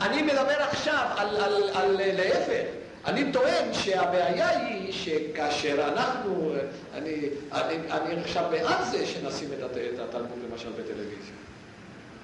אני, 0.00 0.22
מדבר 0.22 0.62
עכשיו 0.70 1.06
על, 1.16 1.36
על 1.74 1.96
להפך. 1.98 2.75
אני 3.06 3.32
טוען 3.32 3.72
שהבעיה 3.72 4.48
היא 4.48 4.92
שכאשר 4.92 5.88
אנחנו, 5.92 6.52
אני, 6.94 7.14
אני, 7.52 7.74
אני 7.90 8.20
עכשיו 8.20 8.44
בעד 8.50 8.84
זה 8.90 9.06
שנשים 9.06 9.48
את, 9.58 9.62
הת- 9.62 9.76
את 9.94 10.08
התלמוד 10.08 10.38
למשל 10.50 10.68
בטלוויזיה. 10.70 11.34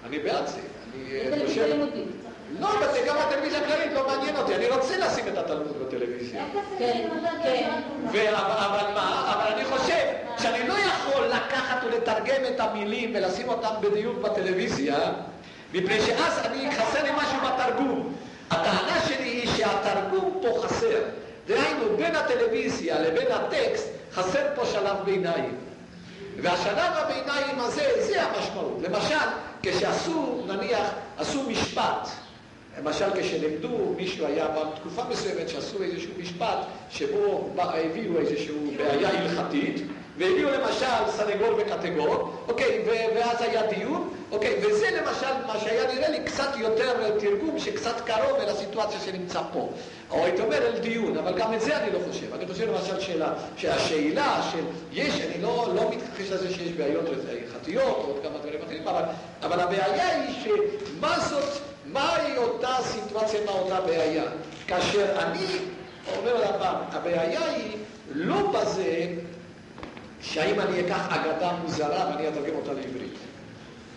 אני 0.09 0.18
בעד 0.18 0.46
זה. 0.46 0.59
אני 0.94 1.20
טלוויזיה 1.30 1.46
חושב... 1.48 1.62
לימודית. 1.72 2.06
לא, 2.60 2.68
אבל 2.78 2.86
גם 3.06 3.16
הטלוויזיה 3.18 3.59
הכללית 3.60 3.92
לא 3.94 4.06
מעניין 4.06 4.36
אותי, 4.36 4.54
אני 4.54 4.68
רוצה 4.68 4.98
לשים 4.98 5.24
את 5.28 5.38
התלמוד 5.38 5.86
בטלוויזיה. 5.86 6.44
כן, 6.78 7.09
כן. 8.12 8.34
אבל 8.34 8.94
מה, 8.94 9.32
אבל 9.34 9.52
אני 9.54 9.64
חושב 9.64 10.06
שאני 10.38 10.68
לא 10.68 10.74
יכול 10.74 11.26
לקחת 11.26 11.84
ולתרגם 11.84 12.42
את 12.54 12.60
המילים 12.60 13.12
ולשים 13.14 13.48
אותם 13.48 13.70
בדיוק 13.80 14.18
בטלוויזיה, 14.18 14.98
מפני 15.74 16.00
שאז 16.00 16.38
אני, 16.38 16.70
חסר 16.70 17.02
לי 17.02 17.10
משהו 17.16 17.38
בתרגום. 17.46 18.12
הטענה 18.53 19.01
שלי 19.09 19.29
היא 19.29 19.49
שהתרגום 19.57 20.39
פה 20.43 20.62
חסר. 20.62 21.01
דהיינו, 21.47 21.97
בין 21.97 22.16
הטלוויזיה 22.16 23.01
לבין 23.01 23.27
הטקסט 23.33 23.89
חסר 24.12 24.47
פה 24.55 24.66
שלב 24.66 24.97
ביניים. 25.05 25.55
והשלב 26.43 26.93
הביניים 26.93 27.59
הזה, 27.59 27.91
זה 28.01 28.23
המשמעות. 28.23 28.79
למשל, 28.83 29.29
כשעשו, 29.62 30.45
נניח, 30.47 30.91
עשו 31.19 31.43
משפט, 31.51 32.09
למשל 32.79 33.07
כשלימדו, 33.15 33.95
מישהו 33.97 34.27
היה 34.27 34.47
בתקופה 34.49 35.03
מסוימת 35.11 35.49
שעשו 35.49 35.83
איזשהו 35.83 36.12
משפט 36.19 36.59
שבו 36.91 37.51
הביאו 37.57 38.19
איזושהי 38.19 38.77
בעיה 38.77 39.09
הלכתית 39.09 39.83
והביאו 40.18 40.51
למשל 40.51 41.10
סנגור 41.10 41.48
וקטגור, 41.59 42.32
אוקיי, 42.48 42.84
ואז 43.16 43.43
היה 43.43 43.66
דיון, 43.66 44.14
אוקיי, 44.32 44.60
וזה 44.62 44.86
למשל 44.90 45.47
מה 45.47 45.59
שהיה 45.60 45.94
נראה 45.94 46.09
לי 46.09 46.20
קצת 46.24 46.48
יותר 46.56 47.18
תרגום 47.18 47.59
שקצת 47.59 48.01
קרוב 48.01 48.39
אל 48.40 48.48
הסיטואציה 48.48 49.01
שנמצא 49.01 49.40
פה. 49.52 49.68
או 50.10 50.24
הייתי 50.24 50.43
אומר 50.43 50.66
אל 50.66 50.78
דיון, 50.78 51.18
אבל 51.18 51.39
גם 51.39 51.55
את 51.55 51.60
זה 51.60 51.76
אני 51.76 51.93
לא 51.93 51.98
חושב. 52.09 52.34
אני 52.34 52.47
חושב 52.47 52.72
למשל 52.72 53.01
שאלה, 53.01 53.32
שהשאלה 53.56 54.51
של 54.52 54.64
יש, 54.93 55.20
אני 55.20 55.43
לא, 55.43 55.68
לא 55.74 55.90
מתכחש 55.90 56.30
לזה 56.30 56.55
שיש 56.55 56.72
בעיות 56.72 57.05
הלכתיות 57.30 57.84
או 57.84 58.12
עוד 58.12 58.20
כמה 58.22 58.39
דברים 58.39 58.60
אחרים, 58.66 58.89
אבל, 58.89 59.02
אבל 59.43 59.60
הבעיה 59.60 60.09
היא 60.09 60.36
שמה 60.44 61.20
זאת, 61.20 61.59
מהי 61.86 62.36
אותה 62.36 62.76
סיטואציה, 62.82 63.40
מה 63.47 63.52
אותה 63.52 63.80
בעיה. 63.80 64.24
כאשר 64.66 65.06
אני 65.18 65.47
אומר 66.18 66.59
פעם, 66.59 66.76
הבעיה 66.90 67.44
היא 67.44 67.76
לא 68.14 68.52
בזה 68.52 69.06
שהאם 70.23 70.61
אני 70.61 70.81
אקח 70.81 71.09
אגדה 71.09 71.53
מוזרה 71.62 72.11
ואני 72.11 72.28
אתרגם 72.28 72.55
אותה 72.55 72.73
לעברית. 72.73 73.15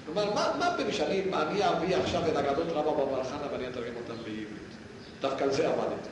כלומר, 0.05 0.33
מה, 0.33 0.51
מה 0.59 0.73
פירוש? 0.77 1.01
אני, 1.01 1.21
אני 1.33 1.69
אביא 1.69 1.95
עכשיו 1.95 2.21
את 2.27 2.37
אגדות 2.37 2.67
רבא 2.69 2.91
בבר 2.91 3.23
חנה 3.23 3.47
ואני 3.51 3.67
אתרגם 3.67 3.93
אותן 3.95 4.17
בעברית. 4.23 4.47
דווקא 5.21 5.43
על 5.43 5.51
זה 5.51 5.67
עבדתי. 5.67 6.09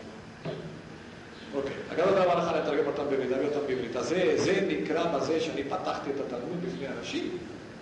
אוקיי, 1.56 1.74
אגדות 1.92 2.16
רבא 2.16 2.36
בר 2.36 2.42
חנה 2.42 2.60
אתרגם 2.64 2.88
אותן 2.88 3.04
בעברית, 3.10 3.32
אביא 3.32 3.46
אותן 3.46 3.68
בעברית. 3.68 3.96
אז 3.96 4.08
זה, 4.08 4.34
זה 4.36 4.68
נקרא 4.68 5.04
בזה 5.06 5.42
שאני 5.42 5.64
פתחתי 5.64 6.10
את 6.10 6.20
התלמוד 6.26 6.66
בפני 6.66 6.88
אנשים. 7.00 7.38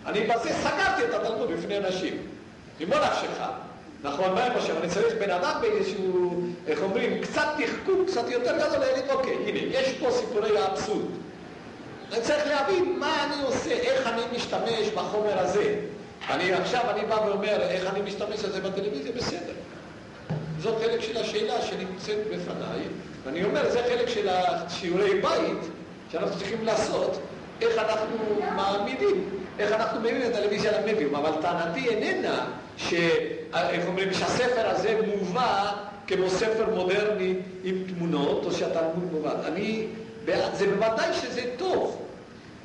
אני 0.06 0.20
בזה 0.22 0.50
סגרתי 0.54 1.06
את 1.10 1.14
התלמוד 1.14 1.52
בפני 1.52 1.78
אנשים. 1.78 2.18
ממו 2.80 2.96
נפשך. 2.96 3.44
נכון, 4.04 4.34
מה 4.34 4.48
חושב? 4.60 4.76
אני 4.78 4.90
צריך 4.90 5.14
בן 5.20 5.30
אדם 5.30 5.58
באיזשהו, 5.62 6.44
איך 6.68 6.82
אומרים, 6.82 7.22
קצת 7.22 7.48
תחכום, 7.58 8.06
קצת 8.08 8.30
יותר 8.30 8.58
גדול, 8.58 8.80
להגיד, 8.80 9.10
אוקיי, 9.10 9.36
הנה, 9.46 9.60
יש 9.60 9.94
פה 10.00 10.12
סיפורי 10.12 10.58
האבסורד. 10.58 11.06
אני 12.12 12.22
צריך 12.22 12.48
להבין 12.48 13.00
מה 13.00 13.26
אני 13.26 13.44
עושה, 13.44 13.72
איך 13.72 14.08
אני 14.08 14.22
משתמש 14.36 14.90
בחומר 14.96 15.40
הזה. 15.40 15.76
אני 16.30 16.54
עכשיו, 16.54 16.82
אני 16.90 17.06
בא 17.06 17.14
ואומר 17.14 17.62
איך 17.62 17.86
אני 17.94 18.02
משתמש 18.02 18.40
בזה 18.40 18.62
בטלוויזיה, 18.62 19.12
בסדר. 19.12 19.54
זאת 20.60 20.82
חלק 20.82 21.02
של 21.02 21.18
השאלה 21.18 21.62
שנמצאת 21.62 22.18
בפניי, 22.28 22.82
ואני 23.26 23.44
אומר, 23.44 23.70
זה 23.70 23.82
חלק 23.90 24.08
של 24.08 24.30
השיעורי 24.30 25.22
בית 25.22 25.70
שאנחנו 26.12 26.38
צריכים 26.38 26.66
לעשות, 26.66 27.20
איך 27.62 27.78
אנחנו 27.78 28.18
מעמידים, 28.56 29.30
איך 29.60 29.72
אנחנו 29.72 30.00
מביאים 30.00 30.22
את 30.22 30.36
הטלוויזיה 30.36 30.82
למדיום. 30.82 31.16
אבל 31.16 31.32
טענתי 31.42 31.90
איננה, 31.90 32.46
ש... 32.78 32.94
איך 33.54 33.88
אומרים, 33.88 34.14
שהספר 34.14 34.70
הזה 34.70 35.00
מובא 35.08 35.72
כמו 36.08 36.30
ספר 36.30 36.76
מודרני 36.76 37.36
עם 37.64 37.84
תמונות, 37.88 38.46
או 38.46 38.52
שהתלמוד 38.52 39.12
מובא. 39.12 39.32
אני... 39.48 39.88
זה 40.54 40.68
בוודאי 40.68 41.14
שזה 41.14 41.42
טוב, 41.58 42.01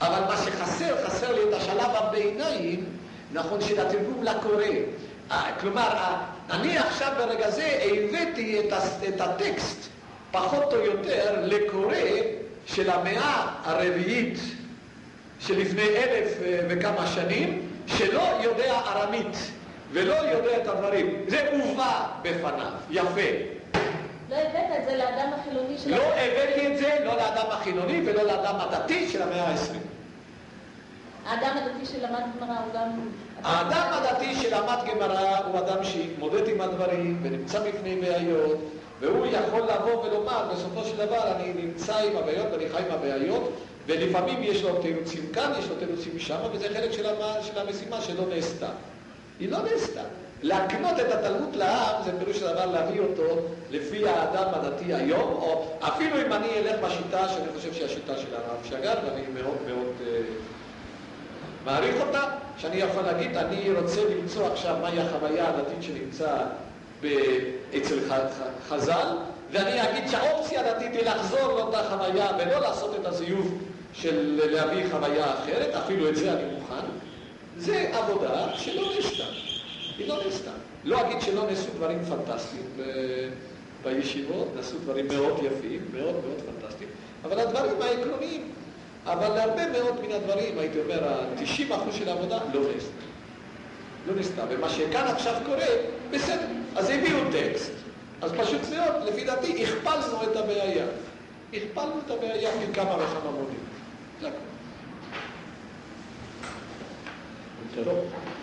אבל 0.01 0.21
מה 0.29 0.37
שחסר, 0.37 1.07
חסר 1.07 1.33
לי 1.33 1.41
את 1.49 1.55
השלב 1.55 1.91
הביניים, 1.95 2.85
נכון, 3.33 3.61
של 3.61 3.81
התרגום 3.81 4.23
לקורא. 4.23 4.65
כלומר, 5.61 5.89
אני 6.51 6.79
עכשיו 6.79 7.13
ברגע 7.19 7.51
זה 7.51 7.79
הבאתי 7.83 8.61
את 9.09 9.21
הטקסט, 9.21 9.89
פחות 10.31 10.73
או 10.73 10.79
יותר, 10.79 11.35
לקורא 11.43 11.97
של 12.67 12.91
המאה 12.91 13.47
הרביעית 13.65 14.39
שלפני 15.41 15.83
אלף 15.83 16.39
וכמה 16.69 17.07
שנים, 17.07 17.69
שלא 17.87 18.29
יודע 18.43 18.81
ארמית 18.87 19.37
ולא 19.93 20.15
יודע 20.15 20.57
את 20.57 20.69
הדברים. 20.69 21.25
זה 21.29 21.49
הובא 21.51 22.07
בפניו, 22.23 22.73
יפה. 22.91 23.56
לא 24.31 24.37
הבאת 24.37 24.79
את 24.79 24.85
זה 24.89 24.97
לאדם 24.97 25.31
החילוני 25.41 25.79
של... 25.79 25.91
לא 25.91 26.03
הבאתי 26.03 26.67
את 26.67 26.79
זה 26.79 26.99
לא 27.05 27.17
לאדם 27.17 27.47
החילוני 27.51 28.03
ולא 28.07 28.23
לאדם 28.23 28.55
הדתי 28.61 29.09
של 29.09 29.23
המאה 29.23 29.49
העשרים. 29.49 29.81
האדם 31.27 31.57
הדתי 31.57 31.87
שלמד 31.87 32.23
גמרא 32.37 32.59
הוא 32.59 32.73
גם... 32.75 33.09
האדם 33.43 33.89
הדתי 33.93 34.35
שלמד 34.35 34.79
גמרא 34.87 35.39
הוא 35.39 35.59
אדם 35.59 35.85
שהתמודד 35.85 36.49
עם 36.49 36.61
הדברים 36.61 37.21
ונמצא 37.23 37.61
בפני 37.61 37.97
בעיות 37.97 38.59
והוא 39.01 39.27
יכול 39.27 39.61
לבוא 39.61 40.05
ולומר 40.05 40.49
בסופו 40.53 40.85
של 40.85 40.97
דבר 40.97 41.33
אני 41.37 41.53
נמצא 41.63 41.97
עם 41.99 42.17
הבעיות 42.17 42.47
ואני 42.53 42.69
חי 42.69 42.79
עם 42.79 42.91
הבעיות 42.91 43.53
ולפעמים 43.87 44.43
יש 44.43 44.63
לו 44.63 44.83
תירוצים 44.83 45.33
כאן, 45.33 45.53
יש 45.59 45.69
לו 45.69 45.75
תירוצים 45.79 46.17
משם 46.17 46.37
וזה 46.53 46.69
חלק 46.69 46.93
של 47.43 47.59
המשימה 47.59 48.01
שלא 48.01 48.25
נעשתה. 48.35 48.69
היא 49.41 49.51
לא 49.51 49.59
נעשתה. 49.63 50.03
להקנות 50.47 51.01
את 51.01 51.13
התלמוד 51.13 51.57
לעם 51.57 52.03
זה 52.05 52.11
פירוש 52.19 52.43
הדבר 52.43 52.67
להביא 52.67 53.01
אותו 53.01 53.39
לפי 53.71 54.09
האדם 54.09 54.49
הדתי 54.53 54.95
היום, 54.95 55.33
או 55.33 55.77
אפילו 55.81 56.17
אם 56.27 56.33
אני 56.33 56.49
אלך 56.59 56.81
בשיטה 56.85 57.29
שאני 57.29 57.47
חושב 57.57 57.73
שהיא 57.73 57.85
השיטה 57.85 58.19
של 58.19 58.35
הרב 58.35 58.65
שגר, 58.65 58.95
ואני 59.05 59.23
מאוד 59.35 59.57
מאוד 59.67 59.93
uh, 60.01 60.07
מעריך 61.65 61.95
אותה, 62.07 62.23
שאני 62.59 62.77
יכול 62.77 63.03
להגיד, 63.03 63.37
אני 63.37 63.71
רוצה 63.81 64.01
למצוא 64.05 64.47
עכשיו 64.47 64.77
מהי 64.83 65.01
החוויה 65.01 65.49
הדתית 65.49 65.83
שנמצא 65.83 66.37
אצל 67.77 67.99
חז"ל, 68.69 69.17
ואני 69.53 69.91
אגיד 69.91 70.09
שהאופציה 70.11 70.61
הדתית 70.61 70.93
היא 70.93 71.05
לחזור 71.05 71.49
לאותה 71.49 71.83
חוויה 71.91 72.29
ולא 72.39 72.61
לעשות 72.61 72.97
את 73.01 73.07
הזיוף 73.07 73.47
של 73.93 74.41
להביא 74.51 74.85
חוויה 74.91 75.25
אחרת, 75.35 75.75
אפילו 75.75 76.09
את 76.09 76.17
זה 76.17 76.33
אני 76.33 76.43
מוכן. 76.45 76.87
זה 77.57 77.91
עבודה 77.93 78.47
שלא 78.57 78.83
נעשתה. 78.97 79.46
היא 79.99 80.09
לא 80.09 80.25
נעשתה. 80.25 80.51
לא 80.85 81.01
אגיד 81.01 81.21
שלא 81.21 81.47
נעשו 81.51 81.69
דברים 81.77 81.99
פנטסטיים 82.05 82.63
בישיבות, 83.85 84.49
נעשו 84.57 84.79
דברים 84.79 85.09
מאוד 85.09 85.39
יפים, 85.45 85.81
מאוד 85.95 86.15
מאוד 86.15 86.43
פנטסטיים, 86.47 86.91
אבל 87.25 87.41
הדברים 87.41 87.83
העקרוניים, 87.83 88.53
אבל 89.07 89.39
הרבה 89.41 89.69
מאוד 89.69 90.01
מן 90.01 90.13
הדברים, 90.13 90.59
הייתי 90.59 90.81
אומר, 90.81 91.09
ה-90% 91.09 91.93
של 91.93 92.09
העבודה 92.09 92.39
לא 92.55 92.61
נעשתה. 92.61 92.91
לא 94.07 94.15
נעשתה. 94.15 94.45
ומה 94.49 94.69
שכאן 94.69 95.07
עכשיו 95.07 95.35
קורה, 95.47 95.67
בסדר. 96.11 96.47
אז 96.77 96.91
הביאו 96.91 97.19
טקסט, 97.33 97.73
אז 98.23 98.33
פשוט 98.33 98.61
מאוד, 98.75 99.09
לפי 99.09 99.25
דעתי, 99.25 99.65
הכפלנו 99.65 100.23
את 100.23 100.37
הבעיה. 100.37 100.87
הכפלנו 101.55 101.95
את 102.07 102.11
הבעיה 102.11 102.51
מכמה 102.57 102.95
וכמה 102.95 103.31
מונים. 103.31 103.59
זה 104.21 104.29
הכול. 104.29 104.41
טוב, 107.57 107.65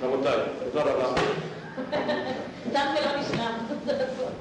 רבותיי, 0.03 0.37
תודה 0.63 0.83
רבה. 0.83 1.13
תם 2.73 2.85
ולא 2.95 3.21
נשלם. 3.21 4.33